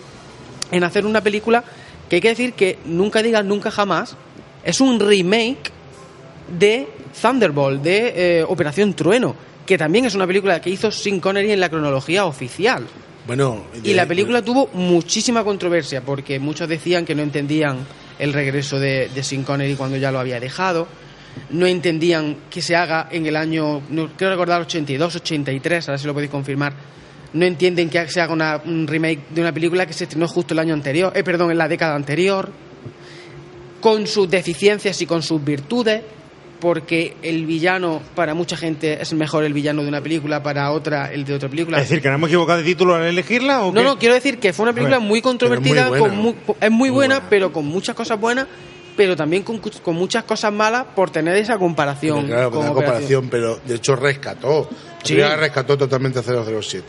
en 0.70 0.84
hacer 0.84 1.06
una 1.06 1.20
película 1.20 1.64
que 2.08 2.16
hay 2.16 2.22
que 2.22 2.28
decir 2.28 2.52
que 2.52 2.78
nunca 2.84 3.22
digas 3.22 3.44
nunca 3.44 3.70
jamás, 3.70 4.16
es 4.64 4.80
un 4.80 5.00
remake 5.00 5.70
de 6.58 6.88
Thunderbolt, 7.20 7.82
de 7.82 8.40
eh, 8.40 8.44
Operación 8.44 8.94
Trueno, 8.94 9.34
que 9.64 9.78
también 9.78 10.04
es 10.04 10.14
una 10.14 10.26
película 10.26 10.60
que 10.60 10.70
hizo 10.70 10.90
Sin 10.90 11.20
Connery 11.20 11.52
en 11.52 11.60
la 11.60 11.68
cronología 11.68 12.26
oficial. 12.26 12.86
Bueno, 13.26 13.64
Y 13.82 13.94
la 13.94 14.06
película 14.06 14.42
tuvo 14.42 14.68
muchísima 14.74 15.42
controversia 15.44 16.02
porque 16.02 16.38
muchos 16.38 16.68
decían 16.68 17.04
que 17.06 17.14
no 17.14 17.22
entendían 17.22 17.78
el 18.18 18.32
regreso 18.32 18.78
de, 18.78 19.08
de 19.08 19.22
Sean 19.22 19.44
Connery 19.44 19.74
cuando 19.76 19.96
ya 19.96 20.12
lo 20.12 20.18
había 20.20 20.38
dejado, 20.40 20.86
no 21.50 21.66
entendían 21.66 22.36
que 22.50 22.60
se 22.62 22.76
haga 22.76 23.08
en 23.10 23.26
el 23.26 23.36
año, 23.36 23.80
no, 23.88 24.10
creo 24.16 24.30
recordar 24.30 24.60
82, 24.62 25.16
83, 25.16 25.88
ahora 25.88 25.98
si 25.98 26.06
lo 26.06 26.12
podéis 26.12 26.30
confirmar, 26.30 26.74
no 27.32 27.44
entienden 27.44 27.88
que 27.90 28.06
se 28.08 28.20
haga 28.20 28.32
una- 28.32 28.60
un 28.64 28.86
remake 28.86 29.20
de 29.30 29.40
una 29.40 29.52
película 29.52 29.86
que 29.86 29.92
se 29.94 30.04
estrenó 30.04 30.28
justo 30.28 30.54
el 30.54 30.60
año 30.60 30.74
anterior, 30.74 31.12
eh, 31.16 31.24
perdón, 31.24 31.50
en 31.50 31.58
la 31.58 31.66
década 31.66 31.96
anterior, 31.96 32.50
con 33.80 34.06
sus 34.06 34.30
deficiencias 34.30 35.00
y 35.02 35.06
con 35.06 35.22
sus 35.22 35.42
virtudes, 35.44 36.02
porque 36.60 37.16
el 37.22 37.46
villano 37.46 38.00
para 38.14 38.34
mucha 38.34 38.56
gente 38.56 39.00
es 39.02 39.12
mejor 39.12 39.44
el 39.44 39.52
villano 39.52 39.82
de 39.82 39.88
una 39.88 40.00
película, 40.00 40.42
para 40.42 40.70
otra 40.70 41.12
el 41.12 41.24
de 41.24 41.34
otra 41.34 41.48
película. 41.48 41.78
Es 41.78 41.88
decir, 41.88 42.00
que 42.02 42.08
nos 42.08 42.16
hemos 42.16 42.28
equivocado 42.30 42.58
de 42.58 42.64
título 42.64 42.94
al 42.94 43.02
elegirla 43.04 43.62
o 43.62 43.72
No, 43.72 43.80
qué? 43.80 43.84
no, 43.86 43.98
quiero 43.98 44.14
decir 44.14 44.38
que 44.38 44.52
fue 44.52 44.62
una 44.64 44.72
película 44.72 44.96
A 44.96 44.98
ver, 45.00 45.08
muy 45.08 45.20
controvertida, 45.20 45.84
es 45.84 45.90
muy 45.90 45.98
con 45.98 46.08
buena. 46.08 46.22
mu- 46.22 46.54
es 46.60 46.70
muy, 46.70 46.90
buena, 46.90 47.22
pero 47.28 47.52
con 47.52 47.66
muchas 47.66 47.94
cosas 47.94 48.18
buenas, 48.18 48.46
pero 48.96 49.16
también 49.16 49.42
con, 49.42 49.58
cu- 49.58 49.70
con 49.82 49.94
muchas 49.96 50.24
cosas 50.24 50.52
malas 50.52 50.84
por 50.94 51.10
tener 51.10 51.36
esa 51.36 51.58
comparación. 51.58 52.22
Pero 52.26 52.28
claro, 52.28 52.50
con 52.50 52.58
con 52.60 52.66
la 52.66 52.72
Operación. 52.72 53.22
comparación, 53.22 53.28
pero 53.30 53.68
de 53.68 53.74
hecho 53.74 53.96
rescató. 53.96 54.68
Sí. 55.02 55.14
Sí. 55.14 55.20
rescató 55.20 55.76
totalmente 55.76 56.18
a 56.20 56.22
007. 56.22 56.84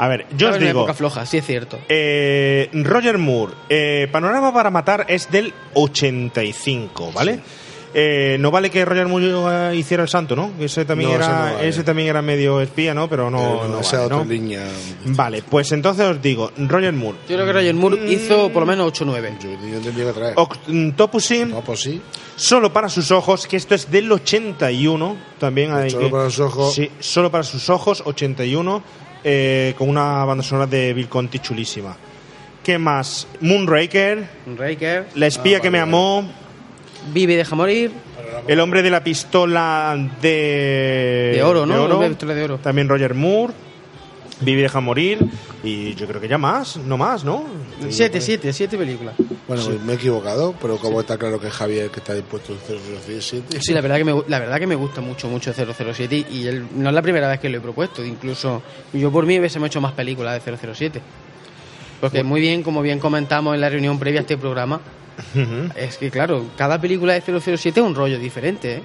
A 0.00 0.06
ver, 0.08 0.26
yo 0.30 0.48
os 0.48 0.54
Estaba 0.54 0.56
en 0.56 0.62
una 0.62 0.66
digo, 0.68 0.80
época 0.82 0.94
floja, 0.94 1.26
sí 1.26 1.38
es 1.38 1.44
cierto. 1.46 1.78
eh, 1.88 2.70
Roger 2.72 3.18
Moore, 3.18 3.52
eh, 3.68 4.08
Panorama 4.12 4.54
para 4.54 4.70
Matar 4.70 5.04
es 5.08 5.28
del 5.30 5.52
85, 5.74 7.12
¿vale? 7.12 7.40
Eh, 7.94 8.36
no 8.38 8.50
vale 8.50 8.70
que 8.70 8.84
Roger 8.84 9.06
Moore 9.08 9.72
eh, 9.72 9.76
hiciera 9.76 10.02
el 10.02 10.08
santo, 10.10 10.36
¿no? 10.36 10.52
Ese 10.60 10.84
también, 10.84 11.10
No, 11.10 11.16
era, 11.16 11.24
ese 11.24 11.32
no 11.32 11.54
vale. 11.56 11.68
ese 11.68 11.82
también 11.84 12.08
era 12.08 12.20
medio 12.22 12.60
espía, 12.60 12.92
¿no? 12.92 13.08
Pero 13.08 13.30
no, 13.30 13.38
Pero 13.62 13.68
no 13.68 13.80
esa 13.80 13.96
vale, 13.96 14.04
otra 14.06 14.16
¿no? 14.18 14.24
línea. 14.24 14.62
Vale, 15.06 15.42
pues 15.42 15.72
entonces 15.72 16.04
os 16.06 16.20
digo, 16.20 16.52
Roger 16.58 16.92
Moore. 16.92 17.18
Yo 17.28 17.36
creo 17.36 17.46
que 17.46 17.52
Roger 17.54 17.74
Moore 17.74 18.12
hizo 18.12 18.50
por 18.50 18.60
lo 18.62 18.66
menos 18.66 18.86
8 18.88 19.04
o 19.04 19.06
9. 19.06 19.34
Yo, 19.42 19.50
yo 19.50 19.80
tendría 19.80 20.06
que 20.06 20.12
traer. 20.12 20.34
Octopussy, 20.36 21.44
sí. 21.76 22.02
solo 22.36 22.72
para 22.72 22.88
sus 22.88 23.10
ojos, 23.10 23.46
que 23.46 23.56
esto 23.56 23.74
es 23.74 23.90
del 23.90 24.12
81, 24.12 25.16
también 25.38 25.72
hay 25.72 25.90
Solo 25.90 26.04
que- 26.06 26.10
para 26.12 26.24
sus 26.30 26.40
ojos. 26.40 26.74
Sí, 26.74 26.90
solo 27.00 27.30
para 27.30 27.44
sus 27.44 27.70
ojos, 27.70 28.02
81, 28.04 28.82
eh, 29.24 29.74
con 29.78 29.88
una 29.88 30.24
banda 30.24 30.44
sonora 30.44 30.66
de 30.66 30.92
Bill 30.92 31.08
Conti 31.08 31.38
chulísima. 31.38 31.96
¿Qué 32.62 32.76
más? 32.78 33.26
Moonraker, 33.40 34.28
Raker, 34.58 35.06
La 35.14 35.26
espía 35.26 35.56
Ah, 35.56 35.60
que 35.60 35.70
me 35.70 35.78
vale, 35.78 35.90
amó, 35.90 36.30
Vive 37.12 37.32
y 37.34 37.36
deja 37.36 37.54
morir, 37.56 37.90
El 38.46 38.60
hombre 38.60 38.82
de 38.82 38.90
la 38.90 39.02
pistola 39.04 39.96
de... 40.20 41.32
De 41.34 41.42
oro, 41.42 41.66
¿no? 41.66 41.98
De 42.00 42.08
pistola 42.08 42.34
de 42.34 42.44
oro. 42.44 42.58
También 42.58 42.88
Roger 42.88 43.14
Moore, 43.14 43.52
Vive 44.40 44.60
y 44.60 44.62
deja 44.62 44.80
morir, 44.80 45.18
y 45.64 45.94
yo 45.94 46.06
creo 46.06 46.20
que 46.20 46.28
ya 46.28 46.38
más, 46.38 46.76
no 46.76 46.96
más, 46.96 47.24
¿no? 47.24 47.44
7, 47.88 48.20
7, 48.20 48.52
7 48.52 48.78
películas. 48.78 49.14
Bueno, 49.48 49.62
me 49.84 49.92
he 49.92 49.96
equivocado, 49.96 50.54
pero 50.60 50.76
como 50.76 51.00
está 51.00 51.16
claro 51.18 51.40
que 51.40 51.50
Javier 51.50 51.90
que 51.90 51.98
está 52.00 52.14
dispuesto 52.14 52.52
en 52.52 52.58
007. 53.20 53.58
Sí, 53.60 53.72
la 53.72 53.80
verdad 53.80 53.96
que 53.96 54.04
me, 54.04 54.14
la 54.28 54.38
verdad 54.38 54.58
que 54.58 54.66
me 54.66 54.74
gusta 54.76 55.00
mucho, 55.00 55.28
mucho 55.28 55.52
007 55.52 56.26
y 56.30 56.46
él- 56.46 56.66
no 56.76 56.90
es 56.90 56.94
la 56.94 57.02
primera 57.02 57.28
vez 57.28 57.40
que 57.40 57.48
lo 57.48 57.58
he 57.58 57.60
propuesto. 57.60 58.04
Incluso 58.04 58.62
yo 58.92 59.10
por 59.10 59.26
mí 59.26 59.38
hubiésemos 59.38 59.68
hecho 59.68 59.80
más 59.80 59.92
películas 59.92 60.34
de 60.44 60.56
007. 60.74 61.00
Porque 62.00 62.22
muy 62.22 62.40
bien, 62.40 62.62
como 62.62 62.80
bien 62.82 63.00
comentamos 63.00 63.54
en 63.54 63.60
la 63.60 63.68
reunión 63.70 63.98
previa 63.98 64.20
a 64.20 64.22
este 64.22 64.36
programa, 64.38 64.80
Es 65.76 65.96
que 65.98 66.10
claro, 66.10 66.46
cada 66.56 66.80
película 66.80 67.12
de 67.14 67.20
007 67.22 67.80
es 67.80 67.86
un 67.86 67.94
rollo 67.94 68.18
diferente. 68.18 68.76
¿eh? 68.76 68.82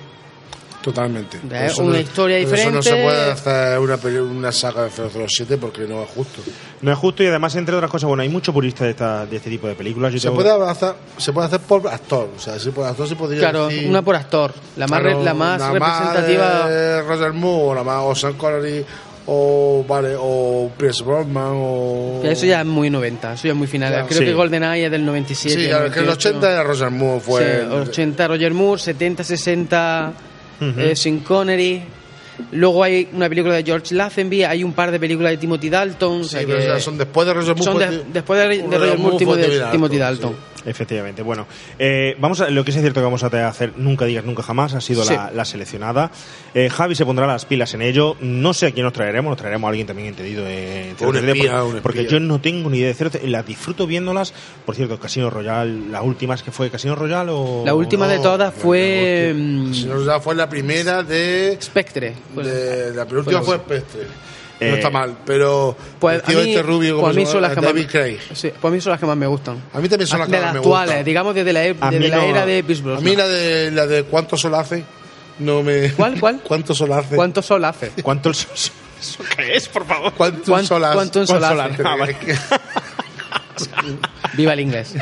Totalmente. 0.82 1.40
Es 1.66 1.78
una 1.78 1.94
no- 1.94 2.00
historia 2.00 2.46
por 2.46 2.56
Eso 2.60 2.70
no 2.72 2.82
se 2.82 2.90
diferente. 2.94 3.04
puede 3.06 3.32
hacer 3.32 3.80
una, 3.80 3.96
una 4.22 4.52
saga 4.52 4.84
de 4.84 4.90
007 4.90 5.58
porque 5.58 5.88
no 5.88 6.04
es 6.04 6.10
justo. 6.10 6.42
No 6.82 6.92
es 6.92 6.98
justo 6.98 7.24
y 7.24 7.28
además, 7.28 7.56
entre 7.56 7.74
otras 7.74 7.90
cosas, 7.90 8.10
bueno, 8.10 8.22
hay 8.24 8.28
mucho 8.28 8.52
purista 8.52 8.84
de, 8.84 8.90
esta, 8.92 9.26
de 9.26 9.38
este 9.38 9.50
tipo 9.50 9.66
de 9.68 9.76
películas. 9.76 10.12
Yo 10.12 10.20
Se 10.20 10.28
tengo- 10.28 10.42
puede, 10.42 10.70
hacer, 10.70 10.94
se 11.18 11.32
puede 11.32 11.48
hacer 11.48 11.62
por 11.62 11.88
actor. 11.88 12.30
O 12.36 12.40
sea, 12.40 12.60
si 12.60 12.70
por 12.72 12.86
actor 12.86 13.08
se 13.08 13.16
podría 13.16 13.40
Claro, 13.40 13.68
decir. 13.68 13.88
una 13.90 14.02
por 14.02 14.16
actor, 14.18 14.54
la 14.76 14.88
más, 14.88 15.02
re- 15.02 15.10
Claro, 15.12 15.24
la 15.24 15.34
más 15.34 15.60
la 15.62 15.72
representativa. 15.72 16.68
de 16.70 17.02
Roger 17.04 17.32
Moore, 17.32 17.70
o 17.70 17.76
la 17.76 17.84
más 17.86 18.02
o 18.04 18.14
Sean 18.16 18.34
Connery, 18.34 18.86
o, 19.26 19.86
vale, 19.88 20.16
o 20.18 20.70
Pierce 20.78 21.04
Brosnan, 21.04 21.54
o. 21.56 22.22
Eso 22.24 22.46
ya 22.46 22.62
es 22.62 22.66
muy 22.66 22.90
90, 22.90 23.34
eso 23.34 23.44
ya 23.48 23.52
es 23.52 23.58
muy 23.58 23.68
final. 23.68 23.92
Claro. 23.92 24.08
Creo 24.08 24.20
Sí. 24.20 24.26
que 24.26 24.34
GoldenEye 24.34 24.86
es 24.86 24.92
del 24.92 25.06
97. 25.06 25.62
Sí, 25.62 25.68
claro, 25.70 25.92
que 25.92 26.00
el 26.00 26.06
98. 26.06 26.30
80 26.30 26.52
era 26.52 26.64
Roger 26.64 26.90
Moore, 26.92 27.20
fue. 27.22 27.62
Sí, 27.62 27.74
80 27.90 28.28
Roger 28.28 28.54
Moore, 28.54 28.82
70, 28.82 29.24
60 29.24 30.14
eh, 30.62 30.96
Sean 30.96 31.20
Connery. 31.20 31.82
Luego 32.52 32.84
hay 32.84 33.08
una 33.14 33.30
película 33.30 33.54
de 33.56 33.64
George 33.64 33.94
Lazenby, 33.94 34.44
hay 34.44 34.64
un 34.64 34.74
par 34.74 34.92
de 34.92 35.00
películas 35.00 35.32
de 35.32 35.38
Timothy 35.38 35.70
Dalton. 35.70 36.22
o 36.22 36.24
sea 36.24 36.40
Sí, 36.42 36.46
pero 36.50 36.74
que 36.76 36.82
son 36.82 36.98
después 36.98 37.28
de 37.28 37.34
Roger 37.34 37.56
Moore. 37.56 37.64
son 37.72 37.80
de- 37.80 38.04
después 38.12 38.40
de, 38.40 38.58
de 38.68 38.78
Roger 38.78 38.98
Moore, 38.98 39.18
Timothy, 39.18 39.42
Timothy 39.72 39.98
Dalton, 39.98 40.32
Dalton. 40.32 40.36
Efectivamente. 40.66 41.22
Bueno, 41.22 41.46
eh, 41.78 42.16
vamos 42.20 42.40
a, 42.42 42.50
lo 42.50 42.64
que 42.64 42.72
sí 42.72 42.78
es 42.78 42.84
cierto 42.84 43.00
que 43.02 43.06
vamos 43.06 43.24
a 43.24 43.48
hacer 43.48 43.74
nunca 43.78 44.06
digas 44.06 44.24
nunca 44.24 44.44
jamás 44.44 44.74
ha 44.74 44.82
sido 44.82 45.04
Sí. 45.04 45.14
la, 45.14 45.32
la 45.32 45.46
seleccionada. 45.46 46.12
Eh, 46.54 46.70
Javi 46.70 46.96
se 46.96 47.06
pondrá 47.06 47.28
las 47.28 47.46
pilas 47.46 47.74
en 47.74 47.82
ello. 47.82 48.16
No 48.22 48.54
sé 48.54 48.68
a 48.68 48.72
quién 48.72 48.84
nos 48.86 48.94
traeremos, 48.94 49.30
nos 49.32 49.38
traeremos 49.38 49.68
a 49.68 49.70
alguien 49.70 49.88
también 49.88 50.10
entendido 50.10 50.48
en 50.48 50.92
Un 50.92 50.98
007, 51.14 51.28
espía, 51.32 51.52
porque, 51.60 51.76
un 51.76 51.82
porque 51.82 52.00
espía. 52.02 52.12
yo 52.12 52.20
no 52.20 52.40
tengo 52.40 52.70
ni 52.70 52.78
idea 52.78 52.88
de 52.88 52.94
007. 52.96 53.28
Las 53.28 53.46
disfruto 53.46 53.86
viéndolas. 53.88 54.34
Por 54.66 54.76
cierto, 54.76 55.00
Casino 55.00 55.30
Royale, 55.30 55.90
las 55.92 56.04
últimas 56.04 56.44
que 56.44 56.52
fue 56.52 56.70
Casino 56.70 56.96
Royale 56.96 57.32
o 57.34 57.64
La 57.66 57.74
última 57.76 58.08
de 58.08 58.20
todas 58.20 58.54
fue 58.54 59.34
mm, 59.36 59.74
Si 59.74 59.86
no, 59.86 60.04
ya 60.06 60.20
fue 60.20 60.36
la 60.36 60.48
primera 60.50 61.04
de. 61.04 61.58
Spectre. 61.62 62.14
de 62.36 62.94
la 62.96 63.06
penúltima 63.06 63.42
Fue 63.42 63.58
fue 63.60 63.76
la- 63.76 63.82
Spectre. 63.82 64.08
Eh, 64.60 64.70
no 64.70 64.76
está 64.76 64.90
mal, 64.90 65.18
pero. 65.26 65.76
Pues 66.00 66.16
el 66.18 66.22
a 66.22 66.26
tío 66.26 66.40
mí, 66.40 66.50
este 66.52 66.62
rubio, 66.64 66.96
como 66.96 67.08
pues 67.08 67.18
a 67.18 67.20
mí 67.20 67.26
son 67.26 67.42
las 67.42 67.52
que 67.52 67.62
más, 67.62 67.66
David 67.74 67.88
Craig. 67.90 68.20
sí, 68.34 68.52
pues 68.62 68.72
a 68.72 68.76
mí 68.76 68.82
son 68.82 68.92
las 68.92 69.00
que 69.00 69.06
más 69.06 69.18
me 69.18 69.28
gustan. 69.28 69.58
A 69.74 69.80
mí 69.80 69.90
también 69.90 70.08
son 70.08 70.20
las 70.20 70.28
que 70.30 70.36
de 70.36 70.38
más 70.38 70.46
las 70.46 70.54
me 70.54 70.60
actuales, 70.60 70.90
gustan. 70.92 71.06
digamos 71.06 71.36
desde 71.36 71.54
la, 71.54 71.66
e- 71.66 71.76
A 71.82 71.90
desde 71.90 72.00
mí 72.00 72.08
la 72.10 72.18
no- 72.18 72.24
era 72.24 72.46
de 72.46 72.64
Pierce 72.64 72.84
A 72.90 73.00
mí 73.02 73.16
la 73.16 73.28
de, 73.28 73.72
la 73.72 73.88
de 73.88 74.04
cuánto 74.04 74.38
sol 74.38 74.56
hace 74.56 74.84
no 75.40 75.64
me. 75.64 75.92
¿Cuál, 75.94 76.20
cuál? 76.20 76.40
¿Cuánto 76.48 76.74
sol 76.76 76.94
hace? 76.94 77.16
¿Cuánto 77.16 77.42
sol 77.42 77.66
hace? 77.66 77.92
¿Cuánto 78.04 78.30
el- 78.30 78.36
eso 78.36 78.72
qué 79.36 79.56
es, 79.56 79.68
por 79.68 79.86
favor? 79.86 80.14
¿Cuánto 80.14 80.52
¿Cuán- 80.52 80.66
sol 80.66 80.84
hace? 80.86 80.96
cuánto 80.96 81.20
en 81.20 81.28
sol 81.28 81.40
¿Cuánto 81.40 81.62
hace? 81.84 81.84
Ah. 81.84 82.60
Viva 84.34 84.54
el 84.54 84.60
inglés. 84.62 84.96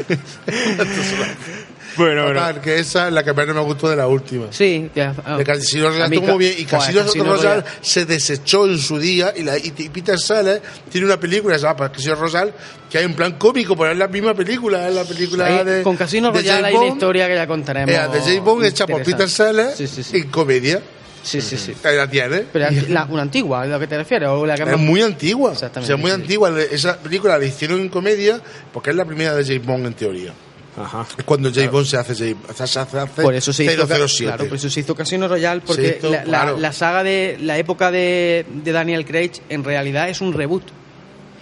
Bueno, 1.97 2.23
bueno. 2.23 2.39
Total, 2.39 2.61
que 2.61 2.79
esa 2.79 3.07
es 3.07 3.13
la 3.13 3.23
que 3.23 3.33
menos 3.33 3.55
me 3.55 3.61
gustó 3.61 3.89
de 3.89 3.95
la 3.95 4.07
última. 4.07 4.47
Sí, 4.51 4.89
ya, 4.95 5.13
ah. 5.25 5.37
De 5.37 5.43
Casino 5.43 5.89
Royale 5.89 6.05
estuvo 6.15 6.25
ca- 6.27 6.31
muy 6.33 6.39
bien 6.45 6.55
y 6.59 6.65
Casino, 6.65 7.01
Casino 7.03 7.23
Royale 7.25 7.61
Royale. 7.61 7.63
se 7.81 8.05
desechó 8.05 8.65
en 8.67 8.77
su 8.77 8.97
día 8.99 9.33
y, 9.35 9.43
la, 9.43 9.57
y 9.57 9.71
Peter 9.71 10.17
Sellers 10.19 10.61
tiene 10.89 11.07
una 11.07 11.19
película 11.19 11.55
que 11.55 11.59
se 11.59 11.65
llama 11.67 11.91
Casino 11.91 12.15
Royale 12.15 12.53
que 12.89 12.97
hay 12.97 13.05
un 13.05 13.13
plan 13.13 13.33
cómico 13.37 13.75
pero 13.77 13.91
es 13.91 13.97
la 13.97 14.07
misma 14.07 14.33
película 14.33 14.87
es 14.87 14.95
la 14.95 15.03
película 15.03 15.63
de 15.63 15.81
con 15.83 15.95
Casino 15.97 16.31
de 16.31 16.39
Royale 16.39 16.67
hay 16.67 16.75
una 16.75 16.87
historia 16.87 17.27
que 17.27 17.35
ya 17.35 17.47
contaremos. 17.47 17.93
eh, 17.95 18.07
de 18.13 18.19
James 18.21 18.41
Bond 18.43 18.65
hecha 18.65 18.87
por 18.87 19.03
Peter. 19.03 19.29
Sellers 19.29 19.75
Sí, 19.75 19.87
sí, 19.87 20.03
sí. 20.03 20.17
en 20.17 20.29
comedia 20.29 20.81
Sí, 21.23 21.39
sí, 21.39 21.55
sí. 21.55 21.73
Ahí 21.83 21.95
la 21.97 22.09
tiene 22.09 22.45
Pero 22.51 22.65
la- 22.89 23.05
una 23.05 23.21
antigua, 23.21 23.61
¿a 23.61 23.65
lo 23.67 23.79
que 23.79 23.85
te 23.85 23.95
refieres? 23.97 24.27
O 24.29 24.43
la 24.45 24.55
que 24.55 24.63
es 24.63 24.69
más- 24.69 24.79
muy 24.79 25.01
antigua 25.03 25.51
o 25.51 25.55
sea 25.55 25.69
muy 25.97 26.09
sí. 26.09 26.15
antigua 26.15 26.51
esa 26.71 26.97
película 26.97 27.37
la 27.37 27.45
hicieron 27.45 27.79
en 27.79 27.89
comedia 27.89 28.41
porque 28.73 28.89
es 28.89 28.95
la 28.95 29.05
primera 29.05 29.35
de 29.35 29.43
James 29.45 29.65
Bond 29.65 29.85
en 29.87 29.93
teoría 29.93 30.33
Ajá. 30.77 31.05
es 31.17 31.23
cuando 31.25 31.51
James 31.53 31.71
Bond 31.71 31.85
se 31.85 31.97
hace 31.97 32.15
se 32.15 32.35
hace, 32.63 32.79
hace 32.79 33.21
Por 33.21 33.35
eso 33.35 33.51
se 33.51 33.65
hizo, 33.65 33.85
007 33.87 34.23
claro, 34.23 34.45
por 34.47 34.55
eso 34.57 34.69
se 34.69 34.79
hizo 34.79 34.95
Casino 34.95 35.27
Royale, 35.27 35.61
porque 35.65 35.97
hizo, 35.97 36.09
la, 36.09 36.17
la- 36.19 36.23
claro. 36.23 36.57
la 36.57 36.71
saga 36.71 37.03
de 37.03 37.37
la 37.41 37.57
época 37.57 37.91
de, 37.91 38.45
de 38.49 38.71
Daniel 38.71 39.05
Craig 39.05 39.31
en 39.49 39.63
realidad 39.63 40.07
es 40.09 40.21
un 40.21 40.31
reboot. 40.33 40.63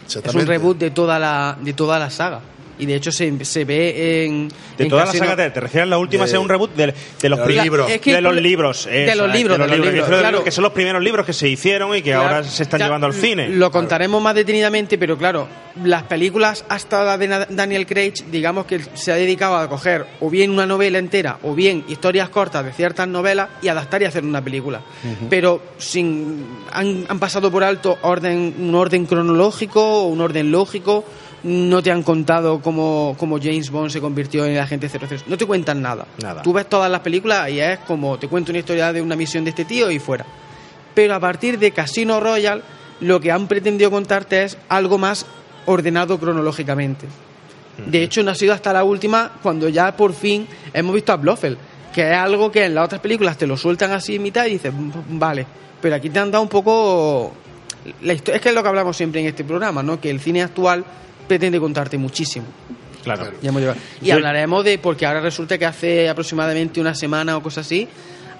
Es 0.07 0.33
un 0.33 0.47
reboot 0.47 0.77
de 0.79 0.89
toda 0.89 1.19
la 1.19 1.55
de 1.61 1.73
toda 1.73 1.99
la 1.99 2.09
saga. 2.09 2.41
Y 2.79 2.85
de 2.85 2.95
hecho 2.95 3.11
se, 3.11 3.45
se 3.45 3.65
ve 3.65 4.23
en. 4.25 4.47
De 4.77 4.85
en 4.85 4.89
toda 4.89 5.01
la 5.03 5.07
Casino- 5.11 5.25
saga, 5.25 5.43
¿te, 5.43 5.51
te 5.51 5.59
refieres 5.59 5.83
a 5.87 5.89
la 5.89 5.97
última, 5.97 6.23
De- 6.23 6.29
sea 6.31 6.39
un 6.39 6.47
reboot 6.49 6.73
de, 6.75 6.93
de 7.21 7.29
los, 7.29 7.45
de 7.45 7.53
libros. 7.61 7.91
Es 7.91 7.99
que- 8.01 8.13
de 8.15 8.21
los 8.21 8.35
libros. 8.35 8.85
de 8.85 9.15
los 9.15 9.29
eh, 9.29 9.33
libros, 9.37 9.57
de 9.59 9.67
los 9.67 9.77
libros, 9.77 9.93
que 9.93 9.99
son 10.01 10.11
los 10.11 10.19
claro. 10.21 10.43
que 10.43 10.51
son 10.51 10.63
los 10.63 10.71
primeros 10.73 11.03
libros 11.03 11.25
que 11.25 11.33
se 11.33 11.47
hicieron 11.49 11.95
y 11.95 12.01
que 12.01 12.11
Claro, 12.11 12.21
ahora 12.23 12.43
se 12.43 12.63
están 12.63 12.79
ya 12.79 12.85
llevando 12.85 13.07
al 13.07 13.13
cine. 13.13 13.49
Lo 13.49 13.69
contaremos 13.69 14.21
más 14.21 14.33
detenidamente, 14.33 14.97
pero 14.97 15.17
claro, 15.17 15.47
las 15.83 16.03
películas 16.03 16.63
hasta 16.69 17.03
la 17.03 17.17
de 17.17 17.45
Daniel 17.49 17.85
Craig, 17.85 18.13
digamos 18.31 18.65
que 18.65 18.79
se 18.93 19.11
ha 19.11 19.15
dedicado 19.15 19.57
a 19.57 19.67
coger 19.69 20.05
o 20.21 20.29
bien 20.29 20.51
una 20.51 20.65
novela 20.65 20.97
entera 20.99 21.37
o 21.43 21.53
bien 21.53 21.83
historias 21.89 22.29
cortas 22.29 22.63
de 22.65 22.71
ciertas 22.71 23.07
novelas 23.07 23.49
y 23.61 23.67
adaptar 23.67 24.01
y 24.01 24.05
hacer 24.05 24.23
una 24.23 24.41
película. 24.43 24.81
Pero 25.29 25.61
sin 25.77 26.45
han, 26.71 27.05
han 27.09 27.19
pasado 27.19 27.51
por 27.51 27.63
alto 27.63 27.97
orden, 28.01 28.55
un 28.59 28.73
orden 28.75 29.05
cronológico 29.05 29.81
o 30.03 30.07
un 30.07 30.21
orden 30.21 30.51
lógico. 30.51 31.03
No 31.43 31.81
te 31.81 31.91
han 31.91 32.03
contado 32.03 32.61
cómo, 32.61 33.15
cómo 33.17 33.37
James 33.41 33.69
Bond 33.69 33.91
se 33.91 34.01
convirtió 34.01 34.45
en 34.45 34.53
el 34.53 34.59
agente 34.59 34.89
00. 34.89 35.23
No 35.27 35.37
te 35.37 35.45
cuentan 35.45 35.81
nada. 35.81 36.05
Nada. 36.21 36.41
Tú 36.41 36.51
ves 36.53 36.67
todas 36.67 36.91
las 36.91 36.99
películas 36.99 37.49
y 37.49 37.59
es 37.59 37.79
como 37.79 38.19
te 38.19 38.27
cuento 38.27 38.51
una 38.51 38.59
historia 38.59 38.91
de 38.91 39.01
una 39.01 39.15
misión 39.15 39.43
de 39.45 39.51
este 39.51 39.65
tío 39.65 39.89
y 39.89 39.99
fuera 39.99 40.25
pero 40.93 41.15
a 41.15 41.19
partir 41.19 41.57
de 41.59 41.71
Casino 41.71 42.19
Royale 42.19 42.61
lo 42.99 43.21
que 43.21 43.31
han 43.31 43.47
pretendido 43.47 43.89
contarte 43.89 44.43
es 44.43 44.57
algo 44.67 44.97
más 44.97 45.25
ordenado 45.65 46.19
cronológicamente. 46.19 47.05
De 47.87 48.03
hecho, 48.03 48.21
no 48.23 48.31
ha 48.31 48.35
sido 48.35 48.53
hasta 48.53 48.73
la 48.73 48.83
última 48.83 49.31
cuando 49.41 49.69
ya 49.69 49.95
por 49.95 50.11
fin 50.13 50.45
hemos 50.73 50.93
visto 50.93 51.13
a 51.13 51.15
Blofeld, 51.15 51.57
que 51.93 52.09
es 52.11 52.17
algo 52.17 52.51
que 52.51 52.65
en 52.65 52.75
las 52.75 52.85
otras 52.85 52.99
películas 52.99 53.37
te 53.37 53.47
lo 53.47 53.55
sueltan 53.55 53.91
así 53.91 54.15
en 54.15 54.23
mitad 54.23 54.45
y 54.47 54.51
dices, 54.53 54.73
"Mm, 54.73 55.17
vale, 55.17 55.45
pero 55.81 55.95
aquí 55.95 56.09
te 56.09 56.19
han 56.19 56.31
dado 56.31 56.41
un 56.43 56.49
poco... 56.49 57.31
La 58.01 58.11
es 58.11 58.21
que 58.21 58.33
es 58.49 58.53
lo 58.53 58.61
que 58.61 58.67
hablamos 58.67 58.97
siempre 58.97 59.21
en 59.21 59.27
este 59.27 59.45
programa, 59.45 59.81
¿no? 59.81 60.01
Que 60.01 60.09
el 60.09 60.19
cine 60.19 60.43
actual 60.43 60.83
pretende 61.29 61.57
contarte 61.61 61.97
muchísimo. 61.97 62.45
Claro. 63.03 63.31
Ya 63.41 63.47
hemos 63.49 63.61
llegado. 63.61 63.79
Y 64.01 64.07
Yo- 64.07 64.15
hablaremos 64.15 64.65
de, 64.65 64.77
porque 64.77 65.05
ahora 65.05 65.21
resulta 65.21 65.57
que 65.57 65.65
hace 65.65 66.09
aproximadamente 66.09 66.81
una 66.81 66.93
semana 66.93 67.37
o 67.37 67.41
cosas 67.41 67.65
así, 67.65 67.87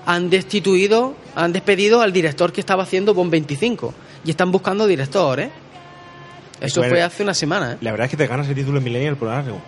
han 0.06 0.30
destituido, 0.30 1.16
han 1.36 1.54
despedido 1.54 2.02
al 2.02 2.12
director 2.12 2.52
que 2.52 2.60
estaba 2.60 2.84
haciendo 2.84 3.14
Bond 3.14 3.32
25. 3.32 3.94
Y 4.26 4.32
están 4.32 4.52
buscando 4.52 4.86
director, 4.86 5.40
¿eh? 5.40 5.50
Eso 6.60 6.82
Bueno, 6.82 6.94
fue 6.96 7.02
hace 7.02 7.24
una 7.24 7.34
semana, 7.34 7.74
¿eh? 7.74 7.78
La 7.80 7.92
verdad 7.92 8.06
es 8.06 8.12
que 8.12 8.18
te 8.18 8.28
ganas 8.28 8.50
el 8.50 8.56
título 8.56 8.80
de 8.80 8.84
Millennial 8.86 9.16
por 9.16 9.30
algo. 9.30 9.62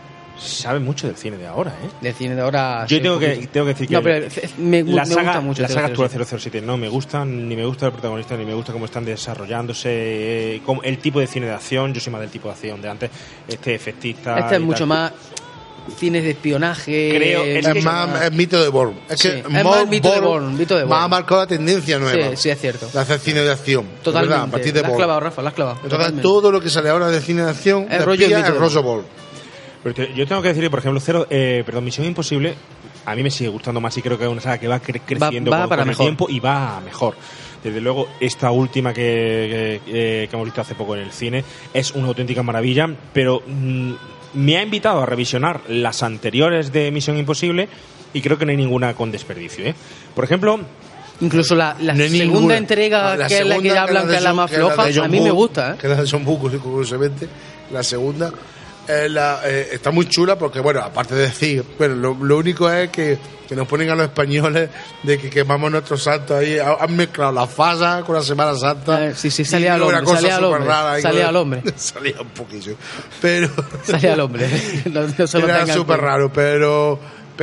Sabe 0.43 0.79
mucho 0.79 1.05
del 1.07 1.15
cine 1.15 1.37
de 1.37 1.45
ahora, 1.45 1.71
¿eh? 1.83 1.89
Del 2.01 2.13
cine 2.15 2.33
de 2.35 2.41
ahora. 2.41 2.85
Yo 2.87 2.97
sí, 2.97 3.03
tengo 3.03 3.19
que, 3.19 3.47
tengo 3.51 3.65
que 3.67 3.73
decir 3.73 3.87
que 3.87 3.93
No, 3.93 4.01
pero 4.01 4.27
me, 4.57 4.83
me 4.83 4.91
la 4.91 5.05
saga, 5.05 5.21
gusta 5.23 5.41
mucho. 5.41 5.61
la 5.61 5.67
saga 5.67 5.87
007. 5.89 6.03
actual 6.03 6.25
007 6.39 6.61
no 6.61 6.77
me 6.77 6.87
gusta, 6.89 7.23
ni 7.23 7.55
me 7.55 7.63
gusta 7.65 7.85
el 7.85 7.91
protagonista, 7.91 8.35
ni 8.35 8.45
me 8.45 8.53
gusta 8.55 8.73
cómo 8.73 8.85
están 8.85 9.05
desarrollándose, 9.05 9.89
eh, 10.55 10.61
cómo- 10.65 10.81
el 10.83 10.97
tipo 10.97 11.19
de 11.19 11.27
cine 11.27 11.45
de 11.45 11.53
acción. 11.53 11.93
Yo 11.93 12.01
soy 12.01 12.11
más 12.11 12.21
del 12.21 12.31
tipo 12.31 12.47
de 12.47 12.53
acción 12.55 12.81
de 12.81 12.89
antes, 12.89 13.11
este 13.47 13.75
efectista. 13.75 14.39
Este 14.39 14.55
es 14.55 14.61
mucho 14.61 14.79
tal. 14.79 14.87
más 14.87 15.11
cines 15.97 16.23
de 16.23 16.31
espionaje. 16.31 17.09
Creo- 17.15 17.43
es 17.43 17.65
Es, 17.65 17.73
que- 17.73 17.81
más 17.81 18.21
es 18.23 18.31
mito 18.31 18.61
de 18.61 18.69
Bourne. 18.69 18.99
Es 19.09 19.19
Sí, 19.19 19.29
que 19.29 19.39
es 19.39 19.63
más 19.63 19.87
mito 19.87 20.11
de 20.11 20.19
Bourne, 20.21 20.57
mito 20.57 20.75
de 20.75 20.81
más 20.81 20.89
Bourne. 20.89 21.03
ha 21.05 21.07
marcado 21.07 21.41
la 21.41 21.47
tendencia 21.47 21.99
nueva. 21.99 22.29
Sí, 22.31 22.37
sí, 22.37 22.49
es 22.49 22.59
cierto. 22.59 22.87
De 22.91 22.99
hacer 22.99 23.19
cine 23.19 23.41
de 23.41 23.51
acción. 23.51 23.85
de 23.85 23.91
Totalmente. 24.03 24.29
verdad, 24.33 24.47
a 24.47 24.51
partir 24.51 24.73
de 24.73 24.81
la 24.81 24.87
has 24.89 24.95
clavado, 24.95 25.19
Rafa, 25.19 25.41
la 25.41 25.49
has 25.49 25.55
clavado. 25.55 25.79
Entonces 25.83 26.21
todo 26.21 26.51
lo 26.51 26.59
que 26.61 26.69
sale 26.69 26.89
ahora 26.89 27.07
de 27.09 27.21
cine 27.21 27.43
de 27.43 27.49
acción 27.51 27.83
Es 27.83 27.99
de 27.99 28.05
rollo 28.05 28.21
espía, 28.23 28.37
mito 28.37 28.49
es 28.49 28.53
de 28.55 28.59
rollo 28.59 28.83
Bourne. 28.83 29.20
Pero 29.83 29.95
te- 29.95 30.13
yo 30.13 30.27
tengo 30.27 30.41
que 30.41 30.49
decir, 30.53 30.69
por 30.69 30.79
ejemplo, 30.79 30.99
cero, 30.99 31.27
eh, 31.29 31.63
perdón, 31.65 31.85
Misión 31.85 32.05
Imposible, 32.05 32.53
a 33.05 33.15
mí 33.15 33.23
me 33.23 33.31
sigue 33.31 33.49
gustando 33.49 33.81
más 33.81 33.97
y 33.97 34.01
creo 34.01 34.17
que 34.17 34.25
es 34.25 34.29
una 34.29 34.41
saga 34.41 34.59
que 34.59 34.67
va 34.67 34.81
cre- 34.81 35.01
creciendo 35.05 35.49
va 35.51 35.61
con, 35.61 35.69
para 35.69 35.81
con 35.83 35.89
el 35.91 35.97
tiempo 35.97 36.27
y 36.29 36.39
va 36.39 36.79
mejor. 36.81 37.15
Desde 37.63 37.81
luego, 37.81 38.07
esta 38.19 38.51
última 38.51 38.93
que, 38.93 39.81
que- 39.85 40.27
que 40.29 40.35
hemos 40.35 40.45
visto 40.45 40.61
hace 40.61 40.75
poco 40.75 40.95
en 40.95 41.01
el 41.03 41.11
cine 41.11 41.43
es 41.73 41.91
una 41.91 42.07
auténtica 42.07 42.43
maravilla, 42.43 42.87
pero 43.13 43.41
mm, 43.45 43.91
me 44.35 44.57
ha 44.57 44.63
invitado 44.63 45.01
a 45.01 45.05
revisionar 45.05 45.61
las 45.67 46.03
anteriores 46.03 46.71
de 46.71 46.91
Misión 46.91 47.17
Imposible 47.17 47.67
y 48.13 48.21
creo 48.21 48.37
que 48.37 48.45
no 48.45 48.51
hay 48.51 48.57
ninguna 48.57 48.93
con 48.93 49.11
desperdicio. 49.11 49.65
¿eh? 49.65 49.73
Por 50.15 50.23
ejemplo, 50.25 50.59
Incluso 51.21 51.53
la, 51.53 51.75
la 51.79 51.93
No 51.93 52.01
hay 52.03 52.09
segunda 52.09 52.33
ninguna. 52.33 52.57
entrega, 52.57 53.15
La 53.15 53.27
que 53.27 53.39
es 53.39 53.45
la 53.45 53.59
que 53.59 53.67
ya 53.67 53.83
hablan 53.83 54.05
de 54.07 54.11
que 54.13 54.17
es 54.17 54.23
la 54.23 54.33
más 54.33 54.49
floja, 54.49 54.83
a 55.03 55.07
mí 55.07 55.19
me 55.21 55.29
gusta, 55.29 55.73
¿eh? 55.73 55.75
Que 55.79 55.85
es 55.85 55.95
la 55.95 56.01
de 56.03 56.09
John 56.09 56.25
Woo, 56.25 56.39
curiosamente. 56.39 57.27
La 57.71 57.83
segunda 57.83 58.31
eh, 59.05 59.09
la- 59.09 59.41
eh, 59.45 59.69
está 59.73 59.91
muy 59.91 60.07
chula 60.07 60.37
porque, 60.37 60.59
bueno, 60.59 60.81
aparte 60.81 61.15
de 61.15 61.21
decir, 61.23 61.63
bueno, 61.77 61.95
lo, 61.95 62.13
lo 62.15 62.37
único 62.37 62.69
es 62.69 62.89
que, 62.89 63.17
que 63.47 63.55
nos 63.55 63.67
ponen 63.67 63.89
a 63.89 63.95
los 63.95 64.05
españoles 64.05 64.69
de 65.03 65.17
que 65.17 65.29
quemamos 65.29 65.71
nuestros 65.71 66.03
santos 66.03 66.37
ahí. 66.37 66.57
Ha- 66.57 66.77
Han 66.79 66.95
mezclado 66.95 67.31
la 67.31 67.47
fasa 67.47 68.03
con 68.05 68.15
la 68.15 68.21
Semana 68.23 68.55
Santa. 68.55 69.07
Eh, 69.07 69.13
sí, 69.15 69.29
sí, 69.31 69.43
salía 69.45 69.73
al 69.75 69.81
hombre, 69.83 70.05
salía 70.05 70.35
al 70.37 70.43
hombre, 70.45 70.65
rara 70.65 71.01
salía 71.01 71.27
al 71.29 71.35
hombre. 71.35 71.63
salía 71.75 72.15
un 72.21 72.29
poquillo. 72.29 72.75
Pero. 73.21 73.49
Salía 73.83 74.13
al 74.13 74.19
hombre. 74.21 74.47
No, 74.91 75.01
no 75.17 75.27
se 75.27 75.39
lo 75.39 75.47
Era 75.47 75.65
súper 75.67 75.99
raro, 76.01 76.31
pero. 76.33 76.99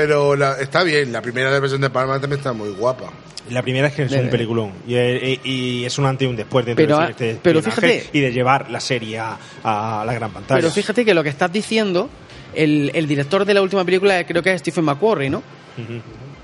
Pero 0.07 0.37
la- 0.37 0.61
está 0.61 0.83
bien. 0.85 1.12
La 1.12 1.20
primera 1.23 1.51
de 1.51 1.59
versión 1.61 1.81
de 1.81 1.91
Palma 1.91 2.20
también 2.20 2.39
está 2.39 2.53
muy 2.53 2.70
guapa. 2.70 3.11
La 3.51 3.62
primera 3.62 3.89
es 3.89 3.95
que 3.95 4.03
es 4.05 4.11
De- 4.11 4.20
un 4.20 4.29
peliculón 4.31 4.73
y, 4.87 4.95
eh, 4.95 5.41
y 5.43 5.85
es 5.85 5.99
un 5.99 6.05
antes 6.07 6.27
y 6.27 6.29
un 6.31 6.37
después 6.37 6.66
de 6.66 6.75
Pero, 6.77 6.95
introducir 7.01 7.27
este 7.29 7.41
pero 7.43 7.62
fíjate- 7.62 8.11
y 8.12 8.20
de 8.20 8.31
llevar 8.33 8.70
la 8.70 8.79
serie 8.79 9.19
a, 9.19 9.39
a 9.65 10.05
la 10.05 10.12
gran 10.12 10.31
pantalla. 10.31 10.61
Pero 10.61 10.70
fíjate 10.70 11.03
que 11.05 11.15
lo 11.15 11.23
que 11.23 11.31
estás 11.31 11.51
diciendo, 11.51 12.11
el, 12.55 12.91
el 12.95 13.07
director 13.07 13.45
de 13.47 13.55
la 13.55 13.62
última 13.62 13.85
película 13.87 14.25
creo 14.27 14.43
que 14.43 14.53
es 14.53 14.61
Stephen 14.61 14.85
McQuarrie, 14.85 15.31
¿no? 15.31 15.43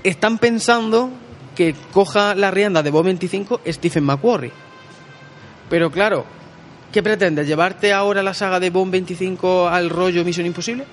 Están 0.03 0.37
pensando 0.39 1.11
que 1.55 1.75
coja 1.91 2.33
la 2.35 2.49
rienda 2.51 2.81
de 2.83 2.89
Bob 2.89 3.05
25 3.05 3.61
Stephen 3.67 4.03
McQuarrie. 4.03 4.51
Pero 5.69 5.91
claro, 5.91 6.25
¿qué 6.91 7.01
pretendes? 7.03 7.47
¿Llevarte 7.47 7.93
ahora 7.93 8.21
la 8.23 8.33
saga 8.33 8.59
de 8.59 8.69
Bob 8.71 8.89
25 8.89 9.67
al 9.67 9.89
rollo 9.89 10.23
Misión 10.25 10.45
Imposible? 10.47 10.85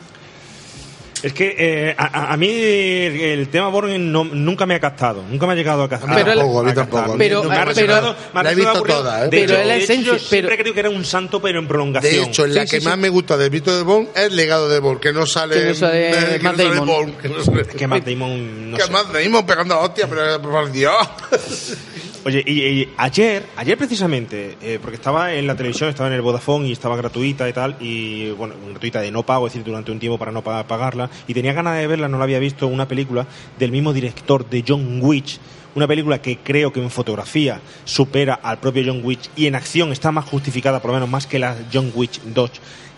Es 1.22 1.32
que 1.32 1.54
eh, 1.56 1.94
a, 1.96 2.06
a- 2.30 2.32
a 2.32 2.36
mí 2.36 2.48
el 2.50 3.48
tema 3.48 3.68
Borgen 3.68 4.10
no- 4.10 4.24
nunca 4.24 4.66
me 4.66 4.74
ha 4.74 4.80
captado, 4.80 5.22
nunca 5.28 5.46
me 5.46 5.52
ha 5.52 5.56
llegado 5.56 5.84
a 5.84 5.88
captar. 5.88 6.10
A 6.10 6.14
Pero 6.16 6.34
tampoco, 6.34 6.60
a 6.60 6.62
mí 6.64 6.70
a 6.70 6.74
tampoco. 6.74 7.14
Pero- 7.16 7.42
Me 7.44 7.54
ha 7.54 7.58
pero- 7.58 7.64
resultado- 7.70 8.16
me 8.34 8.40
ha 8.40 8.42
la 8.42 8.52
he 8.52 8.54
visto 8.56 8.70
aburrido. 8.70 8.98
toda, 8.98 9.18
¿eh? 9.20 9.22
De 9.24 9.30
Pero 9.30 9.42
hecho, 9.44 9.52
la 9.52 9.58
de 9.60 9.74
hecho, 9.76 9.84
esencia, 9.92 10.12
yo 10.14 10.18
siempre 10.18 10.42
pero- 10.42 10.56
creído 10.62 10.74
que 10.74 10.80
era 10.80 10.90
un 10.90 11.04
santo, 11.04 11.40
pero 11.40 11.58
en 11.60 11.68
prolongación. 11.68 12.12
De 12.12 12.22
hecho, 12.22 12.46
la 12.46 12.66
Sí, 12.66 12.70
que 12.72 12.80
sí, 12.80 12.84
más 12.86 12.94
sí. 12.94 13.00
me 13.00 13.08
gusta 13.08 13.36
del 13.36 13.50
Vito 13.50 13.76
de 13.76 13.82
Bond 13.84 14.08
es 14.16 14.22
el 14.24 14.36
legado 14.36 14.68
de 14.68 14.80
Bond, 14.80 14.98
que 15.00 15.12
no 15.12 15.24
sale. 15.26 15.54
Que 15.60 15.64
no 15.68 15.74
sale 15.76 16.10
eh, 16.10 16.38
que 16.38 16.38
Matt 16.40 16.56
no 16.56 16.62
sale 16.64 16.74
Damon. 16.74 16.86
Bond, 16.88 17.16
que 17.18 17.28
no 17.28 17.44
sale- 17.44 17.66
que 17.66 17.86
Matt 17.86 18.04
Damon, 18.04 18.70
no 18.72 18.76
que 18.76 18.82
sé. 18.82 18.90
Matt 18.90 19.12
Damon 19.12 19.46
pegando 19.46 19.74
la 19.76 19.80
hostia, 19.82 20.08
pero 20.08 20.42
por 20.42 20.72
Dios. 20.72 20.92
Oye, 22.24 22.38
y, 22.46 22.88
ayer, 22.98 23.44
ayer 23.56 23.76
precisamente, 23.76 24.56
eh, 24.62 24.78
porque 24.80 24.94
estaba 24.94 25.34
en 25.34 25.44
la 25.48 25.56
televisión, 25.56 25.88
estaba 25.90 26.08
en 26.08 26.14
el 26.14 26.22
Vodafone 26.22 26.68
y 26.68 26.72
estaba 26.72 26.94
gratuita 26.96 27.48
y 27.48 27.52
tal, 27.52 27.76
y 27.80 28.30
bueno, 28.30 28.54
gratuita 28.70 29.00
de 29.00 29.10
no 29.10 29.24
pago, 29.24 29.48
es 29.48 29.52
decir, 29.52 29.64
durante 29.66 29.90
un 29.90 29.98
tiempo 29.98 30.18
para 30.18 30.30
no 30.30 30.40
pa- 30.42 30.64
pagarla, 30.68 31.10
y 31.26 31.34
tenía 31.34 31.52
ganas 31.52 31.76
de 31.76 31.86
verla, 31.88 32.06
no 32.08 32.18
la 32.18 32.24
había 32.24 32.38
visto, 32.38 32.68
una 32.68 32.86
película 32.86 33.26
del 33.58 33.72
mismo 33.72 33.92
director 33.92 34.48
de 34.48 34.62
John 34.66 35.00
Wick, 35.02 35.38
una 35.74 35.88
película 35.88 36.22
que 36.22 36.38
creo 36.38 36.72
que 36.72 36.80
en 36.80 36.90
fotografía 36.90 37.60
supera 37.84 38.34
al 38.34 38.60
propio 38.60 38.84
John 38.86 39.00
Wick 39.02 39.18
y 39.34 39.46
en 39.46 39.56
acción 39.56 39.90
está 39.90 40.12
más 40.12 40.24
justificada, 40.26 40.80
por 40.80 40.90
lo 40.90 40.94
menos 40.98 41.08
más 41.08 41.26
que 41.26 41.40
la 41.40 41.56
John 41.72 41.90
Wick 41.92 42.22
2, 42.22 42.50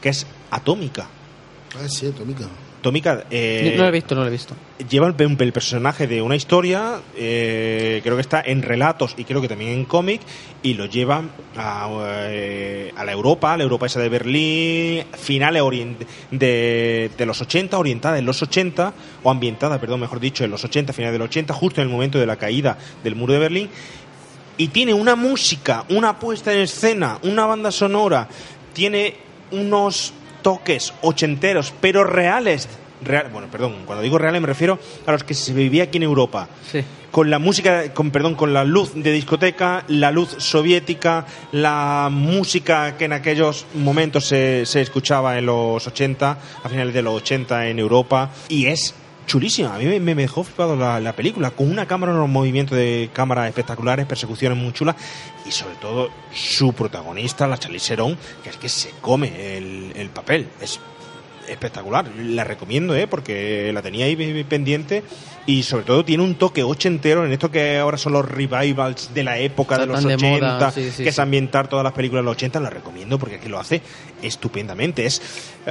que 0.02 0.10
es 0.10 0.26
Atómica. 0.50 1.06
Ah, 1.76 1.88
sí, 1.88 2.10
Tómica. 2.14 2.44
Eh, 3.30 3.74
no 3.76 3.82
lo 3.82 3.88
he 3.88 3.92
visto, 3.92 4.14
no 4.14 4.22
lo 4.22 4.28
he 4.28 4.30
visto. 4.30 4.54
lleva 4.88 5.06
el, 5.06 5.14
el 5.18 5.52
personaje 5.52 6.06
de 6.06 6.20
una 6.22 6.36
historia, 6.36 7.00
eh, 7.16 8.00
creo 8.02 8.16
que 8.16 8.20
está 8.20 8.42
en 8.44 8.62
relatos 8.62 9.14
y 9.16 9.24
creo 9.24 9.40
que 9.40 9.48
también 9.48 9.70
en 9.70 9.84
cómic, 9.84 10.20
y 10.62 10.74
lo 10.74 10.86
lleva 10.86 11.22
a, 11.56 11.88
eh, 12.28 12.92
a 12.96 13.04
la 13.04 13.12
Europa, 13.12 13.54
a 13.54 13.56
la 13.56 13.62
Europa 13.62 13.86
esa 13.86 14.00
de 14.00 14.08
Berlín, 14.08 15.04
finales 15.16 15.62
de 16.30 17.24
los 17.26 17.40
80, 17.40 17.78
orientada 17.78 18.18
en 18.18 18.26
los 18.26 18.42
80, 18.42 18.92
o 19.22 19.30
ambientada, 19.30 19.80
perdón, 19.80 20.00
mejor 20.00 20.20
dicho, 20.20 20.44
en 20.44 20.50
los 20.50 20.64
80, 20.64 20.92
finales 20.92 21.12
de 21.12 21.18
los 21.18 21.28
80, 21.28 21.54
justo 21.54 21.80
en 21.80 21.88
el 21.88 21.92
momento 21.92 22.18
de 22.18 22.26
la 22.26 22.36
caída 22.36 22.76
del 23.02 23.14
muro 23.14 23.32
de 23.32 23.38
Berlín, 23.38 23.68
y 24.56 24.68
tiene 24.68 24.94
una 24.94 25.16
música, 25.16 25.84
una 25.88 26.18
puesta 26.18 26.52
en 26.52 26.60
escena, 26.60 27.18
una 27.22 27.46
banda 27.46 27.72
sonora, 27.72 28.28
tiene 28.72 29.14
unos 29.50 30.12
toques 30.44 30.94
ochenteros, 31.00 31.74
pero 31.80 32.04
reales. 32.04 32.68
Real, 33.02 33.28
bueno, 33.32 33.48
perdón, 33.50 33.82
cuando 33.84 34.02
digo 34.02 34.18
reales 34.18 34.40
me 34.40 34.46
refiero 34.46 34.78
a 35.04 35.12
los 35.12 35.24
que 35.24 35.34
se 35.34 35.52
vivía 35.52 35.84
aquí 35.84 35.96
en 35.96 36.04
Europa. 36.04 36.48
Sí. 36.70 36.84
Con 37.10 37.28
la 37.30 37.38
música, 37.38 37.92
con 37.92 38.10
perdón, 38.10 38.34
con 38.34 38.52
la 38.54 38.64
luz 38.64 38.92
de 38.94 39.12
discoteca, 39.12 39.84
la 39.88 40.10
luz 40.10 40.36
soviética, 40.38 41.26
la 41.52 42.08
música 42.10 42.96
que 42.96 43.06
en 43.06 43.12
aquellos 43.12 43.66
momentos 43.74 44.26
se, 44.26 44.64
se 44.66 44.80
escuchaba 44.80 45.38
en 45.38 45.46
los 45.46 45.86
80, 45.86 46.38
a 46.62 46.68
finales 46.68 46.94
de 46.94 47.02
los 47.02 47.14
80 47.14 47.68
en 47.68 47.78
Europa, 47.78 48.30
y 48.48 48.66
es 48.66 48.94
chulísima. 49.26 49.74
A 49.74 49.78
mí 49.78 50.00
me, 50.00 50.14
dejó 50.14 50.44
flipado 50.44 50.76
la, 50.76 51.00
la 51.00 51.12
película, 51.14 51.50
con 51.50 51.70
una 51.70 51.86
cámara, 51.86 52.12
unos 52.12 52.28
movimientos 52.28 52.76
de 52.76 53.10
cámara 53.12 53.48
espectaculares, 53.48 54.06
persecuciones 54.06 54.58
muy 54.58 54.72
chulas, 54.72 54.96
y 55.46 55.50
sobre 55.50 55.76
todo 55.76 56.10
su 56.32 56.72
protagonista, 56.72 57.46
la 57.46 57.58
Charlize 57.58 57.88
Theron, 57.88 58.16
que 58.42 58.50
es 58.50 58.56
que 58.56 58.68
se 58.68 58.90
come 59.00 59.56
el, 59.56 59.92
el 59.96 60.10
papel. 60.10 60.48
Es 60.60 60.80
espectacular. 61.48 62.06
La 62.16 62.44
recomiendo, 62.44 62.94
¿eh? 62.94 63.06
porque 63.06 63.70
la 63.72 63.82
tenía 63.82 64.06
ahí 64.06 64.44
pendiente 64.44 65.02
y 65.46 65.62
sobre 65.62 65.84
todo 65.84 66.04
tiene 66.04 66.22
un 66.22 66.36
toque 66.36 66.62
ochentero 66.62 67.24
en 67.24 67.32
esto 67.32 67.50
que 67.50 67.78
ahora 67.78 67.98
son 67.98 68.14
los 68.14 68.26
revivals 68.26 69.12
de 69.12 69.22
la 69.22 69.38
época 69.38 69.78
de 69.78 69.86
los 69.86 70.00
tan 70.00 70.08
de 70.08 70.14
80, 70.14 70.46
moda, 70.46 70.70
sí, 70.70 70.90
sí, 70.90 71.02
que 71.02 71.10
es 71.10 71.18
ambientar 71.18 71.68
todas 71.68 71.84
las 71.84 71.92
películas 71.92 72.22
de 72.22 72.24
los 72.26 72.36
80, 72.36 72.60
la 72.60 72.70
recomiendo 72.70 73.18
porque 73.18 73.36
aquí 73.36 73.48
lo 73.48 73.60
hace 73.60 73.82
estupendamente. 74.22 75.04
Es 75.04 75.20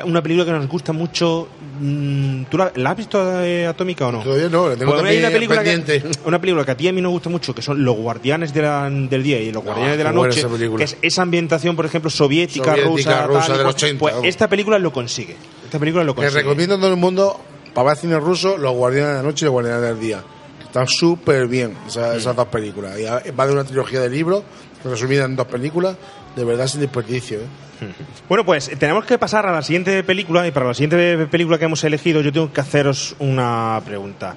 una 0.06 0.22
película 0.24 0.45
que 0.45 0.52
nos 0.52 0.68
gusta 0.68 0.91
mucho. 0.94 1.48
mm, 1.80 2.44
¿Tú 2.45 2.57
la, 2.57 2.72
la 2.76 2.91
has 2.91 2.98
visto 2.98 3.41
eh, 3.44 3.68
Atómica 3.68 4.07
o 4.07 4.11
no? 4.11 4.22
Todavía 4.24 4.49
no, 4.49 4.70
la 4.70 4.76
tengo 4.76 4.91
Pues 4.94 5.03
hay 5.06 5.18
una 5.20 5.30
película 5.30 5.64
que- 5.64 5.70
pendiente. 5.72 6.10
una 6.26 6.40
película 6.41 6.65
que 6.65 6.72
a 6.72 6.78
ti 6.78 6.86
y 6.86 6.88
a 6.88 6.94
mí 6.94 7.02
nos 7.02 7.11
gusta 7.11 7.30
mucho, 7.30 7.53
que 7.53 7.61
son 7.61 7.84
Los 7.84 7.95
Guardianes 7.95 8.53
de 8.53 8.61
la- 8.61 8.90
del 8.90 9.22
Día 9.24 9.40
y 9.40 9.52
Los 9.52 9.64
Guardianes 9.64 9.98
de 9.98 10.03
la 10.03 10.11
Noche, 10.11 10.44
que 10.78 10.84
es 10.84 10.98
esa 11.02 11.22
ambientación, 11.22 11.76
por 11.76 11.86
ejemplo, 11.86 12.10
soviética, 12.10 12.76
Soviética, 12.76 13.26
rusa, 13.28 13.48
rusa 13.48 13.57
tal. 13.57 13.65
80, 13.68 13.99
Pues 13.99 14.15
esta 14.24 14.48
película 14.48 14.80
lo 14.80 14.91
consigue. 14.94 15.36
Esta 15.65 15.80
película 15.80 16.03
lo 16.03 16.14
Que 16.15 16.22
consigue. 16.22 16.41
recomiendo 16.41 16.76
a 16.76 16.80
todo 16.80 16.90
el 16.91 16.98
mundo 16.98 17.40
para 17.74 17.90
ver 17.90 17.98
cine 17.98 18.20
ruso, 18.20 18.57
Los 18.57 18.74
Guardianes 18.74 19.11
de 19.11 19.18
la 19.18 19.24
Noche 19.24 19.44
y 19.44 19.48
Los 19.48 19.52
Guardianes 19.53 19.82
del 19.82 19.99
Día. 19.99 20.24
que 20.60 20.64
Están 20.65 20.88
súper 20.88 21.48
bien 21.48 21.76
esas, 21.88 22.15
esas 22.18 22.36
dos 22.36 22.48
películas. 22.48 22.98
Y 22.99 23.03
va 23.32 23.45
de 23.48 23.53
una 23.53 23.64
trilogía 23.64 23.99
de 24.02 24.10
libros, 24.10 24.44
resumida 24.84 25.26
en 25.26 25.36
dos 25.36 25.48
películas, 25.48 25.95
de 26.35 26.43
verdad 26.43 26.68
sin 26.68 26.81
desperdicio. 26.81 27.39
¿eh? 27.39 27.47
Bueno, 28.30 28.45
pues 28.45 28.72
tenemos 28.80 29.05
que 29.05 29.18
pasar 29.18 29.45
a 29.45 29.51
la 29.51 29.61
siguiente 29.61 30.03
película 30.03 30.47
y 30.47 30.51
para 30.51 30.68
la 30.68 30.73
siguiente 30.73 31.27
película 31.27 31.57
que 31.57 31.65
hemos 31.65 31.84
elegido 31.84 32.22
yo 32.22 32.31
tengo 32.31 32.51
que 32.53 32.61
haceros 32.61 33.15
una 33.19 33.81
pregunta. 33.85 34.35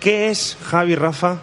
¿Qué 0.00 0.28
es, 0.30 0.58
Javi 0.64 0.96
Rafa, 0.96 1.38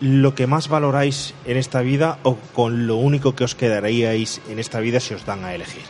lo 0.00 0.34
que 0.34 0.46
más 0.46 0.68
valoráis 0.68 1.32
en 1.46 1.56
esta 1.56 1.80
vida 1.80 2.18
o 2.24 2.36
con 2.36 2.86
lo 2.86 2.96
único 2.96 3.34
que 3.34 3.44
os 3.44 3.54
quedaríais 3.54 4.42
en 4.50 4.58
esta 4.58 4.80
vida 4.80 5.00
si 5.00 5.14
os 5.14 5.24
dan 5.24 5.44
a 5.44 5.54
elegir? 5.54 5.82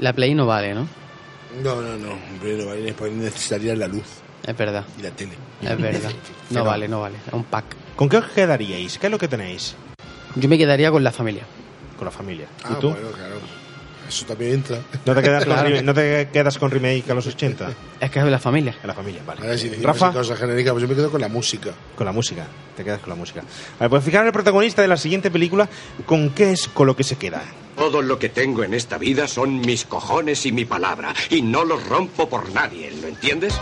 La 0.00 0.12
Play 0.12 0.34
no 0.34 0.46
vale, 0.46 0.74
¿no? 0.74 0.88
No, 1.62 1.80
no, 1.80 1.96
no. 1.98 2.12
hombre, 2.14 2.56
no 2.56 2.66
vale, 2.66 2.92
pues 2.94 3.12
necesitaría 3.12 3.76
la 3.76 3.86
luz 3.86 4.06
Es 4.44 4.56
verdad. 4.56 4.84
y 4.98 5.02
la 5.02 5.10
tele. 5.10 5.32
Es 5.62 5.78
verdad. 5.78 6.10
No. 6.50 6.64
vale, 6.64 6.86
no 6.88 7.00
vale. 7.00 7.16
Es 7.26 7.32
un 7.32 7.44
pack. 7.44 7.64
¿Con 7.96 8.08
qué 8.10 8.16
os 8.18 8.26
quedaríais? 8.26 8.98
¿Qué 8.98 9.06
es 9.06 9.10
lo 9.10 9.18
que 9.18 9.28
tenéis 9.28 9.74
Yo 10.36 10.48
me 10.48 10.58
quedaría 10.58 10.90
con 10.90 11.02
la 11.04 11.12
familia. 11.12 11.42
con 11.96 12.06
la 12.06 12.10
familia? 12.10 12.46
¿Y 12.68 12.72
Ah, 12.72 12.78
tú? 12.80 12.90
bueno, 12.90 13.10
claro. 13.12 13.34
Eso 14.08 14.26
también 14.26 14.54
entra. 14.54 14.78
¿No 15.06 15.14
te, 15.14 15.22
quedas 15.22 15.44
Claro. 15.46 15.74
con, 15.76 15.84
¿No 15.86 15.94
te 15.94 16.28
quedas 16.32 16.58
con 16.58 16.70
remake 16.70 17.08
a 17.10 17.14
los 17.14 17.26
80? 17.26 17.70
Es 18.00 18.10
que 18.10 18.18
es 18.18 18.24
la 18.26 18.38
familia. 18.38 18.74
En 18.82 18.88
la 18.88 18.94
familia, 18.94 19.22
vale. 19.24 19.40
Ahora, 19.42 19.56
si 19.56 19.68
Rafa, 19.76 20.12
cosas 20.12 20.38
genéricas, 20.38 20.72
pues 20.72 20.82
yo 20.82 20.88
me 20.88 20.94
quedo 20.94 21.10
con 21.10 21.20
la 21.20 21.28
música. 21.28 21.70
con 21.96 22.04
la 22.04 22.12
música. 22.12 22.44
Te 22.76 22.82
quedas 22.84 22.98
con 23.00 23.10
la 23.10 23.14
música. 23.14 23.40
A 23.40 23.82
ver, 23.82 23.90
pues 23.90 24.04
fijar 24.04 24.26
el 24.26 24.32
protagonista 24.32 24.82
de 24.82 24.88
la 24.88 24.96
siguiente 24.96 25.30
película, 25.30 25.68
¿con 26.04 26.30
qué 26.30 26.50
es 26.50 26.68
con 26.68 26.86
lo 26.88 26.96
que 26.96 27.04
se 27.04 27.16
queda? 27.16 27.42
Todo 27.76 28.02
lo 28.02 28.18
que 28.18 28.28
tengo 28.28 28.64
en 28.64 28.74
esta 28.74 28.98
vida 28.98 29.26
son 29.28 29.60
mis 29.60 29.84
cojones 29.86 30.44
y 30.44 30.52
mi 30.52 30.64
palabra, 30.66 31.14
y 31.30 31.40
no 31.40 31.64
los 31.64 31.86
rompo 31.86 32.28
por 32.28 32.52
nadie, 32.52 32.90
¿lo 33.00 33.08
entiendes? 33.08 33.54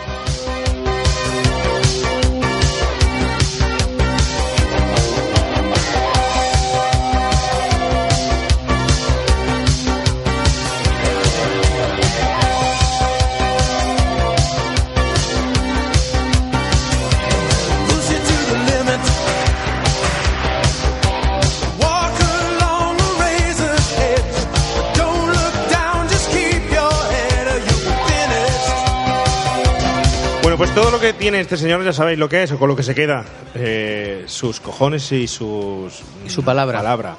Pues 30.72 30.74
todo 30.74 30.90
lo 30.90 31.00
que 31.00 31.12
tiene 31.12 31.40
este 31.40 31.56
señor 31.56 31.84
ya 31.84 31.92
sabéis 31.92 32.18
lo 32.18 32.28
que 32.28 32.42
es 32.42 32.52
o 32.52 32.58
con 32.58 32.68
lo 32.68 32.76
que 32.76 32.82
se 32.82 32.94
queda. 32.94 33.24
Eh, 33.54 34.24
sus 34.26 34.60
cojones 34.60 35.10
y 35.12 35.26
sus... 35.26 36.00
Y 36.26 36.30
su 36.30 36.42
palabra. 36.44 36.78
palabra. 36.78 37.16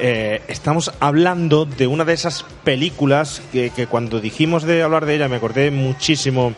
Eh, 0.00 0.42
estamos 0.48 0.92
hablando 1.00 1.64
de 1.64 1.86
una 1.86 2.04
de 2.04 2.12
esas 2.12 2.44
películas 2.64 3.42
que, 3.52 3.70
que 3.70 3.86
cuando 3.86 4.20
dijimos 4.20 4.62
de 4.62 4.82
hablar 4.82 5.06
de 5.06 5.16
ella 5.16 5.28
me 5.28 5.36
acordé 5.36 5.70
muchísimo 5.70 6.54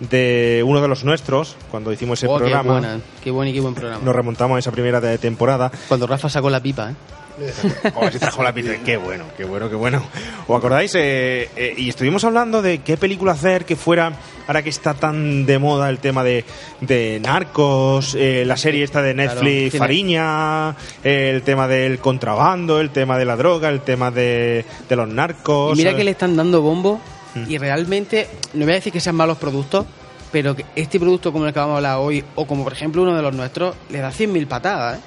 de 0.00 0.64
uno 0.66 0.80
de 0.82 0.88
los 0.88 1.04
nuestros, 1.04 1.56
cuando 1.70 1.92
hicimos 1.92 2.18
ese 2.18 2.26
Oh, 2.26 2.34
qué 2.34 2.40
programa. 2.40 2.72
buena. 2.72 3.00
Qué 3.22 3.30
buen 3.30 3.48
y 3.48 3.52
qué 3.52 3.60
buen 3.60 3.74
programa. 3.74 4.02
Nos 4.04 4.16
remontamos 4.16 4.56
a 4.56 4.58
esa 4.58 4.72
primera 4.72 5.00
de 5.00 5.16
temporada. 5.18 5.70
Cuando 5.86 6.08
Rafa 6.08 6.28
sacó 6.28 6.50
la 6.50 6.60
pipa, 6.60 6.90
¿eh? 6.90 6.94
Oh, 7.94 8.10
se 8.10 8.18
trajo 8.18 8.42
la 8.42 8.52
pizza. 8.52 8.72
Qué 8.84 8.96
bueno, 8.96 9.24
qué 9.36 9.44
bueno, 9.44 9.68
qué 9.68 9.76
bueno. 9.76 10.02
¿Os 10.46 10.56
acordáis? 10.56 10.94
Eh, 10.94 11.48
eh, 11.56 11.74
y 11.76 11.88
estuvimos 11.88 12.24
hablando 12.24 12.62
de 12.62 12.78
qué 12.78 12.96
película 12.96 13.32
hacer 13.32 13.64
que 13.64 13.76
fuera, 13.76 14.12
ahora 14.46 14.62
que 14.62 14.70
está 14.70 14.94
tan 14.94 15.46
de 15.46 15.58
moda 15.58 15.88
el 15.88 15.98
tema 15.98 16.24
de, 16.24 16.44
de 16.80 17.20
narcos, 17.20 18.14
eh, 18.18 18.44
la 18.46 18.56
serie 18.56 18.84
esta 18.84 19.02
de 19.02 19.14
Netflix, 19.14 19.76
Fariña, 19.76 20.70
eh, 21.02 21.30
el 21.34 21.42
tema 21.42 21.68
del 21.68 21.98
contrabando, 21.98 22.80
el 22.80 22.90
tema 22.90 23.18
de 23.18 23.24
la 23.24 23.36
droga, 23.36 23.68
el 23.68 23.80
tema 23.80 24.10
de, 24.10 24.64
de 24.88 24.96
los 24.96 25.08
narcos. 25.08 25.74
Y 25.74 25.82
mira 25.82 25.96
que 25.96 26.04
le 26.04 26.12
están 26.12 26.36
dando 26.36 26.60
bombo 26.62 27.00
Mm. 27.34 27.50
y 27.50 27.58
realmente, 27.58 28.28
no 28.54 28.64
voy 28.64 28.72
a 28.72 28.76
decir 28.76 28.92
que 28.92 29.00
sean 29.00 29.16
malos 29.16 29.38
productos, 29.38 29.86
pero 30.30 30.54
que 30.54 30.64
este 30.76 30.98
producto 30.98 31.32
como 31.32 31.46
el 31.46 31.52
que 31.52 31.58
vamos 31.58 31.74
a 31.74 31.76
hablar 31.76 31.98
hoy, 31.98 32.24
o 32.34 32.46
como 32.46 32.64
por 32.64 32.72
ejemplo 32.72 33.02
uno 33.02 33.14
de 33.14 33.22
los 33.22 33.34
nuestros, 33.34 33.74
le 33.90 33.98
da 33.98 34.10
100.000 34.10 34.46
patadas, 34.46 34.98
¿eh? 34.98 35.02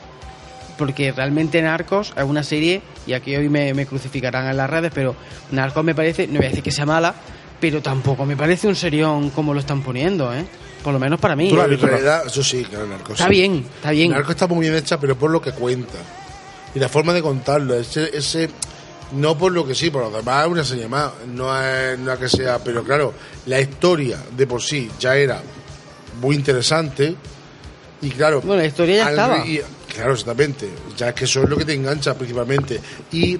Porque 0.77 1.11
realmente 1.11 1.61
Narcos 1.61 2.14
es 2.18 2.23
una 2.23 2.43
serie, 2.43 2.81
y 3.07 3.14
aquí 3.14 3.35
hoy 3.35 3.47
me, 3.49 3.73
me 3.73 3.85
crucificarán 3.85 4.47
en 4.49 4.57
las 4.57 4.69
redes, 4.69 4.91
pero 4.93 5.15
Narcos 5.52 5.84
me 5.84 5.95
parece, 5.95 6.27
no 6.27 6.38
voy 6.38 6.45
a 6.47 6.49
decir 6.49 6.64
que 6.64 6.72
sea 6.72 6.85
mala, 6.85 7.15
pero 7.61 7.81
tampoco 7.81 8.26
me 8.26 8.35
parece 8.35 8.68
un 8.68 8.76
serión 8.76 9.30
como 9.30 9.53
lo 9.53 9.60
están 9.61 9.81
poniendo, 9.81 10.34
¿eh? 10.34 10.45
Por 10.84 10.93
lo 10.93 10.99
menos 10.99 11.19
para 11.19 11.35
mí. 11.35 11.49
Tú 11.49 11.56
la 11.56 11.65
en 11.65 11.80
realidad, 11.80 12.23
eso 12.27 12.43
sí, 12.43 12.64
claro, 12.65 12.85
Narcos. 12.88 13.11
Está 13.14 13.26
sí. 13.26 13.31
bien, 13.31 13.65
está 13.76 13.91
bien. 13.91 14.11
Narcos 14.11 14.31
está 14.31 14.47
muy 14.47 14.60
bien 14.61 14.76
hecha, 14.76 14.99
pero 14.99 15.15
por 15.18 15.31
lo 15.31 15.41
que 15.41 15.52
cuenta. 15.52 15.97
Y 16.76 16.80
la 16.80 16.89
forma 16.89 17.14
de 17.14 17.22
contarlo, 17.22 17.73
ese, 17.76 18.15
ese 18.15 18.49
no 19.14 19.38
por 19.38 19.52
lo 19.53 19.65
que 19.65 19.73
sí, 19.73 19.89
por 19.89 20.02
lo 20.03 20.11
demás 20.11 20.45
es 20.45 20.52
una 20.52 20.64
serie 20.65 20.88
más, 20.89 21.11
no 21.34 21.57
es, 21.60 21.97
no 21.97 22.11
es 22.11 22.19
que 22.19 22.27
sea, 22.30 22.60
pero 22.60 22.84
claro, 22.84 23.14
la 23.45 23.61
historia 23.61 24.18
de 24.35 24.45
por 24.45 24.61
sí 24.61 24.91
ya 24.99 25.15
era 25.15 25.41
muy 26.22 26.35
interesante 26.35 27.15
y 28.02 28.10
claro, 28.10 28.41
Bueno, 28.41 28.61
la 28.61 28.68
historia 28.68 28.97
ya 28.97 29.06
al- 29.07 29.11
estaba. 29.14 29.47
y- 29.47 29.61
claro, 29.95 30.13
exactamente, 30.13 30.69
ya 30.97 31.09
es 31.09 31.15
que 31.15 31.26
eso 31.26 31.43
es 31.43 31.49
lo 31.49 31.57
que 31.57 31.65
te 31.65 31.73
engancha 31.73 32.13
principalmente. 32.13 32.80
Y 33.11 33.39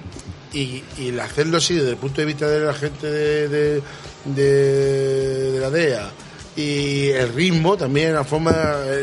y, 0.52 0.82
y 0.98 1.08
el 1.08 1.20
hacerlo 1.20 1.58
así 1.58 1.74
desde 1.74 1.90
el 1.90 1.96
punto 1.96 2.20
de 2.22 2.26
vista 2.26 2.48
de 2.48 2.60
la 2.60 2.72
gente 2.72 3.06
de, 3.10 3.82
de, 4.24 5.58
la 5.60 5.70
DEA. 5.70 6.10
Y 6.56 7.08
el 7.08 7.32
ritmo 7.34 7.76
también, 7.76 8.14
la 8.14 8.24
forma, 8.24 8.54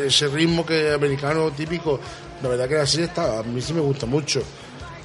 ese 0.05 0.27
ritmo 0.29 0.65
que 0.65 0.91
americano 0.93 1.51
típico, 1.51 1.99
la 2.41 2.49
verdad 2.49 2.67
que 2.67 2.75
la 2.75 2.87
serie 2.87 3.05
está, 3.05 3.39
a 3.39 3.43
mí 3.43 3.61
sí 3.61 3.73
me 3.73 3.81
gusta 3.81 4.05
mucho. 4.07 4.41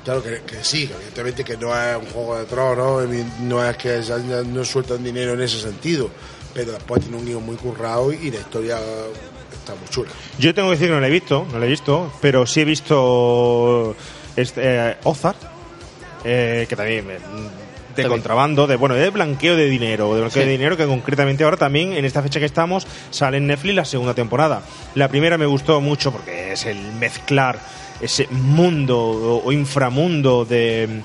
Claro 0.04 0.22
que, 0.22 0.40
sí, 0.62 0.88
evidentemente 0.94 1.44
que 1.44 1.56
no 1.58 1.78
es 1.78 1.96
un 1.98 2.06
juego 2.06 2.38
de 2.38 2.44
tronos, 2.46 3.04
evi- 3.04 3.38
no 3.40 3.62
es 3.68 3.76
que 3.76 4.00
no 4.46 4.64
sueltan 4.64 5.04
dinero 5.04 5.34
en 5.34 5.42
ese 5.42 5.60
sentido, 5.60 6.08
pero 6.54 6.72
después 6.72 7.02
tiene 7.02 7.18
un 7.18 7.26
guion 7.26 7.44
muy 7.44 7.56
currado 7.56 8.10
y 8.10 8.30
la 8.30 8.38
historia 8.38 8.78
está 9.68 9.80
muy 9.80 9.88
chula. 9.88 10.10
Yo 10.38 10.54
tengo 10.54 10.68
que 10.68 10.76
decir 10.76 10.88
que 10.88 10.94
no 10.94 11.00
la 11.00 11.08
he 11.08 11.10
visto, 11.10 11.46
no 11.52 11.58
la 11.58 11.66
he 11.66 11.68
visto, 11.68 12.12
pero 12.20 12.46
sí 12.46 12.60
he 12.60 12.64
visto 12.64 13.94
este, 14.36 14.60
eh, 14.64 14.96
Ozark, 15.04 15.38
eh, 16.24 16.66
que 16.68 16.76
también 16.76 17.10
eh, 17.10 17.18
de 17.94 18.08
contrabando, 18.08 18.66
de 18.66 18.76
bueno, 18.76 18.94
de 18.94 19.10
blanqueo 19.10 19.56
de 19.56 19.68
dinero, 19.68 20.14
de 20.14 20.20
blanqueo 20.20 20.42
Sí. 20.42 20.46
de 20.48 20.52
dinero 20.52 20.76
que 20.76 20.86
concretamente 20.86 21.44
ahora 21.44 21.56
también 21.56 21.92
en 21.94 22.04
esta 22.04 22.22
fecha 22.22 22.38
que 22.38 22.46
estamos 22.46 22.86
sale 23.10 23.38
en 23.38 23.46
Netflix 23.46 23.74
la 23.74 23.84
segunda 23.84 24.14
temporada. 24.14 24.62
La 24.94 25.08
primera 25.08 25.36
me 25.36 25.46
gustó 25.46 25.80
mucho 25.80 26.12
porque 26.12 26.52
es 26.52 26.64
el 26.66 26.80
mezclar 26.92 27.58
ese 28.00 28.28
mundo 28.30 29.42
o, 29.44 29.50
inframundo 29.50 30.44
de 30.44 31.02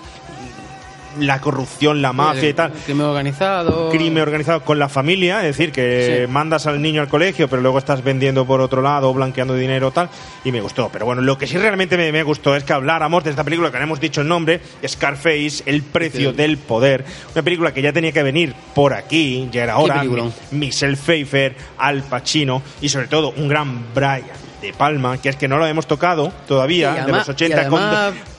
la 1.19 1.39
corrupción, 1.41 2.01
la 2.01 2.13
mafia 2.13 2.49
y 2.49 2.53
tal 2.53 2.71
Crimen 2.85 3.05
organizado. 3.05 3.89
crimen 3.89 4.21
organizado 4.23 4.61
con 4.63 4.79
la 4.79 4.89
familia, 4.89 5.39
es 5.47 5.57
decir, 5.57 5.71
que 5.71 6.25
Sí. 6.25 6.31
mandas 6.31 6.67
al 6.67 6.81
niño 6.81 7.01
al 7.01 7.07
colegio, 7.07 7.47
pero 7.47 7.61
luego 7.61 7.77
estás 7.77 8.03
vendiendo 8.03 8.45
por 8.45 8.61
otro 8.61 8.81
lado, 8.81 9.13
blanqueando 9.13 9.55
dinero 9.55 9.91
tal, 9.91 10.09
y 10.43 10.51
me 10.51 10.61
gustó. 10.61 10.89
Pero 10.91 11.05
bueno, 11.05 11.21
lo 11.21 11.37
que 11.37 11.47
sí 11.47 11.57
realmente 11.57 11.97
me, 11.97 12.11
me 12.11 12.23
gustó 12.23 12.55
es 12.55 12.63
que 12.63 12.73
habláramos 12.73 13.23
de 13.23 13.29
esta 13.29 13.43
película 13.43 13.71
que 13.71 13.77
no 13.77 13.83
hemos 13.83 13.99
dicho 13.99 14.21
el 14.21 14.27
nombre, 14.27 14.61
Scarface, 14.87 15.63
El 15.65 15.81
precio 15.83 16.31
Sí. 16.31 16.35
del 16.37 16.57
poder, 16.57 17.05
una 17.33 17.41
película 17.43 17.73
que 17.73 17.81
ya 17.81 17.93
tenía 17.93 18.11
que 18.11 18.23
venir 18.23 18.53
por 18.75 18.93
aquí, 18.93 19.47
ya 19.51 19.63
era 19.63 19.77
hora. 19.77 20.03
Michelle 20.51 20.95
Pfeiffer, 20.97 21.55
Al 21.77 22.03
Pacino, 22.03 22.61
y 22.81 22.89
sobre 22.89 23.07
todo 23.07 23.33
un 23.37 23.47
gran 23.47 23.93
Brian 23.93 24.23
de 24.63 24.73
Palma, 24.73 25.17
que 25.19 25.29
es 25.29 25.35
que 25.35 25.47
no 25.47 25.57
lo 25.57 25.67
hemos 25.67 25.85
tocado 25.85 26.31
todavía, 26.47 26.89
Sí, 26.89 26.95
de 26.95 27.01
además- 27.01 27.27
los 27.27 27.35
80, 27.35 27.63
y 27.63 27.67
con 27.69 27.81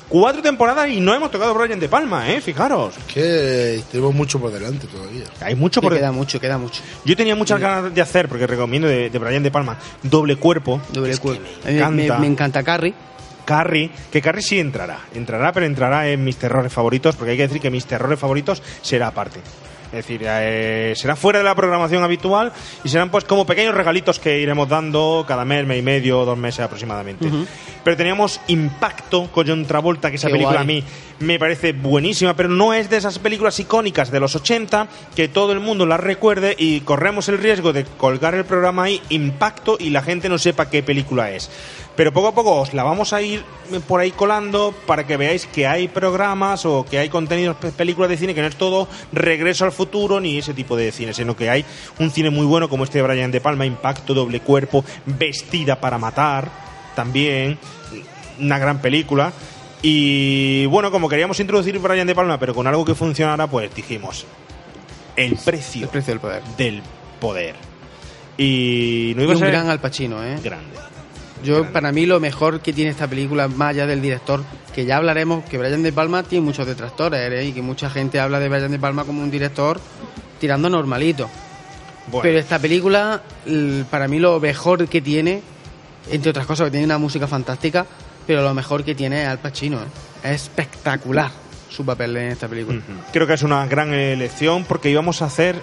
cuatro 0.09 0.43
temporadas 0.43 0.89
y 0.91 1.01
no 1.01 1.15
hemos 1.15 1.31
tocado 1.31 1.55
Brian 1.55 1.79
de 1.81 1.89
Palma, 1.89 2.31
¿eh? 2.31 2.41
Fijaros. 2.41 2.95
Que 3.13 3.83
tenemos 3.91 4.15
mucho 4.15 4.39
por 4.41 4.53
delante 4.53 4.87
todavía. 4.87 5.25
Hay 5.41 5.55
mucho 5.55 5.81
por 5.81 5.95
queda 5.95 6.13
mucho, 6.13 6.41
queda 6.41 6.59
mucho. 6.59 6.83
yo 7.05 7.17
tenía 7.17 7.35
muchas 7.37 7.61
ganas 7.61 7.95
de 7.95 8.01
hacer, 8.01 8.29
porque 8.29 8.47
recomiendo 8.47 8.89
de, 8.89 9.11
de 9.11 9.19
Brian 9.19 9.43
De 9.43 9.51
Palma, 9.51 9.77
Doble 10.03 10.37
Cuerpo. 10.37 10.81
Doble 10.93 11.13
Es 11.13 11.21
cuerpo. 11.21 11.43
me, 11.65 11.77
encanta. 11.77 12.19
me 12.19 12.27
encanta 12.27 12.63
Carrie. 12.63 12.95
Carrie, 13.45 13.91
que 14.11 14.23
Carrie 14.23 14.41
sí 14.43 14.59
entrará. 14.59 15.01
Entrará, 15.15 15.53
pero 15.53 15.67
entrará 15.67 16.09
en 16.09 16.25
mis 16.25 16.37
terrores 16.37 16.73
favoritos, 16.73 17.15
porque 17.15 17.33
hay 17.33 17.37
que 17.37 17.43
decir 17.49 17.61
que 17.61 17.71
mis 17.71 17.85
terrores 17.85 18.19
favoritos 18.19 18.63
será 18.81 19.09
aparte. 19.09 19.41
Es 19.95 20.07
decir, 20.07 20.23
eh, 20.25 20.93
será 20.97 21.15
fuera 21.15 21.39
de 21.39 21.45
la 21.45 21.55
programación 21.55 22.03
habitual 22.03 22.53
y 22.83 22.89
serán 22.89 23.11
pues 23.11 23.25
como 23.25 23.47
pequeños 23.47 23.75
regalitos 23.75 24.19
que 24.19 24.41
iremos 24.41 24.69
dando 24.69 25.25
cada 25.27 25.45
mes, 25.45 25.65
mes 25.67 25.79
y 25.79 25.83
medio, 25.83 26.25
dos 26.25 26.37
meses 26.37 26.61
aproximadamente. 26.61 27.29
Pero 27.85 27.97
teníamos 27.97 28.41
Impacto 28.49 29.31
con 29.31 29.47
John 29.47 29.65
Travolta, 29.67 30.11
que 30.11 30.17
esa 30.17 30.27
Qué 30.29 30.33
película 30.33 30.63
guay. 30.63 30.63
a 30.63 30.67
mí 30.67 30.85
me 31.21 31.39
parece 31.39 31.73
buenísima, 31.73 32.35
pero 32.35 32.49
no 32.49 32.75
es 32.75 32.91
de 32.91 32.97
esas 32.97 33.19
películas 33.19 33.59
icónicas 33.61 34.11
de 34.11 34.19
los 34.21 34.35
80 34.35 34.89
que 35.15 35.29
todo 35.29 35.53
el 35.53 35.61
mundo 35.61 35.87
la 35.87 35.97
recuerde 35.97 36.57
y 36.59 36.81
corremos 36.81 37.29
el 37.29 37.39
riesgo 37.39 37.73
de 37.73 37.85
colgar 37.85 38.35
el 38.35 38.45
programa 38.45 38.85
ahí, 38.85 39.01
Impacto, 39.11 39.77
y 39.79 39.91
la 39.91 40.03
gente 40.03 40.29
no 40.29 40.39
sepa 40.39 40.71
qué 40.71 40.83
película 40.83 41.31
es. 41.31 41.51
Pero 41.97 42.13
poco 42.13 42.29
a 42.29 42.35
poco 42.35 42.61
os 42.61 42.75
la 42.75 42.83
vamos 42.83 43.13
a 43.13 43.23
ir 43.23 43.45
por 43.87 44.01
ahí 44.01 44.11
colando 44.11 44.75
para 44.87 45.07
que 45.07 45.17
veáis 45.17 45.47
que 45.47 45.67
hay 45.69 45.87
programas 45.87 46.67
o 46.67 46.85
que 46.85 46.99
hay 46.99 47.09
contenidos, 47.09 47.57
pe- 47.57 47.71
películas 47.71 48.11
de 48.11 48.17
cine, 48.17 48.35
que 48.35 48.41
no 48.41 48.49
es 48.49 48.57
todo 48.57 48.89
regreso 49.13 49.65
al 49.65 49.71
futuro 49.71 50.19
ni 50.21 50.37
ese 50.39 50.55
tipo 50.55 50.77
de 50.77 50.91
cine, 50.91 51.15
sino 51.15 51.37
que 51.37 51.51
hay 51.51 51.65
un 52.01 52.11
cine 52.11 52.31
muy 52.31 52.47
bueno 52.47 52.69
como 52.69 52.83
este 52.83 52.99
de 52.99 53.03
Brian 53.07 53.31
De 53.31 53.41
Palma, 53.41 53.65
Impacto, 53.65 54.13
Doble 54.13 54.41
Cuerpo, 54.41 54.85
Vestida 55.07 55.81
para 55.81 55.97
Matar, 55.99 56.51
también, 56.97 57.59
una 58.41 58.59
gran 58.59 58.81
película. 58.81 59.33
Y 59.81 60.67
bueno, 60.67 60.91
como 60.91 61.09
queríamos 61.09 61.39
introducir 61.39 61.79
Brian 61.79 62.07
De 62.09 62.15
Palma, 62.17 62.39
pero 62.41 62.55
con 62.55 62.67
algo 62.67 62.85
que 62.85 62.95
funcionara, 62.97 63.47
pues 63.47 63.73
dijimos, 63.75 64.27
el 65.15 65.37
precio, 65.37 65.85
El 65.85 65.89
precio 65.91 66.13
del 66.15 66.21
poder. 66.21 66.43
del 66.57 66.83
poder. 67.21 67.55
Y 68.37 69.13
no 69.15 69.23
Y 69.23 69.25
iba 69.27 69.33
a 69.35 69.37
un 69.37 69.41
ser 69.43 69.51
gran 69.53 69.69
Al 69.71 69.79
Pacino, 69.81 70.25
¿eh? 70.25 70.39
grande. 70.43 70.77
Yo, 71.45 71.73
para 71.73 71.93
mí, 71.93 72.07
lo 72.07 72.21
mejor 72.21 72.61
que 72.61 72.73
tiene 72.73 72.91
esta 72.91 73.07
película, 73.07 73.49
más 73.49 73.71
allá 73.71 73.87
del 73.87 74.01
director, 74.01 74.43
que 74.75 74.85
ya 74.85 74.97
hablaremos, 74.97 75.45
que 75.45 75.59
Brian 75.59 75.83
De 75.83 75.93
Palma 75.93 76.23
tiene 76.23 76.45
muchos 76.45 76.67
detractores, 76.67 77.21
¿eh? 77.33 77.45
y 77.45 77.53
que 77.53 77.63
mucha 77.63 77.91
gente 77.91 78.19
habla 78.19 78.41
de 78.41 78.49
Brian 78.49 78.71
De 78.71 78.79
Palma 78.79 79.05
como 79.05 79.23
un 79.23 79.31
director 79.31 79.79
tirando 80.41 80.69
normalito. 80.69 81.29
Bueno. 82.09 82.23
Pero 82.23 82.39
esta 82.39 82.59
película, 82.59 83.23
para 83.91 84.09
mí, 84.09 84.19
lo 84.19 84.41
mejor 84.41 84.89
que 84.89 85.01
tiene, 85.01 85.43
entre 86.11 86.31
otras 86.31 86.47
cosas, 86.47 86.67
que 86.67 86.71
tiene 86.73 86.87
una 86.87 86.99
música 86.99 87.27
fantástica, 87.27 87.87
pero 88.27 88.43
lo 88.43 88.55
mejor 88.55 88.85
que 88.85 88.95
tiene 88.95 89.23
es 89.23 89.29
Al 89.29 89.39
Pacino, 89.39 89.79
¿eh? 89.79 89.87
Es 90.23 90.43
espectacular 90.43 91.31
su 91.69 91.85
papel 91.85 92.17
en 92.17 92.31
esta 92.31 92.49
película. 92.49 92.81
Creo 93.13 93.27
que 93.27 93.35
es 93.35 93.43
una 93.43 93.67
gran 93.67 93.93
elección 93.93 94.65
porque 94.65 94.91
íbamos 94.91 95.23
a 95.23 95.27
hacer. 95.27 95.61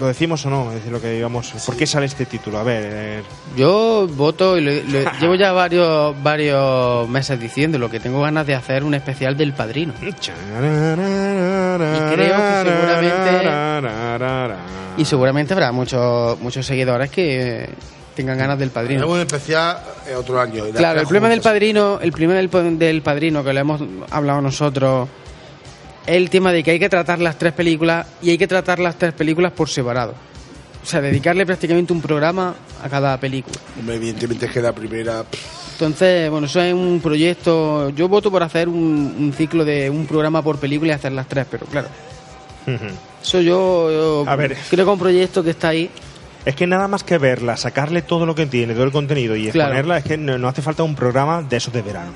¿Lo 0.00 0.06
decimos 0.06 0.44
o 0.46 0.50
no? 0.50 0.68
Es 0.70 0.76
decir, 0.76 0.90
lo 0.90 1.00
que 1.00 1.18
íbamos. 1.18 1.50
¿Por 1.66 1.76
qué 1.76 1.86
sale 1.86 2.06
este 2.06 2.24
título? 2.24 2.58
A 2.58 2.62
ver. 2.62 2.82
eh, 2.86 3.22
Yo 3.56 4.08
voto 4.08 4.56
y 4.56 4.62
lo- 4.62 4.72
lo- 4.72 5.10
llevo 5.20 5.34
ya 5.34 5.52
varios 5.52 6.20
varios 6.22 7.06
meses 7.08 7.38
diciéndolo 7.38 7.90
que 7.90 8.00
tengo 8.00 8.22
ganas 8.22 8.46
de 8.46 8.54
hacer 8.54 8.82
un 8.82 8.94
especial 8.94 9.36
del 9.36 9.52
Padrino. 9.52 9.92
Y 10.00 10.12
creo 12.14 12.36
que 12.36 12.70
seguramente 12.70 13.50
y 14.96 15.04
seguramente 15.04 15.52
habrá 15.54 15.72
muchos 15.72 16.38
muchos 16.40 16.66
seguidores 16.66 17.10
que 17.10 17.68
tengan 18.14 18.38
ganas 18.38 18.58
del 18.58 18.70
Padrino. 18.70 19.00
Tenemos 19.00 19.14
un 19.16 19.20
especial 19.26 19.78
eh, 20.08 20.14
otro 20.14 20.40
año. 20.40 20.64
Claro, 20.74 21.00
el 21.00 21.06
problema 21.06 21.28
del. 21.28 21.40
Padrino, 21.40 21.98
el 22.02 22.10
problema 22.12 22.34
del, 22.34 22.78
del 22.78 23.02
Padrino 23.02 23.44
que 23.44 23.52
lo 23.52 23.60
hemos 23.60 23.80
hablado 24.10 24.40
nosotros 24.40 25.08
el 26.06 26.30
tema 26.30 26.52
de 26.52 26.62
que 26.62 26.72
hay 26.72 26.78
que 26.78 26.88
tratar 26.88 27.18
las 27.20 27.38
tres 27.38 27.52
películas 27.52 28.06
y 28.22 28.30
hay 28.30 28.38
que 28.38 28.46
tratar 28.48 28.78
las 28.78 28.96
tres 28.96 29.12
películas 29.12 29.52
por 29.52 29.68
separado. 29.68 30.14
O 30.82 30.86
sea, 30.86 31.00
dedicarle 31.00 31.44
prácticamente 31.44 31.92
un 31.92 32.00
programa 32.00 32.54
a 32.82 32.88
cada 32.88 33.18
película. 33.20 33.56
Hombre, 33.78 33.96
Evidentemente 33.96 34.46
es 34.46 34.52
que 34.52 34.62
la 34.62 34.72
primera. 34.72 35.24
Entonces, 35.72 36.30
bueno, 36.30 36.46
eso 36.46 36.60
es 36.62 36.72
un 36.72 37.00
proyecto. 37.02 37.90
Yo 37.90 38.08
voto 38.08 38.30
por 38.30 38.42
hacer 38.42 38.68
un, 38.68 39.14
un 39.18 39.32
ciclo 39.36 39.64
de 39.64 39.90
un 39.90 40.06
programa 40.06 40.42
por 40.42 40.58
película 40.58 40.92
y 40.92 40.94
hacer 40.94 41.12
las 41.12 41.26
tres, 41.28 41.46
pero 41.50 41.66
claro, 41.66 41.88
eso 43.22 43.40
yo, 43.40 43.90
yo 43.90 44.24
A 44.26 44.36
ver. 44.36 44.56
creo 44.70 44.84
que 44.84 44.90
es 44.90 44.94
un 44.94 44.98
proyecto 44.98 45.42
que 45.42 45.50
está 45.50 45.68
ahí. 45.68 45.90
Es 46.44 46.54
que 46.56 46.66
nada 46.66 46.88
más 46.88 47.04
que 47.04 47.18
verla, 47.18 47.56
sacarle 47.58 48.00
todo 48.00 48.24
lo 48.24 48.34
que 48.34 48.46
tiene, 48.46 48.72
todo 48.72 48.84
el 48.84 48.92
contenido 48.92 49.36
y 49.36 49.50
Claro. 49.50 49.70
exponerla, 49.72 49.98
es 49.98 50.04
que 50.04 50.16
no, 50.16 50.38
no 50.38 50.48
hace 50.48 50.62
falta 50.62 50.82
un 50.82 50.94
programa 50.94 51.42
de 51.42 51.56
esos 51.58 51.72
de 51.74 51.82
verano. 51.82 52.12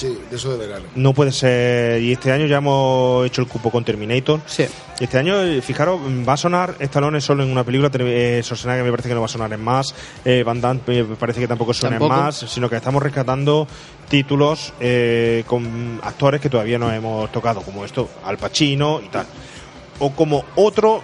Sí, 0.00 0.18
de 0.30 0.36
eso 0.36 0.56
de 0.56 0.66
verano. 0.66 0.86
No 0.94 1.12
puede 1.12 1.30
ser. 1.30 2.00
Y 2.00 2.12
este 2.12 2.32
año 2.32 2.46
ya 2.46 2.56
hemos 2.56 3.26
hecho 3.26 3.42
el 3.42 3.48
cupo 3.48 3.70
con 3.70 3.84
Terminator. 3.84 4.40
Sí. 4.46 4.64
Y 4.98 5.04
este 5.04 5.18
año, 5.18 5.38
eh, 5.42 5.60
fijaros, 5.60 6.00
va 6.26 6.32
a 6.32 6.36
sonar 6.38 6.74
Stallone 6.78 7.20
solo 7.20 7.42
en 7.42 7.50
una 7.50 7.64
película. 7.64 7.90
Eh, 7.92 8.40
Schwarzenegger 8.42 8.82
me 8.82 8.90
parece 8.90 9.10
que 9.10 9.14
no 9.14 9.20
va 9.20 9.26
a 9.26 9.28
sonar 9.28 9.52
en 9.52 9.62
más. 9.62 9.94
Eh, 10.24 10.42
Van 10.42 10.58
Damme 10.58 10.80
me 10.86 11.16
parece 11.16 11.40
que 11.40 11.46
tampoco 11.46 11.74
suena 11.74 11.98
Tampoco. 11.98 12.18
en 12.18 12.24
más. 12.24 12.36
Sino 12.48 12.70
que 12.70 12.76
estamos 12.76 13.02
rescatando 13.02 13.68
títulos 14.08 14.72
eh, 14.80 15.44
con 15.46 16.00
actores 16.02 16.40
que 16.40 16.48
todavía 16.48 16.78
no 16.78 16.90
hemos 16.90 17.30
tocado, 17.30 17.60
como 17.60 17.84
esto, 17.84 18.08
Al 18.24 18.38
Pacino 18.38 19.02
y 19.04 19.08
tal. 19.08 19.26
O 19.98 20.12
como 20.12 20.46
otro 20.56 21.02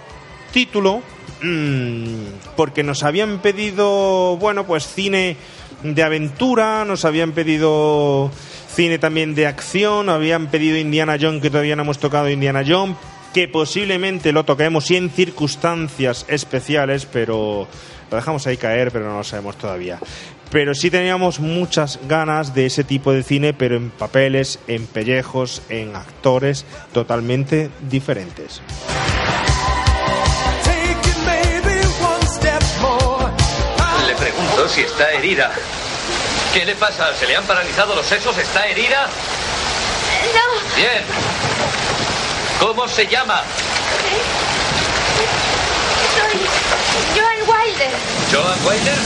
título, 0.51 1.03
mm, 1.43 2.55
porque 2.55 2.81
nos 2.81 3.03
habían 3.03 3.43
pedido, 3.43 4.37
bueno, 4.37 4.65
pues 4.65 4.87
cine 4.87 5.37
de 5.83 6.01
aventura, 6.01 6.83
nos 6.83 7.05
habían 7.05 7.33
pedido 7.33 8.31
cine 8.77 8.99
también 8.99 9.33
de 9.33 9.47
acción, 9.47 10.07
habían 10.07 10.51
pedido 10.51 10.77
Indiana 10.77 11.17
Jones, 11.19 11.41
que 11.41 11.49
todavía 11.49 11.75
no 11.75 11.81
hemos 11.81 11.97
tocado 11.97 12.29
Indiana 12.29 12.63
Jones, 12.65 12.95
que 13.33 13.47
posiblemente 13.47 14.31
lo 14.31 14.45
toquemos 14.45 14.91
y 14.91 14.97
en 14.97 15.09
circunstancias 15.09 16.27
especiales, 16.27 17.07
pero 17.11 17.67
lo 18.11 18.15
dejamos 18.15 18.45
ahí 18.45 18.55
caer, 18.55 18.91
pero 18.91 19.09
no 19.09 19.17
lo 19.17 19.23
sabemos 19.23 19.57
todavía. 19.57 19.97
Pero 20.51 20.75
sí 20.75 20.91
teníamos 20.91 21.39
muchas 21.39 21.99
ganas 22.07 22.53
de 22.53 22.67
ese 22.67 22.83
tipo 22.83 23.11
de 23.11 23.23
cine, 23.23 23.51
pero 23.51 23.77
en 23.77 23.89
papeles, 23.89 24.59
en 24.67 24.85
pellejos, 24.85 25.63
en 25.69 25.95
actores 25.95 26.63
totalmente 26.93 27.71
diferentes. 27.89 28.61
Le 34.07 34.15
pregunto 34.15 34.67
si 34.69 34.81
está 34.81 35.13
herida. 35.13 35.51
¿Qué 36.57 36.65
le 36.65 36.73
pasa? 36.73 37.13
¿Se 37.13 37.27
le 37.27 37.35
han 37.35 37.43
paralizado 37.43 37.93
los 37.93 38.03
sesos? 38.03 38.35
¿Está 38.35 38.65
herida? 38.65 39.07
No, 40.33 40.75
Bien. 40.75 41.03
¿Cómo 42.59 42.87
se 42.87 43.05
llama? 43.05 43.43
soy 46.15 46.39
Joan 47.15 47.41
Wilder. 47.47 47.91
¿Joan 48.31 48.65
Wilder? 48.65 48.97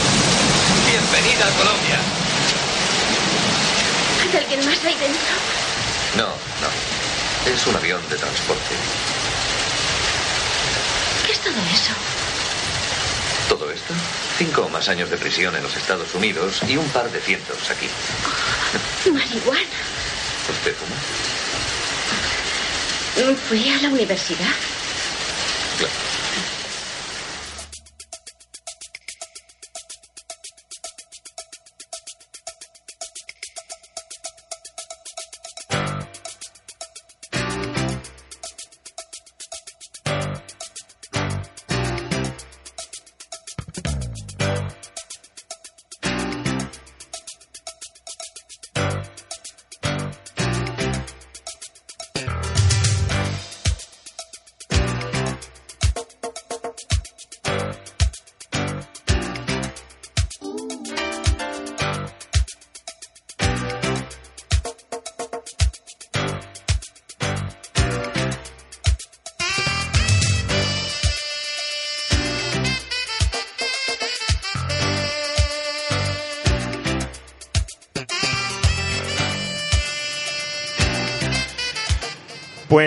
Bienvenida 0.85 1.45
a 1.45 1.49
Colombia. 1.57 1.99
¿Hay 4.21 4.37
alguien 4.37 4.65
más 4.65 4.85
ahí 4.85 4.95
dentro? 4.95 5.35
No, 6.15 6.27
no. 6.27 7.51
Es 7.53 7.67
un 7.67 7.75
avión 7.75 7.99
de 8.07 8.15
transporte. 8.15 8.75
¿Qué 11.25 11.33
es 11.33 11.39
todo 11.41 11.59
eso? 11.73 12.20
Todo 13.51 13.69
esto, 13.69 13.93
cinco 14.37 14.61
o 14.61 14.69
más 14.69 14.87
años 14.87 15.09
de 15.09 15.17
prisión 15.17 15.53
en 15.57 15.63
los 15.63 15.75
Estados 15.75 16.15
Unidos 16.15 16.61
y 16.69 16.77
un 16.77 16.87
par 16.91 17.11
de 17.11 17.19
cientos 17.19 17.69
aquí. 17.69 17.85
Marihuana. 19.11 19.59
¿Usted 20.49 20.73
fuma? 20.73 20.95
Fui 23.49 23.67
a 23.67 23.81
la 23.81 23.89
universidad. 23.89 24.55
Claro. 25.77 26.20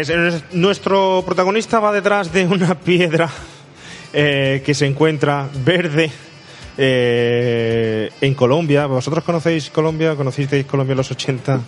Pues 0.02 0.42
nuestro 0.52 1.22
protagonista 1.24 1.78
va 1.78 1.92
detrás 1.92 2.32
de 2.32 2.46
una 2.46 2.74
piedra 2.80 3.30
eh, 4.12 4.60
que 4.66 4.74
se 4.74 4.86
encuentra 4.86 5.48
verde 5.64 6.10
eh, 6.76 8.10
en 8.20 8.34
Colombia. 8.34 8.86
¿Vosotros 8.86 9.22
conocéis 9.22 9.70
Colombia? 9.70 10.16
¿Conocisteis 10.16 10.66
Colombia 10.66 10.92
en 10.94 10.96
los 10.98 11.10
80? 11.12 11.60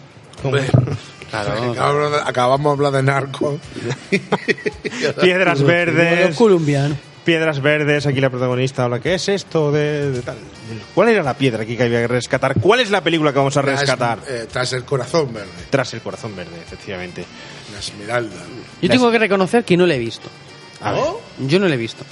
Hombre, 0.42 0.64
Claro. 1.30 1.72
acabamos, 2.26 2.78
de- 2.78 2.86
hablar 2.86 2.92
de 2.92 3.02
narcos. 3.04 3.60
Piedras 5.20 5.62
verdes. 5.62 6.34
colombiano. 6.36 6.96
Piedras 7.26 7.60
verdes, 7.60 8.06
aquí 8.06 8.20
la 8.20 8.30
protagonista 8.30 8.84
habla, 8.84 9.00
¿qué 9.00 9.14
es 9.14 9.28
esto 9.28 9.72
de, 9.72 10.12
de 10.12 10.22
tal? 10.22 10.36
¿Cuál 10.94 11.08
era 11.08 11.24
la 11.24 11.34
piedra 11.34 11.64
aquí 11.64 11.76
que 11.76 11.82
había 11.82 11.98
que 12.02 12.06
rescatar? 12.06 12.54
¿Cuál 12.60 12.78
es 12.78 12.90
la 12.90 13.00
película 13.02 13.32
que 13.32 13.38
vamos 13.38 13.56
a 13.56 13.62
Tras- 13.62 13.80
rescatar? 13.80 14.20
eh, 14.28 14.46
tras 14.50 14.72
el 14.74 14.84
corazón 14.84 15.34
verde. 15.34 15.50
Tras 15.68 15.92
el 15.94 16.02
corazón 16.02 16.36
verde, 16.36 16.52
efectivamente. 16.64 17.24
La 17.72 17.80
esmeralda. 17.80 18.36
Yo 18.80 18.88
tengo 18.88 19.10
que 19.10 19.18
reconocer 19.18 19.64
que 19.64 19.76
no 19.76 19.86
la 19.86 19.96
he 19.96 19.98
visto. 19.98 20.28
A 20.80 20.92
ver. 20.92 21.02
Yo 21.48 21.58
no 21.58 21.66
la 21.66 21.74
he 21.74 21.78
visto. 21.78 22.04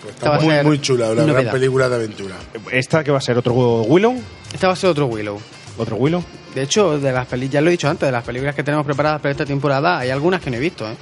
Pues 0.00 0.14
está 0.14 0.38
muy, 0.40 0.62
muy 0.62 0.80
chula, 0.80 1.10
una 1.10 1.24
gran 1.24 1.50
película 1.50 1.88
de 1.88 1.96
aventura. 1.96 2.36
¿Esta 2.70 3.02
que 3.02 3.10
va 3.10 3.18
a 3.18 3.22
ser 3.22 3.36
otro 3.36 3.52
Willow? 3.52 4.14
Esta 4.54 4.68
va 4.68 4.74
a 4.74 4.76
ser 4.76 4.90
otro 4.90 5.06
Willow. 5.06 5.40
¿Otro 5.76 5.96
Willow? 5.96 6.22
De 6.54 6.62
hecho, 6.62 6.98
de 7.00 7.10
las 7.12 7.26
películas, 7.26 7.52
ya 7.54 7.60
lo 7.62 7.68
he 7.68 7.72
dicho 7.72 7.88
antes, 7.88 8.06
de 8.06 8.12
las 8.12 8.22
películas 8.24 8.54
que 8.54 8.62
tenemos 8.62 8.86
preparadas 8.86 9.20
para 9.20 9.32
esta 9.32 9.44
temporada, 9.44 9.98
hay 9.98 10.10
algunas 10.10 10.40
que 10.40 10.50
no 10.50 10.56
he 10.56 10.60
visto, 10.60 10.88
¿eh? 10.88 10.94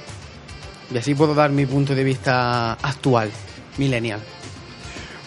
Y 0.93 0.97
así 0.97 1.13
puedo 1.15 1.33
dar 1.35 1.51
mi 1.51 1.65
punto 1.65 1.93
de 1.95 2.03
vista 2.03 2.73
actual, 2.73 3.29
millennial. 3.77 4.19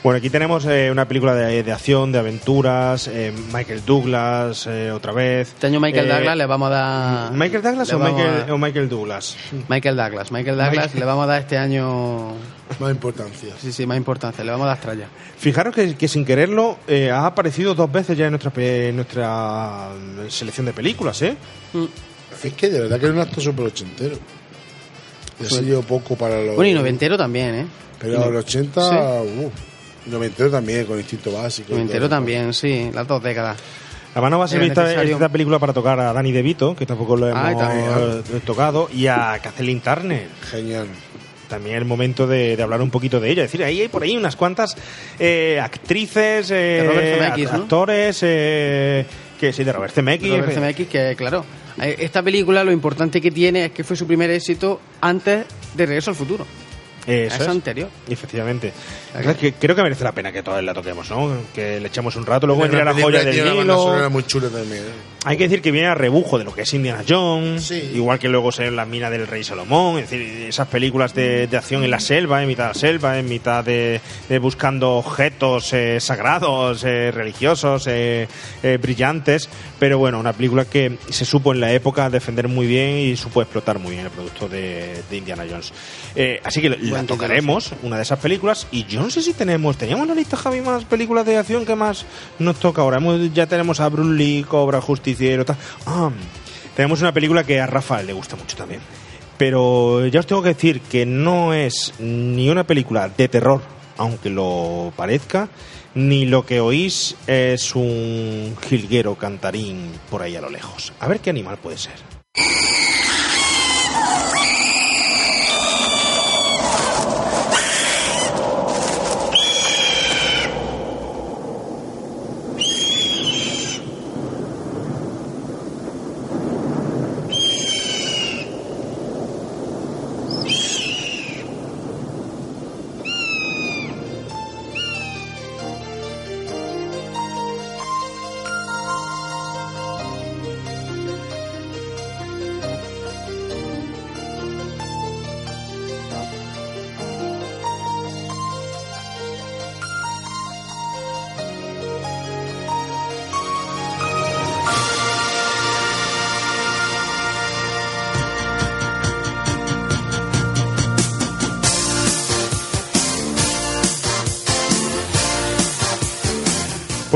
Bueno, 0.02 0.18
aquí 0.18 0.30
tenemos 0.30 0.64
eh, 0.64 0.88
una 0.90 1.06
película 1.06 1.32
de, 1.36 1.62
de 1.62 1.72
acción, 1.72 2.10
de 2.10 2.18
aventuras, 2.18 3.06
eh, 3.06 3.32
Michael 3.54 3.84
Douglas, 3.86 4.66
eh, 4.68 4.90
otra 4.90 5.12
vez. 5.12 5.50
Este 5.50 5.68
año 5.68 5.78
Michael 5.78 6.06
Eh, 6.06 6.12
Douglas 6.14 6.36
le 6.36 6.46
vamos 6.46 6.66
a 6.66 6.70
dar... 6.70 7.32
¿Michael 7.32 7.62
Douglas 7.62 7.92
o 7.92 8.00
Michael, 8.00 8.50
a- 8.50 8.52
o 8.54 8.58
Michael 8.58 8.88
Douglas? 8.88 9.36
Michael 9.68 9.96
Douglas. 9.96 10.32
Michael 10.32 10.56
Douglas 10.58 10.92
le 10.96 11.04
vamos 11.04 11.22
a 11.22 11.26
dar 11.28 11.40
este 11.42 11.56
año... 11.56 12.30
Más 12.80 12.90
importancia. 12.90 13.54
Sí, 13.60 13.70
sí, 13.72 13.86
más 13.86 13.96
importancia. 13.96 14.42
Le 14.42 14.50
vamos 14.50 14.64
a 14.64 14.70
dar 14.70 14.80
tralla. 14.80 15.06
Fijaros 15.38 15.72
que, 15.72 15.94
que 15.94 16.08
sin 16.08 16.24
quererlo 16.24 16.78
eh, 16.88 17.12
ha 17.12 17.24
aparecido 17.26 17.76
dos 17.76 17.92
veces 17.92 18.18
ya 18.18 18.24
en 18.24 18.32
nuestra, 18.32 18.50
pe- 18.50 18.88
en 18.88 18.96
nuestra 18.96 19.90
mm, 20.26 20.28
selección 20.30 20.66
de 20.66 20.72
películas, 20.72 21.22
¿eh? 21.22 21.36
Es 22.42 22.52
que 22.54 22.68
de 22.70 22.80
verdad 22.80 22.98
que 22.98 23.06
era 23.06 23.14
un 23.14 23.20
acto 23.20 23.40
súper 23.40 23.66
ochentero. 23.66 24.16
Y 25.42 25.54
ha 25.54 25.58
sido 25.58 25.82
poco 25.82 26.16
para 26.16 26.40
los. 26.42 26.56
Bueno, 26.56 26.70
y 26.70 26.74
noventero 26.74 27.16
también, 27.18 27.54
¿eh? 27.54 27.66
Pero 27.98 28.18
no- 28.20 28.30
los 28.30 28.44
80, 28.44 28.80
Sí. 28.88 28.96
uh, 28.96 30.10
noventero 30.10 30.50
también, 30.50 30.84
con 30.86 30.98
instinto 30.98 31.32
básico. 31.32 31.72
Noventero 31.72 32.00
todo. 32.08 32.16
también, 32.16 32.52
sí, 32.52 32.90
las 32.92 33.06
dos 33.06 33.22
décadas. 33.22 33.58
Además 34.14 34.30
no 34.30 34.38
va 34.40 34.44
a 34.44 34.48
ser 34.48 34.62
esta, 34.62 35.02
esta 35.02 35.28
película 35.30 35.58
para 35.58 35.72
tocar 35.72 35.98
a 35.98 36.12
Danny 36.12 36.32
DeVito, 36.32 36.76
que 36.76 36.84
tampoco 36.84 37.16
lo 37.16 37.28
hemos 37.28 37.42
Ah, 37.62 38.20
eh, 38.34 38.40
tocado, 38.44 38.88
y 38.92 39.06
a 39.06 39.38
Kathleen 39.42 39.80
Turner. 39.80 40.26
Genial. 40.50 40.86
También 41.48 41.76
el 41.76 41.84
momento 41.86 42.26
de, 42.26 42.56
de 42.56 42.62
hablar 42.62 42.82
un 42.82 42.90
poquito 42.90 43.20
de 43.20 43.30
ella. 43.30 43.44
Es 43.44 43.50
decir, 43.52 43.64
ahí 43.64 43.80
hay 43.82 43.88
por 43.88 44.02
ahí 44.02 44.16
unas 44.16 44.36
cuantas 44.36 44.76
eh, 45.18 45.58
actrices, 45.62 46.50
eh, 46.50 47.14
Zemeckis, 47.18 47.48
act- 47.48 47.52
¿no? 47.52 47.62
actores, 47.62 48.18
eh, 48.22 49.06
que 49.40 49.52
sí, 49.52 49.62
de 49.64 49.72
Robert 49.72 49.94
Zemeckis. 49.94 50.30
Robert 50.30 50.52
Zemeckis, 50.52 50.88
que 50.88 51.14
claro, 51.16 51.44
esta 51.80 52.22
película 52.22 52.64
lo 52.64 52.72
importante 52.72 53.20
que 53.20 53.30
tiene 53.30 53.66
es 53.66 53.72
que 53.72 53.84
fue 53.84 53.96
su 53.96 54.06
primer 54.06 54.30
éxito 54.30 54.80
antes 55.00 55.44
de 55.74 55.86
Regreso 55.86 56.10
al 56.10 56.16
Futuro. 56.16 56.46
Eso 57.06 57.34
es 57.34 57.40
es. 57.40 57.48
anterior. 57.48 57.88
Efectivamente. 58.08 58.72
Que 59.40 59.54
creo 59.54 59.74
que 59.74 59.82
merece 59.82 60.04
la 60.04 60.12
pena 60.12 60.30
que 60.30 60.42
todos 60.42 60.62
la 60.62 60.72
toquemos, 60.72 61.10
¿no? 61.10 61.32
Que 61.54 61.80
le 61.80 61.88
echemos 61.88 62.14
un 62.16 62.24
rato. 62.24 62.46
Luego 62.46 62.64
Era 62.64 62.92
vendría 62.92 62.92
la 62.94 63.02
joya 63.02 63.24
del 63.24 63.54
Nilo. 63.56 64.10
muy 64.10 64.22
chula 64.24 64.48
también. 64.48 64.84
¿eh? 64.84 65.11
Hay 65.24 65.36
que 65.36 65.44
decir 65.44 65.62
que 65.62 65.70
viene 65.70 65.86
a 65.86 65.94
rebujo 65.94 66.36
de 66.36 66.44
lo 66.44 66.52
que 66.52 66.62
es 66.62 66.74
Indiana 66.74 67.04
Jones, 67.08 67.62
Sí. 67.64 67.92
igual 67.94 68.18
que 68.18 68.28
luego 68.28 68.50
se 68.50 68.70
la 68.72 68.84
mina 68.86 69.08
del 69.08 69.28
rey 69.28 69.44
Salomón, 69.44 69.98
es 70.00 70.10
decir, 70.10 70.20
esas 70.48 70.66
películas 70.66 71.14
de, 71.14 71.46
de 71.46 71.56
acción 71.56 71.84
en 71.84 71.92
la 71.92 72.00
selva, 72.00 72.42
en 72.42 72.48
mitad 72.48 72.64
de 72.64 72.68
la 72.70 72.74
selva, 72.74 73.18
en 73.18 73.28
mitad 73.28 73.62
de, 73.64 74.00
de 74.28 74.38
buscando 74.40 74.94
objetos 74.96 75.72
eh, 75.74 76.00
sagrados, 76.00 76.82
eh, 76.82 77.12
religiosos, 77.12 77.86
eh, 77.86 78.26
eh, 78.64 78.78
brillantes, 78.82 79.48
pero 79.78 79.96
bueno, 79.96 80.18
una 80.18 80.32
película 80.32 80.64
que 80.64 80.98
se 81.10 81.24
supo 81.24 81.52
en 81.52 81.60
la 81.60 81.72
época 81.72 82.10
defender 82.10 82.48
muy 82.48 82.66
bien 82.66 82.96
y 82.98 83.16
supo 83.16 83.42
explotar 83.42 83.78
muy 83.78 83.92
bien 83.92 84.06
el 84.06 84.10
producto 84.10 84.48
de, 84.48 85.02
de 85.08 85.16
Indiana 85.16 85.44
Jones. 85.48 85.72
Eh, 86.16 86.40
así 86.42 86.60
que 86.60 86.68
la 86.70 87.04
tocaremos, 87.04 87.72
una 87.84 87.96
de 87.96 88.02
esas 88.02 88.18
películas, 88.18 88.66
y 88.72 88.86
yo 88.86 89.00
no 89.00 89.08
sé 89.10 89.22
si 89.22 89.34
tenemos, 89.34 89.76
teníamos 89.76 90.02
en 90.02 90.08
la 90.08 90.14
lista, 90.16 90.36
Javi, 90.36 90.60
más 90.62 90.84
películas 90.84 91.24
de 91.26 91.36
acción 91.36 91.64
que 91.64 91.76
más 91.76 92.06
nos 92.40 92.56
toca 92.58 92.82
ahora. 92.82 92.96
Hemos- 92.96 93.32
ya 93.32 93.46
tenemos 93.46 93.78
a 93.78 93.88
Bruce 93.88 94.14
Lee, 94.14 94.44
Cobra, 94.48 94.80
Ah, 95.86 96.10
tenemos 96.76 97.00
una 97.00 97.12
película 97.12 97.44
que 97.44 97.60
a 97.60 97.66
Rafael 97.66 98.06
le 98.06 98.12
gusta 98.12 98.36
mucho 98.36 98.56
también. 98.56 98.80
Pero 99.38 100.06
ya 100.06 100.20
os 100.20 100.26
tengo 100.26 100.42
que 100.42 100.50
decir 100.50 100.80
que 100.80 101.04
no 101.06 101.52
es 101.54 101.94
ni 101.98 102.48
una 102.48 102.64
película 102.64 103.08
de 103.08 103.28
terror, 103.28 103.60
aunque 103.96 104.30
lo 104.30 104.92
parezca, 104.96 105.48
ni 105.94 106.26
lo 106.26 106.46
que 106.46 106.60
oís 106.60 107.16
es 107.26 107.74
un 107.74 108.56
jilguero 108.68 109.16
cantarín 109.16 109.90
por 110.10 110.22
ahí 110.22 110.36
a 110.36 110.40
lo 110.40 110.50
lejos. 110.50 110.92
A 111.00 111.08
ver 111.08 111.20
qué 111.20 111.30
animal 111.30 111.58
puede 111.58 111.78
ser. 111.78 111.94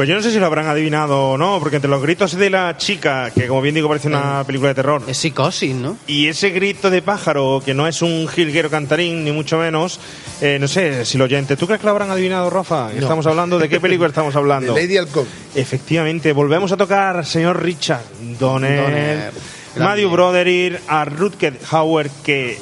Pues 0.06 0.10
yo 0.12 0.16
no 0.18 0.22
sé 0.22 0.30
si 0.30 0.38
lo 0.38 0.46
habrán 0.46 0.68
adivinado 0.68 1.30
o 1.30 1.36
no, 1.36 1.58
porque 1.58 1.74
entre 1.74 1.90
los 1.90 2.00
gritos 2.00 2.36
de 2.36 2.48
la 2.48 2.76
chica, 2.76 3.32
que 3.34 3.48
como 3.48 3.60
bien 3.60 3.74
digo 3.74 3.88
parece 3.88 4.06
una 4.06 4.44
película 4.46 4.68
de 4.68 4.76
terror, 4.76 5.02
Es 5.08 5.18
psicosis, 5.18 5.74
¿no? 5.74 5.98
y 6.06 6.28
ese 6.28 6.50
grito 6.50 6.90
de 6.90 7.02
pájaro, 7.02 7.60
que 7.64 7.74
no 7.74 7.88
es 7.88 8.02
un 8.02 8.28
jilguero 8.28 8.70
cantarín, 8.70 9.24
ni 9.24 9.32
mucho 9.32 9.58
menos, 9.58 9.98
eh, 10.40 10.58
no 10.60 10.68
sé 10.68 11.04
si 11.04 11.18
lo 11.18 11.24
oyente. 11.24 11.56
¿Tú 11.56 11.66
crees 11.66 11.80
que 11.80 11.86
lo 11.86 11.90
habrán 11.90 12.12
adivinado, 12.12 12.48
Rafa? 12.50 12.90
No. 12.94 13.00
Estamos 13.00 13.26
hablando, 13.26 13.58
¿de 13.58 13.68
qué 13.68 13.80
película 13.80 14.08
estamos 14.08 14.36
hablando? 14.36 14.74
De 14.74 14.82
Lady 14.82 14.96
Halcón. 14.96 15.26
Efectivamente, 15.56 16.32
volvemos 16.32 16.70
a 16.70 16.76
tocar 16.76 17.26
señor 17.26 17.60
Richard 17.60 18.04
Donner, 18.38 18.80
Donner, 18.80 19.32
Matthew 19.76 20.08
Broderick, 20.08 20.80
a 20.86 21.04
Rutger 21.04 21.58
Hauer, 21.68 22.10
que, 22.24 22.56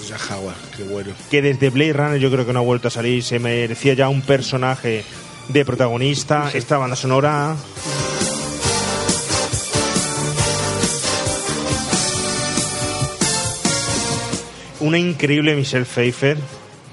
qué 0.79 0.85
bueno. 0.85 1.13
que 1.31 1.43
desde 1.43 1.69
Blade 1.69 1.93
Runner 1.93 2.19
yo 2.19 2.31
creo 2.31 2.47
que 2.47 2.55
no 2.55 2.61
ha 2.61 2.63
vuelto 2.63 2.89
a 2.89 2.91
salir, 2.91 3.23
se 3.23 3.39
merecía 3.39 3.93
ya 3.93 4.09
un 4.09 4.23
personaje 4.23 5.05
de 5.49 5.65
protagonista, 5.65 6.51
esta 6.53 6.79
banda 6.79 6.97
sonora... 6.97 7.57
Una 14.81 14.99
increíble 14.99 15.55
Michelle 15.55 15.87
Pfeiffer. 15.87 16.37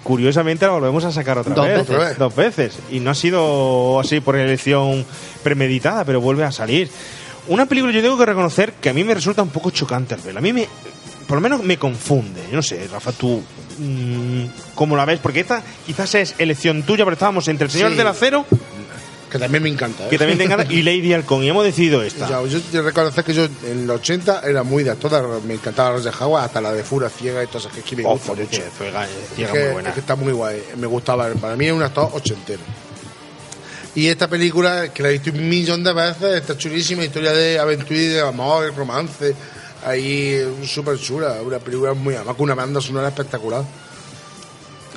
Curiosamente 0.03 0.65
la 0.65 0.71
volvemos 0.71 1.03
a 1.03 1.11
sacar 1.11 1.37
otra 1.37 1.53
Dos 1.53 1.65
vez. 1.67 1.77
veces. 1.79 1.89
Otra 1.95 2.07
vez. 2.09 2.17
Dos 2.17 2.35
veces. 2.35 2.79
Y 2.89 2.99
no 3.01 3.11
ha 3.11 3.15
sido 3.15 3.99
así 3.99 4.19
por 4.19 4.35
elección 4.37 5.05
premeditada, 5.43 6.05
pero 6.05 6.21
vuelve 6.21 6.43
a 6.43 6.51
salir. 6.51 6.89
Una 7.47 7.65
película 7.65 7.91
yo 7.91 8.01
tengo 8.01 8.17
que 8.17 8.25
reconocer 8.25 8.73
que 8.73 8.89
a 8.89 8.93
mí 8.93 9.03
me 9.03 9.13
resulta 9.13 9.41
un 9.41 9.49
poco 9.49 9.71
chocante 9.71 10.13
al 10.13 10.21
verla. 10.21 10.39
A 10.39 10.43
mí 10.43 10.53
me, 10.53 10.67
por 11.27 11.37
lo 11.37 11.41
menos 11.41 11.63
me 11.63 11.77
confunde. 11.77 12.41
Yo 12.49 12.55
no 12.55 12.63
sé, 12.63 12.87
Rafa, 12.87 13.11
tú 13.11 13.43
mm, 13.81 14.45
cómo 14.75 14.95
la 14.95 15.05
ves, 15.05 15.19
porque 15.21 15.41
esta 15.41 15.61
quizás 15.85 16.15
es 16.15 16.35
elección 16.37 16.83
tuya, 16.83 17.03
pero 17.03 17.13
estábamos 17.13 17.47
entre 17.47 17.65
el 17.65 17.71
Señor 17.71 17.91
Sí. 17.91 17.97
del 17.97 18.07
Acero, 18.07 18.45
Que 19.31 19.39
también 19.39 19.63
me 19.63 19.69
encanta. 19.69 20.05
¿eh? 20.05 20.09
que 20.09 20.17
también 20.17 20.37
te 20.37 20.43
encanta, 20.43 20.65
y 20.71 20.81
Lady 20.81 21.13
Halcón, 21.13 21.43
y 21.43 21.49
hemos 21.49 21.63
decidido 21.63 22.03
esta. 22.03 22.27
Ya, 22.29 22.45
yo 22.45 22.59
te 22.61 22.81
reconocer 22.81 23.23
que 23.23 23.33
yo 23.33 23.45
en 23.65 23.87
los 23.87 24.01
80 24.01 24.41
era 24.45 24.63
muy 24.63 24.83
de 24.83 24.93
todas, 24.95 25.23
me 25.45 25.53
encantaba 25.53 25.91
las 25.91 26.03
de 26.03 26.11
Jaguar, 26.11 26.43
hasta 26.45 26.59
la 26.59 26.73
de 26.73 26.83
Fura 26.83 27.09
Ciega 27.09 27.41
y 27.43 27.47
todas 27.47 27.63
esas 27.63 27.73
que, 27.73 27.79
es 27.79 27.85
que 27.85 27.95
me 27.95 28.03
Oh, 28.05 28.15
mucho. 28.17 28.25
Ciega- 28.77 29.07
Es 29.37 29.49
que, 29.49 29.59
muy 29.63 29.71
buena. 29.73 29.89
es 29.89 29.93
que 29.95 30.01
está 30.01 30.15
muy 30.17 30.33
guay, 30.33 30.61
me 30.77 30.87
gustaba, 30.87 31.29
para 31.35 31.55
mí 31.55 31.65
es 31.65 31.71
un 31.71 31.81
actor 31.81 32.09
ochentero. 32.13 32.59
Y 33.95 34.07
esta 34.07 34.27
película, 34.29 34.87
que 34.93 35.03
la 35.03 35.09
he 35.09 35.13
visto 35.13 35.31
un 35.31 35.49
millón 35.49 35.83
de 35.83 35.91
veces, 35.93 36.41
está 36.41 36.57
chulísima, 36.57 37.03
historia 37.03 37.33
de 37.33 37.59
aventura 37.59 37.99
y 37.99 38.05
de 38.07 38.21
amor, 38.21 38.63
de 38.65 38.71
romance, 38.71 39.35
ahí 39.85 40.39
súper 40.65 40.97
chula, 40.99 41.41
una 41.43 41.59
película 41.59 41.93
muy, 41.93 42.15
además 42.15 42.35
con 42.35 42.43
una 42.45 42.55
banda 42.55 42.81
sonora 42.81 43.07
espectacular. 43.09 43.63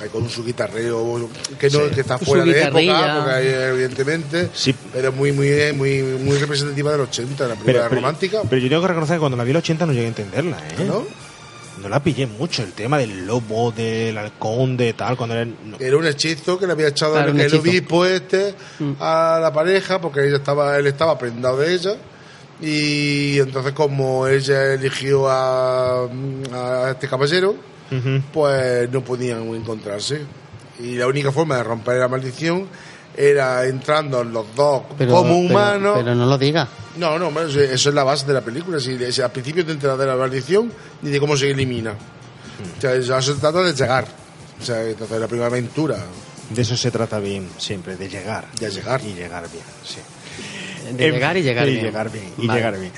Ahí 0.01 0.09
con 0.09 0.29
su 0.29 0.43
guitarreo 0.43 1.29
que 1.57 1.69
no 1.69 1.79
Sí. 1.79 1.91
que 1.95 2.01
está 2.01 2.17
Su 2.17 2.25
fuera 2.25 2.43
de 2.43 2.53
guitarrilla. 2.53 2.99
época, 2.99 3.15
porque 3.15 3.31
ahí, 3.31 3.47
evidentemente, 3.69 4.49
Sí. 4.53 4.75
pero 4.91 5.13
muy 5.13 5.31
muy 5.31 5.47
muy 5.73 6.01
muy 6.01 6.37
representativa 6.37 6.91
del 6.91 7.01
80, 7.01 7.47
la 7.47 7.55
película 7.55 7.87
romántica. 7.87 8.41
pero 8.49 8.61
yo 8.61 8.67
tengo 8.67 8.81
que 8.81 8.87
reconocer 8.89 9.15
que 9.15 9.19
cuando 9.21 9.37
la 9.37 9.45
vi 9.45 9.51
el 9.51 9.57
80 9.57 9.85
no 9.85 9.93
llegué 9.93 10.05
a 10.05 10.09
entenderla, 10.09 10.57
¿eh? 10.57 10.83
¿No? 10.85 11.05
No 11.81 11.89
la 11.89 12.01
pillé 12.03 12.25
mucho, 12.27 12.63
el 12.63 12.71
tema 12.73 12.97
del 12.97 13.25
lobo, 13.25 13.71
del 13.71 14.17
halcón, 14.17 14.75
de 14.77 14.93
tal, 14.93 15.15
cuando 15.17 15.35
era... 15.35 15.45
no. 15.45 15.77
Era 15.79 15.95
un 15.97 16.05
hechizo 16.07 16.57
que 16.59 16.65
le 16.67 16.73
había 16.73 16.87
echado 16.89 17.13
Claro, 17.13 17.31
un 17.31 17.39
el 17.39 17.45
hechizo. 17.47 17.61
obispo 17.61 18.05
este 18.05 18.53
Mm. 18.79 18.93
a 18.99 19.39
la 19.41 19.53
pareja 19.53 19.99
porque 20.01 20.25
ella 20.27 20.37
estaba, 20.37 20.77
él 20.77 20.87
estaba 20.87 21.17
prendado 21.17 21.57
de 21.57 21.73
ella 21.73 21.95
y 22.61 23.39
entonces 23.39 23.73
como 23.73 24.27
ella 24.27 24.73
eligió 24.73 25.29
a, 25.29 26.03
a 26.05 26.91
este 26.91 27.07
caballero 27.07 27.55
pues 28.33 28.89
no 28.91 29.01
podían 29.03 29.41
encontrarse 29.53 30.21
y 30.79 30.95
la 30.95 31.07
única 31.07 31.31
forma 31.31 31.57
de 31.57 31.63
romper 31.63 31.97
la 31.97 32.07
maldición 32.07 32.67
era 33.15 33.65
entrando 33.65 34.23
los 34.23 34.45
dos 34.55 34.83
Pero, 34.97 35.13
como 35.13 35.37
humanos 35.39 35.93
Pero, 35.99 36.15
no 36.15 36.25
lo 36.25 36.37
diga. 36.37 36.67
no, 36.97 37.17
no, 37.17 37.29
eso 37.41 37.59
es 37.61 37.85
la 37.85 38.03
base 38.03 38.25
de 38.25 38.33
la 38.33 38.41
película. 38.41 38.77
Si, 38.79 38.97
si 39.11 39.21
al 39.21 39.31
principio 39.31 39.65
te 39.65 39.71
enteras 39.71 39.97
de 39.97 40.05
la 40.05 40.17
maldición 40.17 40.69
ni 41.01 41.11
de 41.11 41.19
cómo 41.21 41.37
se 41.37 41.49
elimina. 41.49 41.91
O 41.91 42.81
sea, 42.81 42.99
ya 42.99 43.21
se 43.21 43.35
trata 43.35 43.61
de 43.61 43.73
llegar. 43.73 44.05
O 44.61 44.65
sea, 44.65 44.83
entonces 44.83 45.17
la 45.17 45.27
primera 45.27 45.47
aventura. 45.47 45.97
De 46.49 46.61
eso 46.61 46.75
se 46.75 46.91
trata 46.91 47.19
bien, 47.19 47.47
siempre, 47.57 47.95
de 47.95 48.09
llegar. 48.09 48.45
De 48.59 48.69
llegar. 48.69 49.01
Y 49.01 49.13
llegar 49.13 49.49
bien, 49.49 49.63
sí. 49.83 49.99
De 50.91 51.11
llegar 51.11 51.37
y 51.37 51.41
llegar 51.43 51.67
y 51.67 51.71
bien. 51.71 51.85
llegar 51.85 52.11
bien. 52.11 52.33
Y 52.37 52.47
Vale. 52.47 52.59
llegar 52.59 52.79
bien. 52.79 52.91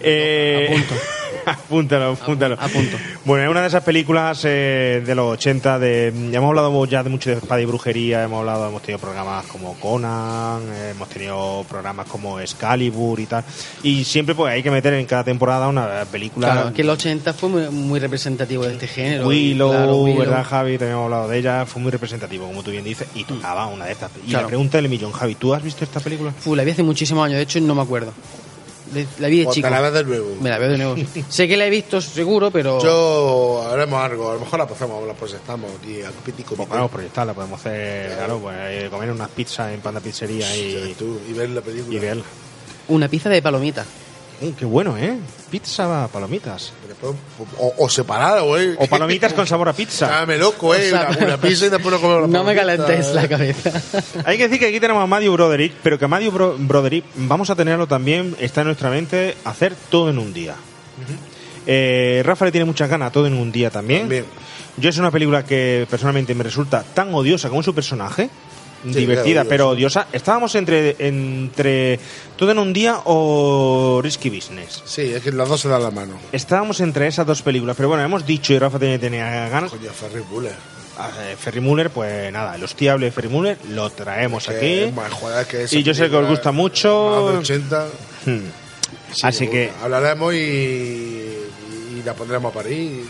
Eh, 0.00 0.66
Apunto. 0.68 0.94
apúntalo, 1.46 2.12
apúntalo. 2.12 2.56
Apunto. 2.60 2.96
Bueno, 3.24 3.44
es 3.44 3.50
una 3.50 3.62
de 3.62 3.68
esas 3.68 3.82
películas 3.82 4.40
eh, 4.44 5.02
de 5.04 5.14
los 5.14 5.32
80 5.34 5.78
de... 5.78 6.12
Ya 6.30 6.38
hemos 6.38 6.48
hablado 6.48 6.84
ya 6.86 7.02
de 7.02 7.10
mucho 7.10 7.30
de 7.30 7.36
espada 7.36 7.60
y 7.60 7.64
brujería, 7.64 8.22
hemos 8.24 8.40
hablado, 8.40 8.68
hemos 8.68 8.82
tenido 8.82 8.98
programas 8.98 9.46
como 9.46 9.74
Conan, 9.80 10.62
eh, 10.72 10.90
hemos 10.90 11.08
tenido 11.08 11.64
programas 11.68 12.06
como 12.08 12.40
Excalibur 12.40 13.20
y 13.20 13.26
tal. 13.26 13.44
Y 13.82 14.04
siempre 14.04 14.34
pues 14.34 14.52
hay 14.52 14.62
que 14.62 14.70
meter 14.70 14.94
en 14.94 15.06
cada 15.06 15.24
temporada 15.24 15.68
una 15.68 16.04
película... 16.10 16.52
Claro, 16.52 16.72
que 16.72 16.82
el 16.82 16.90
80 16.90 17.32
fue 17.32 17.48
muy, 17.48 17.68
muy 17.70 17.98
representativo 18.00 18.64
de 18.66 18.72
este 18.74 18.86
género. 18.88 19.26
Willow, 19.28 19.70
Claro, 19.70 19.96
Willow. 19.96 20.18
¿verdad, 20.18 20.44
Javi? 20.44 20.78
También 20.78 20.92
hemos 20.92 21.04
hablado 21.04 21.28
de 21.28 21.38
ella, 21.38 21.66
fue 21.66 21.80
muy 21.82 21.90
representativo, 21.90 22.46
como 22.46 22.62
tú 22.62 22.70
bien 22.70 22.84
dices, 22.84 23.08
y 23.14 23.24
tocaba 23.24 23.66
una 23.66 23.84
de 23.86 23.92
estas. 23.92 24.10
Y 24.24 24.30
Claro. 24.30 24.42
la 24.42 24.48
pregunta 24.48 24.78
del 24.78 24.88
millón, 24.88 25.12
Javi, 25.12 25.34
¿tú 25.36 25.54
has 25.54 25.62
visto 25.62 25.84
esta 25.84 26.00
película? 26.00 26.32
Fu, 26.32 26.54
la 26.56 26.64
vi 26.64 26.70
hace 26.72 26.82
muchísimos 26.82 27.24
años, 27.24 27.36
de 27.36 27.42
hecho 27.42 27.60
no 27.60 27.74
me 27.74 27.82
acuerdo. 27.82 28.12
La 29.18 29.28
vi 29.28 29.40
de 29.40 29.46
O 29.46 29.52
chico. 29.52 29.66
te 29.66 29.70
la 29.70 29.80
ves 29.80 29.92
de 29.92 30.04
nuevo. 30.04 30.36
Me 30.40 30.48
la 30.50 30.58
veo 30.58 30.70
de 30.70 30.78
nuevo. 30.78 30.96
sé 31.28 31.48
que 31.48 31.56
la 31.56 31.66
he 31.66 31.70
visto 31.70 32.00
seguro, 32.00 32.50
pero. 32.50 32.80
Yo 32.82 33.66
haremos 33.70 34.00
algo, 34.02 34.30
a 34.30 34.34
lo 34.34 34.40
mejor 34.40 34.58
la 34.58 34.66
pasamos, 34.68 35.06
la 35.06 35.14
proyectamos 35.14 35.70
aquí 35.80 36.02
al 36.02 36.12
pitico 36.12 36.54
Pues 36.54 36.68
podemos 36.68 36.90
proyectarla, 36.90 37.34
podemos 37.34 37.60
hacer, 37.60 38.14
claro, 38.16 38.38
pues 38.38 38.56
eh, 38.60 38.88
comer 38.90 39.10
unas 39.10 39.28
pizzas 39.30 39.72
en 39.72 39.80
Panda 39.80 40.00
Pizzería 40.00 40.54
y, 40.56 40.94
y 41.28 41.32
ver 41.32 41.50
la 41.50 41.60
película. 41.62 41.96
y 41.96 41.98
verla. 41.98 42.24
Una 42.88 43.08
pizza 43.08 43.28
de 43.28 43.42
palomita. 43.42 43.84
Mm, 44.40 44.50
qué 44.50 44.64
bueno, 44.64 44.96
¿eh? 44.98 45.18
Pizza, 45.50 46.08
palomitas. 46.08 46.72
O, 47.58 47.74
o 47.78 47.88
separado, 47.90 48.58
¿eh? 48.58 48.74
O 48.78 48.86
palomitas 48.86 49.32
con 49.34 49.46
sabor 49.46 49.68
a 49.68 49.72
pizza. 49.72 50.06
Dame 50.20 50.38
loco, 50.38 50.74
¿eh? 50.74 50.86
O 50.86 50.90
sea, 50.90 51.08
una, 51.10 51.26
una 51.26 51.36
pizza 51.36 51.66
y 51.66 51.68
después 51.68 51.94
no 51.94 52.00
comemos 52.00 52.22
la 52.22 52.28
No 52.38 52.44
me 52.44 52.54
calentéis 52.54 53.08
la 53.08 53.28
cabeza. 53.28 53.70
Hay 54.24 54.36
que 54.38 54.44
decir 54.44 54.58
que 54.58 54.66
aquí 54.68 54.80
tenemos 54.80 55.02
a 55.02 55.06
Matthew 55.06 55.32
Broderick, 55.34 55.72
pero 55.82 55.98
que 55.98 56.04
a 56.06 56.08
Matthew 56.08 56.32
Bro- 56.32 56.56
Broderick 56.58 57.04
vamos 57.16 57.50
a 57.50 57.54
tenerlo 57.54 57.86
también, 57.86 58.34
está 58.40 58.62
en 58.62 58.68
nuestra 58.68 58.90
mente, 58.90 59.36
hacer 59.44 59.74
todo 59.90 60.10
en 60.10 60.18
un 60.18 60.32
día. 60.32 60.54
Eh, 61.66 62.22
Rafa 62.24 62.44
le 62.46 62.52
tiene 62.52 62.64
muchas 62.64 62.88
ganas 62.88 63.08
a 63.08 63.12
todo 63.12 63.26
en 63.26 63.34
un 63.34 63.50
día 63.52 63.70
también. 63.70 64.02
También. 64.02 64.24
Yo 64.78 64.88
es 64.90 64.98
una 64.98 65.10
película 65.10 65.44
que 65.44 65.86
personalmente 65.90 66.34
me 66.34 66.44
resulta 66.44 66.82
tan 66.82 67.14
odiosa 67.14 67.48
como 67.48 67.62
su 67.62 67.74
personaje. 67.74 68.28
Divertida, 68.84 69.40
odiosa. 69.42 69.48
pero 69.48 69.68
odiosa. 69.70 70.06
Estábamos 70.12 70.54
entre, 70.54 70.96
entre 70.98 71.98
todo 72.36 72.50
en 72.52 72.58
un 72.58 72.72
día 72.72 73.00
o 73.04 74.00
Risky 74.02 74.30
Business. 74.30 74.82
Sí, 74.84 75.02
es 75.02 75.22
que 75.22 75.32
las 75.32 75.48
dos 75.48 75.60
se 75.60 75.68
dan 75.68 75.82
la 75.82 75.90
mano. 75.90 76.18
Estábamos 76.32 76.80
entre 76.80 77.06
esas 77.06 77.26
dos 77.26 77.42
películas, 77.42 77.76
pero 77.76 77.88
bueno, 77.88 78.04
hemos 78.04 78.26
dicho 78.26 78.52
y 78.52 78.58
Rafa 78.58 78.78
tenía, 78.78 78.98
tenía 78.98 79.48
ganas. 79.48 79.70
Coño, 79.70 79.90
Ferry 79.90 80.20
Buller. 80.30 80.54
Ah, 80.98 81.10
eh, 81.24 81.36
Ferry 81.38 81.60
Muller, 81.60 81.90
pues 81.90 82.32
nada, 82.32 82.54
el 82.56 82.64
hostiable 82.64 83.06
de 83.06 83.12
Ferry 83.12 83.28
Muller 83.28 83.58
lo 83.70 83.90
traemos 83.90 84.46
Que 84.46 84.56
aquí. 84.56 84.72
es 84.84 84.94
más, 84.94 85.12
que 85.46 85.66
Y 85.70 85.82
yo 85.82 85.92
sé 85.92 86.08
que 86.08 86.16
os 86.16 86.26
gusta 86.26 86.52
Más 86.52 86.56
mucho. 86.56 87.32
de 87.32 87.38
80. 87.38 87.86
Hmm. 88.24 88.38
Así 89.22 89.46
que, 89.48 89.70
Hablaremos 89.82 90.32
y, 90.32 90.36
y 90.38 92.02
la 92.04 92.14
pondremos 92.14 92.50
a 92.50 92.54
París. 92.54 93.02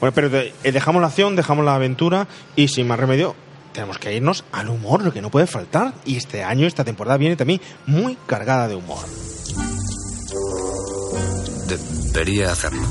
bueno, 0.00 0.14
pero 0.14 0.28
eh, 0.38 0.52
dejamos 0.72 1.00
la 1.02 1.08
acción, 1.08 1.34
dejamos 1.34 1.64
la 1.64 1.74
aventura 1.74 2.28
y 2.54 2.68
sin 2.68 2.86
más 2.86 2.98
remedio, 3.00 3.34
tenemos 3.78 3.98
que 3.98 4.12
irnos 4.12 4.42
al 4.50 4.70
humor, 4.70 5.04
lo 5.04 5.12
que 5.12 5.22
no 5.22 5.30
puede 5.30 5.46
faltar. 5.46 5.94
Y 6.04 6.16
este 6.16 6.42
año, 6.42 6.66
esta 6.66 6.82
temporada 6.82 7.16
viene 7.16 7.36
también 7.36 7.60
muy 7.86 8.18
cargada 8.26 8.66
de 8.66 8.74
humor. 8.74 8.98
Debería 12.12 12.50
hacerlo. 12.50 12.82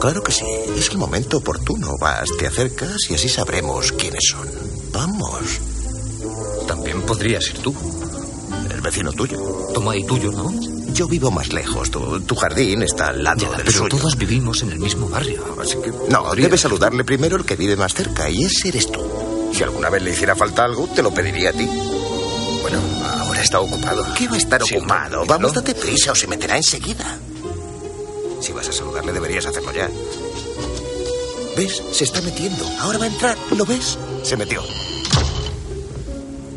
Claro 0.00 0.22
que 0.22 0.32
sí. 0.32 0.46
Es 0.74 0.88
el 0.88 0.96
momento 0.96 1.36
oportuno. 1.36 1.98
Vas, 2.00 2.30
te 2.38 2.46
acercas 2.46 2.96
y 3.10 3.14
así 3.14 3.28
sabremos 3.28 3.92
quiénes 3.92 4.28
son. 4.30 4.48
Vamos. 4.90 5.60
También 6.66 7.02
podrías 7.02 7.46
ir 7.50 7.58
tú. 7.58 7.74
El 8.72 8.80
vecino 8.80 9.12
tuyo. 9.12 9.38
Toma 9.74 9.94
y 9.98 10.04
tuyo, 10.04 10.32
¿no? 10.32 10.50
Yo 10.94 11.08
vivo 11.08 11.30
más 11.30 11.52
lejos. 11.52 11.90
Tu, 11.90 12.20
tu 12.22 12.34
jardín 12.36 12.82
está 12.84 13.08
al 13.08 13.22
lado 13.22 13.42
Ya, 13.42 13.50
del 13.50 13.66
pero 13.66 13.72
suyo. 13.72 13.88
todos 13.98 14.16
vivimos 14.16 14.62
en 14.62 14.70
el 14.72 14.78
mismo 14.78 15.10
barrio. 15.10 15.44
Así 15.60 15.76
que 15.84 15.92
no, 16.10 16.34
debes 16.34 16.62
saludarle 16.62 17.04
primero 17.04 17.36
el 17.36 17.44
que 17.44 17.56
vive 17.56 17.76
más 17.76 17.92
cerca 17.92 18.30
y 18.30 18.44
ese 18.44 18.68
eres 18.68 18.90
tú. 18.90 19.02
Si 19.52 19.62
alguna 19.62 19.88
vez 19.90 20.02
le 20.02 20.10
hiciera 20.10 20.34
falta 20.36 20.64
algo, 20.64 20.86
te 20.88 21.02
lo 21.02 21.12
pediría 21.12 21.50
a 21.50 21.52
ti. 21.52 21.66
Bueno, 22.62 22.78
ahora 23.20 23.40
está 23.40 23.60
ocupado. 23.60 24.04
¿Qué 24.14 24.28
va 24.28 24.34
a 24.34 24.38
estar 24.38 24.62
Sí, 24.62 24.76
ocupado? 24.76 25.24
Vamos, 25.26 25.52
date 25.54 25.74
prisa 25.74 26.12
o 26.12 26.14
se 26.14 26.26
meterá 26.26 26.56
enseguida. 26.56 27.18
Si 28.40 28.52
vas 28.52 28.68
a 28.68 28.72
saludarle, 28.72 29.12
deberías 29.12 29.46
hacerlo 29.46 29.72
ya. 29.72 29.88
¿Ves? 31.56 31.82
Se 31.92 32.04
está 32.04 32.20
metiendo. 32.20 32.64
Ahora 32.80 32.98
va 32.98 33.04
a 33.04 33.08
entrar. 33.08 33.36
¿Lo 33.56 33.64
ves? 33.64 33.96
Se 34.22 34.36
metió. 34.36 34.62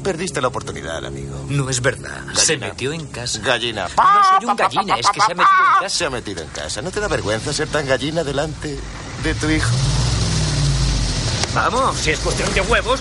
Perdiste 0.04 0.42
la 0.42 0.48
oportunidad, 0.48 1.06
amigo. 1.06 1.46
No 1.50 1.70
es 1.70 1.82
verdad. 1.82 2.24
Se 2.34 2.58
metió 2.58 2.92
en 2.92 3.06
casa. 3.08 3.40
Gallina. 3.40 3.88
No 3.88 4.40
soy 4.40 4.50
un 4.50 4.56
gallina, 4.56 4.96
es 4.96 5.08
que 5.08 5.20
se 5.22 5.32
ha 5.32 5.36
metido 5.36 5.44
en 5.62 5.80
casa. 5.82 5.90
Se 5.90 6.06
ha 6.06 6.10
metido 6.10 6.42
en 6.44 6.50
casa. 6.50 6.82
¿No 6.82 6.92
te 6.92 7.00
da 7.00 7.08
vergüenza 7.08 7.54
ser 7.54 7.68
tan 7.68 7.86
gallina 7.86 8.24
delante 8.24 8.78
de 9.24 9.34
tu 9.36 9.50
hijo? 9.50 9.70
Vamos, 11.54 11.98
si 11.98 12.12
es 12.12 12.20
cuestión 12.20 12.54
de 12.54 12.62
huevos, 12.62 13.00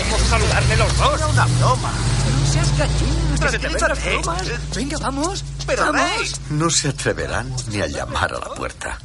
vamos 0.00 0.22
a 0.22 0.24
saludarle 0.26 0.76
los 0.76 0.98
dos. 0.98 1.14
Era 1.20 1.26
una 1.28 1.46
broma. 1.46 1.92
No 2.40 2.52
seas 2.52 2.78
gallina, 2.78 3.88
las 3.88 4.04
bromas. 4.04 4.42
Venga, 4.74 4.98
vamos. 4.98 5.44
Pero 5.66 5.92
vamos. 5.92 6.18
Rey, 6.18 6.32
No 6.50 6.70
se 6.70 6.88
atreverán 6.88 7.54
ni 7.68 7.80
a 7.80 7.86
llamar 7.86 8.34
a 8.34 8.38
la 8.40 8.54
puerta. 8.54 8.98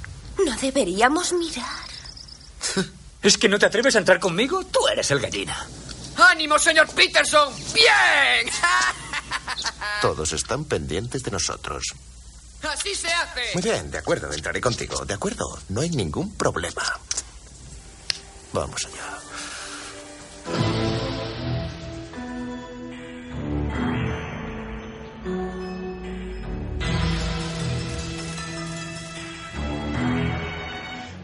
No 0.44 0.56
deberíamos 0.58 1.32
mirar. 1.34 1.66
¿Es 3.22 3.38
que 3.38 3.48
no 3.50 3.60
te 3.60 3.66
atreves 3.68 3.96
a 3.96 4.00
entrar 4.00 4.20
conmigo? 4.20 4.64
Tú 4.66 4.80
eres 4.88 5.12
el 5.12 5.20
gallina. 5.20 5.68
¡Ánimo, 6.18 6.58
señor 6.58 6.88
Peterson! 6.90 7.54
¡Bien! 7.74 8.54
Todos 10.02 10.34
están 10.34 10.66
pendientes 10.66 11.24
de 11.24 11.32
nosotros. 11.32 11.84
¡Así 12.64 12.94
se 12.96 13.08
hace! 13.08 13.42
Muy 13.54 13.64
bien, 13.64 13.90
de 13.92 14.00
acuerdo, 14.00 14.32
entraré 14.34 14.60
contigo. 14.60 15.06
De 15.06 15.14
acuerdo, 15.14 15.60
no 15.70 15.82
hay 15.82 15.90
ningún 15.92 16.34
problema. 16.36 16.84
Vamos 18.54 18.86
allá. 18.86 19.20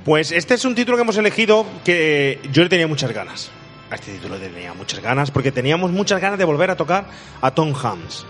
Pues 0.05 0.31
este 0.31 0.53
es 0.53 0.63
un 0.65 0.75
título 0.75 0.97
que 0.97 1.01
hemos 1.01 1.17
elegido 1.17 1.65
que 1.83 2.39
yo 2.51 2.61
le 2.61 2.69
tenía 2.69 2.85
muchas 2.85 3.11
ganas. 3.11 3.49
A 3.89 3.95
este 3.95 4.13
título 4.13 4.37
le 4.37 4.49
tenía 4.49 4.73
muchas 4.75 5.01
ganas 5.01 5.31
porque 5.31 5.51
teníamos 5.51 5.91
muchas 5.91 6.21
ganas 6.21 6.37
de 6.37 6.45
volver 6.45 6.69
a 6.69 6.75
tocar 6.75 7.09
a 7.41 7.51
Tom 7.51 7.73
Hanks. 7.73 8.23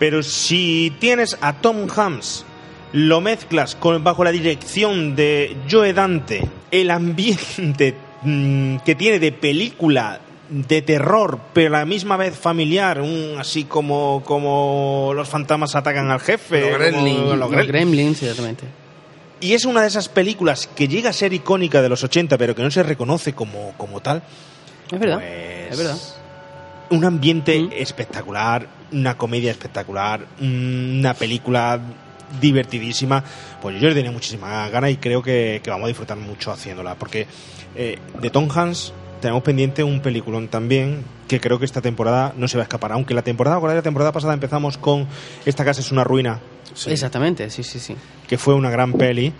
Pero 0.00 0.24
si 0.24 0.92
tienes 0.98 1.38
a 1.40 1.60
Tom 1.60 1.86
Hanks, 1.88 2.44
lo 2.92 3.20
mezclas 3.20 3.76
con, 3.76 4.02
bajo 4.02 4.24
la 4.24 4.32
dirección 4.32 5.14
de 5.14 5.56
Joe 5.70 5.92
Dante, 5.92 6.48
el 6.72 6.90
ambiente 6.90 7.94
mm, 8.24 8.78
que 8.78 8.94
tiene 8.94 9.18
de 9.18 9.32
película 9.32 10.20
de 10.48 10.82
terror, 10.82 11.38
pero 11.52 11.74
a 11.74 11.80
la 11.80 11.84
misma 11.86 12.16
vez 12.16 12.36
familiar, 12.36 13.00
un, 13.00 13.36
así 13.38 13.64
como, 13.64 14.22
como 14.24 15.12
los 15.14 15.28
fantasmas 15.28 15.74
atacan 15.74 16.10
al 16.10 16.20
jefe, 16.20 16.70
Los 16.70 16.78
Gremlins, 16.78 17.18
los 17.20 17.38
los 17.38 17.50
Gremlins. 17.50 17.68
Gremlins, 17.68 18.22
exactamente. 18.22 18.64
Y 19.40 19.52
es 19.54 19.64
una 19.64 19.82
de 19.82 19.88
esas 19.88 20.08
películas 20.08 20.68
que 20.74 20.86
llega 20.88 21.10
a 21.10 21.12
ser 21.12 21.32
icónica 21.32 21.82
de 21.82 21.88
los 21.88 22.02
80, 22.04 22.38
pero 22.38 22.54
que 22.54 22.62
no 22.62 22.70
se 22.70 22.82
reconoce 22.82 23.32
como, 23.32 23.72
como 23.76 24.00
tal. 24.00 24.22
Es 24.90 24.98
verdad, 24.98 25.16
Pues, 25.18 25.72
es 25.72 25.78
verdad. 25.78 25.98
Un 26.90 27.04
ambiente 27.04 27.68
espectacular, 27.80 28.68
una 28.92 29.16
comedia 29.16 29.50
espectacular, 29.50 30.26
una 30.40 31.14
película 31.14 31.80
divertidísima. 32.40 33.22
Pues 33.60 33.80
yo 33.80 33.88
le 33.88 33.94
tenía 33.94 34.10
muchísimas 34.10 34.70
ganas 34.70 34.90
y 34.90 34.96
creo 34.96 35.22
que, 35.22 35.60
que 35.62 35.70
vamos 35.70 35.84
a 35.84 35.88
disfrutar 35.88 36.16
mucho 36.16 36.52
haciéndola. 36.52 36.94
Porque 36.96 37.26
eh, 37.76 37.98
de 38.20 38.30
Tom 38.30 38.48
Hanks 38.50 38.92
tenemos 39.20 39.42
pendiente 39.42 39.82
un 39.82 40.00
peliculón 40.00 40.48
también 40.48 41.02
que 41.28 41.40
creo 41.40 41.58
que 41.58 41.64
esta 41.64 41.80
temporada 41.80 42.34
no 42.36 42.48
se 42.48 42.56
va 42.56 42.62
a 42.62 42.64
escapar. 42.64 42.92
Aunque 42.92 43.14
la 43.14 43.22
temporada, 43.22 43.58
la 43.60 43.82
temporada 43.82 44.12
pasada 44.12 44.34
empezamos 44.34 44.76
con 44.76 45.06
Esta 45.46 45.64
casa 45.64 45.80
es 45.80 45.90
una 45.90 46.04
ruina, 46.04 46.40
Exactamente, 46.86 47.50
sí, 47.50 47.62
sí, 47.62 47.78
sí. 47.78 47.96
que 48.26 48.38
fue 48.38 48.54
una 48.54 48.70
gran 48.70 48.92
peli. 48.92 49.32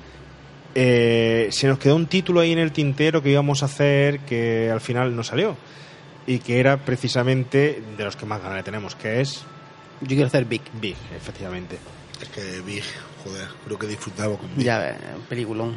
Eh, 0.74 1.48
se 1.50 1.68
nos 1.68 1.78
quedó 1.78 1.96
un 1.96 2.06
título 2.06 2.40
ahí 2.40 2.52
en 2.52 2.58
el 2.58 2.72
tintero 2.72 3.22
que 3.22 3.30
íbamos 3.30 3.62
a 3.62 3.66
hacer 3.66 4.20
que 4.20 4.70
al 4.70 4.80
final 4.80 5.14
no 5.14 5.22
salió. 5.22 5.56
Y 6.26 6.38
que 6.38 6.58
era 6.58 6.78
precisamente 6.78 7.82
de 7.96 8.04
los 8.04 8.16
que 8.16 8.24
más 8.24 8.40
ganas 8.40 8.56
le 8.56 8.62
tenemos, 8.62 8.94
que 8.94 9.20
es 9.20 9.44
Yo 10.00 10.08
quiero 10.08 10.26
hacer 10.26 10.46
Big. 10.46 10.62
Big, 10.80 10.96
efectivamente. 11.14 11.76
Es 12.20 12.28
que 12.28 12.60
Big, 12.60 12.82
joder, 13.24 13.48
creo 13.66 13.78
que 13.78 13.86
disfrutaba 13.86 14.36
con 14.36 14.48
Big. 14.56 14.64
Ya 14.66 14.78
ves, 14.78 14.94
peliculón. 15.28 15.76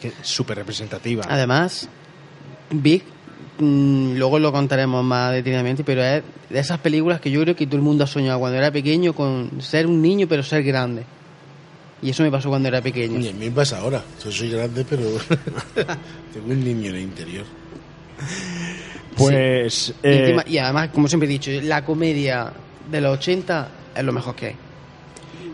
Que 0.00 0.08
es 0.08 0.14
súper 0.22 0.58
representativa. 0.58 1.24
Además, 1.28 1.88
Big, 2.70 3.02
mm, 3.58 4.14
luego 4.16 4.38
lo 4.38 4.52
contaremos 4.52 5.02
más 5.04 5.32
detenidamente, 5.32 5.82
pero 5.84 6.02
es 6.04 6.22
de 6.50 6.58
esas 6.58 6.78
películas 6.78 7.20
que 7.20 7.30
yo 7.30 7.40
creo 7.42 7.56
que 7.56 7.66
todo 7.66 7.76
el 7.76 7.82
mundo 7.82 8.04
ha 8.04 8.06
soñado 8.06 8.38
cuando 8.38 8.58
era 8.58 8.70
pequeño 8.70 9.12
con 9.12 9.60
ser 9.60 9.86
un 9.86 10.00
niño 10.00 10.26
pero 10.28 10.42
ser 10.42 10.62
grande. 10.62 11.04
Y 12.00 12.10
eso 12.10 12.22
me 12.22 12.30
pasó 12.30 12.48
cuando 12.48 12.68
era 12.68 12.80
pequeño. 12.80 13.18
Y 13.18 13.28
a 13.28 13.32
mí 13.32 13.46
me 13.46 13.50
pasa 13.50 13.78
ahora. 13.80 14.04
Yo 14.24 14.30
soy 14.30 14.50
grande, 14.50 14.84
pero 14.88 15.02
tengo 16.32 16.46
un 16.52 16.62
niño 16.62 16.90
en 16.90 16.94
el 16.96 17.02
interior. 17.02 17.44
Pues. 19.16 19.88
Y, 20.02 20.06
eh, 20.06 20.20
encima- 20.20 20.44
y 20.46 20.58
además, 20.58 20.90
como 20.90 21.08
siempre 21.08 21.28
he 21.28 21.32
dicho, 21.32 21.50
la 21.62 21.84
comedia 21.84 22.52
de 22.90 23.00
los 23.00 23.18
80 23.18 23.68
es 23.96 24.04
lo 24.04 24.12
mejor 24.12 24.34
que 24.36 24.46
hay. 24.46 24.56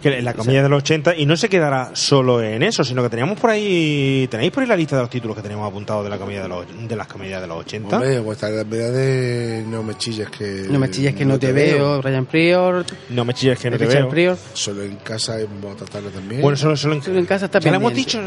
Que 0.04 0.20
la 0.20 0.34
comedia 0.34 0.62
de 0.62 0.68
los 0.68 0.82
80 0.82 1.16
y 1.16 1.24
no 1.24 1.34
se 1.34 1.48
quedará 1.48 1.96
solo 1.96 2.42
en 2.42 2.62
eso, 2.62 2.84
sino 2.84 3.02
que 3.02 3.08
teníamos 3.08 3.40
por 3.40 3.48
ahí, 3.48 4.28
tenéis 4.30 4.52
por 4.52 4.62
ahí 4.62 4.68
la 4.68 4.76
lista 4.76 4.96
de 4.96 5.02
los 5.02 5.10
títulos 5.10 5.34
que 5.34 5.42
tenemos 5.42 5.66
apuntados 5.66 6.04
de 6.04 6.10
la 6.10 6.18
comedia 6.18 6.42
de 6.42 6.48
los 6.48 6.66
de 6.86 6.94
las 6.94 7.06
comedias 7.06 7.40
de 7.40 7.46
los 7.46 7.60
80. 7.60 7.96
Hombre, 7.96 8.20
pues 8.20 8.36
está 8.36 8.50
la 8.50 8.64
de 8.64 9.64
No 9.66 9.82
me 9.82 9.96
chilles 9.96 10.28
que... 10.28 10.66
No 10.68 10.78
me 10.78 10.90
chilles 10.90 11.14
que 11.14 11.24
no 11.24 11.38
te 11.38 11.52
veo, 11.52 12.02
Ryan 12.02 12.26
Prior. 12.26 12.84
No 13.08 13.24
me 13.24 13.32
chilles 13.32 13.58
que 13.58 13.70
no 13.70 13.78
te 13.78 13.86
Richard 13.86 14.02
veo. 14.02 14.10
Prior. 14.10 14.38
Solo 14.52 14.82
en 14.82 14.96
casa 14.96 15.38
vamos 15.38 15.72
a 15.72 15.84
tratarlo 15.84 16.10
también. 16.10 16.42
Bueno, 16.42 16.58
solo, 16.58 16.76
solo 16.76 16.96
en, 16.96 17.02
Solo 17.02 17.18
en 17.18 17.24
casa 17.24 17.46
está 17.46 17.60
ya 17.60 17.70
lo 17.70 17.76
hemos 17.78 17.94
dicho, 17.94 18.20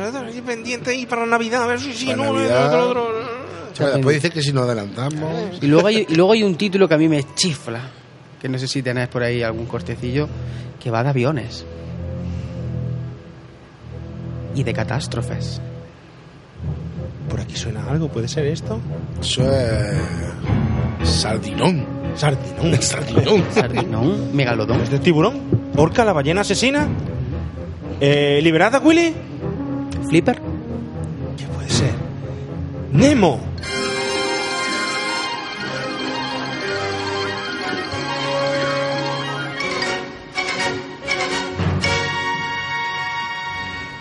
pendiente 0.44 0.90
ahí 0.90 1.06
para 1.06 1.28
Navidad, 1.28 1.62
a 1.62 1.68
ver 1.68 1.80
si 1.80 1.94
sí, 1.94 2.08
no, 2.08 2.34
Navidad. 2.34 2.72
lo 2.72 2.88
otro, 2.88 2.94
lo 2.94 3.10
otro. 3.10 3.48
O 3.72 3.76
sea, 3.76 3.90
después 3.92 4.16
dice 4.16 4.32
que 4.32 4.42
si 4.42 4.52
nos 4.52 4.64
adelantamos... 4.64 5.60
Y 5.62 5.68
luego, 5.68 5.86
hay, 5.86 6.08
y 6.10 6.16
luego 6.16 6.32
hay 6.32 6.42
un 6.42 6.56
título 6.56 6.88
que 6.88 6.96
a 6.96 6.98
mí 6.98 7.08
me 7.08 7.24
chifla, 7.36 7.92
que 8.42 8.50
no 8.50 8.58
sé 8.58 8.68
si 8.68 8.84
tenéis 8.84 9.08
por 9.08 9.24
ahí 9.24 9.44
algún 9.44 9.66
cortecillo, 9.66 10.28
que 10.80 10.92
va 10.92 11.04
de 11.04 11.10
aviones. 11.10 11.66
Y 14.56 14.64
de 14.64 14.74
catástrofes. 14.74 15.62
Por 17.30 17.40
aquí 17.42 17.56
suena 17.56 17.86
algo, 17.90 18.08
¿puede 18.10 18.28
ser 18.28 18.46
esto? 18.48 18.80
Eso 19.22 19.44
es... 19.52 19.98
Sardinón. 21.04 21.86
Sardinón. 22.16 22.76
Sardinón. 22.82 23.44
Sardinón, 23.52 24.36
megalodón. 24.36 24.82
¿Es 24.82 24.90
de 24.90 25.00
tiburón? 25.00 25.42
¿Orca, 25.76 26.04
la 26.06 26.14
ballena 26.14 26.42
asesina? 26.42 26.88
Eh, 28.00 28.40
¿Liberada, 28.42 28.80
Willy? 28.80 29.14
¿Flipper? 30.10 30.42
¿Qué 31.38 31.46
puede 31.54 31.70
ser? 31.70 31.92
¡Nemo! 32.92 33.40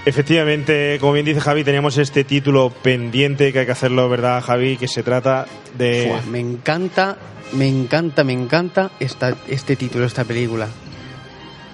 Efectivamente, 0.07 0.99
como 1.01 1.15
bien 1.15 1.27
dice 1.27 1.41
Javi, 1.41 1.65
teníamos 1.65 1.99
este 1.99 2.23
título 2.23 2.70
pendiente 2.70 3.53
que 3.53 3.59
hay 3.59 3.66
que 3.66 3.73
hacerlo, 3.73 4.09
¿verdad, 4.09 4.41
Javi? 4.41 4.77
Que 4.77 4.87
se 4.87 5.03
trata 5.03 5.47
de... 5.77 6.07
Fua, 6.09 6.23
me 6.31 6.39
encanta, 6.39 7.16
me 7.53 7.66
encanta, 7.66 8.23
me 8.23 8.33
encanta 8.33 8.93
esta, 9.01 9.37
este 9.49 9.74
título, 9.74 10.05
esta 10.05 10.23
película. 10.23 10.69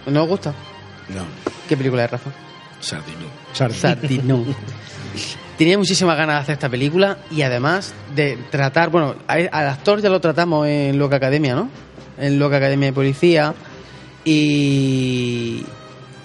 ¿No 0.07 0.23
os 0.23 0.29
gusta? 0.31 0.55
No, 1.15 1.27
¿Qué 1.69 1.77
película 1.77 2.07
es, 2.07 2.11
Rafa? 2.11 2.31
Sardinón. 2.81 3.29
Sardinón. 3.53 4.57
Tenía 5.59 5.77
muchísimas 5.77 6.17
ganas 6.17 6.37
de 6.37 6.41
hacer 6.41 6.53
esta 6.55 6.71
película 6.71 7.19
y 7.31 7.43
además 7.43 7.93
de 8.15 8.39
tratar, 8.51 8.89
bueno, 8.89 9.15
al 9.27 9.49
actor 9.53 10.01
ya 10.01 10.09
lo 10.09 10.23
tratamos 10.23 10.67
en 10.67 10.99
Loca 10.99 11.17
Academia, 11.17 11.55
¿no? 11.55 11.69
En 12.17 12.39
Loca 12.39 12.57
Academia 12.57 12.87
de 12.87 12.93
Policía 12.95 13.55
y, 14.25 15.65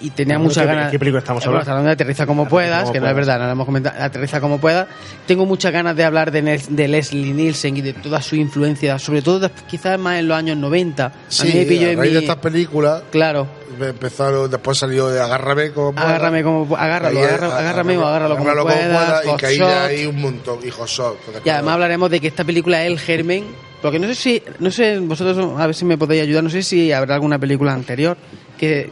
y 0.00 0.10
tenía 0.10 0.34
¿De 0.36 0.42
muchas 0.44 0.62
qué- 0.62 0.66
ganas. 0.66 0.90
qué 0.90 0.98
película 0.98 1.18
estamos 1.20 1.44
hablando? 1.46 1.82
de 1.84 1.90
Aterriza 1.90 2.26
como 2.26 2.46
puedas, 2.48 2.82
como 2.82 2.92
que 2.92 3.00
no 3.00 3.08
es 3.08 3.14
verdad, 3.14 3.38
no 3.38 3.46
lo 3.46 3.52
hemos 3.52 3.66
comentado. 3.66 4.02
Aterriza 4.02 4.40
como 4.40 4.58
puedas. 4.58 4.86
Tengo 5.26 5.44
muchas 5.46 5.72
ganas 5.72 5.96
de 5.96 6.04
hablar 6.04 6.30
de, 6.30 6.42
de 6.68 6.88
Leslie 6.88 7.32
Nielsen 7.32 7.76
y 7.76 7.80
de 7.80 7.92
toda 7.94 8.20
su 8.22 8.36
influencia, 8.36 8.98
sobre 8.98 9.22
todo 9.22 9.50
quizás 9.68 9.98
más 9.98 10.18
en 10.18 10.28
los 10.28 10.36
años 10.36 10.56
90. 10.56 11.06
a 11.06 11.12
Sí, 11.28 11.48
mí 11.48 11.54
me 11.54 11.64
pilló 11.66 11.88
a 11.88 11.90
en 11.92 11.98
raíz 11.98 12.12
de 12.12 12.18
mi- 12.20 12.24
estas 12.24 12.36
películas 12.38 13.02
Claro, 13.10 13.46
empezaron, 13.80 14.50
después 14.50 14.78
salió 14.78 15.08
de 15.08 15.20
Agárrame 15.20 15.70
como 15.72 15.92
puedas. 15.92 16.08
agárrame 16.08 16.42
como 16.42 16.76
agárralo, 16.76 17.20
agarra- 17.20 17.58
agárrame 17.58 17.98
o 17.98 18.06
agárralo 18.06 18.36
como 18.36 18.50
agárralo 18.50 18.66
puedas. 18.66 19.24
y 19.24 19.28
Hot 19.28 19.40
que 19.40 19.46
ahí 19.46 20.06
un 20.06 20.20
montón. 20.20 20.58
Y 20.64 20.70
Shot, 20.70 21.16
Y 21.44 21.48
además 21.50 21.74
hablaremos 21.74 22.10
de 22.10 22.20
que 22.20 22.28
esta 22.28 22.44
película 22.44 22.84
es 22.84 22.90
el 22.92 22.98
germen, 22.98 23.44
porque 23.82 23.98
no 23.98 24.06
sé 24.08 24.14
si, 24.14 24.42
no 24.58 24.70
sé, 24.70 24.98
vosotros 24.98 25.60
a 25.60 25.66
ver 25.66 25.74
si 25.74 25.84
me 25.84 25.96
podéis 25.98 26.22
ayudar, 26.22 26.42
no 26.44 26.50
sé 26.50 26.62
si 26.62 26.92
habrá 26.92 27.14
alguna 27.14 27.38
película 27.38 27.72
anterior 27.72 28.16
que 28.58 28.90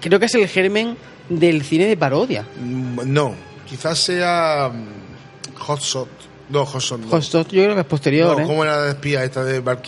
creo 0.00 0.18
que 0.18 0.26
es 0.26 0.34
el 0.34 0.48
germen 0.48 0.96
del 1.28 1.62
cine 1.64 1.86
de 1.86 1.96
parodia. 1.96 2.44
Mm, 2.60 3.00
No, 3.12 3.34
quizás 3.68 3.98
sea 3.98 4.70
mm, 4.72 5.56
Hot 5.58 5.80
Shot. 5.80 6.08
No, 6.48 6.64
Hot 6.64 6.80
Shot. 6.82 7.00
No. 7.00 7.08
Hot 7.08 7.22
Shot 7.22 7.48
yo 7.50 7.62
creo 7.64 7.74
que 7.74 7.80
es 7.80 7.86
posterior, 7.86 8.36
No, 8.36 8.42
¿eh? 8.44 8.46
¿Cómo 8.46 8.64
era 8.64 8.76
la 8.76 8.82
de 8.84 8.90
espía 8.90 9.24
esta 9.24 9.42
de 9.44 9.60
Val? 9.60 9.80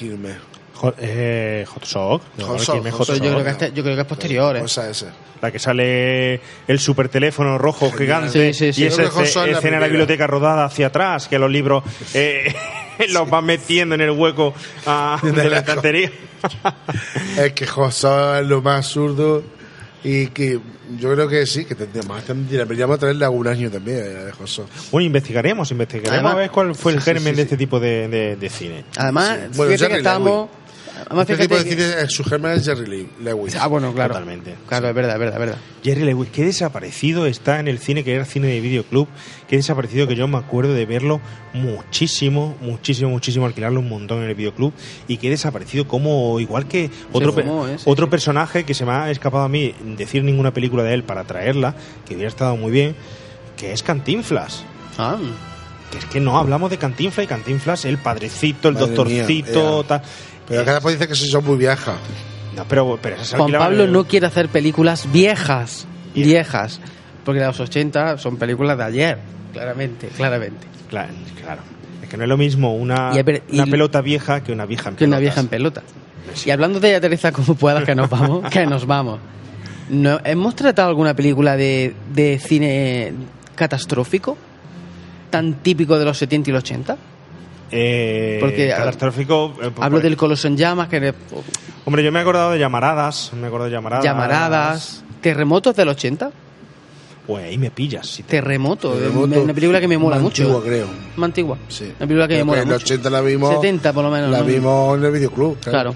Hot, 0.75 0.95
eh, 1.01 1.65
Hot 1.69 1.85
Shock. 1.85 2.23
No, 2.39 2.47
Hot 2.47 2.57
¿quién 2.57 2.67
Shot, 2.67 2.87
es 2.87 2.93
Hot 2.95 2.99
Hot 2.99 3.07
Shot. 3.09 3.17
Yo 3.17 3.23
creo 3.23 3.35
Shock? 3.35 3.45
que, 3.45 3.51
este- 3.51 3.73
yo 3.77 3.83
creo 3.83 3.95
que 3.97 4.01
es 4.03 4.07
posterior, 4.09 4.57
¿eh? 4.57 4.63
Esa, 4.65 4.89
esa. 4.91 5.13
La 5.41 5.53
que 5.53 5.59
sale 5.61 6.41
el 6.67 6.79
super 6.81 7.09
teléfono 7.09 7.59
rojo 7.59 7.93
gigante 7.93 8.53
Sí, 8.53 8.67
sí, 8.67 8.73
sí. 8.73 8.83
y 8.83 8.87
esa 8.87 8.97
Creo 8.97 9.09
que 9.11 9.15
Hot 9.15 9.25
esce- 9.25 9.35
Shot 9.35 9.47
es 9.47 9.53
la 9.53 9.59
escena 9.59 9.77
de 9.77 9.81
la 9.83 9.87
biblioteca 9.89 10.27
rodada 10.27 10.65
hacia 10.65 10.89
atrás, 10.89 11.29
que 11.29 11.39
los 11.39 11.51
libros 11.51 11.85
eh, 12.15 12.53
los 13.11 13.31
van 13.31 13.45
metiendo 13.45 13.95
en 13.95 14.01
el 14.01 14.11
hueco 14.11 14.53
ah, 14.87 15.19
de 15.23 15.33
la 15.33 15.43
lejos. 15.45 15.59
estantería. 15.59 16.11
Es 17.37 17.53
que 17.53 17.67
Hot 17.69 17.93
Shot 17.93 18.41
es 18.43 18.47
lo 18.49 18.63
más 18.63 18.79
absurdo 18.87 19.43
y 20.05 20.29
que 20.29 20.61
yo 20.99 21.13
creo 21.13 21.29
que 21.29 21.45
sí, 21.47 21.65
que 21.65 21.75
tendríamos, 21.75 22.23
deberíamos 22.49 22.99
traerle 22.99 23.25
algún 23.25 23.49
año 23.49 23.71
también 23.71 23.99
eh, 23.99 24.03
de 24.03 24.33
Shot. 24.47 24.69
Bueno, 24.93 25.07
investigaremos, 25.07 25.71
investigaremos 25.71 26.15
Además- 26.15 26.35
a 26.35 26.37
ver 26.37 26.51
cuál 26.51 26.75
fue 26.75 26.93
el 26.93 26.99
Sí, 26.99 27.05
sí, 27.05 27.11
germen 27.13 27.33
sí, 27.33 27.37
de 27.37 27.43
este 27.43 27.57
tipo 27.57 27.81
de, 27.81 28.09
de- 28.09 28.37
de 28.37 28.49
cine. 28.49 28.85
Además, 28.97 29.39
Bueno, 29.57 29.73
fíjate 29.73 29.77
que 29.77 29.79
Jerry 29.79 29.95
estábamos... 29.97 30.49
Además, 31.07 31.31
Este 31.31 31.43
tipo 31.45 31.57
de 31.57 31.65
que- 31.65 31.71
cine, 31.71 31.83
eh, 32.03 32.09
su 32.09 32.25
germen 32.25 32.53
es 32.53 32.65
Jerry 32.65 32.87
Lee- 32.87 33.09
Lewis. 33.23 33.55
Ah, 33.57 33.67
bueno, 33.69 33.93
claro. 33.95 34.15
Totalmente. 34.15 34.55
Claro, 34.69 34.89
es 34.89 34.95
verdad, 34.95 35.13
es 35.15 35.19
verdad, 35.21 35.35
es 35.35 35.41
verdad. 35.41 35.59
Jerry 35.85 36.05
Lewis, 36.05 36.29
qué 36.33 36.45
desaparecido 36.45 37.27
está 37.27 37.61
en 37.61 37.69
el 37.69 37.79
cine 37.79 38.03
que 38.05 38.13
era 38.15 38.25
cine 38.25 38.49
de 38.49 38.61
videoclub, 38.61 39.07
qué 39.49 39.57
desaparecido 39.57 40.09
que 40.09 40.17
yo 40.17 40.27
me 40.27 40.39
acuerdo 40.39 40.75
de 40.75 40.87
verlo 40.87 41.21
muchísimo, 41.53 42.57
muchísimo, 42.61 43.11
muchísimo, 43.11 43.47
alquilarlo 43.47 43.81
un 43.81 43.89
montón 43.89 44.23
en 44.23 44.29
el 44.29 44.35
videoclub 44.35 44.73
y 45.07 45.17
qué 45.19 45.31
desaparecido 45.31 45.87
como 45.87 46.41
igual 46.41 46.67
que 46.67 46.91
otro, 47.13 47.35
pe- 47.35 47.43
¿eh? 47.43 47.77
Sí, 47.79 47.85
otro 47.87 48.07
sí. 48.07 48.11
personaje 48.11 48.65
que 48.65 48.75
se 48.75 48.85
me 48.85 48.93
ha 48.93 49.11
escapado 49.11 49.45
a 49.45 49.49
mí 49.49 49.75
decir 49.97 50.25
ninguna 50.25 50.53
película 50.53 50.83
de 50.83 50.95
él 50.95 51.05
para 51.05 51.25
traerla, 51.25 51.75
que 52.07 52.15
hubiera 52.15 52.29
estado 52.29 52.57
muy 52.57 52.73
bien, 52.73 52.97
que 53.57 53.73
es 53.73 53.83
Cantinflas. 53.83 54.65
Ah, 54.99 55.17
Que 55.91 55.97
es 55.97 56.05
que 56.05 56.21
no 56.21 56.37
hablamos 56.37 56.69
de 56.71 56.77
Cantinflas 56.77 57.25
y 57.25 57.27
Cantinflas, 57.29 57.87
el 57.87 57.97
padrecito, 57.97 58.69
el 58.69 58.75
Madre 58.75 58.89
doctorcito, 58.89 59.77
mía, 59.79 59.89
tal. 59.89 60.03
Pero 60.49 60.63
acá 60.63 60.75
después 60.75 60.99
dice 60.99 61.07
que 61.09 61.15
son 61.15 61.45
muy 61.45 61.57
viejas. 61.57 61.97
No, 62.57 62.65
pero, 62.67 62.99
pero 63.01 63.17
esa 63.17 63.25
se 63.25 63.37
Juan 63.37 63.53
Pablo 63.53 63.87
no 63.87 64.05
quiere 64.05 64.27
hacer 64.27 64.49
películas 64.49 65.11
viejas, 65.13 65.87
viejas, 66.15 66.81
porque 67.25 67.41
las 67.41 67.61
80 67.61 68.19
son 68.19 68.37
películas 68.37 68.77
de 68.79 68.85
ayer, 68.85 69.19
claramente, 69.53 70.09
claramente. 70.09 70.67
Claro, 70.89 71.13
claro. 71.41 71.61
Es 72.03 72.09
que 72.09 72.17
no 72.17 72.25
es 72.25 72.29
lo 72.29 72.37
mismo 72.37 72.75
una, 72.75 73.13
Y 73.15 73.19
y 73.55 73.61
una 73.61 73.67
pelota 73.67 74.01
vieja 74.01 74.43
que 74.43 74.53
una 74.53 74.65
vieja 74.67 74.89
en 74.89 74.97
Que 74.97 75.05
una 75.05 75.19
vieja 75.19 75.41
en 75.41 75.49
pelota. 75.49 75.83
Y 76.45 76.51
hablando 76.51 76.81
de 76.81 76.97
aterriza 76.97 77.33
como 77.33 77.55
puedas, 77.55 77.85
que 77.85 77.95
nos 77.95 78.09
vamos, 78.09 78.49
que 78.51 78.67
nos 78.67 78.87
vamos. 78.87 79.21
No, 79.91 80.19
¿Hemos 80.25 80.55
tratado 80.55 80.89
alguna 80.89 81.15
película 81.15 81.57
de, 81.57 81.95
de 82.13 82.39
cine 82.39 83.13
catastrófico? 83.55 84.37
Tan 85.31 85.55
típico 85.63 85.99
de 85.99 86.05
los 86.05 86.19
70 86.19 86.51
y 86.51 86.53
los 86.53 86.63
80? 86.63 86.97
Eh, 87.71 88.39
Porque, 88.41 88.69
catastrófico. 88.71 89.55
eh, 89.63 89.71
por- 89.71 89.85
Hablo 89.85 90.01
del 90.01 90.17
Coloso 90.17 90.49
en 90.49 90.57
llamas, 90.57 90.89
que 90.89 91.15
Hombre, 91.85 92.03
yo 92.03 92.11
me 92.13 92.19
he 92.19 92.23
acordado 92.23 92.51
de 92.53 92.59
llamaradas. 92.59 93.33
Me 93.35 93.47
acuerdo 93.47 93.67
de 93.67 93.73
llamaradas. 93.73 94.05
llamaradas, 94.05 95.05
terremotos 95.21 95.75
del 95.77 95.89
80. 95.89 96.31
Pues 97.27 97.45
ahí 97.45 97.59
me 97.59 97.71
pillas. 97.71 98.07
si 98.07 98.23
te- 98.23 98.37
Terremoto, 98.39 98.93
Terremoto, 98.93 99.43
una 99.43 99.53
película 99.53 99.81
que 99.81 99.89
me 99.89 99.99
mola 99.99 100.17
más 100.17 100.23
mucho. 100.23 100.43
antigua, 100.45 100.63
creo. 100.65 100.87
Más 101.17 101.27
antigua. 101.27 101.59
Sí. 101.69 101.85
Una 101.85 102.07
película 102.07 102.27
que 102.29 102.35
me 102.35 102.39
Creo 102.39 102.47
mola 102.47 102.63
en 102.63 102.69
el 102.69 102.75
mucho. 102.75 102.85
80 102.87 103.11
la 103.11 103.21
vimos. 103.21 103.55
70 103.55 103.93
por 103.93 104.05
lo 104.05 104.11
menos. 104.11 104.31
La 104.31 104.39
¿no? 104.39 104.45
vimos 104.45 104.99
en 104.99 105.05
el 105.05 105.13
videoclub. 105.13 105.59
Claro. 105.61 105.95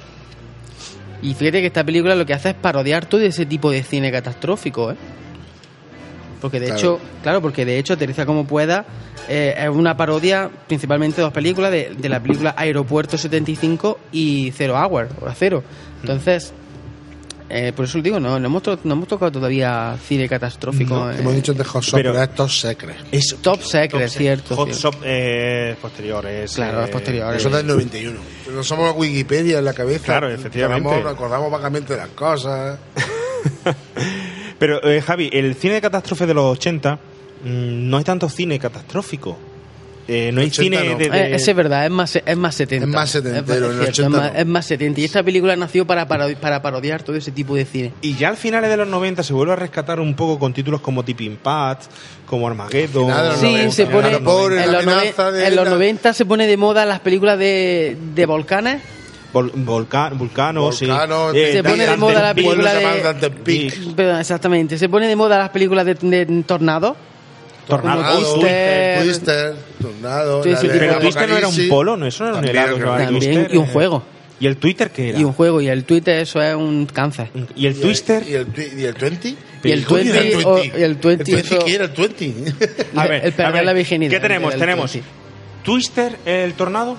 Y 1.23 1.32
fíjate 1.35 1.61
que 1.61 1.69
esta 1.69 1.85
película 1.85 2.15
lo 2.16 2.27
que 2.27 2.35
hace 2.35 2.51
es 2.51 2.55
parodiar 2.55 3.07
todo 3.07 3.20
ese 3.23 3.47
tipo 3.47 3.70
de 3.70 3.82
cine 3.82 4.11
catastrófico, 4.12 4.90
¿eh? 4.90 4.97
Porque 6.43 6.60
de 6.60 6.66
Claro. 6.66 6.78
hecho, 6.78 7.01
claro, 7.23 7.40
porque 7.40 7.64
de 7.64 7.78
hecho 7.78 7.94
Aterriza 7.94 8.27
como 8.27 8.47
pueda 8.47 8.85
eh, 9.28 9.55
es 9.56 9.69
una 9.70 9.97
parodia 9.97 10.51
principalmente 10.66 11.16
de 11.16 11.23
dos 11.23 11.32
películas, 11.32 11.70
de, 11.73 11.94
de 11.97 12.09
la 12.10 12.20
película 12.20 12.55
Aeropuerto 12.59 13.16
75 13.16 13.98
y 14.12 14.52
Zero 14.55 14.74
Hour, 14.77 15.09
o 15.20 15.31
Cero. 15.35 15.62
Entonces, 16.02 16.52
eh, 17.48 17.73
por 17.77 17.85
eso 17.85 18.01
digo, 18.01 18.19
no, 18.19 18.40
no, 18.40 18.47
hemos, 18.47 18.62
no 18.85 18.94
hemos 18.94 19.06
tocado 19.09 19.31
todavía 19.31 19.97
cine 20.05 20.28
catastrófico. 20.28 20.94
No, 20.97 21.10
eh. 21.12 21.16
hemos 21.20 21.35
dicho 21.35 21.52
de 21.55 21.62
Hot 21.64 21.82
Shop, 21.85 21.94
Pero- 21.94 22.20
es 22.20 22.52
secret. 22.60 22.97
Es 23.12 23.36
Top 23.40 23.60
Secret, 23.62 24.09
cierto. 24.09 24.56
Hot 24.56 24.70
cierto. 24.73 24.90
Shop 24.98 25.02
eh, 25.05 25.77
posteriores. 25.81 26.55
Claro, 26.55 26.81
eh, 26.81 26.85
es 26.85 26.90
posterior. 26.90 27.35
Eso 27.36 27.48
es 27.48 27.55
del 27.55 27.66
91. 27.66 28.19
No 28.52 28.64
somos 28.64 28.94
Wikipedia 28.97 29.59
en 29.60 29.64
la 29.66 29.74
cabeza. 29.74 30.05
Claro, 30.06 30.31
efectivamente. 30.31 30.89
Tenemos- 30.89 31.09
recordamos 31.12 31.51
vagamente 31.52 31.97
las 31.97 32.09
cosas. 32.09 32.78
Pero, 34.62 34.80
eh, 34.89 35.02
Javi, 35.02 35.28
el 35.32 35.56
cine 35.56 35.74
de 35.74 35.80
catástrofe 35.80 36.24
de 36.24 36.34
los 36.34 36.44
80 36.44 36.94
mm, 36.94 37.90
no 37.90 37.97
hay 37.97 38.05
tanto 38.05 38.28
cine 38.28 38.60
catastrófico. 38.60 39.36
Eh, 40.06 40.30
no 40.32 40.40
hay 40.40 40.47
80 40.48 40.62
cine 40.78 40.89
no. 40.93 40.98
de... 40.98 41.10
de- 41.10 41.18
Eh, 41.18 41.34
ese 41.34 41.51
es 41.51 41.56
verdad, 41.56 41.84
es 41.84 41.90
más, 41.90 42.14
es 42.16 42.36
más 42.36 42.55
70. 42.55 42.86
Es 42.86 42.93
más 42.93 43.10
setentero, 43.10 43.66
Es, 43.70 43.72
en 43.72 43.78
el 43.78 43.82
cierto, 43.82 43.82
es 43.84 43.98
80 43.98 44.09
más, 44.20 44.32
no. 44.32 44.39
es 44.39 44.47
más 44.47 44.66
70. 44.66 45.01
Y 45.01 45.05
esta 45.05 45.22
película 45.24 45.56
nació 45.56 45.84
para, 45.84 46.06
parodi- 46.09 46.36
para 46.36 46.62
parodiar 46.62 47.02
todo 47.02 47.16
ese 47.16 47.32
tipo 47.32 47.56
de 47.56 47.64
cine. 47.64 47.93
Y 48.02 48.14
ya 48.16 48.28
al 48.28 48.36
finales 48.36 48.70
de 48.70 48.76
los 48.76 48.86
90 48.89 49.22
se 49.24 49.32
vuelve 49.32 49.52
a 49.55 49.56
rescatar 49.56 49.98
un 49.98 50.14
poco 50.14 50.39
con 50.39 50.52
títulos 50.52 50.80
como 50.80 51.05
Tipping 51.05 51.36
Pat, 51.36 51.80
como 52.26 52.47
Armageddon. 52.47 53.09
Los 53.10 53.39
Sí, 53.40 53.47
90, 53.52 53.70
se 53.72 53.86
pone. 53.86 54.09
en, 54.09 54.24
los 54.24 54.52
de 54.52 54.62
en 55.47 55.56
los 55.56 55.64
la- 55.66 55.70
90 55.72 56.12
se 56.12 56.24
pone 56.24 56.47
de 56.47 56.56
moda 56.56 56.84
las 56.86 57.01
películas 57.01 57.36
de, 57.39 57.97
de 58.14 58.26
volcanes. 58.26 58.80
Vol- 59.32 59.52
Volca- 59.54 60.10
Vulcano, 60.10 60.70
sí. 60.72 60.86
Volcano, 60.86 61.32
Eh, 61.32 61.52
Se 61.52 61.62
pone 61.62 61.86
de 61.86 61.96
moda 61.96 62.22
la 62.22 62.34
película 62.34 62.74
de- 62.74 63.30
Peak. 63.30 63.94
Perdón, 63.96 64.20
exactamente. 64.20 64.76
Se 64.78 64.88
pone 64.88 65.06
de 65.09 65.16
moda 65.16 65.38
las 65.38 65.48
películas 65.50 65.86
de, 65.86 65.94
de 65.94 66.42
tornado. 66.46 66.96
Tornado, 67.66 68.02
Como 68.02 68.26
Twister. 68.34 69.02
Twister. 69.04 69.54
Tornado. 69.80 70.42
Sí, 70.42 70.50
sí, 70.60 70.66
Pero 70.70 70.98
Twister 70.98 71.28
no 71.28 71.36
era 71.38 71.48
un 71.48 71.68
polo, 71.68 71.96
no, 71.96 72.06
eso 72.06 72.24
no 72.24 72.30
era 72.30 72.38
un 72.40 72.48
helado. 72.48 72.76
que 72.76 72.82
También, 72.84 73.09
Twister, 73.10 73.54
y 73.54 73.56
un 73.56 73.64
eh. 73.64 73.70
juego. 73.72 74.02
¿Y 74.40 74.46
el 74.48 74.56
Twitter 74.56 74.90
qué 74.90 75.10
era? 75.10 75.18
Y 75.20 75.24
un 75.24 75.32
juego. 75.32 75.60
Y 75.60 75.68
el 75.68 75.84
Twitter, 75.84 76.18
eso 76.18 76.42
es 76.42 76.54
un 76.56 76.86
cáncer. 76.86 77.28
¿Y 77.54 77.66
el 77.66 77.80
Twister? 77.80 78.24
¿Y 78.28 78.34
el, 78.34 78.48
y 78.76 78.82
el 78.84 78.94
20? 78.94 79.36
Y 79.62 79.70
el 79.70 79.84
Coño, 79.86 80.12
20, 80.12 80.32
el 80.40 80.44
o- 80.44 80.54
20. 80.56 80.78
y 80.80 80.82
el 80.82 80.94
20 80.96 81.09
¿El 81.30 81.36
20 81.36 81.54
eso- 81.54 81.64
qué 81.64 81.74
era 81.76 81.84
el 81.84 81.90
20? 81.92 82.34
A 82.96 83.06
ver, 83.06 83.24
el 83.24 83.32
perder 83.32 83.46
a 83.46 83.50
ver, 83.52 83.64
la 83.64 83.72
virginidad. 83.72 84.10
¿Qué 84.10 84.20
tenemos? 84.20 84.56
Tenemos 84.56 84.92
20. 84.92 85.09
Twister, 85.62 86.16
el 86.26 86.54
tornado. 86.54 86.96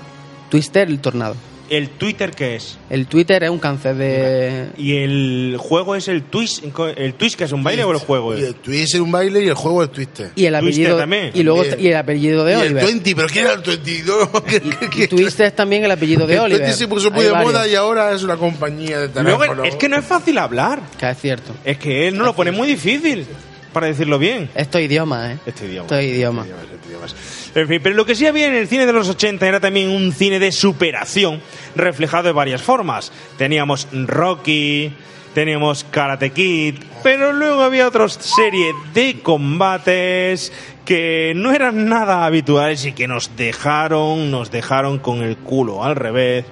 Twister, 0.50 0.88
el 0.88 1.00
tornado. 1.00 1.36
¿El 1.76 1.90
Twitter 1.90 2.32
qué 2.32 2.56
es? 2.58 2.78
El 2.90 3.08
Twitter 3.08 3.44
es 3.44 3.50
un 3.50 3.58
cáncer 3.60 3.96
de. 3.96 4.68
¿Y 4.78 4.98
el 4.98 5.56
juego 5.60 5.96
es 5.96 6.08
el 6.08 6.24
Twist? 6.24 6.64
¿El 6.96 7.14
Twist 7.16 7.36
que 7.38 7.46
es 7.46 7.52
un 7.52 7.64
baile 7.64 7.84
o 7.84 7.92
el 7.92 7.98
juego? 7.98 8.38
Y 8.38 8.44
el 8.44 8.56
Twist 8.56 8.94
era 8.94 9.04
un 9.04 9.12
baile 9.12 9.44
y 9.44 9.48
el 9.48 9.54
juego 9.56 9.82
el 9.82 9.90
Twister. 9.90 10.32
Y 10.36 10.46
el 10.46 10.54
Twister 10.60 10.86
apellido. 10.86 10.98
también. 10.98 11.32
Y 11.34 11.42
luego 11.44 11.62
También. 11.64 11.80
y 11.86 11.88
el 11.90 11.96
apellido 11.98 12.46
de 12.46 12.52
y 12.52 12.56
el 12.56 12.62
Oliver. 12.62 12.86
20, 12.86 13.16
¿pero 13.16 13.28
qué 13.28 13.40
era 13.40 13.54
el 13.54 13.62
20? 13.62 14.04
No, 14.06 14.44
¿qué- 14.44 14.62
qué- 14.62 14.90
qué- 14.90 15.08
Twister 15.08 15.48
es 15.48 15.56
también 15.56 15.84
el 15.84 15.92
apellido 15.92 16.28
de 16.28 16.34
el 16.36 16.40
Oliver. 16.42 16.62
20 16.62 16.78
se 16.78 16.88
puso 16.88 17.10
muy 17.12 17.24
de 17.26 17.34
moda 17.34 17.68
y 17.68 17.76
ahora 17.76 18.14
es 18.14 18.22
una 18.24 18.38
compañía 18.38 19.00
de 19.00 19.24
Luego, 19.24 19.40
teléfono. 19.42 19.64
es 19.64 19.76
que 19.76 19.90
no 19.90 19.98
es 19.98 20.06
fácil 20.06 20.38
hablar. 20.38 20.80
Que 21.00 21.10
es 21.10 21.18
cierto. 21.20 21.54
Es 21.64 21.78
que 21.78 22.08
él 22.08 22.18
no 22.18 22.24
lo 22.26 22.36
pone 22.36 22.52
muy 22.52 22.68
difícil 22.68 23.26
para 23.74 23.88
decirlo 23.88 24.20
bien. 24.20 24.50
Estos 24.56 24.82
idiomas, 24.82 25.32
¿eh? 25.32 25.40
Este 25.46 25.66
idioma. 25.66 25.86
Este 25.86 26.04
idioma, 26.06 26.44
este 26.44 26.88
idioma. 26.90 27.08
En 27.56 27.68
fin, 27.68 27.80
pero 27.84 27.96
lo 27.96 28.06
que 28.06 28.16
sí 28.16 28.26
había 28.26 28.48
en 28.48 28.56
el 28.56 28.68
cine 28.68 28.86
de 28.86 28.94
los 28.94 29.10
80 29.10 29.48
era 29.48 29.60
también 29.60 29.90
un 29.90 30.14
cine 30.14 30.40
de 30.40 30.52
superación, 30.52 31.42
reflejado 31.76 32.24
de 32.24 32.32
varias 32.32 32.62
formas. 32.62 33.12
Teníamos 33.38 33.88
Rocky, 33.92 34.94
teníamos 35.34 35.84
Karate 35.84 36.32
Kid, 36.32 36.76
pero 37.04 37.34
luego 37.34 37.62
había 37.62 37.88
otra 37.88 38.08
serie 38.10 38.74
de 38.94 39.20
combates 39.22 40.54
que 40.86 41.34
no 41.36 41.52
eran 41.52 41.88
nada 41.88 42.26
habituales 42.26 42.86
y 42.86 42.94
que 42.94 43.08
nos 43.08 43.36
dejaron, 43.36 44.32
nos 44.32 44.52
dejaron 44.52 45.00
con 45.00 45.22
el 45.22 45.38
culo 45.38 45.84
al 45.84 45.96
revés 45.96 46.46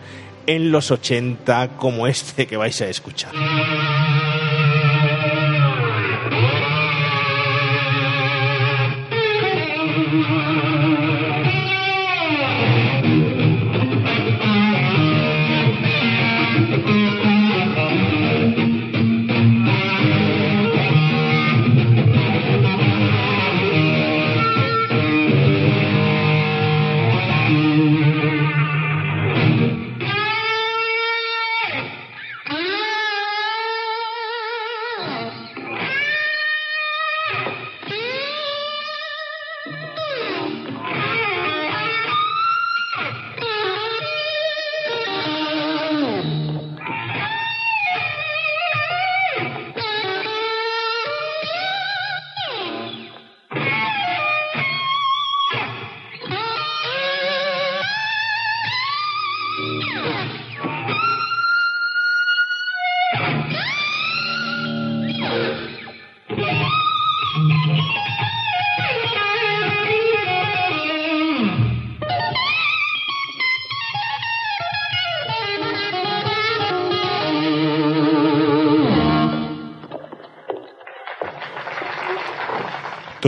en 0.47 0.71
los 0.71 0.91
80 0.91 1.77
como 1.77 2.07
este 2.07 2.47
que 2.47 2.57
vais 2.57 2.79
a 2.81 2.87
escuchar. 2.87 3.31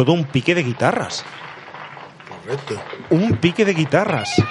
Todo 0.03 0.11
un 0.11 0.25
pique 0.25 0.53
de 0.53 0.63
guitarras. 0.63 1.23
Correcto. 2.27 2.75
Un 3.09 3.37
pique 3.37 3.63
de 3.63 3.73
guitarras. 3.73 4.37
Y 4.37 4.41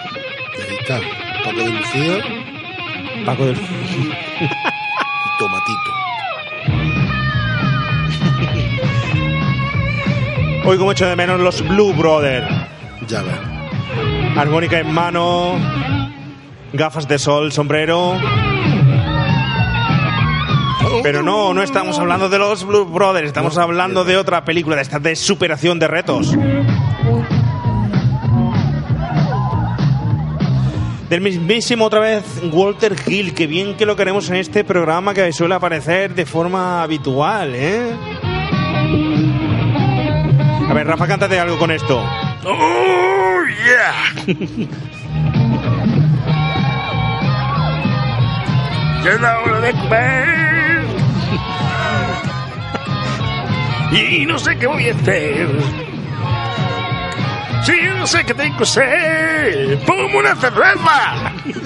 ahí 0.62 0.78
está. 0.80 0.98
Paco 1.44 1.58
de 1.58 1.68
Lucía 1.68 2.24
Paco 3.26 3.44
del... 3.44 3.56
y 3.60 4.08
Tomatito. 5.38 5.90
Hoy 10.64 10.78
como 10.78 10.92
echo 10.92 11.06
de 11.06 11.14
menos 11.14 11.38
los 11.38 11.60
Blue 11.68 11.92
Brothers. 11.92 12.48
Ya 13.06 13.20
ves. 13.20 13.34
Armónica 14.38 14.78
en 14.78 14.90
mano, 14.90 15.58
gafas 16.72 17.06
de 17.06 17.18
sol, 17.18 17.52
sombrero. 17.52 18.14
Pero 21.02 21.22
no, 21.22 21.54
no 21.54 21.62
estamos 21.62 21.98
hablando 21.98 22.28
de 22.28 22.38
los 22.38 22.64
Blue 22.64 22.84
Brothers, 22.84 23.26
estamos 23.26 23.58
hablando 23.58 24.04
de 24.04 24.16
otra 24.16 24.44
película, 24.44 24.76
de 24.76 24.82
esta 24.82 24.98
de 24.98 25.16
superación 25.16 25.78
de 25.78 25.88
retos. 25.88 26.36
Del 31.08 31.20
mismísimo 31.20 31.84
otra 31.84 32.00
vez 32.00 32.24
Walter 32.52 32.96
Hill, 33.06 33.34
que 33.34 33.46
bien 33.46 33.76
que 33.76 33.84
lo 33.84 33.96
queremos 33.96 34.30
en 34.30 34.36
este 34.36 34.64
programa 34.64 35.12
que 35.12 35.30
suele 35.32 35.54
aparecer 35.54 36.14
de 36.14 36.24
forma 36.24 36.82
habitual, 36.82 37.52
¿eh? 37.54 37.92
A 40.68 40.74
ver, 40.74 40.86
Rafa, 40.86 41.06
cántate 41.06 41.38
algo 41.38 41.58
con 41.58 41.70
esto. 41.70 42.02
¡Oh, 42.44 43.42
yeah! 43.66 44.24
y 53.92 54.26
no 54.26 54.38
sé 54.38 54.56
qué 54.56 54.66
voy 54.66 54.88
a 54.88 54.94
hacer. 54.94 55.48
Sí, 57.64 57.72
no 57.96 58.06
sé 58.06 58.24
qué 58.24 58.34
tengo 58.34 58.56
que 58.56 58.64
hacer. 58.64 59.78
¡Ponme 59.86 60.16
una 60.16 60.34
cerveza! 60.36 61.32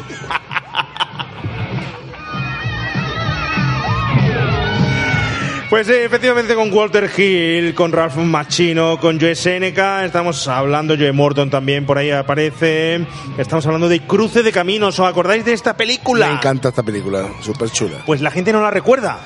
Pues 5.68 5.88
eh, 5.88 6.04
efectivamente 6.04 6.54
con 6.54 6.72
Walter 6.72 7.10
Hill, 7.16 7.74
con 7.74 7.90
Ralph 7.90 8.16
Machino, 8.18 9.00
con 9.00 9.18
Joe 9.20 9.34
Seneca, 9.34 10.04
estamos 10.04 10.46
hablando, 10.46 10.94
Joe 10.96 11.10
Morton 11.10 11.50
también 11.50 11.84
por 11.84 11.98
ahí 11.98 12.12
aparece, 12.12 13.04
estamos 13.36 13.66
hablando 13.66 13.88
de 13.88 13.98
Cruce 14.00 14.44
de 14.44 14.52
Caminos, 14.52 15.00
¿os 15.00 15.06
acordáis 15.08 15.44
de 15.44 15.52
esta 15.52 15.76
película? 15.76 16.28
Me 16.28 16.34
encanta 16.34 16.68
esta 16.68 16.84
película, 16.84 17.28
súper 17.40 17.68
chula. 17.70 17.96
Pues 18.06 18.20
la 18.20 18.30
gente 18.30 18.52
no 18.52 18.62
la 18.62 18.70
recuerda. 18.70 19.18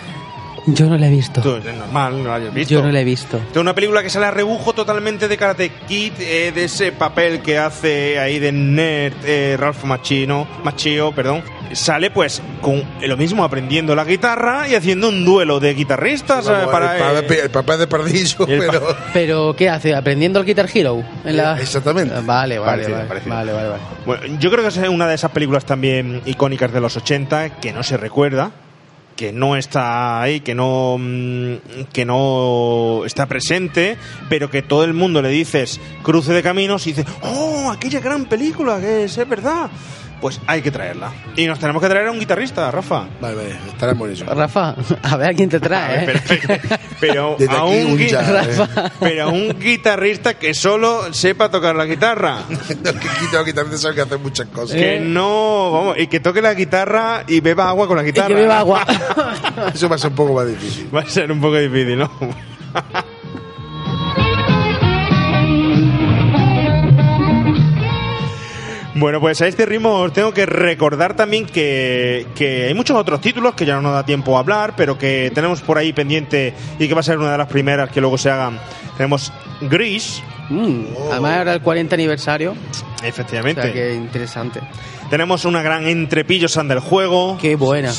Yo 0.67 0.87
no 0.87 0.99
la 0.99 1.07
he 1.07 1.11
visto. 1.11 1.41
Tú, 1.41 1.57
es 1.57 1.65
normal, 1.65 2.19
no 2.19 2.25
lo 2.25 2.35
hayas 2.35 2.53
visto. 2.55 2.75
Yo 2.75 2.83
no 2.83 2.91
la 2.93 3.01
he 3.01 3.05
visto. 3.05 3.41
Es 3.51 3.57
una 3.57 3.75
película 3.75 4.03
que 4.03 4.11
sale 4.11 4.27
a 4.27 4.31
rebujo 4.31 4.73
totalmente 4.73 5.27
de 5.29 5.37
Karate 5.37 5.71
Kid, 5.89 6.13
eh, 6.21 6.53
de 6.55 6.65
ese 6.65 6.93
papel 6.93 7.41
que 7.43 7.59
hace 7.59 8.19
ahí 8.19 8.39
de 8.39 8.53
nerd 8.53 9.15
eh, 9.25 9.57
Ralph 9.59 9.85
Machino, 9.85 10.47
Machio, 10.63 11.13
perdón. 11.13 11.43
Sale 11.73 12.11
pues 12.11 12.43
con 12.61 12.83
lo 13.01 13.17
mismo 13.17 13.45
aprendiendo 13.45 13.95
la 13.95 14.05
guitarra 14.05 14.69
y 14.69 14.75
haciendo 14.75 15.09
un 15.09 15.25
duelo 15.25 15.61
de 15.61 15.73
guitarristas 15.75 16.47
eh, 16.49 16.53
para... 16.71 16.97
el, 16.97 17.17
eh, 17.19 17.23
papel, 17.23 17.39
el 17.45 17.51
papel 17.51 17.79
de 17.79 17.87
Pardillo, 17.87 18.47
el 18.49 18.59
pa- 18.67 18.73
pero... 18.73 18.97
¿Pero 19.13 19.57
qué 19.57 19.69
hace? 19.71 19.95
¿Aprendiendo 19.95 20.41
el 20.41 20.47
Guitar 20.47 20.69
Hero? 20.73 21.03
En 21.25 21.37
la... 21.37 21.59
Exactamente. 21.61 22.13
Vale, 22.25 22.59
vale, 22.59 22.71
Parecido, 22.73 22.97
vale, 22.97 23.09
parecido. 23.09 23.35
vale, 23.37 23.53
vale, 23.53 23.69
vale. 23.69 23.83
Bueno, 24.05 24.39
yo 24.41 24.51
creo 24.51 24.63
que 24.63 24.69
es 24.69 24.77
una 24.89 25.07
de 25.07 25.15
esas 25.15 25.31
películas 25.31 25.65
también 25.65 26.21
icónicas 26.27 26.73
de 26.73 26.81
los 26.81 26.97
80 26.97 27.61
que 27.61 27.73
no 27.73 27.85
se 27.85 27.97
recuerda, 27.97 28.51
que 29.21 29.35
no 29.35 29.55
está 29.55 30.23
ahí, 30.23 30.41
que 30.41 30.55
no 30.55 30.97
mm, 30.99 31.91
que 31.93 32.07
no 32.07 33.03
está 33.05 33.27
presente, 33.27 33.99
pero 34.31 34.49
que 34.49 34.63
todo 34.63 34.83
el 34.85 34.95
mundo 34.95 35.21
le 35.21 35.29
dices 35.29 35.79
cruce 36.03 36.33
de 36.33 36.43
caminos 36.43 36.87
y 36.87 36.95
dice, 36.95 37.05
"Oh, 37.21 37.71
aquella 37.71 38.01
gran 38.01 38.25
película 38.25 38.81
que 38.81 39.05
es, 39.05 39.19
es 39.19 39.29
verdad." 39.29 39.71
Pues 40.21 40.41
hay 40.47 40.61
que 40.61 40.71
traerla. 40.71 41.13
Y 41.37 41.47
nos 41.47 41.59
tenemos 41.59 41.81
que 41.81 41.89
traer 41.89 42.09
a 42.09 42.11
un 42.11 42.19
guitarrista, 42.19 42.71
Rafa. 42.71 43.07
Vale, 43.21 43.35
vale, 43.35 43.57
estaremos 43.69 44.09
en 44.09 44.15
eso. 44.15 44.25
Rafa, 44.27 44.75
a 45.03 45.17
ver 45.17 45.31
a 45.31 45.35
quién 45.35 45.49
te 45.49 45.61
trae, 45.61 46.05
¿eh? 46.05 46.21
Pero 47.01 47.37
a 47.49 47.65
un, 47.65 47.99
¿eh? 47.99 48.11
pero 49.01 49.25
a 49.25 49.29
un 49.29 49.59
guitarrista 49.59 50.35
que 50.35 50.53
solo 50.53 51.13
sepa 51.15 51.51
tocar 51.51 51.75
la 51.75 51.87
guitarra. 51.87 52.39
que 52.69 53.09
quito 53.21 53.45
quitarme 53.45 53.77
sabe 53.79 53.95
que 53.95 54.01
hacer 54.03 54.19
muchas 54.19 54.49
cosas. 54.49 54.77
Que 54.77 55.01
no, 55.01 55.73
vamos, 55.73 55.99
y 55.99 56.07
que 56.07 56.21
toque 56.21 56.43
la 56.43 56.55
guitarra 56.55 57.25
y 57.27 57.41
beba 57.41 57.69
agua 57.69 57.87
con 57.87 57.97
la 57.97 58.03
guitarra. 58.03 58.29
que 58.29 58.35
beba 58.35 58.59
agua. 58.59 58.85
Eso 59.75 59.89
va 59.89 59.97
a 59.97 59.99
ser 59.99 60.11
un 60.11 60.17
poco 60.17 60.35
más 60.35 60.47
difícil. 60.47 60.95
Va 60.95 61.01
a 61.01 61.07
ser 61.07 61.33
un 61.33 61.41
poco 61.41 61.57
difícil, 61.57 61.99
¿no? 61.99 62.11
Bueno, 68.95 69.21
pues 69.21 69.41
a 69.41 69.47
este 69.47 69.67
ritmo 69.67 69.95
os 70.01 70.13
tengo 70.13 70.33
que 70.35 70.47
recordar 70.47 71.15
también 71.15 71.47
que, 71.47 72.27
que 72.35 72.65
hay 72.67 72.75
muchos 72.75 72.97
otros 72.97 73.21
títulos 73.21 73.55
que 73.55 73.65
ya 73.65 73.77
no 73.77 73.83
nos 73.83 73.93
da 73.93 74.05
tiempo 74.05 74.37
a 74.37 74.41
hablar, 74.41 74.75
pero 74.77 74.99
que 74.99 75.31
tenemos 75.35 75.61
por 75.61 75.79
ahí 75.79 75.93
pendiente 75.93 76.55
y 76.79 76.89
que 76.89 76.95
va 76.95 77.01
a 77.01 77.05
ser 77.05 77.19
una 77.19 77.33
de 77.33 77.39
las 77.39 77.47
primeras 77.47 77.91
que 77.91 78.01
luego 78.01 78.19
se 78.19 78.31
hagan. 78.31 78.59
Tenemos 78.97 79.33
Gris, 79.61 80.23
Mm, 80.51 80.83
Además 81.13 81.41
era 81.43 81.55
el 81.55 81.61
40 81.63 81.95
aniversario. 81.95 82.53
O 82.53 83.05
efectivamente. 83.07 83.63
sea, 83.63 83.73
que 83.73 83.95
interesante. 83.95 84.61
Tenemos 85.09 85.45
una 85.45 85.63
gran 85.63 85.87
entrepillo 85.87 86.49
del 86.49 86.81
juego. 86.81 87.39
Qué 87.41 87.55
buena. 87.55 87.93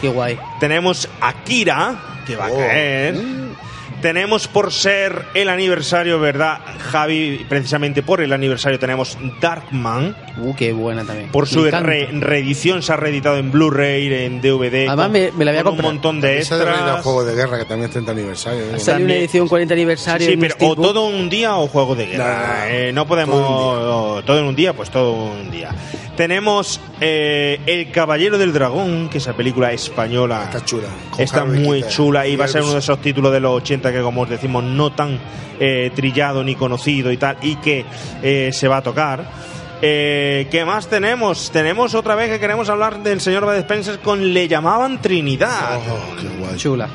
Qué 0.00 0.08
guay. 0.08 0.38
Tenemos 0.58 1.08
Akira, 1.20 1.96
que 2.26 2.36
va 2.36 2.46
a 2.46 2.50
caer. 2.50 3.14
Tenemos 4.02 4.48
por 4.48 4.72
ser 4.72 5.26
el 5.34 5.48
aniversario, 5.48 6.18
¿verdad? 6.20 6.58
Javi, 6.90 7.44
precisamente 7.48 8.02
por 8.02 8.20
el 8.20 8.32
aniversario 8.32 8.78
tenemos 8.78 9.18
Darkman. 9.40 10.16
Uh, 10.38 10.54
qué 10.54 10.72
buena 10.72 11.04
también. 11.04 11.28
Por 11.30 11.46
su 11.46 11.64
re- 11.64 12.08
reedición 12.12 12.82
se 12.82 12.92
ha 12.92 12.96
reeditado 12.96 13.36
en 13.36 13.50
Blu-ray, 13.52 14.12
en 14.24 14.40
DVD. 14.40 14.86
Además, 14.88 15.06
con- 15.06 15.12
me- 15.12 15.32
me 15.32 15.44
la 15.44 15.52
voy 15.52 15.60
a 15.60 15.64
con 15.64 15.74
un 15.74 15.80
montón 15.82 16.20
de 16.20 16.38
Esa 16.38 16.56
de 16.56 16.64
extras. 16.64 17.02
juego 17.02 17.24
de 17.24 17.34
guerra 17.34 17.58
que 17.58 17.64
también 17.64 17.86
es 17.86 17.92
30 17.92 18.12
aniversario. 18.12 18.60
¿eh? 18.74 18.80
Salió 18.80 19.04
una 19.04 19.14
edición 19.14 19.48
40 19.48 19.74
aniversario. 19.74 20.26
Sí, 20.28 20.36
pero 20.36 20.54
o 20.60 20.74
todo 20.76 21.06
un 21.06 21.28
día 21.28 21.56
o 21.56 21.66
juego 21.68 21.94
de 21.94 22.06
guerra. 22.06 22.66
Eh, 22.70 22.92
no 22.92 23.06
podemos. 23.06 24.24
Todo 24.24 24.38
en 24.38 24.44
un 24.44 24.56
día, 24.56 24.72
pues 24.72 24.90
todo 24.90 25.12
un 25.12 25.50
día. 25.50 25.70
Tenemos 26.16 26.80
eh, 27.00 27.60
El 27.66 27.90
Caballero 27.92 28.36
del 28.36 28.52
Dragón, 28.52 29.08
que 29.08 29.18
es 29.18 29.24
esa 29.24 29.34
película 29.34 29.72
española. 29.72 30.42
Está 30.44 30.64
chula. 30.64 30.88
Está 31.18 31.44
muy 31.44 31.82
chula 31.88 32.26
y 32.26 32.36
va 32.36 32.44
a 32.44 32.48
ser 32.48 32.62
uno 32.62 32.72
de 32.74 32.78
esos 32.80 33.00
títulos 33.00 33.32
de 33.32 33.40
los 33.40 33.52
80 33.62 33.89
que, 33.92 34.00
como 34.00 34.22
os 34.22 34.28
decimos, 34.28 34.64
no 34.64 34.92
tan 34.92 35.18
eh, 35.58 35.90
trillado 35.94 36.42
ni 36.44 36.54
conocido 36.54 37.12
y 37.12 37.16
tal, 37.16 37.36
y 37.42 37.56
que 37.56 37.84
eh, 38.22 38.50
se 38.52 38.68
va 38.68 38.78
a 38.78 38.82
tocar. 38.82 39.24
Eh, 39.82 40.46
¿Qué 40.50 40.64
más 40.64 40.88
tenemos? 40.88 41.50
Tenemos 41.50 41.94
otra 41.94 42.14
vez 42.14 42.28
que 42.28 42.38
queremos 42.38 42.68
hablar 42.68 43.02
del 43.02 43.20
señor 43.20 43.44
Bud 43.44 43.54
Spencer 43.54 44.00
con 44.00 44.34
Le 44.34 44.46
llamaban 44.46 45.00
Trinidad. 45.00 45.78
Oh, 45.78 46.16
qué 46.20 46.28
guay. 46.38 46.56
Chula. 46.56 46.88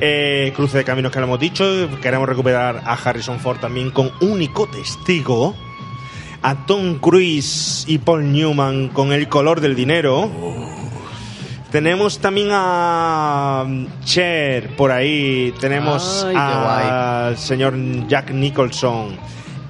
Eh, 0.00 0.52
cruce 0.54 0.78
de 0.78 0.84
caminos 0.84 1.12
que 1.12 1.18
lo 1.20 1.26
hemos 1.26 1.40
dicho. 1.40 1.64
Queremos 2.02 2.28
recuperar 2.28 2.82
a 2.84 2.92
Harrison 2.92 3.38
Ford 3.38 3.58
también 3.58 3.90
con 3.90 4.12
único 4.20 4.66
testigo. 4.66 5.54
A 6.42 6.66
Tom 6.66 6.98
Cruise 6.98 7.84
y 7.88 7.96
Paul 7.96 8.30
Newman 8.30 8.88
con 8.88 9.12
el 9.12 9.28
color 9.28 9.62
del 9.62 9.74
dinero. 9.74 10.30
Tenemos 11.74 12.20
también 12.20 12.50
a 12.52 13.64
mm, 13.66 14.04
Cher 14.04 14.76
por 14.76 14.92
ahí. 14.92 15.52
Tenemos 15.58 16.24
Ay, 16.24 16.36
al 16.36 17.36
señor 17.36 17.74
Jack 18.06 18.30
Nicholson. 18.30 19.16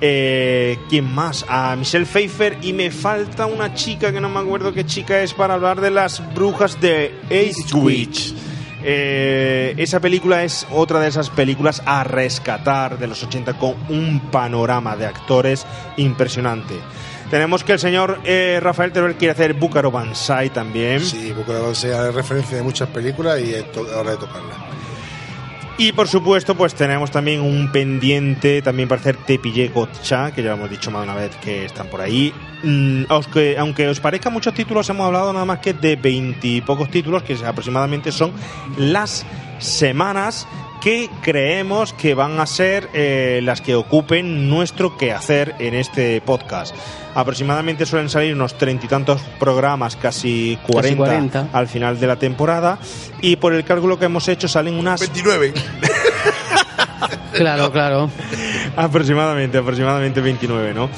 Eh, 0.03 0.77
¿Quién 0.91 1.11
más? 1.11 1.47
A 1.49 1.75
Michelle 1.77 2.05
Pfeiffer. 2.05 2.59
Y 2.61 2.75
me 2.75 2.91
falta 2.91 3.47
una 3.47 3.73
chica 3.73 4.13
que 4.13 4.21
no 4.21 4.29
me 4.29 4.41
acuerdo 4.41 4.75
qué 4.75 4.85
chica 4.85 5.23
es 5.23 5.33
para 5.33 5.55
hablar 5.55 5.81
de 5.81 5.91
las 5.91 6.23
brujas 6.35 6.79
de 6.79 7.15
Eastwich. 7.31 8.35
Eh, 8.83 9.73
esa 9.79 9.99
película 9.99 10.45
es 10.45 10.67
otra 10.73 11.01
de 11.01 11.09
esas 11.09 11.31
películas 11.31 11.83
a 11.87 12.05
rescatar 12.05 12.99
de 12.99 13.07
los 13.07 13.23
80 13.23 13.55
con 13.55 13.77
un 13.89 14.21
panorama 14.31 14.95
de 14.95 15.07
actores 15.07 15.67
impresionante. 15.97 16.75
Tenemos 17.31 17.65
que 17.65 17.73
el 17.73 17.79
señor 17.79 18.21
eh, 18.25 18.61
Rafael 18.63 18.93
Teruel 18.93 19.17
quiere 19.17 19.33
hacer 19.33 19.55
Búcaro 19.55 19.91
Banzai 19.91 20.51
también. 20.51 21.01
Sí, 21.01 21.33
porque 21.35 21.53
la 21.53 21.75
sea 21.75 22.11
referencia 22.11 22.57
de 22.57 22.63
muchas 22.63 22.89
películas 22.89 23.41
y 23.41 23.55
es 23.55 23.65
hora 23.77 24.13
de 24.13 24.17
tocarla. 24.17 24.75
Y 25.77 25.91
por 25.91 26.07
supuesto, 26.07 26.55
pues 26.55 26.75
tenemos 26.75 27.11
también 27.11 27.41
un 27.41 27.73
pendiente 27.73 28.63
también 28.63 28.89
para 28.89 29.01
hacer 29.01 29.17
Tepille 29.17 29.69
Gotcha, 29.69 30.31
que 30.31 30.41
ya 30.41 30.53
hemos 30.53 30.71
dicho 30.71 30.93
más 30.93 31.05
de 31.05 31.11
una 31.11 31.21
vez 31.21 31.35
que 31.43 31.65
están 31.65 31.89
por 31.89 32.01
ahí. 32.01 32.33
Mm, 32.63 33.05
aunque, 33.09 33.59
aunque 33.59 33.89
os 33.89 33.99
parezcan 33.99 34.33
muchos 34.33 34.55
títulos, 34.55 34.89
hemos 34.91 35.05
hablado 35.05 35.33
nada 35.33 35.45
más 35.45 35.59
que 35.59 35.75
de 35.75 35.97
veintipocos 35.97 36.91
títulos, 36.91 37.25
que 37.25 37.35
aproximadamente 37.45 38.13
son 38.13 38.33
las 38.79 39.27
semanas 39.59 40.47
que 40.85 41.09
creemos 41.23 41.95
que 41.95 42.13
van 42.13 42.39
a 42.41 42.47
ser 42.47 42.91
eh, 42.93 43.41
las 43.43 43.63
que 43.63 43.75
ocupen 43.75 44.51
nuestro 44.51 44.99
quehacer 44.99 45.55
en 45.59 45.73
este 45.73 46.21
podcast. 46.21 46.77
Aproximadamente 47.15 47.87
suelen 47.87 48.11
salir 48.11 48.35
unos 48.35 48.59
treinta 48.59 48.85
y 48.85 48.89
tantos 48.91 49.23
programas, 49.41 49.97
casi 49.97 50.59
40, 50.67 50.97
40. 50.99 51.49
al 51.55 51.69
final 51.69 51.99
de 51.99 52.07
la 52.07 52.17
temporada, 52.17 52.79
y 53.23 53.37
por 53.37 53.55
el 53.55 53.65
cálculo 53.65 53.99
que 53.99 54.05
hemos 54.05 54.29
hecho 54.29 54.47
salen 54.47 54.75
unas 54.75 55.01
29. 55.01 55.55
Claro, 57.33 57.73
claro. 57.73 58.11
Aproximadamente, 58.77 59.59
aproximadamente 59.59 60.21
29, 60.21 60.75
¿no? 60.75 60.91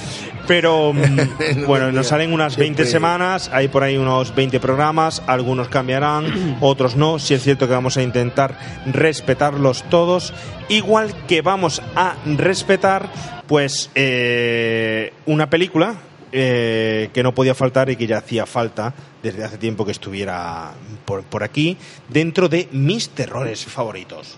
Pero 0.46 0.92
mm, 0.94 1.66
bueno, 1.66 1.92
nos 1.92 2.08
salen 2.08 2.32
unas 2.32 2.56
20 2.56 2.84
Siempre. 2.84 2.90
semanas, 2.90 3.50
hay 3.52 3.68
por 3.68 3.82
ahí 3.82 3.96
unos 3.96 4.34
20 4.34 4.60
programas, 4.60 5.22
algunos 5.26 5.68
cambiarán, 5.68 6.58
otros 6.60 6.96
no. 6.96 7.18
Si 7.18 7.34
es 7.34 7.42
cierto 7.42 7.66
que 7.66 7.74
vamos 7.74 7.96
a 7.96 8.02
intentar 8.02 8.58
respetarlos 8.86 9.84
todos, 9.90 10.32
igual 10.68 11.14
que 11.26 11.42
vamos 11.42 11.82
a 11.94 12.14
respetar, 12.24 13.08
pues, 13.46 13.90
eh, 13.94 15.12
una 15.26 15.50
película 15.50 15.96
eh, 16.32 17.10
que 17.12 17.22
no 17.22 17.34
podía 17.34 17.54
faltar 17.54 17.88
y 17.88 17.96
que 17.96 18.06
ya 18.06 18.18
hacía 18.18 18.46
falta 18.46 18.92
desde 19.22 19.44
hace 19.44 19.58
tiempo 19.58 19.84
que 19.84 19.92
estuviera 19.92 20.72
por, 21.04 21.22
por 21.22 21.42
aquí, 21.42 21.76
dentro 22.08 22.48
de 22.48 22.68
mis 22.72 23.10
terrores 23.10 23.64
favoritos. 23.64 24.36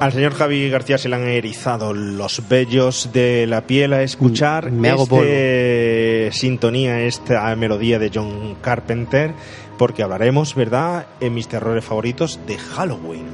Al 0.00 0.12
señor 0.12 0.32
Javi 0.32 0.70
García 0.70 0.96
se 0.96 1.10
le 1.10 1.16
han 1.16 1.28
erizado 1.28 1.92
los 1.92 2.48
vellos 2.48 3.10
de 3.12 3.46
la 3.46 3.66
piel 3.66 3.92
a 3.92 4.02
escuchar 4.02 4.70
Me 4.70 4.88
hago 4.88 5.02
este 5.02 6.30
sintonía, 6.32 7.02
esta 7.02 7.54
melodía 7.54 7.98
de 7.98 8.10
John 8.12 8.56
Carpenter, 8.62 9.34
porque 9.76 10.02
hablaremos, 10.02 10.54
¿verdad?, 10.54 11.06
en 11.20 11.34
mis 11.34 11.48
terrores 11.48 11.84
favoritos 11.84 12.40
de 12.46 12.56
Halloween. 12.56 13.26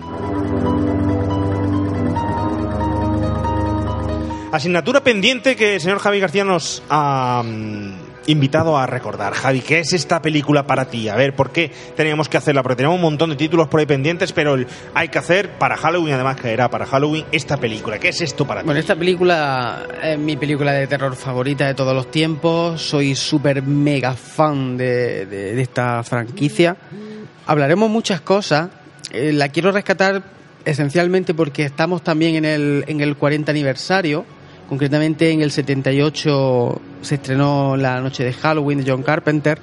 Asignatura 4.51 5.05
pendiente 5.05 5.55
que 5.55 5.77
el 5.77 5.81
señor 5.81 6.01
Javi 6.01 6.19
García 6.19 6.45
nos 6.45 6.83
ha 6.89 7.45
mm, 7.47 8.06
invitado 8.27 8.77
a 8.77 8.87
recordar. 8.87 9.33
Javi, 9.35 9.61
¿qué 9.61 9.79
es 9.81 9.93
esta 9.93 10.21
película 10.21 10.67
para 10.67 10.87
ti? 10.87 11.09
A 11.09 11.17
ver, 11.17 11.35
¿por 11.35 11.51
qué 11.51 11.71
teníamos 11.97 12.29
que 12.29 12.37
hacerla? 12.37 12.63
Porque 12.63 12.77
tenemos 12.77 12.97
un 12.97 13.03
montón 13.03 13.31
de 13.31 13.37
títulos 13.37 13.69
por 13.69 13.81
ahí 13.81 13.87
pendientes, 13.87 14.33
pero 14.33 14.55
el- 14.55 14.67
hay 14.95 15.09
que 15.09 15.19
hacer 15.19 15.51
para 15.59 15.77
Halloween, 15.77 16.15
además 16.15 16.37
que 16.37 16.53
era 16.53 16.69
para 16.69 16.87
Halloween, 16.87 17.25
esta 17.33 17.57
película. 17.57 17.99
¿Qué 17.99 18.09
es 18.09 18.21
esto 18.21 18.47
para 18.47 18.61
ti? 18.61 18.67
Bueno, 18.67 18.81
esta 18.81 18.97
película 18.97 19.87
es 20.03 20.19
mi 20.19 20.37
película 20.37 20.73
de 20.73 20.87
terror 20.87 21.15
favorita 21.17 21.67
de 21.67 21.75
todos 21.75 21.95
los 21.95 22.11
tiempos. 22.11 22.83
Soy 22.83 23.15
súper 23.15 23.63
mega 23.63 24.13
fan 24.15 24.77
de, 24.77 25.27
de- 25.27 25.61
esta 25.63 26.03
franquicia. 26.03 26.77
Hablaremos 27.47 27.89
muchas 27.91 28.21
cosas. 28.21 28.69
Eh, 29.13 29.33
la 29.33 29.49
quiero 29.51 29.71
rescatar 29.71 30.23
esencialmente 30.65 31.33
porque 31.33 31.63
estamos 31.65 32.03
también 32.03 32.35
en 32.37 32.45
el, 32.45 32.85
en 32.89 33.01
el 33.01 33.17
40 33.17 33.53
aniversario. 33.53 34.25
Concretamente 34.69 35.31
en 35.31 35.43
el 35.43 35.53
78 35.53 36.81
se 37.01 37.15
estrenó 37.15 37.77
La 37.77 38.01
Noche 38.01 38.25
de 38.25 38.33
Halloween 38.33 38.83
de 38.83 38.91
John 38.91 39.03
Carpenter. 39.03 39.59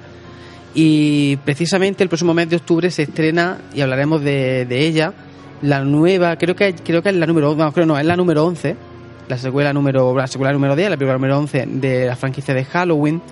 Y 0.74 1.36
precisamente 1.44 2.02
el 2.02 2.08
próximo 2.08 2.34
mes 2.34 2.48
de 2.48 2.56
octubre 2.56 2.90
se 2.90 3.02
estrena, 3.02 3.58
y 3.74 3.80
hablaremos 3.82 4.22
de, 4.22 4.66
ella, 4.70 5.12
la 5.62 5.84
nueva, 5.84 6.36
creo 6.36 6.56
que 6.56 6.74
creo 6.74 7.02
que 7.02 7.10
es 7.10 7.14
la 7.14 7.26
número, 7.26 7.54
no, 7.54 7.72
creo 7.72 7.86
no, 7.86 7.96
es 7.96 8.04
la 8.04 8.16
número 8.16 8.44
11, 8.44 8.76
la 9.28 9.38
secuela 9.38 9.72
número, 9.72 10.16
la 10.16 10.26
secuela 10.26 10.52
número 10.52 10.74
10, 10.74 10.90
la 10.90 10.96
película 10.96 11.14
número 11.14 11.38
11 11.38 11.66
de 11.66 12.06
la 12.06 12.16
franquicia 12.16 12.54
de 12.54 12.64
Halloween. 12.64 13.22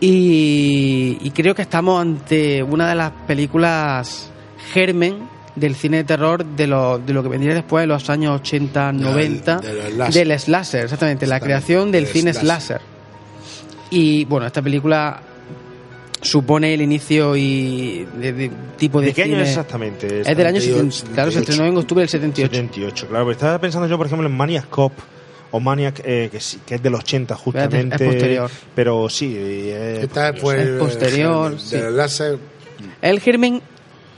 Y, 0.00 1.18
y 1.20 1.30
creo 1.30 1.54
que 1.54 1.62
estamos 1.62 2.00
ante 2.00 2.60
una 2.62 2.88
de 2.88 2.94
las 2.96 3.12
películas 3.26 4.32
germen 4.72 5.28
del 5.56 5.74
cine 5.74 5.98
de 5.98 6.04
terror 6.04 6.44
de 6.44 6.66
lo, 6.66 6.98
de 6.98 7.12
lo 7.12 7.22
que 7.22 7.28
vendría 7.28 7.54
después 7.54 7.82
de 7.82 7.86
los 7.86 8.08
años 8.10 8.40
80, 8.40 8.92
90, 8.92 9.58
del 9.60 9.92
slasher. 9.92 10.28
del 10.28 10.38
slasher, 10.40 10.84
exactamente, 10.84 11.26
la 11.26 11.40
creación 11.40 11.92
del 11.92 12.04
del 12.04 12.12
cine 12.12 12.32
slasher. 12.32 12.78
slasher. 12.78 12.80
Y 13.90 14.24
bueno, 14.24 14.46
esta 14.46 14.62
película 14.62 15.20
supone 16.20 16.72
el 16.72 16.80
inicio 16.82 17.36
y 17.36 18.06
de, 18.18 18.32
de 18.32 18.50
tipo 18.78 19.00
de, 19.00 19.08
¿De 19.08 19.12
qué 19.12 19.22
año 19.24 19.32
cine- 19.34 19.42
es 19.42 19.48
exactamente? 19.50 20.20
Es 20.20 20.36
del 20.36 20.46
año 20.46 20.60
78, 20.60 20.90
70, 20.92 21.14
claro, 21.14 21.30
se 21.32 21.38
estrenó 21.40 21.64
en 21.66 21.76
octubre 21.76 22.02
del 22.02 22.08
78. 22.08 22.54
78, 22.54 23.06
claro. 23.08 23.24
pero 23.26 23.32
estaba 23.32 23.58
pensando 23.60 23.88
yo, 23.88 23.98
por 23.98 24.06
ejemplo, 24.06 24.26
en 24.28 24.36
Maniac 24.36 24.68
Cop 24.68 24.92
o 25.50 25.60
Maniac, 25.60 26.00
eh, 26.04 26.28
que, 26.32 26.40
sí, 26.40 26.60
que 26.64 26.76
es 26.76 26.82
del 26.82 26.94
80 26.94 27.34
justamente. 27.34 27.96
Es 27.96 28.10
posterior. 28.10 28.50
Pero 28.74 29.08
sí. 29.10 29.34
eh, 29.36 30.00
Esta 30.02 30.32
fue 30.32 30.62
Es 30.62 30.68
el- 30.68 30.78
posterior, 30.78 31.52
el- 31.52 31.60
sí. 31.60 31.76
del 31.76 31.96
láser. 31.96 32.38
El 33.02 33.20
germen 33.20 33.60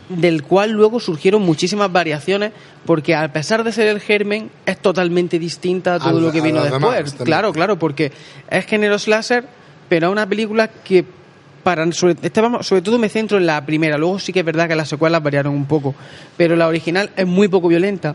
del 0.09 0.43
cual 0.43 0.71
luego 0.73 1.01
surgieron 1.01 1.43
muchísimas 1.43 1.91
variaciones 1.91 2.53
porque 2.85 3.15
a 3.15 3.33
pesar 3.33 3.65
de 3.65 3.73
ser 3.73 3.87
el 3.89 4.01
germen 4.01 4.51
es 4.67 4.79
totalmente 4.79 5.39
distinta 5.39 5.95
a 5.95 5.99
todo 5.99 6.21
lo 6.21 6.31
que 6.33 6.41
vino 6.43 6.61
después. 6.63 7.15
claro, 7.25 7.53
claro, 7.53 7.79
porque 7.79 8.13
es 8.51 8.67
género 8.67 8.99
slasher, 8.99 9.45
pero 9.89 10.09
es 10.09 10.13
una 10.13 10.27
película 10.29 10.69
que 10.69 11.05
para 11.63 11.91
sobre, 11.93 12.17
este 12.21 12.41
vamos- 12.43 12.67
sobre 12.67 12.83
todo 12.83 12.99
me 12.99 13.09
centro 13.09 13.39
en 13.39 13.47
la 13.47 13.65
primera, 13.65 13.97
luego 13.97 14.19
sí 14.19 14.33
que 14.35 14.41
es 14.41 14.45
verdad 14.45 14.69
que 14.69 14.75
las 14.77 14.89
secuelas 14.91 15.23
variaron 15.23 15.55
un 15.55 15.65
poco, 15.65 15.95
pero 16.37 16.55
la 16.57 16.69
original 16.69 17.09
es 17.17 17.27
muy 17.27 17.49
poco 17.49 17.69
violenta, 17.69 18.15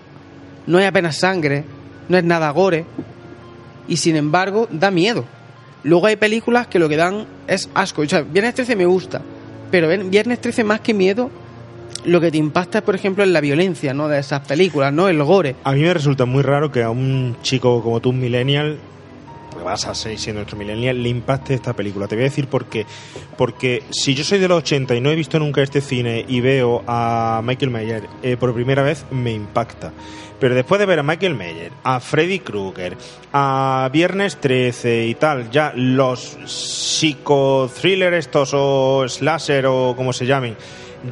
no 0.68 0.78
hay 0.78 0.86
apenas 0.86 1.18
sangre, 1.18 1.64
no 2.08 2.18
es 2.18 2.24
nada 2.24 2.52
gore 2.52 2.86
y 3.88 3.98
sin 3.98 4.16
embargo 4.16 4.68
da 4.72 4.92
miedo. 4.92 5.26
Luego 5.84 6.06
hay 6.06 6.18
películas 6.18 6.68
que 6.68 6.78
lo 6.78 6.88
que 6.90 6.98
dan 6.98 7.26
es 7.48 7.70
asco. 7.74 8.02
O 8.04 8.06
sea, 8.08 8.22
Viernes 8.22 8.54
13 8.54 8.76
me 8.76 8.86
gusta, 8.86 9.22
pero 9.72 9.88
Viernes 10.10 10.40
13 10.42 10.64
más 10.64 10.82
que 10.82 10.94
miedo, 10.94 11.32
lo 12.06 12.22
que 12.22 12.32
te 12.32 12.38
impacta, 12.38 12.82
por 12.82 12.96
ejemplo, 12.96 13.24
es 13.24 13.30
la 13.30 13.42
violencia 13.42 13.94
¿no? 13.94 14.08
de 14.08 14.20
esas 14.20 14.46
películas, 14.48 14.94
no 14.94 15.08
el 15.08 15.24
gore. 15.24 15.56
A 15.64 15.74
mí 15.74 15.82
me 15.82 15.94
resulta 15.94 16.26
muy 16.26 16.44
raro 16.44 16.72
que 16.72 16.84
a 16.84 16.90
un 16.90 17.38
chico 17.42 17.82
como 17.82 18.00
tú, 18.00 18.10
un 18.10 18.20
millennial, 18.20 18.80
porque 19.50 19.66
vas 19.66 19.86
a 19.88 19.96
seguir 19.96 20.20
siendo 20.20 20.42
nuestro 20.42 20.58
millennial, 20.58 21.02
le 21.02 21.10
impacte 21.10 21.54
esta 21.54 21.74
película. 21.74 22.08
Te 22.08 22.16
voy 22.16 22.24
a 22.24 22.30
decir 22.30 22.48
por 22.48 22.66
qué. 22.66 22.86
Porque 23.38 23.84
si 23.90 24.14
yo 24.14 24.24
soy 24.24 24.40
de 24.40 24.48
los 24.48 24.60
80 24.60 24.96
y 24.96 25.02
no 25.02 25.10
he 25.10 25.16
visto 25.16 25.40
nunca 25.40 25.62
este 25.62 25.82
cine 25.82 26.24
y 26.28 26.42
veo 26.42 26.84
a 26.88 27.42
Michael 27.44 27.72
Mayer 27.72 28.04
eh, 28.22 28.38
por 28.38 28.54
primera 28.54 28.84
vez, 28.84 29.06
me 29.12 29.34
impacta. 29.34 29.92
Pero 30.40 30.56
después 30.56 30.80
de 30.80 30.86
ver 30.86 31.00
a 31.00 31.04
Michael 31.04 31.36
Mayer, 31.36 31.72
a 31.84 32.00
Freddy 32.00 32.40
Krueger, 32.40 32.96
a 33.34 33.90
Viernes 33.92 34.38
13 34.38 35.08
y 35.08 35.16
tal, 35.16 35.50
ya 35.52 35.74
los 35.76 36.38
psicothrillers 36.46 38.18
estos 38.18 38.52
o 38.54 39.06
slasher 39.10 39.66
o 39.66 39.96
como 39.98 40.14
se 40.14 40.26
llamen, 40.26 40.56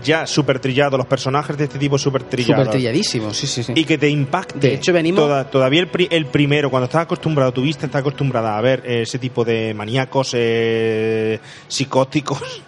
ya 0.04 0.28
super 0.28 0.60
trillados, 0.60 0.98
los 0.98 1.08
personajes 1.08 1.58
de 1.58 1.64
este 1.66 1.80
tipo 1.80 1.98
super 1.98 2.24
trillados. 2.24 2.66
Súper 2.66 2.72
trilladísimo, 2.74 3.34
sí, 3.34 3.48
sí, 3.48 3.64
sí. 3.64 3.74
Y 3.76 3.86
que 3.86 3.98
te 3.98 4.10
impacte. 4.10 4.60
De 4.68 4.74
hecho, 4.74 4.92
venimos- 4.94 5.20
Toda- 5.22 5.50
todavía 5.50 5.80
el, 5.82 5.88
pri- 5.88 6.08
el 6.12 6.26
primero, 6.26 6.70
cuando 6.70 6.86
estás 6.86 7.04
acostumbrado, 7.04 7.52
tu 7.54 7.62
vista 7.62 7.86
está 7.86 8.00
acostumbrada 8.00 8.58
a 8.58 8.62
ver 8.62 8.84
eh, 8.86 9.02
ese 9.04 9.18
tipo 9.20 9.46
de 9.46 9.74
maníacos 9.74 10.32
eh, 10.34 11.40
psicóticos. 11.68 12.62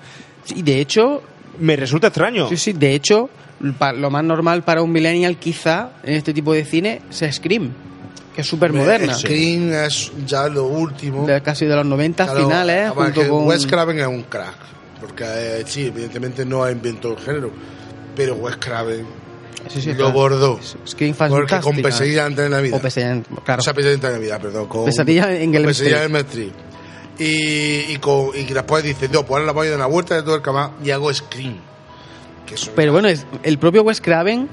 Y 0.55 0.61
de 0.61 0.79
hecho, 0.79 1.21
Me 1.59 1.75
resulta 1.75 2.07
extraño. 2.07 2.47
sí, 2.49 2.57
sí, 2.57 2.73
de 2.73 2.95
hecho, 2.95 3.29
lo 3.95 4.09
más 4.09 4.23
normal 4.23 4.63
para 4.63 4.81
un 4.81 4.91
millennial 4.91 5.35
quizá 5.37 5.89
en 6.03 6.15
este 6.15 6.33
tipo 6.33 6.53
de 6.53 6.63
cine 6.63 7.01
es 7.11 7.35
Scream, 7.35 7.71
que 8.33 8.41
es 8.41 8.47
súper 8.47 8.71
moderna. 8.71 9.13
Scream 9.13 9.73
es 9.73 10.11
ya 10.25 10.47
lo 10.47 10.63
último. 10.65 11.27
De 11.27 11.41
casi 11.41 11.65
de 11.65 11.75
los 11.75 11.85
90 11.85 12.23
Claro, 12.25 12.39
finales, 12.43 12.91
junto 12.91 13.27
con... 13.27 13.47
Wes 13.47 13.67
Craven 13.67 13.99
es 13.99 14.07
un 14.07 14.23
crack. 14.23 14.55
Porque 14.99 15.23
eh, 15.25 15.63
sí, 15.65 15.85
evidentemente 15.87 16.45
no 16.45 16.69
inventó 16.69 17.11
el 17.13 17.19
género. 17.19 17.51
Pero 18.15 18.35
Wes 18.35 18.57
Craven 18.57 19.05
Sí, 19.67 19.81
sí, 19.81 19.89
lo 19.89 19.95
claro. 19.97 20.11
bordó. 20.13 20.59
Scream 20.87 21.13
Porque 21.13 21.59
con. 21.59 21.81
Pesadilla 21.81 22.25
antes 22.25 22.43
de 22.45 22.49
Navidad. 22.49 22.77
O 22.77 22.81
Pesadilla 22.81 23.11
en- 23.11 23.23
claro. 23.43 23.59
O 23.59 23.63
sea, 23.63 23.73
Pesadilla 23.73 23.95
antes 23.95 24.09
de 24.09 24.15
Navidad, 24.15 24.41
perdón. 24.41 24.67
Con 24.67 24.85
Pesadilla 24.85 25.35
en 25.35 25.53
Elm 25.53 25.65
Pesadilla 25.65 26.03
en. 26.05 26.51
Y, 27.17 27.91
y, 27.91 27.97
con, 27.97 28.29
y 28.33 28.43
después 28.45 28.83
dice, 28.83 29.09
no, 29.09 29.23
pues 29.25 29.31
ahora 29.31 29.45
la 29.45 29.51
voy 29.51 29.67
a 29.67 29.71
dar 29.71 29.79
una 29.79 29.87
vuelta 29.87 30.15
de 30.15 30.23
todo 30.23 30.35
el 30.35 30.41
cama 30.41 30.71
y 30.83 30.91
hago 30.91 31.13
Scream. 31.13 31.57
Que 32.45 32.55
es 32.55 32.71
Pero 32.73 32.93
bueno, 32.93 33.09
es- 33.09 33.25
el 33.43 33.57
propio 33.59 33.83
Wes 33.83 33.99
Craven 33.99 34.47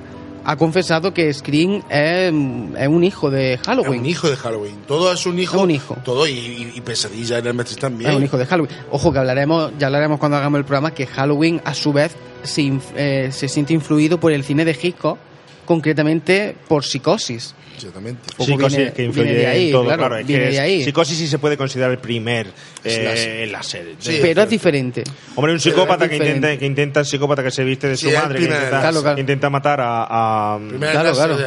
ha 0.48 0.56
confesado 0.56 1.12
que 1.12 1.32
Scream 1.34 1.82
es, 1.90 2.32
es 2.78 2.88
un 2.88 3.02
hijo 3.04 3.30
de 3.30 3.58
Halloween. 3.66 3.94
Es 3.94 4.00
un 4.00 4.06
hijo 4.06 4.30
de 4.30 4.36
Halloween. 4.36 4.76
Todo 4.86 5.12
es 5.12 5.26
un 5.26 5.38
hijo. 5.38 5.56
Es 5.56 5.62
un 5.62 5.70
hijo. 5.72 5.96
Todo 6.04 6.26
y, 6.26 6.70
y- 6.74 6.80
Pesadilla 6.80 7.38
en 7.38 7.46
el 7.48 7.60
Street 7.60 7.80
también. 7.80 8.10
Es 8.10 8.16
un 8.16 8.22
hijo 8.22 8.38
de 8.38 8.46
Halloween. 8.46 8.70
Ojo 8.92 9.12
que 9.12 9.18
hablaremos, 9.18 9.72
ya 9.78 9.86
hablaremos 9.88 10.18
cuando 10.20 10.36
hagamos 10.36 10.58
el 10.58 10.64
programa 10.64 10.92
que 10.92 11.06
Halloween 11.06 11.60
a 11.64 11.74
su 11.74 11.92
vez 11.92 12.14
se, 12.44 12.78
eh, 12.96 13.30
se 13.32 13.48
siente 13.48 13.74
influido 13.74 14.20
por 14.20 14.30
el 14.32 14.44
cine 14.44 14.64
de 14.64 14.78
Hitchcock, 14.80 15.18
concretamente 15.66 16.56
por 16.68 16.84
Psicosis. 16.84 17.54
Exactamente. 17.76 18.22
Psicosis 18.38 18.76
viene- 18.78 18.92
que 18.92 19.02
viene 19.02 19.08
influye 19.08 19.34
de 19.34 19.46
ahí, 19.46 19.66
en 19.66 19.72
todo, 19.72 19.84
claro, 19.84 19.98
claro. 19.98 20.16
es 20.16 20.26
viene 20.26 20.44
que 20.44 20.48
de 20.48 20.54
es- 20.54 20.60
ahí. 20.60 20.84
Psicosis 20.84 21.18
sí 21.18 21.26
se 21.26 21.38
puede 21.38 21.58
considerar 21.58 21.90
el 21.90 21.98
primer 21.98 22.46
eh, 22.84 23.46
láser. 23.52 23.96
Sí, 23.98 24.18
pero 24.22 24.42
es 24.44 24.48
diferente. 24.48 25.04
Hombre, 25.34 25.52
un 25.52 25.60
psicópata 25.60 26.08
que 26.08 26.16
intenta, 26.16 26.56
que 26.56 26.64
intenta, 26.64 27.04
psicópata 27.04 27.42
que 27.42 27.50
se 27.50 27.64
viste 27.64 27.88
de 27.88 27.96
su 27.98 28.06
Sí, 28.08 28.14
el 28.14 28.18
madre, 28.22 28.38
que 28.38 28.44
primer 28.46 28.56
intenta, 28.62 28.80
Claro, 28.80 29.02
claro. 29.02 29.20
intenta 29.20 29.50
matar 29.50 29.80
a, 29.82 30.54
a- 30.54 30.58
Primer 30.58 30.90
Claro, 30.90 31.08
láser, 31.10 31.36
claro. 31.36 31.38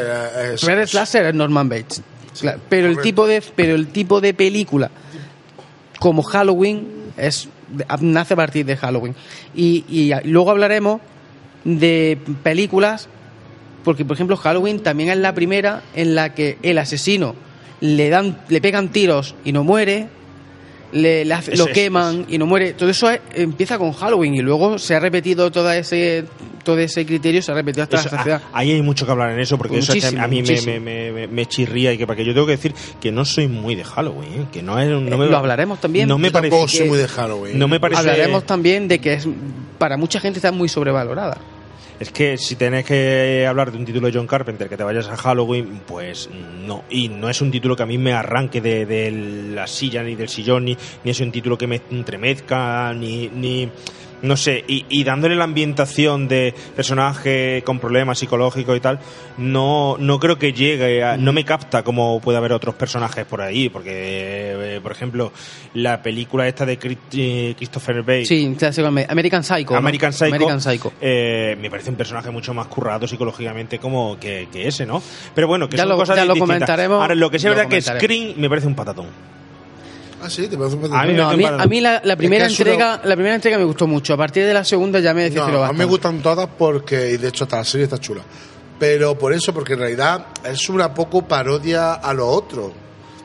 eh, 0.51 0.53
es- 0.53 0.61
Red 0.63 0.85
Slasher 0.87 1.25
es 1.25 1.33
Norman 1.33 1.67
Bates. 1.67 2.03
Claro, 2.39 2.59
pero 2.69 2.87
el 2.89 3.01
tipo 3.01 3.25
de 3.25 3.41
pero 3.55 3.73
el 3.73 3.87
tipo 3.87 4.21
de 4.21 4.35
película 4.35 4.91
como 5.99 6.21
Halloween 6.21 6.87
es 7.17 7.49
nace 8.01 8.33
a 8.33 8.37
partir 8.37 8.65
de 8.67 8.77
Halloween 8.77 9.15
y, 9.55 9.83
y 9.89 10.11
luego 10.25 10.51
hablaremos 10.51 11.01
de 11.65 12.17
películas 12.43 13.09
porque 13.83 14.05
por 14.05 14.15
ejemplo 14.15 14.35
Halloween 14.37 14.79
también 14.79 15.09
es 15.09 15.17
la 15.17 15.33
primera 15.33 15.81
en 15.95 16.15
la 16.15 16.33
que 16.33 16.57
el 16.63 16.77
asesino 16.77 17.35
le 17.81 18.09
dan 18.09 18.39
le 18.49 18.59
pegan 18.61 18.89
tiros 18.89 19.35
y 19.45 19.51
no 19.51 19.63
muere 19.63 20.07
le, 20.91 21.23
le 21.23 21.33
hace- 21.35 21.53
Es- 21.53 21.59
lo 21.59 21.67
es- 21.67 21.73
queman 21.73 22.25
y 22.29 22.37
no 22.39 22.45
muere 22.47 22.73
todo 22.73 22.89
eso 22.89 23.09
es- 23.11 23.19
empieza 23.35 23.77
con 23.77 23.93
Halloween 23.93 24.33
y 24.35 24.41
luego 24.41 24.79
se 24.79 24.95
ha 24.95 24.99
repetido 24.99 25.51
todo 25.51 25.71
ese 25.71 26.25
todo 26.63 26.79
ese 26.79 27.05
criterio 27.05 27.41
se 27.43 27.51
ha 27.51 27.55
repetido 27.55 27.83
hasta 27.83 27.97
Eso, 27.97 28.09
la 28.11 28.17
saciedad 28.17 28.41
a- 28.51 28.57
ahí 28.59 28.71
hay 28.71 28.81
mucho 28.81 29.05
que 29.05 29.11
hablar 29.11 29.31
en 29.31 29.39
eso, 29.39 29.57
porque 29.57 29.77
eso 29.77 29.93
Muchísimo, 29.93 30.21
a 30.23 30.27
mí 30.27 30.41
me, 30.43 30.79
me, 30.79 31.11
me, 31.11 31.27
me 31.27 31.45
chirría 31.45 31.93
y 31.93 31.97
que 31.97 32.05
para 32.07 32.17
que 32.17 32.25
yo 32.25 32.33
tengo 32.33 32.45
que 32.47 32.53
decir 32.53 32.73
que 32.99 33.11
no 33.11 33.23
soy 33.23 33.47
muy 33.47 33.75
de 33.75 33.83
Halloween, 33.83 34.33
¿eh? 34.33 34.45
que 34.51 34.61
no 34.63 34.77
es 34.79 34.89
no 34.89 35.17
me, 35.17 35.27
lo 35.27 35.37
hablaremos 35.37 35.79
también. 35.79 36.07
No 36.09 36.17
me 36.17 36.31
parece 36.31 36.49
tampoco 36.51 36.71
que- 36.71 36.77
soy 36.79 36.87
muy 36.89 36.97
de 36.97 37.07
Halloween. 37.07 37.57
no 37.59 37.67
me 37.67 37.79
parece 37.79 37.99
Hablaremos 38.01 38.45
también 38.45 38.87
de 38.87 38.99
que 38.99 39.13
es 39.13 39.27
para 39.77 39.95
mucha 39.95 40.19
gente 40.19 40.39
está 40.39 40.51
muy 40.51 40.67
sobrevalorada. 40.69 41.37
Es 41.99 42.11
que 42.11 42.37
si 42.37 42.55
tenés 42.55 42.85
que 42.85 43.45
hablar 43.45 43.71
de 43.71 43.77
un 43.77 43.83
título 43.83 44.07
de 44.07 44.17
John 44.17 44.25
Carpenter 44.25 44.69
que 44.69 44.77
te 44.77 44.83
vayas 44.83 45.09
a 45.09 45.17
Halloween, 45.17 45.81
pues 45.85 46.29
no. 46.65 46.85
Y 46.89 47.09
no 47.09 47.29
es 47.29 47.41
un 47.41 47.51
título 47.51 47.75
que 47.75 47.83
a 47.83 47.85
mí 47.85 47.97
me 47.97 48.13
arranque 48.13 48.61
de, 48.61 48.85
de 48.85 49.11
la 49.11 49.67
silla 49.67 50.01
ni 50.01 50.15
del 50.15 50.29
sillón, 50.29 50.63
ni, 50.63 50.77
ni 51.03 51.11
es 51.11 51.19
un 51.19 51.31
título 51.31 51.57
que 51.57 51.67
me 51.67 51.81
entremezca, 51.91 52.93
ni. 52.93 53.27
ni 53.27 53.69
no 54.21 54.35
sé, 54.37 54.63
y, 54.67 54.85
y 54.89 55.03
dándole 55.03 55.35
la 55.35 55.45
ambientación 55.45 56.27
de 56.27 56.53
personaje 56.75 57.61
con 57.65 57.79
problemas 57.79 58.19
psicológicos 58.19 58.75
y 58.77 58.79
tal, 58.79 58.99
no, 59.37 59.95
no 59.99 60.19
creo 60.19 60.37
que 60.37 60.53
llegue, 60.53 61.03
a- 61.03 61.17
no 61.17 61.31
me 61.33 61.45
capta 61.45 61.83
como 61.83 62.19
puede 62.19 62.37
haber 62.37 62.51
otros 62.53 62.75
personajes 62.75 63.25
por 63.25 63.41
ahí, 63.41 63.69
porque, 63.69 63.91
eh, 64.75 64.79
por 64.81 64.91
ejemplo, 64.91 65.31
la 65.73 66.01
película 66.01 66.47
esta 66.47 66.65
de 66.65 66.77
eh, 67.13 67.53
Christopher 67.57 68.03
Bale, 68.03 68.25
Sí, 68.25 68.55
American 69.09 69.43
Psycho. 69.43 69.73
¿no? 69.73 69.77
American 69.79 70.11
Psycho, 70.13 70.25
American 70.25 70.61
Psycho. 70.61 70.93
eh, 71.01 71.55
me 71.61 71.69
parece 71.69 71.89
un 71.89 71.95
personaje 71.95 72.29
mucho 72.29 72.53
más 72.53 72.67
currado 72.67 73.07
psicológicamente 73.07 73.79
como 73.79 74.19
que, 74.19 74.47
que 74.51 74.67
ese, 74.67 74.85
¿no? 74.85 75.01
Pero 75.33 75.47
bueno, 75.47 75.69
que 75.69 75.77
Ya 75.77 75.83
son 75.83 75.89
lo- 75.89 75.97
cosas 75.97 76.15
ya 76.17 76.25
lo 76.25 76.33
distintas. 76.33 76.55
comentaremos, 76.55 77.01
Ahora, 77.01 77.15
lo 77.15 77.29
que 77.29 77.39
sí 77.39 77.47
es 77.47 77.55
verdad 77.55 77.69
que. 77.69 77.81
Scream 77.81 78.33
me 78.37 78.49
parece 78.49 78.67
un 78.67 78.75
patatón. 78.75 79.07
Ah, 80.21 80.29
sí, 80.29 80.47
te 80.47 80.57
parece 80.57 80.75
un 80.75 80.93
A 80.93 81.05
mí 81.05 81.13
No, 81.13 81.29
a 81.29 81.35
mí, 81.37 81.45
a 81.45 81.65
mí 81.65 81.81
la, 81.81 82.01
la 82.03 82.15
primera 82.15 82.45
Es 82.45 82.49
que 82.57 82.63
es 82.63 82.67
una- 82.67 82.71
entrega, 82.73 83.01
la 83.05 83.15
primera 83.15 83.35
entrega 83.35 83.57
me 83.57 83.63
gustó 83.63 83.87
mucho. 83.87 84.13
A 84.13 84.17
partir 84.17 84.45
de 84.45 84.53
la 84.53 84.63
segunda 84.63 84.99
ya 84.99 85.13
me 85.13 85.23
decepcionó 85.23 85.59
No, 85.59 85.63
a 85.63 85.71
mí 85.71 85.77
me 85.79 85.85
gustan 85.85 86.21
todas 86.21 86.47
porque, 86.57 87.11
y 87.11 87.17
de 87.17 87.29
hecho, 87.29 87.45
hasta 87.45 87.57
la 87.57 87.63
serie 87.63 87.85
está 87.85 87.97
chula. 87.97 88.21
Pero 88.77 89.17
por 89.17 89.33
eso, 89.33 89.53
porque 89.53 89.73
en 89.73 89.79
realidad 89.79 90.25
es 90.43 90.69
una 90.69 90.93
poco 90.93 91.21
parodia 91.27 91.93
a 91.95 92.13
lo 92.13 92.27
otro. 92.27 92.71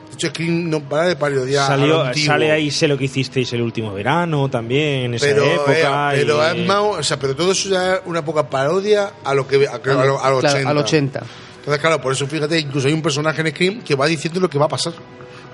De 0.09 0.13
hecho, 0.15 0.27
Scream 0.29 0.69
no 0.69 0.79
para 0.81 1.03
de 1.07 1.15
parodiar 1.17 1.63
a 1.65 1.67
Salió, 1.67 2.13
sale 2.25 2.51
ahí 2.51 2.71
sé 2.71 2.87
lo 2.87 2.97
que 2.97 3.05
hicisteis 3.05 3.51
el 3.53 3.61
último 3.61 3.93
verano 3.93 4.49
también 4.49 5.05
en 5.05 5.13
esa 5.15 5.25
pero, 5.27 5.43
época 5.45 6.13
eh, 6.15 6.19
pero 6.21 6.41
y- 6.55 6.59
es 6.61 6.67
más, 6.67 6.77
o 6.79 7.03
sea, 7.03 7.17
pero 7.19 7.35
todo 7.35 7.51
eso 7.51 7.67
ya 7.69 7.95
es 7.95 8.01
una 8.05 8.23
poca 8.23 8.49
parodia 8.49 9.11
a 9.23 9.33
lo 9.33 9.45
que 9.45 9.67
a, 9.67 9.75
a, 9.75 10.05
lo- 10.05 10.23
a 10.23 10.29
los 10.29 10.39
Claro, 10.39 10.55
80. 10.55 10.69
al 10.69 10.77
80. 10.77 11.23
Entonces, 11.59 11.81
claro, 11.81 11.99
por 12.01 12.13
eso 12.13 12.27
fíjate, 12.27 12.59
incluso 12.59 12.87
hay 12.87 12.93
un 12.93 13.01
personaje 13.01 13.41
en 13.41 13.47
Scream 13.49 13.81
que 13.81 13.95
va 13.95 14.05
diciendo 14.07 14.39
lo 14.39 14.49
que 14.49 14.57
va 14.57 14.65
a 14.65 14.69
pasar. 14.69 14.93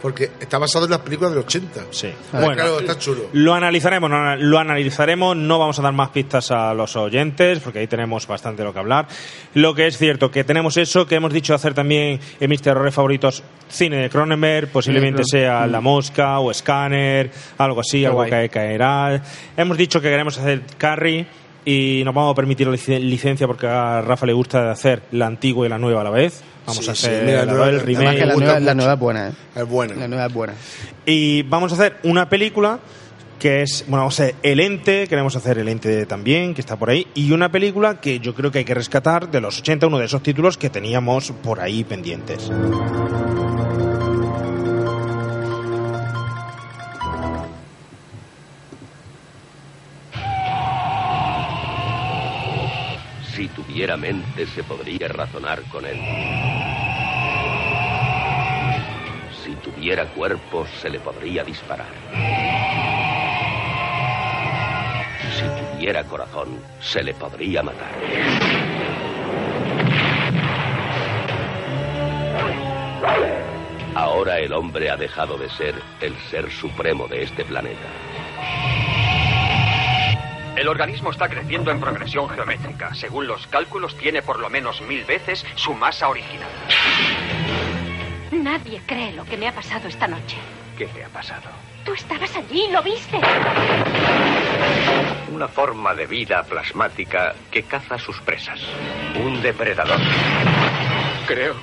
Porque 0.01 0.31
está 0.39 0.57
basado 0.57 0.85
en 0.85 0.91
las 0.91 1.01
películas 1.01 1.31
del 1.31 1.43
80. 1.43 1.85
Sí. 1.91 2.11
Bueno, 2.31 2.53
claro, 2.53 2.79
está 2.79 2.97
chulo. 2.97 3.23
Lo 3.33 3.53
analizaremos, 3.53 4.09
no, 4.09 4.35
lo 4.35 4.57
analizaremos, 4.57 5.35
no 5.37 5.59
vamos 5.59 5.77
a 5.77 5.81
dar 5.83 5.93
más 5.93 6.09
pistas 6.09 6.49
a 6.51 6.73
los 6.73 6.95
oyentes, 6.95 7.59
porque 7.59 7.79
ahí 7.79 7.87
tenemos 7.87 8.25
bastante 8.25 8.63
lo 8.63 8.73
que 8.73 8.79
hablar. 8.79 9.07
Lo 9.53 9.75
que 9.75 9.87
es 9.87 9.97
cierto, 9.97 10.31
que 10.31 10.43
tenemos 10.43 10.77
eso, 10.77 11.05
que 11.05 11.15
hemos 11.15 11.31
dicho 11.31 11.53
hacer 11.53 11.73
también 11.73 12.19
en 12.39 12.49
mis 12.49 12.61
terrores 12.61 12.93
favoritos, 12.95 13.43
cine 13.69 13.97
de 13.97 14.09
Cronenberg, 14.09 14.69
posiblemente 14.69 15.23
Sí, 15.23 15.31
sea 15.31 15.67
La 15.67 15.81
Mosca 15.81 16.39
o 16.39 16.51
Scanner, 16.53 17.29
algo 17.57 17.81
así, 17.81 17.99
Qué 17.99 18.07
algo 18.07 18.19
guay. 18.19 18.31
que 18.31 18.49
caerá. 18.49 19.21
Hemos 19.55 19.77
dicho 19.77 20.01
que 20.01 20.09
queremos 20.09 20.37
hacer 20.37 20.61
Carrie 20.77 21.27
y 21.65 22.01
nos 22.05 22.13
vamos 22.13 22.31
a 22.31 22.35
permitir 22.35 22.67
la 22.67 22.73
lic- 22.73 22.99
licencia 22.99 23.47
porque 23.47 23.67
a 23.67 24.01
Rafa 24.01 24.25
le 24.25 24.33
gusta 24.33 24.71
hacer 24.71 25.03
la 25.11 25.27
antigua 25.27 25.65
y 25.65 25.69
la 25.69 25.77
nueva 25.77 26.01
a 26.01 26.03
la 26.03 26.09
vez. 26.09 26.41
Vamos 26.65 26.83
Sí, 26.85 26.91
a 26.91 26.95
sí, 26.95 27.07
hacer 27.07 27.25
mira, 27.25 27.45
la- 27.45 27.51
nueva- 27.51 27.69
el 27.69 27.79
remake. 27.81 28.17
Que 28.19 28.25
la 28.25 28.35
nueva, 28.35 28.59
la 28.59 28.73
nueva 28.75 28.93
es 28.93 28.99
buena. 28.99 29.27
¿eh? 29.29 29.31
Es 29.55 29.67
buena. 29.67 29.95
La 29.95 30.07
nueva 30.07 30.25
es 30.27 30.33
buena. 30.33 30.53
Y 31.05 31.43
vamos 31.43 31.71
a 31.71 31.75
hacer 31.75 31.97
una 32.03 32.29
película 32.29 32.79
que 33.39 33.63
es, 33.63 33.85
bueno, 33.87 34.01
vamos 34.03 34.19
a 34.19 34.23
hacer 34.23 34.35
El 34.43 34.59
Ente, 34.59 35.07
queremos 35.07 35.35
hacer 35.35 35.57
El 35.57 35.67
Ente 35.67 36.05
también, 36.05 36.53
que 36.53 36.61
está 36.61 36.75
por 36.77 36.91
ahí, 36.91 37.07
y 37.15 37.31
una 37.31 37.51
película 37.51 37.99
que 37.99 38.19
yo 38.19 38.35
creo 38.35 38.51
que 38.51 38.59
hay 38.59 38.65
que 38.65 38.75
rescatar 38.75 39.31
de 39.31 39.41
los 39.41 39.57
80, 39.59 39.87
uno 39.87 39.97
de 39.97 40.05
esos 40.05 40.21
títulos 40.21 40.57
que 40.59 40.69
teníamos 40.69 41.31
por 41.43 41.59
ahí 41.59 41.83
pendientes. 41.83 42.51
Si 53.41 53.47
tuviera 53.47 53.97
mente 53.97 54.45
se 54.45 54.61
podría 54.63 55.07
razonar 55.07 55.63
con 55.63 55.83
él. 55.83 55.97
Si 59.43 59.55
tuviera 59.55 60.05
cuerpo 60.09 60.67
se 60.79 60.91
le 60.91 60.99
podría 60.99 61.43
disparar. 61.43 61.87
Si 65.33 65.75
tuviera 65.75 66.03
corazón 66.03 66.59
se 66.79 67.01
le 67.01 67.15
podría 67.15 67.63
matar. 67.63 67.89
Ahora 73.95 74.37
el 74.37 74.53
hombre 74.53 74.91
ha 74.91 74.97
dejado 74.97 75.35
de 75.39 75.49
ser 75.49 75.73
el 75.99 76.15
ser 76.29 76.51
supremo 76.51 77.07
de 77.07 77.23
este 77.23 77.43
planeta. 77.43 77.89
El 80.55 80.67
organismo 80.67 81.11
está 81.11 81.29
creciendo 81.29 81.71
en 81.71 81.79
progresión 81.79 82.27
geométrica. 82.29 82.93
Según 82.93 83.27
los 83.27 83.47
cálculos, 83.47 83.97
tiene 83.97 84.21
por 84.21 84.39
lo 84.39 84.49
menos 84.49 84.81
mil 84.81 85.03
veces 85.05 85.45
su 85.55 85.73
masa 85.73 86.09
original. 86.09 86.49
Nadie 88.31 88.81
cree 88.85 89.13
lo 89.13 89.23
que 89.25 89.37
me 89.37 89.47
ha 89.47 89.53
pasado 89.53 89.87
esta 89.87 90.07
noche. 90.07 90.37
¿Qué 90.77 90.87
te 90.87 91.03
ha 91.03 91.09
pasado? 91.09 91.49
Tú 91.85 91.93
estabas 91.93 92.35
allí, 92.35 92.67
lo 92.71 92.83
viste. 92.83 93.19
Una 95.33 95.47
forma 95.47 95.95
de 95.95 96.05
vida 96.05 96.43
plasmática 96.43 97.33
que 97.49 97.63
caza 97.63 97.97
sus 97.97 98.19
presas. 98.21 98.59
Un 99.23 99.41
depredador. 99.41 99.99
Creo 101.27 101.55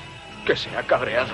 que 0.45 0.55
se 0.55 0.75
ha 0.75 0.83
cabreado. 0.83 1.33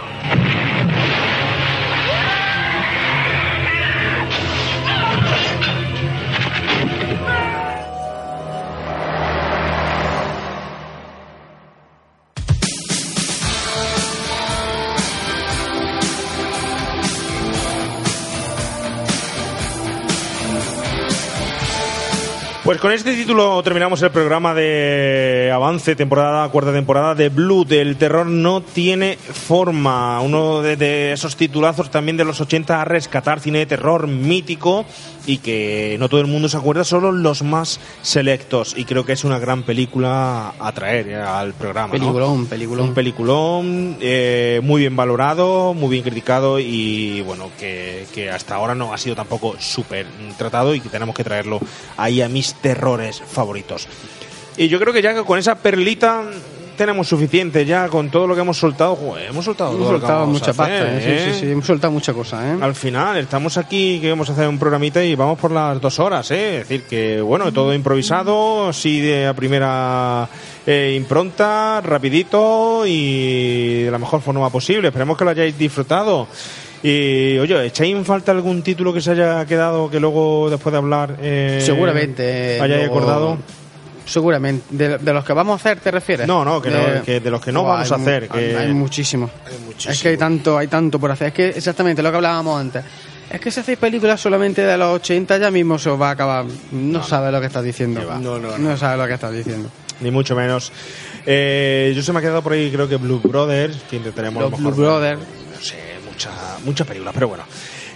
Pues 22.65 22.79
con 22.79 22.91
este 22.91 23.13
título 23.13 23.61
terminamos 23.61 24.01
el 24.01 24.09
programa 24.09 24.55
de 24.55 25.51
avance, 25.53 25.95
temporada, 25.95 26.49
cuarta 26.49 26.73
temporada 26.73 27.13
de 27.13 27.29
Blood. 27.29 27.71
El 27.71 27.95
terror 27.95 28.25
no 28.25 28.61
tiene 28.61 29.17
forma. 29.17 30.19
Uno 30.21 30.63
de, 30.63 30.75
de 30.75 31.11
esos 31.11 31.35
titulazos 31.35 31.91
también 31.91 32.17
de 32.17 32.25
los 32.25 32.41
80 32.41 32.81
a 32.81 32.83
rescatar 32.83 33.39
cine 33.39 33.59
de 33.59 33.65
terror 33.67 34.07
mítico 34.07 34.83
y 35.27 35.37
que 35.37 35.95
no 35.99 36.09
todo 36.09 36.21
el 36.21 36.27
mundo 36.27 36.49
se 36.49 36.57
acuerda, 36.57 36.83
solo 36.83 37.11
los 37.11 37.43
más 37.43 37.79
selectos. 38.01 38.75
Y 38.77 38.85
creo 38.85 39.05
que 39.05 39.13
es 39.13 39.23
una 39.23 39.39
gran 39.39 39.63
película 39.63 40.53
a 40.59 40.71
traer 40.71 41.09
eh, 41.09 41.15
al 41.15 41.53
programa. 41.53 41.87
¿no? 41.87 41.93
Peliculón, 41.93 42.47
peliculón. 42.47 42.87
Un 42.89 42.93
peliculón 42.93 43.97
eh, 44.01 44.59
muy 44.63 44.81
bien 44.81 44.95
valorado, 44.95 45.73
muy 45.73 45.89
bien 45.89 46.03
criticado 46.03 46.59
y 46.59 47.21
bueno, 47.21 47.49
que, 47.59 48.07
que 48.13 48.29
hasta 48.29 48.55
ahora 48.55 48.75
no 48.75 48.93
ha 48.93 48.97
sido 48.97 49.15
tampoco 49.15 49.55
súper 49.59 50.07
tratado 50.37 50.73
y 50.75 50.79
que 50.79 50.89
tenemos 50.89 51.15
que 51.15 51.23
traerlo 51.23 51.59
ahí 51.97 52.21
a 52.21 52.29
mis 52.29 52.54
terrores 52.61 53.21
favoritos. 53.21 53.87
Y 54.57 54.67
yo 54.67 54.79
creo 54.79 54.93
que 54.93 55.01
ya 55.01 55.13
que 55.13 55.23
con 55.23 55.37
esa 55.37 55.55
perlita 55.55 56.23
tenemos 56.75 57.07
suficiente 57.07 57.65
ya 57.65 57.87
con 57.87 58.09
todo 58.09 58.27
lo 58.27 58.35
que 58.35 58.41
hemos 58.41 58.57
soltado. 58.57 58.95
Joder, 58.95 59.29
hemos 59.29 59.45
soltado 59.45 59.71
Hemos 59.71 59.81
todo 59.81 59.93
lo 59.93 59.99
que 59.99 60.05
soltado 60.05 60.27
mucha 60.27 60.53
pasta, 60.53 60.63
hacer, 60.63 60.87
¿eh? 60.87 61.01
Sí, 61.01 61.09
¿eh? 61.09 61.33
sí, 61.33 61.39
sí, 61.39 61.51
hemos 61.51 61.65
soltado 61.65 61.91
mucha 61.91 62.13
cosa, 62.13 62.53
¿eh? 62.53 62.57
Al 62.61 62.75
final, 62.75 63.17
estamos 63.17 63.57
aquí 63.57 63.99
que 63.99 64.09
vamos 64.09 64.29
a 64.29 64.33
hacer 64.33 64.47
un 64.47 64.59
programita 64.59 65.03
y 65.03 65.15
vamos 65.15 65.39
por 65.39 65.51
las 65.51 65.79
dos 65.81 65.99
horas, 65.99 66.29
¿eh? 66.31 66.61
Es 66.61 66.69
decir, 66.69 66.83
que 66.83 67.21
bueno, 67.21 67.51
todo 67.51 67.73
improvisado, 67.73 68.71
sí 68.73 68.99
de 68.99 69.27
a 69.27 69.33
primera 69.33 70.27
eh, 70.65 70.93
impronta, 70.95 71.81
rapidito 71.81 72.83
y 72.85 73.83
de 73.83 73.91
la 73.91 73.97
mejor 73.97 74.21
forma 74.21 74.49
posible. 74.49 74.89
Esperemos 74.89 75.17
que 75.17 75.23
lo 75.23 75.31
hayáis 75.31 75.57
disfrutado. 75.57 76.27
Y 76.87 77.39
oye, 77.39 77.65
¿echáis 77.65 77.95
en 77.95 78.05
falta 78.05 78.31
algún 78.31 78.61
título 78.61 78.93
que 78.93 79.01
se 79.01 79.11
haya 79.11 79.43
quedado 79.45 79.89
que 79.89 79.99
luego 79.99 80.49
después 80.51 80.71
de 80.71 80.77
hablar 80.77 81.17
eh, 81.19 81.59
Seguramente. 81.63 82.59
hayáis 82.61 82.85
luego- 82.87 82.95
acordado? 82.99 83.37
Seguramente. 84.05 84.65
De, 84.69 84.97
de 84.99 85.13
los 85.13 85.25
que 85.25 85.33
vamos 85.33 85.53
a 85.53 85.55
hacer, 85.55 85.79
¿te 85.79 85.89
refieres? 85.89 86.27
No, 86.27 86.45
no, 86.45 86.61
que 86.61 86.69
no, 86.69 87.01
que 87.03 87.19
de 87.19 87.31
los 87.31 87.41
que 87.41 87.51
no 87.51 87.63
vamos 87.63 87.91
a 87.91 87.95
hay 87.95 88.01
hacer, 88.01 88.29
que- 88.29 88.55
Hay, 88.55 88.71
muchísimos. 88.71 89.31
Es 89.87 89.99
que 89.99 90.09
hay 90.09 90.17
tanto, 90.17 90.59
hay 90.59 90.67
tanto 90.67 90.99
por 90.99 91.09
hacer. 91.09 91.29
Es 91.29 91.33
que 91.33 91.47
exactamente 91.49 92.03
lo 92.03 92.11
que 92.11 92.17
hablábamos 92.17 92.59
antes. 92.61 92.83
Es 93.31 93.41
que 93.41 93.49
si 93.49 93.61
hacéis 93.61 93.79
películas 93.79 94.21
solamente 94.21 94.61
de 94.61 94.77
los 94.77 94.97
80 94.97 95.39
ya 95.39 95.49
mismo 95.49 95.79
se 95.79 95.89
os 95.89 95.99
va 95.99 96.09
a 96.09 96.11
acabar. 96.11 96.45
No, 96.71 97.01
sabes 97.03 97.31
lo 97.31 97.39
que 97.41 97.47
estás 97.47 97.63
diciendo. 97.63 98.01
No, 98.21 98.37
no, 98.37 98.57
No 98.59 98.77
sabes 98.77 98.99
lo 98.99 99.07
que 99.07 99.13
estás 99.15 99.33
diciendo. 99.33 99.69
Ni 100.01 100.11
mucho 100.11 100.35
menos. 100.35 100.71
Eh, 101.25 101.93
yo 101.95 102.03
se 102.03 102.13
me 102.13 102.19
ha 102.19 102.21
quedado 102.21 102.43
por 102.43 102.53
ahí, 102.53 102.69
creo 102.69 102.87
que 102.87 102.97
Blue 102.97 103.19
Brothers, 103.23 103.77
que 103.89 103.95
intentaremos 103.95 104.39
a 104.41 104.43
lo 104.45 104.49
Los 104.51 104.59
mejor- 104.59 104.75
Blue 104.75 104.85
Brothers. 104.85 105.19
No 106.15 106.21
sé, 106.21 106.29
mucha, 106.29 106.31
mucha 106.63 106.85
película, 106.85 107.11
pero 107.11 107.27
bueno. 107.27 107.43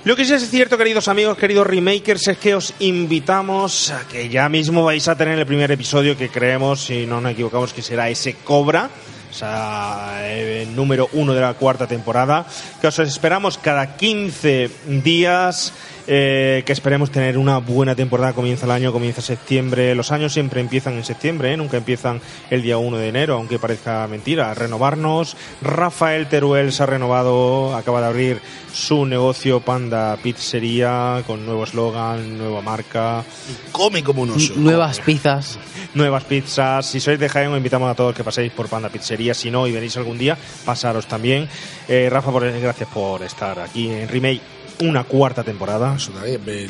Lo 0.04 0.16
que 0.16 0.26
sí 0.26 0.34
es 0.34 0.50
cierto, 0.50 0.78
queridos 0.78 1.08
amigos, 1.08 1.38
queridos 1.38 1.68
remakers, 1.68 2.28
es 2.28 2.38
que 2.38 2.56
os 2.56 2.74
invitamos 2.80 3.92
a 3.92 4.08
que 4.08 4.30
ya 4.30 4.48
mismo 4.50 4.84
vais 4.84 5.08
a 5.08 5.16
tener 5.16 5.40
el 5.40 5.46
primer 5.46 5.72
episodio 5.72 6.18
que 6.18 6.30
creemos, 6.30 6.86
si 6.86 7.06
no 7.06 7.20
nos 7.22 7.34
equivocamos, 7.34 7.74
que 7.74 7.82
será 7.82 8.10
ese 8.10 8.36
Cobra. 8.36 8.90
O 9.30 9.34
sea, 9.34 10.28
el 10.28 10.76
número 10.76 11.08
uno 11.14 11.34
de 11.34 11.42
la 11.42 11.54
cuarta 11.54 11.86
temporada. 11.86 12.46
Que 12.82 12.88
os 12.88 13.00
esperamos 13.00 13.58
cada 13.58 13.96
15 13.96 14.70
días. 15.04 15.74
Eh, 16.12 16.64
que 16.66 16.74
esperemos 16.74 17.12
tener 17.12 17.38
una 17.38 17.60
buena 17.60 17.94
temporada. 17.96 18.34
Comienza 18.34 18.66
el 18.66 18.72
año, 18.72 18.92
comienza 18.92 19.22
septiembre. 19.22 19.94
Los 19.94 20.12
años 20.12 20.34
siempre 20.34 20.60
empiezan 20.60 20.94
en 20.96 21.04
septiembre, 21.06 21.54
¿eh? 21.54 21.58
nunca 21.58 21.78
empiezan 21.78 22.20
el 22.50 22.64
día 22.64 22.80
1 22.80 22.98
de 22.98 23.08
enero, 23.10 23.36
aunque 23.36 23.60
parezca 23.60 24.08
mentira. 24.08 24.54
Renovarnos. 24.56 25.38
Rafael 25.62 26.28
Teruel 26.28 26.72
se 26.74 26.82
ha 26.82 26.88
renovado, 26.88 27.76
acaba 27.76 28.02
de 28.02 28.08
abrir 28.08 28.42
su 28.74 29.06
negocio 29.06 29.60
Panda 29.60 30.18
Pizzería 30.22 31.24
con 31.28 31.46
nuevo 31.46 31.64
eslogan, 31.64 32.38
nueva 32.40 32.62
marca. 32.62 33.24
Come 33.72 34.04
como 34.04 34.24
un 34.24 34.32
oso. 34.32 34.54
Nuevas 34.56 35.00
pizzas. 35.02 35.60
Nuevas 35.94 36.24
pizzas. 36.24 36.86
Si 36.88 37.00
sois 37.00 37.20
de 37.20 37.30
Jaén, 37.30 37.52
os 37.52 37.58
invitamos 37.58 37.90
a 37.90 37.94
todos 37.96 38.16
que 38.16 38.24
paséis 38.24 38.52
por 38.52 38.68
Panda 38.68 38.90
Pizzería. 38.90 39.36
Si 39.36 39.52
no, 39.52 39.68
y 39.68 39.72
venís 39.72 39.96
algún 39.98 40.18
día, 40.18 40.36
pasaros 40.66 41.06
también. 41.08 41.48
Eh, 41.88 42.10
Rafa, 42.12 42.32
por- 42.32 42.60
gracias 42.60 42.90
por 42.90 43.22
estar 43.22 43.60
aquí 43.60 43.90
en 43.92 44.08
Remake. 44.08 44.42
Una 44.82 45.04
cuarta 45.04 45.44
temporada. 45.44 45.98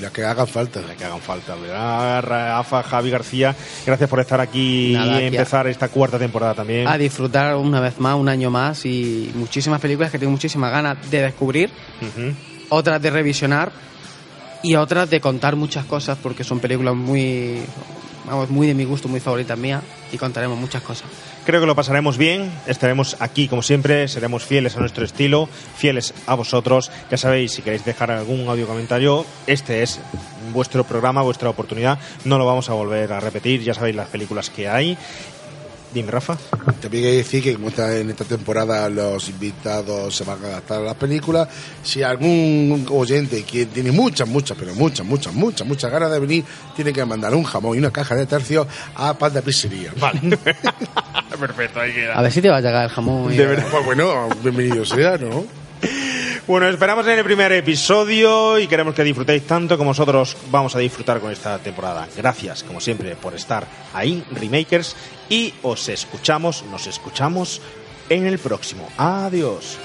La 0.02 0.10
que 0.10 0.26
hagan 0.26 0.48
falta. 0.48 0.82
La 0.82 0.96
que 0.96 1.06
hagan 1.06 1.22
falta, 1.22 1.56
¿verdad? 1.56 2.24
Rafa, 2.24 2.82
Javi 2.82 3.12
García, 3.12 3.56
gracias 3.86 4.10
por 4.10 4.20
estar 4.20 4.42
aquí 4.42 4.94
Nada, 4.94 5.22
y 5.22 5.26
empezar 5.26 5.68
esta 5.68 5.90
cuarta 5.90 6.18
temporada 6.18 6.56
también. 6.56 6.88
A 6.88 6.98
disfrutar 6.98 7.56
una 7.56 7.80
vez 7.80 8.00
más, 8.00 8.16
un 8.16 8.28
año 8.28 8.50
más 8.50 8.86
y 8.86 9.32
muchísimas 9.36 9.80
películas 9.80 10.12
que 10.12 10.18
tengo 10.18 10.32
muchísimas 10.32 10.72
ganas 10.72 11.10
de 11.12 11.22
descubrir. 11.22 11.70
Ujú. 12.02 12.34
otras 12.70 13.02
de 13.02 13.10
revisionar 13.10 13.72
y 14.64 14.76
otras 14.76 15.10
de 15.10 15.22
contar 15.22 15.56
muchas 15.56 15.86
cosas 15.86 16.18
porque 16.22 16.44
son 16.44 16.60
películas 16.60 16.96
muy, 16.96 17.62
vamos, 18.26 18.50
muy 18.50 18.68
de 18.68 18.74
mi 18.74 18.84
gusto, 18.84 19.08
muy 19.08 19.20
favoritas 19.20 19.58
mías 19.58 19.84
y 20.12 20.18
contaremos 20.18 20.58
muchas 20.58 20.82
cosas. 20.82 21.08
Creo 21.46 21.62
que 21.62 21.68
lo 21.68 21.76
pasaremos 21.76 22.18
bien, 22.18 22.52
estaremos 22.68 23.16
aquí 23.20 23.48
como 23.48 23.62
siempre, 23.62 24.08
seremos 24.08 24.44
fieles 24.44 24.76
a 24.76 24.80
nuestro 24.80 25.06
estilo, 25.06 25.48
fieles 25.78 26.14
a 26.28 26.36
vosotros. 26.36 26.92
Ya 27.10 27.18
sabéis, 27.18 27.54
si 27.54 27.62
queréis 27.62 27.86
dejar 27.86 28.12
algún 28.12 28.48
audio 28.48 28.68
comentario, 28.68 29.26
este 29.48 29.82
es 29.82 30.00
vuestro 30.54 30.84
programa, 30.84 31.22
vuestra 31.22 31.50
oportunidad. 31.50 31.98
No 32.26 32.38
lo 32.38 32.46
vamos 32.46 32.70
a 32.70 32.74
volver 32.74 33.14
a 33.14 33.20
repetir, 33.20 33.64
ya 33.64 33.74
sabéis 33.74 33.96
las 33.96 34.10
películas 34.10 34.50
que 34.50 34.70
hay. 34.70 34.98
Dime, 35.92 36.12
Rafa. 36.12 36.38
También 36.82 37.04
hay 37.06 37.12
que 37.12 37.18
decir 37.18 37.44
que 37.44 37.54
como 37.56 37.70
está 37.70 37.98
en 37.98 38.12
esta 38.12 38.24
temporada 38.24 38.88
los 38.90 39.28
invitados 39.28 40.16
se 40.16 40.24
van 40.24 40.38
a 40.44 40.48
adaptar 40.48 40.82
a 40.82 40.86
las 40.86 40.96
películas, 40.96 41.48
si 41.84 42.04
algún 42.04 42.86
oyente 42.92 43.44
que 43.44 43.66
tiene 43.66 43.92
muchas, 43.92 44.28
muchas, 44.28 44.56
pero 44.58 44.76
muchas, 44.76 45.04
muchas, 45.06 45.34
muchas, 45.34 45.66
muchas 45.66 45.90
ganas 45.92 46.12
de 46.12 46.20
venir, 46.20 46.46
tiene 46.76 46.94
que 46.94 47.04
mandar 47.06 47.34
un 47.34 47.44
jamón 47.44 47.76
y 47.76 47.80
una 47.80 47.90
caja 47.92 48.14
de 48.16 48.28
tercios 48.28 48.68
a 48.96 49.18
Panda 49.18 49.42
Pizzería. 49.42 49.92
Vale. 50.00 50.20
Perfecto, 51.40 51.80
ahí 51.80 51.92
queda. 51.94 52.14
A 52.18 52.22
ver 52.22 52.32
si 52.32 52.42
te 52.42 52.50
va 52.50 52.58
a 52.58 52.62
llegar 52.62 52.84
el 52.84 52.90
jamón. 52.92 53.34
y- 53.34 53.38
De 53.38 53.46
verdad, 53.48 53.66
pues 53.72 53.86
bueno, 53.86 54.30
bienvenido 54.44 54.86
sea, 54.86 55.18
¿no? 55.18 55.46
Bueno, 56.50 56.68
esperamos 56.68 57.06
en 57.06 57.20
el 57.20 57.24
primer 57.24 57.52
episodio 57.52 58.58
y 58.58 58.66
queremos 58.66 58.96
que 58.96 59.04
disfrutéis 59.04 59.46
tanto 59.46 59.78
como 59.78 59.92
nosotros 59.92 60.36
vamos 60.50 60.76
a 60.76 60.80
disfrutar 60.80 61.20
con 61.20 61.32
esta 61.32 61.60
temporada. 61.60 62.08
Gracias, 62.18 62.64
como 62.64 62.82
siempre, 62.82 63.16
por 63.16 63.36
estar 63.36 63.68
ahí, 63.94 64.24
Remakers, 64.32 64.96
y 65.30 65.54
os 65.62 65.88
escuchamos, 65.90 66.66
nos 66.72 66.88
escuchamos 66.88 67.62
en 68.10 68.26
el 68.26 68.40
próximo. 68.40 68.90
Adiós. 68.98 69.78